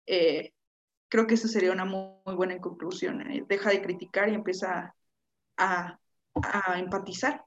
Eh, 0.06 0.52
creo 1.08 1.26
que 1.28 1.34
eso 1.34 1.46
sería 1.46 1.72
una 1.72 1.84
muy, 1.84 2.08
muy 2.26 2.34
buena 2.34 2.58
conclusión. 2.58 3.20
Eh, 3.30 3.44
deja 3.48 3.70
de 3.70 3.80
criticar 3.80 4.28
y 4.28 4.34
empieza 4.34 4.94
a, 5.56 5.98
a, 6.34 6.78
empatizar. 6.80 7.44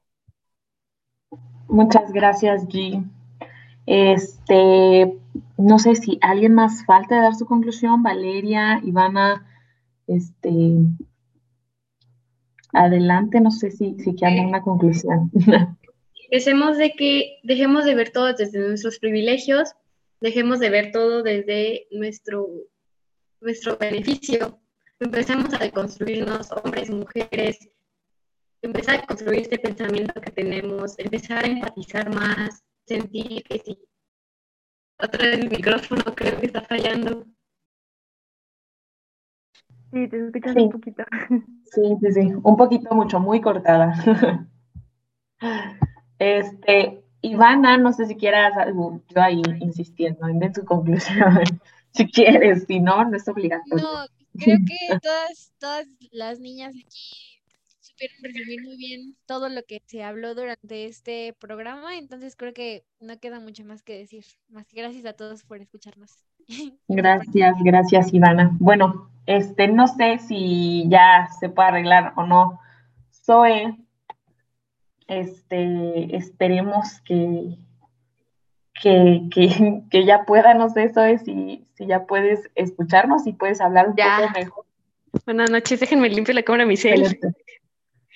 Muchas 1.68 2.10
gracias, 2.10 2.64
G. 2.68 3.04
Este, 3.84 5.18
no 5.58 5.78
sé 5.78 5.94
si 5.94 6.18
alguien 6.22 6.54
más 6.54 6.86
falta 6.86 7.16
de 7.16 7.22
dar 7.22 7.34
su 7.34 7.44
conclusión, 7.44 8.02
Valeria, 8.02 8.80
Ivana, 8.82 9.44
este, 10.06 10.78
adelante, 12.72 13.40
no 13.40 13.50
sé 13.50 13.70
si, 13.70 13.98
si 13.98 14.14
quieren 14.14 14.46
una 14.46 14.62
conclusión. 14.62 15.30
Empecemos 16.30 16.76
de 16.76 16.92
que 16.92 17.38
dejemos 17.44 17.84
de 17.84 17.94
ver 17.94 18.10
todo 18.10 18.32
desde 18.32 18.58
nuestros 18.58 18.98
privilegios, 18.98 19.74
dejemos 20.20 20.58
de 20.58 20.70
ver 20.70 20.90
todo 20.90 21.22
desde 21.22 21.86
nuestro, 21.92 22.48
nuestro 23.40 23.76
beneficio, 23.76 24.60
empecemos 24.98 25.54
a 25.54 25.58
deconstruirnos, 25.58 26.50
hombres, 26.50 26.90
mujeres, 26.90 27.58
empezar 28.60 28.96
a 28.96 29.06
construir 29.06 29.42
este 29.42 29.58
pensamiento 29.58 30.20
que 30.20 30.32
tenemos, 30.32 30.98
empezar 30.98 31.44
a 31.44 31.48
empatizar 31.48 32.12
más, 32.12 32.64
sentir 32.86 33.44
que 33.44 33.58
sí. 33.60 33.78
Otra 34.98 35.26
vez 35.26 35.38
el 35.38 35.48
micrófono 35.50 36.02
creo 36.16 36.40
que 36.40 36.46
está 36.46 36.62
fallando. 36.62 37.24
Sí, 39.92 40.08
te 40.08 40.26
escuchas 40.26 40.54
Sí. 40.54 40.62
un 40.62 40.70
poquito. 40.70 41.04
Sí, 41.66 41.82
sí, 42.00 42.12
sí, 42.12 42.32
un 42.42 42.56
poquito 42.56 42.94
mucho, 42.96 43.20
muy 43.20 43.40
cortada. 43.40 43.94
Este, 46.18 47.02
Ivana, 47.22 47.78
no 47.78 47.92
sé 47.92 48.06
si 48.06 48.16
quieras 48.16 48.52
yo 48.74 49.00
ahí 49.20 49.42
insistiendo 49.60 50.28
en 50.28 50.54
su 50.54 50.64
conclusión, 50.64 51.42
si 51.92 52.06
quieres, 52.10 52.64
si 52.66 52.80
no, 52.80 53.04
no 53.04 53.16
es 53.16 53.28
obligatorio. 53.28 53.84
No, 53.84 54.06
creo 54.38 54.58
que 54.66 54.98
todas, 55.00 55.52
todas 55.58 55.86
las 56.12 56.40
niñas 56.40 56.74
aquí 56.74 57.36
supieron 57.80 58.16
resumir 58.22 58.62
muy 58.62 58.76
bien 58.76 59.16
todo 59.26 59.48
lo 59.48 59.62
que 59.64 59.82
se 59.86 60.02
habló 60.02 60.34
durante 60.34 60.84
este 60.84 61.34
programa, 61.38 61.96
entonces 61.96 62.36
creo 62.36 62.52
que 62.52 62.84
no 63.00 63.18
queda 63.18 63.40
mucho 63.40 63.64
más 63.64 63.82
que 63.82 63.98
decir. 63.98 64.24
Más 64.48 64.66
que 64.66 64.80
gracias 64.80 65.06
a 65.06 65.14
todos 65.14 65.44
por 65.44 65.60
escucharnos. 65.60 66.18
Gracias, 66.88 67.56
gracias, 67.64 68.14
Ivana. 68.14 68.56
Bueno, 68.60 69.10
este, 69.26 69.66
no 69.66 69.88
sé 69.88 70.18
si 70.18 70.88
ya 70.88 71.26
se 71.40 71.48
puede 71.48 71.68
arreglar 71.70 72.12
o 72.14 72.24
no. 72.24 72.60
Zoe, 73.10 73.76
este, 75.08 76.16
esperemos 76.16 77.00
que, 77.04 77.56
que, 78.82 79.22
que, 79.32 79.82
que 79.90 80.04
ya 80.04 80.24
pueda, 80.24 80.54
no 80.54 80.68
sé, 80.70 80.92
Zoe, 80.92 81.18
si, 81.18 81.64
si 81.74 81.86
ya 81.86 82.04
puedes 82.06 82.50
escucharnos 82.54 83.26
y 83.26 83.32
puedes 83.32 83.60
hablar 83.60 83.88
un 83.88 83.96
Ya. 83.96 84.18
poco 84.20 84.38
mejor. 84.38 84.64
Buenas 85.24 85.50
noches, 85.50 85.80
déjenme 85.80 86.08
limpio 86.10 86.34
la 86.34 86.42
cámara 86.42 86.64
de 86.64 86.68
mi 86.68 86.76
cel. 86.76 87.00
Excelente. 87.02 87.34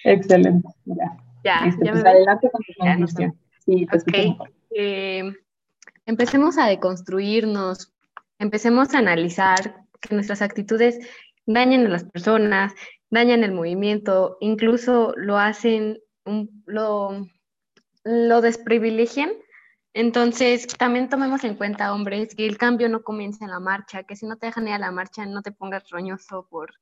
Excelente. 0.05 0.69
Ya, 0.85 1.17
Ya, 1.45 1.67
Este, 1.67 1.85
ya 1.87 1.93
pues 1.93 2.03
me 2.05 2.09
ven. 2.11 2.17
adelante 2.17 2.51
con 2.51 2.63
tu 2.63 2.73
conclusión. 2.79 3.39
Sí, 3.65 3.87
te. 4.07 4.37
Eh, 4.75 5.33
empecemos 6.07 6.59
a 6.59 6.67
deconstruirnos, 6.67 7.93
empecemos 8.39 8.95
a 8.95 8.99
analizar 8.99 9.85
que 10.01 10.15
nuestras 10.15 10.43
actitudes 10.43 10.99
dañan 11.47 11.87
a 11.87 11.89
las 11.91 12.05
personas, 12.05 12.73
dañan 13.11 13.45
el 13.45 13.53
movimiento, 13.53 14.37
incluso 14.41 15.13
lo 15.17 15.39
hacen, 15.39 15.99
lo, 16.67 17.27
lo 18.05 18.41
desprivilegian. 18.41 19.31
Entonces, 19.93 20.67
también 20.67 21.09
tomemos 21.09 21.43
en 21.45 21.57
cuenta, 21.57 21.93
hombres, 21.93 22.35
que 22.35 22.47
el 22.47 22.59
cambio 22.59 22.89
no 22.89 23.03
comienza 23.03 23.45
en 23.45 23.51
la 23.51 23.61
marcha, 23.61 24.05
que 24.05 24.15
si 24.15 24.27
no 24.27 24.37
te 24.37 24.47
dejan 24.47 24.69
ir 24.69 24.75
a 24.75 24.79
la 24.79 24.93
marcha, 24.93 25.27
no 25.27 25.43
te 25.43 25.51
pongas 25.51 25.89
roñoso 25.91 26.47
por, 26.49 26.73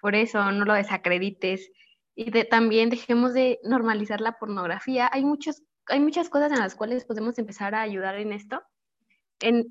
por 0.00 0.14
eso, 0.14 0.50
no 0.50 0.64
lo 0.64 0.74
desacredites. 0.74 1.70
Y 2.16 2.30
también 2.46 2.90
dejemos 2.90 3.32
de 3.32 3.60
normalizar 3.62 4.20
la 4.20 4.38
pornografía. 4.38 5.08
Hay 5.12 5.24
muchos 5.24 5.62
hay 5.88 6.00
muchas 6.00 6.28
cosas 6.28 6.52
en 6.52 6.58
las 6.58 6.74
cuales 6.74 7.04
podemos 7.04 7.38
empezar 7.38 7.74
a 7.74 7.82
ayudar 7.82 8.16
en 8.16 8.32
esto. 8.32 8.62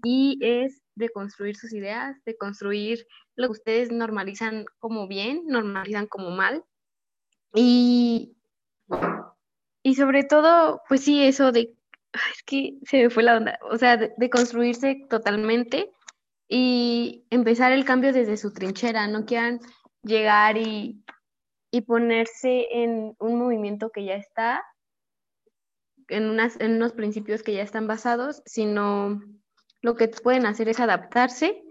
Y 0.04 0.40
es 0.42 0.82
de 0.96 1.10
construir 1.10 1.56
sus 1.56 1.74
ideas, 1.74 2.18
de 2.26 2.38
construir 2.38 3.06
lo 3.36 3.48
que 3.48 3.54
ustedes 3.54 3.92
normalizan 3.92 4.66
como 4.80 5.08
bien, 5.08 5.44
normalizan 5.46 6.08
como 6.08 6.32
mal. 6.32 6.64
Y, 7.54 8.37
y 9.84 9.96
sobre 9.96 10.24
todo, 10.24 10.82
pues 10.88 11.04
sí, 11.04 11.24
eso 11.24 11.52
de, 11.52 11.74
es 12.14 12.44
que 12.44 12.78
se 12.84 13.04
me 13.04 13.10
fue 13.10 13.24
la 13.24 13.38
onda, 13.38 13.60
o 13.70 13.78
sea, 13.78 13.98
de, 13.98 14.30
construirse 14.30 15.06
totalmente 15.10 15.92
y 16.48 17.26
empezar 17.30 17.72
el 17.72 17.86
cambio 17.86 18.14
desde 18.14 18.38
su 18.38 18.54
trinchera, 18.54 19.08
no 19.08 19.26
quieran 19.26 19.60
llegar 20.04 20.58
y, 20.58 21.04
y 21.72 21.82
ponerse 21.82 22.68
en 22.72 23.16
un 23.20 23.40
movimiento 23.40 23.90
que 23.92 24.06
ya 24.06 24.16
está, 24.16 24.64
en, 26.10 26.30
unas, 26.30 26.60
en 26.60 26.76
unos 26.76 26.94
principios 26.94 27.44
que 27.44 27.54
ya 27.54 27.64
están 27.64 27.88
basados, 27.88 28.42
sino 28.46 29.22
lo 29.82 29.96
que 29.96 30.08
pueden 30.08 30.46
hacer 30.46 30.70
es 30.70 30.80
adaptarse 30.80 31.64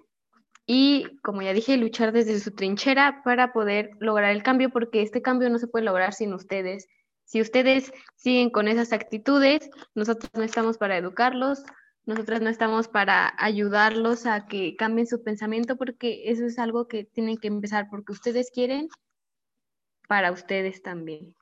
y, 0.66 1.18
como 1.22 1.42
ya 1.42 1.52
dije, 1.52 1.76
luchar 1.76 2.12
desde 2.12 2.38
su 2.40 2.52
trinchera 2.52 3.22
para 3.24 3.52
poder 3.52 3.90
lograr 4.00 4.32
el 4.32 4.42
cambio, 4.42 4.70
porque 4.70 5.02
este 5.02 5.22
cambio 5.22 5.48
no 5.48 5.58
se 5.58 5.68
puede 5.68 5.84
lograr 5.84 6.12
sin 6.12 6.34
ustedes. 6.34 6.88
Si 7.26 7.40
ustedes 7.40 7.92
siguen 8.14 8.50
con 8.50 8.68
esas 8.68 8.92
actitudes, 8.92 9.68
nosotros 9.96 10.30
no 10.34 10.44
estamos 10.44 10.78
para 10.78 10.96
educarlos, 10.96 11.64
nosotros 12.06 12.40
no 12.40 12.48
estamos 12.48 12.86
para 12.86 13.34
ayudarlos 13.36 14.26
a 14.26 14.46
que 14.46 14.76
cambien 14.76 15.08
su 15.08 15.24
pensamiento, 15.24 15.76
porque 15.76 16.30
eso 16.30 16.46
es 16.46 16.56
algo 16.60 16.86
que 16.86 17.02
tienen 17.02 17.36
que 17.36 17.48
empezar 17.48 17.88
porque 17.90 18.12
ustedes 18.12 18.52
quieren, 18.52 18.88
para 20.06 20.30
ustedes 20.30 20.82
también. 20.82 21.34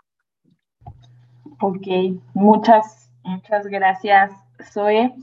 Ok, 1.60 1.86
muchas, 2.32 3.10
muchas 3.22 3.66
gracias, 3.66 4.32
Zoe. 4.72 5.14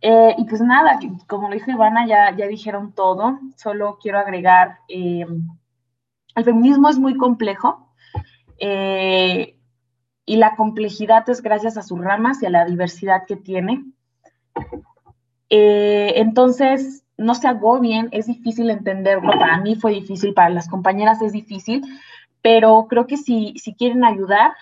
Eh, 0.00 0.34
y 0.36 0.44
pues 0.46 0.60
nada, 0.60 0.98
como 1.28 1.48
lo 1.48 1.54
dijo 1.54 1.70
Ivana, 1.70 2.08
ya, 2.08 2.36
ya 2.36 2.48
dijeron 2.48 2.92
todo, 2.92 3.38
solo 3.56 3.98
quiero 4.02 4.18
agregar, 4.18 4.78
eh, 4.88 5.24
el 6.34 6.44
feminismo 6.44 6.88
es 6.88 6.98
muy 6.98 7.16
complejo 7.16 7.94
eh, 8.58 9.56
y 10.32 10.36
la 10.36 10.56
complejidad 10.56 11.28
es 11.28 11.42
gracias 11.42 11.76
a 11.76 11.82
sus 11.82 12.00
ramas 12.00 12.42
y 12.42 12.46
a 12.46 12.50
la 12.50 12.64
diversidad 12.64 13.26
que 13.26 13.36
tiene. 13.36 13.84
entonces, 15.50 17.04
no 17.18 17.34
se 17.34 17.48
agobien, 17.48 18.08
es 18.12 18.28
difícil 18.28 18.70
entenderlo, 18.70 19.30
para 19.38 19.58
mí 19.58 19.74
fue 19.74 19.92
difícil, 19.92 20.32
para 20.32 20.48
las 20.48 20.70
compañeras 20.70 21.20
es 21.20 21.32
difícil, 21.32 21.82
pero 22.40 22.86
creo 22.88 23.06
que 23.06 23.18
si, 23.18 23.52
si 23.58 23.74
quieren 23.74 24.06
ayudar, 24.06 24.52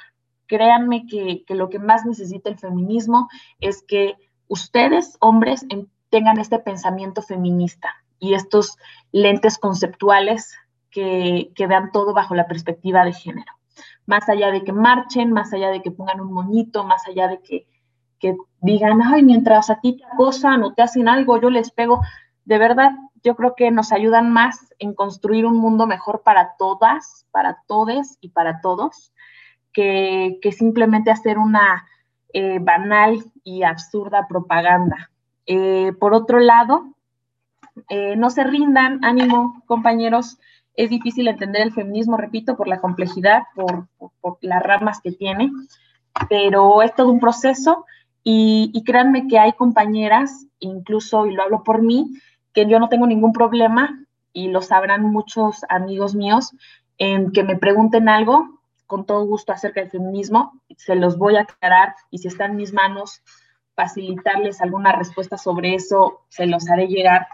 créanme 0.46 1.06
que, 1.06 1.44
que 1.46 1.54
lo 1.54 1.70
que 1.70 1.78
más 1.78 2.04
necesita 2.04 2.50
el 2.50 2.58
feminismo 2.58 3.28
es 3.60 3.84
que 3.86 4.16
ustedes, 4.48 5.18
hombres, 5.20 5.64
tengan 6.08 6.40
este 6.40 6.58
pensamiento 6.58 7.22
feminista 7.22 7.94
y 8.18 8.34
estos 8.34 8.76
lentes 9.12 9.56
conceptuales 9.56 10.52
que, 10.90 11.52
vean 11.56 11.92
todo 11.92 12.12
bajo 12.12 12.34
la 12.34 12.48
perspectiva 12.48 13.04
de 13.04 13.12
género. 13.12 13.52
Más 14.10 14.28
allá 14.28 14.50
de 14.50 14.64
que 14.64 14.72
marchen, 14.72 15.30
más 15.30 15.52
allá 15.52 15.70
de 15.70 15.82
que 15.82 15.92
pongan 15.92 16.20
un 16.20 16.32
moñito, 16.32 16.82
más 16.82 17.06
allá 17.06 17.28
de 17.28 17.40
que, 17.40 17.68
que 18.18 18.36
digan, 18.60 19.00
ay, 19.02 19.22
mientras 19.22 19.70
a 19.70 19.80
ti 19.80 19.98
te 19.98 20.04
acosan 20.04 20.64
o 20.64 20.74
te 20.74 20.82
hacen 20.82 21.08
algo, 21.08 21.40
yo 21.40 21.48
les 21.48 21.70
pego. 21.70 22.00
De 22.44 22.58
verdad, 22.58 22.90
yo 23.22 23.36
creo 23.36 23.54
que 23.54 23.70
nos 23.70 23.92
ayudan 23.92 24.32
más 24.32 24.74
en 24.80 24.94
construir 24.94 25.46
un 25.46 25.58
mundo 25.58 25.86
mejor 25.86 26.22
para 26.24 26.56
todas, 26.58 27.28
para 27.30 27.62
todes 27.68 28.18
y 28.20 28.30
para 28.30 28.60
todos, 28.60 29.12
que, 29.72 30.40
que 30.42 30.50
simplemente 30.50 31.12
hacer 31.12 31.38
una 31.38 31.86
eh, 32.32 32.58
banal 32.60 33.22
y 33.44 33.62
absurda 33.62 34.26
propaganda. 34.26 35.12
Eh, 35.46 35.92
por 36.00 36.14
otro 36.14 36.40
lado, 36.40 36.94
eh, 37.88 38.16
no 38.16 38.30
se 38.30 38.42
rindan, 38.42 39.04
ánimo, 39.04 39.62
compañeros. 39.66 40.38
Es 40.80 40.88
difícil 40.88 41.28
entender 41.28 41.60
el 41.60 41.74
feminismo, 41.74 42.16
repito, 42.16 42.56
por 42.56 42.66
la 42.66 42.80
complejidad, 42.80 43.42
por, 43.54 43.86
las 44.40 44.62
ramas 44.62 45.02
que 45.02 45.12
tiene, 45.12 45.52
pero 46.30 46.80
es 46.80 46.94
todo 46.94 47.12
un 47.12 47.20
proceso 47.20 47.84
y, 48.24 48.82
créanme 48.86 49.28
que 49.28 49.38
hay 49.38 49.52
compañeras, 49.52 50.46
incluso, 50.58 51.26
y 51.26 51.34
lo 51.34 51.42
hablo 51.42 51.64
por 51.64 51.82
mí, 51.82 52.10
que 52.54 52.66
yo 52.66 52.78
no 52.78 52.88
tengo 52.88 53.06
ningún 53.06 53.34
problema, 53.34 54.06
y 54.32 54.48
lo 54.48 54.62
sabrán 54.62 55.02
muchos 55.02 55.66
amigos 55.68 56.14
míos, 56.14 56.52
en 56.96 57.30
que 57.32 57.44
me 57.44 57.56
pregunten 57.56 58.08
algo 58.08 58.62
con 58.86 59.04
todo 59.04 59.26
gusto 59.26 59.52
acerca 59.52 59.82
del 59.82 59.90
feminismo, 59.90 60.62
se 60.78 60.94
los 60.94 61.18
voy 61.18 61.36
a 61.36 61.42
aclarar 61.42 61.94
y 62.10 62.18
si 62.18 62.28
está 62.28 62.46
en 62.46 62.56
mis 62.56 62.72
manos 62.72 63.22
facilitarles 63.74 64.62
alguna 64.62 64.92
respuesta 64.92 65.36
sobre 65.36 65.74
eso, 65.74 66.22
se 66.30 66.46
los 66.46 66.70
haré 66.70 66.86
llegar 66.88 67.26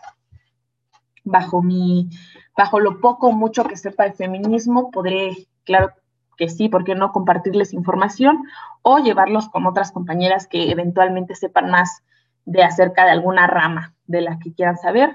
bajo 1.27 1.63
mi, 1.63 2.09
bajo 2.57 2.81
lo 2.81 3.01
poco 3.01 3.33
mucho 3.33 3.65
que 3.65 3.77
sepa 3.77 4.05
de 4.05 4.15
feminismo, 4.15 4.91
podré, 4.91 5.49
claro 5.65 5.91
que 6.37 6.49
sí, 6.49 6.69
¿por 6.69 6.85
qué 6.85 6.95
no 6.95 7.13
compartirles 7.13 7.73
información 7.73 8.45
o 8.83 8.99
llevarlos 8.99 9.49
con 9.49 9.67
otras 9.67 9.93
compañeras 9.93 10.47
que 10.47 10.71
eventualmente 10.71 11.35
sepan 11.35 11.71
más 11.71 12.03
de 12.45 12.63
acerca 12.63 13.05
de 13.05 13.11
alguna 13.11 13.47
rama 13.47 13.95
de 14.07 14.21
la 14.23 14.39
que 14.39 14.53
quieran 14.55 14.79
saber? 14.79 15.13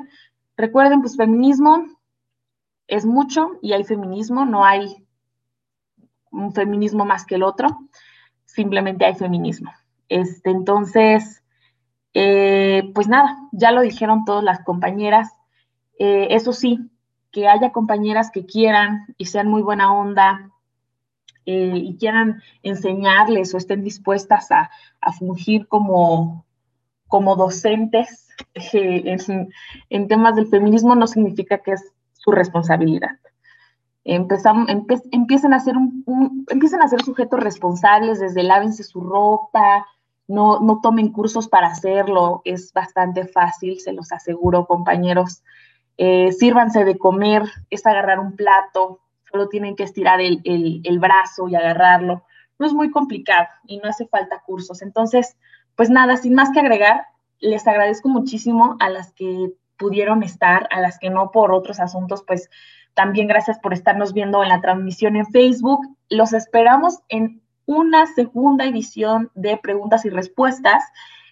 Recuerden, 0.58 1.02
pues 1.02 1.18
feminismo 1.18 1.86
es 2.88 3.06
mucho 3.06 3.52
y 3.62 3.74
hay 3.74 3.84
feminismo, 3.84 4.46
no 4.46 4.66
hay 4.66 5.08
un 6.32 6.54
feminismo 6.54 7.06
más 7.06 7.26
que 7.26 7.36
el 7.36 7.44
otro, 7.44 7.68
simplemente 8.46 9.06
hay 9.06 9.16
feminismo. 9.16 9.72
Este, 10.10 10.50
entonces, 10.50 11.44
eh, 12.14 12.92
pues 12.94 13.08
nada, 13.08 13.38
ya 13.54 13.72
lo 13.72 13.82
dijeron 13.82 14.26
todas 14.26 14.44
las 14.44 14.64
compañeras. 14.64 15.32
Eh, 16.04 16.30
eso 16.32 16.52
sí, 16.52 16.80
que 17.32 17.48
haya 17.48 17.72
compañeras 17.72 18.32
que 18.32 18.48
quieran 18.48 19.14
y 19.20 19.26
sean 19.26 19.48
muy 19.48 19.62
buena 19.62 19.94
onda 19.94 20.50
eh, 21.46 21.74
y 21.76 21.96
quieran 21.98 22.42
enseñarles 22.64 23.54
o 23.54 23.58
estén 23.58 23.84
dispuestas 23.84 24.50
a, 24.52 24.72
fungir 25.20 25.68
como, 25.68 26.44
como 27.08 27.36
docentes 27.36 28.28
en, 28.74 29.50
en 29.92 30.08
temas 30.08 30.36
del 30.36 30.48
feminismo, 30.48 30.96
no 30.96 31.06
significa 31.06 31.60
que 31.60 31.74
es 31.74 31.94
su 32.14 32.32
responsabilidad 32.32 33.20
empezamos, 34.04 34.68
empiecen 35.12 35.54
a 35.54 35.60
ser 35.60 35.78
un, 35.78 36.46
empiezan 36.50 36.82
a 36.82 36.88
sujetos 36.88 37.40
responsables 37.40 38.20
desde 38.20 38.42
lávense 38.42 38.84
su 38.84 39.02
ropa, 39.02 39.86
no, 40.28 40.62
no 40.62 40.80
tomen 40.82 41.12
cursos 41.12 41.48
para 41.48 41.68
hacerlo, 41.68 42.42
es 42.44 42.74
bastante 42.74 43.28
fácil, 43.28 43.80
se 43.80 43.94
los 43.94 44.12
aseguro, 44.12 44.66
compañeros. 44.66 45.44
Eh, 45.98 46.32
sírvanse 46.32 46.86
de 46.86 46.98
comer, 46.98 47.44
es 47.70 47.86
agarrar 47.86 48.20
un 48.20 48.36
plato, 48.36 49.02
solo 49.32 49.48
tienen 49.50 49.76
que 49.76 49.84
estirar 49.84 50.20
el, 50.22 50.42
el, 50.44 51.00
brazo 51.00 51.48
y 51.48 51.56
agarrarlo. 51.56 52.24
No 52.60 52.66
es 52.66 52.74
muy 52.74 52.92
complicado 52.92 53.48
y 53.66 53.78
no 53.78 53.90
hace 53.90 54.08
falta 54.08 54.42
cursos. 54.46 54.82
Entonces, 54.82 55.38
pues 55.76 55.90
nada, 55.90 56.18
sin 56.18 56.34
más 56.34 56.52
que 56.52 56.60
agregar, 56.60 57.06
les 57.40 57.68
agradezco 57.68 58.10
muchísimo 58.10 58.78
a 58.80 58.90
las 58.90 59.14
que 59.14 59.52
pudieron 59.78 60.22
estar, 60.24 60.68
a 60.72 60.80
las 60.80 61.00
que 61.00 61.10
no 61.10 61.32
por 61.32 61.52
otros 61.52 61.80
asuntos, 61.80 62.24
pues 62.26 62.50
también 62.94 63.28
gracias 63.28 63.58
por 63.60 63.74
estarnos 63.74 64.14
viendo 64.14 64.44
en 64.44 64.50
la 64.50 64.62
transmisión 64.62 65.16
en 65.16 65.26
Facebook. 65.26 65.80
Los 66.10 66.34
esperamos 66.34 67.00
en 67.10 67.42
una 67.66 68.06
segunda 68.06 68.66
edición 68.66 69.32
de 69.34 69.58
preguntas 69.58 70.06
y 70.06 70.10
respuestas 70.10 70.84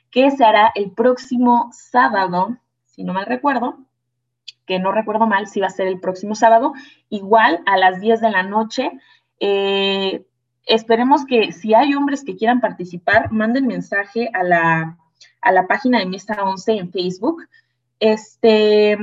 que 0.09 0.31
se 0.31 0.43
hará 0.43 0.71
el 0.73 0.91
próximo 0.91 1.69
sábado, 1.71 2.57
si 2.85 3.03
no 3.03 3.13
mal 3.13 3.25
recuerdo, 3.25 3.77
que 4.69 4.77
no 4.77 4.91
recuerdo 4.91 5.25
mal 5.25 5.47
si 5.47 5.59
va 5.59 5.65
a 5.65 5.71
ser 5.71 5.87
el 5.87 5.99
próximo 5.99 6.35
sábado, 6.35 6.73
igual 7.09 7.63
a 7.65 7.75
las 7.75 7.99
10 7.99 8.21
de 8.21 8.29
la 8.29 8.43
noche. 8.43 8.91
Eh, 9.39 10.27
esperemos 10.67 11.25
que 11.25 11.51
si 11.53 11.73
hay 11.73 11.95
hombres 11.95 12.23
que 12.23 12.35
quieran 12.35 12.61
participar, 12.61 13.31
manden 13.31 13.65
mensaje 13.65 14.29
a 14.31 14.43
la, 14.43 14.95
a 15.41 15.51
la 15.51 15.65
página 15.65 15.97
de 15.97 16.05
Mesa 16.05 16.35
11 16.43 16.71
en 16.73 16.91
Facebook. 16.91 17.47
Este, 17.99 18.95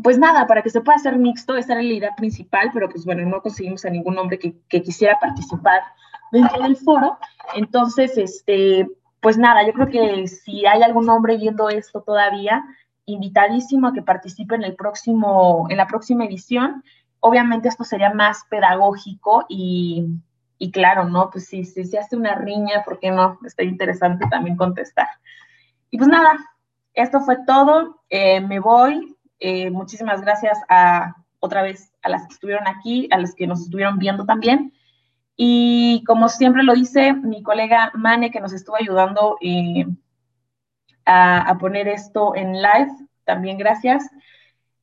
pues 0.00 0.16
nada, 0.16 0.46
para 0.46 0.62
que 0.62 0.70
se 0.70 0.80
pueda 0.80 0.94
hacer 0.94 1.18
mixto, 1.18 1.56
esa 1.56 1.72
era 1.72 1.82
la 1.82 1.92
idea 1.92 2.14
principal, 2.14 2.70
pero 2.72 2.88
pues 2.88 3.04
bueno, 3.04 3.28
no 3.28 3.42
conseguimos 3.42 3.84
a 3.84 3.90
ningún 3.90 4.16
hombre 4.16 4.38
que, 4.38 4.54
quisiera 4.80 5.18
participar 5.18 5.82
dentro 6.30 6.62
del 6.62 6.76
foro. 6.76 7.18
Entonces, 7.56 8.16
este, 8.16 8.86
pues 9.20 9.38
nada, 9.38 9.66
yo 9.66 9.72
creo 9.72 9.88
que 9.88 10.28
si 10.28 10.66
hay 10.66 10.82
algún 10.82 11.08
hombre 11.10 11.36
viendo 11.36 11.68
esto 11.68 12.00
todavía, 12.02 12.64
invitadísimo 13.06 13.88
a 13.88 13.92
que 13.92 14.02
participe 14.02 14.54
en 14.54 14.64
el 14.64 14.74
próximo, 14.74 15.66
en 15.70 15.78
la 15.78 15.86
próxima 15.86 16.24
edición. 16.24 16.84
Obviamente 17.20 17.68
esto 17.68 17.84
sería 17.84 18.12
más 18.12 18.44
pedagógico 18.50 19.46
y, 19.48 20.20
claro, 20.72 21.08
¿no? 21.08 21.30
Pues 21.30 21.46
si, 21.46 21.64
si 21.64 21.84
se 21.84 21.98
hace 21.98 22.16
una 22.16 22.34
riña, 22.34 22.82
¿por 22.84 22.98
qué 22.98 23.10
no? 23.10 23.38
Está 23.44 23.62
interesante 23.62 24.26
también 24.28 24.56
contestar. 24.56 25.08
Y 25.90 25.98
pues 25.98 26.08
nada, 26.08 26.36
esto 26.92 27.20
fue 27.20 27.38
todo. 27.46 28.02
Eh, 28.10 28.40
me 28.40 28.58
voy. 28.58 29.16
Eh, 29.38 29.70
muchísimas 29.70 30.20
gracias 30.20 30.58
a 30.68 31.14
otra 31.40 31.62
vez 31.62 31.92
a 32.02 32.08
las 32.08 32.26
que 32.26 32.34
estuvieron 32.34 32.66
aquí, 32.66 33.08
a 33.10 33.18
las 33.18 33.34
que 33.34 33.46
nos 33.46 33.60
estuvieron 33.60 33.98
viendo 33.98 34.24
también. 34.24 34.72
Y 35.36 36.02
como 36.06 36.28
siempre 36.28 36.62
lo 36.62 36.74
dice 36.74 37.12
mi 37.12 37.42
colega 37.42 37.92
Mane, 37.94 38.30
que 38.30 38.40
nos 38.40 38.52
estuvo 38.52 38.76
ayudando 38.76 39.36
eh, 39.42 39.86
a, 41.06 41.56
poner 41.58 41.88
esto 41.88 42.34
en 42.34 42.54
live, 42.54 42.92
también 43.24 43.58
gracias. 43.58 44.08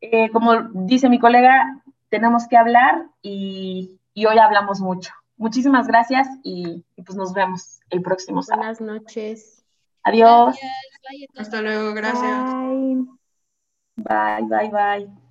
Eh, 0.02 0.30
como 0.32 0.64
dice 0.74 1.10
mi 1.10 1.20
colega, 1.20 1.82
tenemos 2.10 2.48
que 2.48 2.58
hablar 2.58 3.06
y, 3.22 4.00
hoy 4.16 4.38
hablamos 4.38 4.80
mucho. 4.80 5.14
Muchísimas 5.38 5.88
gracias 5.88 6.28
y, 6.44 6.84
pues 7.06 7.16
nos 7.18 7.34
vemos 7.34 7.80
el 7.90 8.02
próximo 8.02 8.42
sábado. 8.42 8.74
Buenas 8.78 8.82
noches. 8.82 9.66
Adiós. 10.04 10.58
Hasta 11.38 11.62
luego, 11.62 11.94
gracias. 11.94 12.54
Bye, 13.96 14.48
bye, 14.48 14.70
bye. 14.70 14.70
bye. 14.70 15.23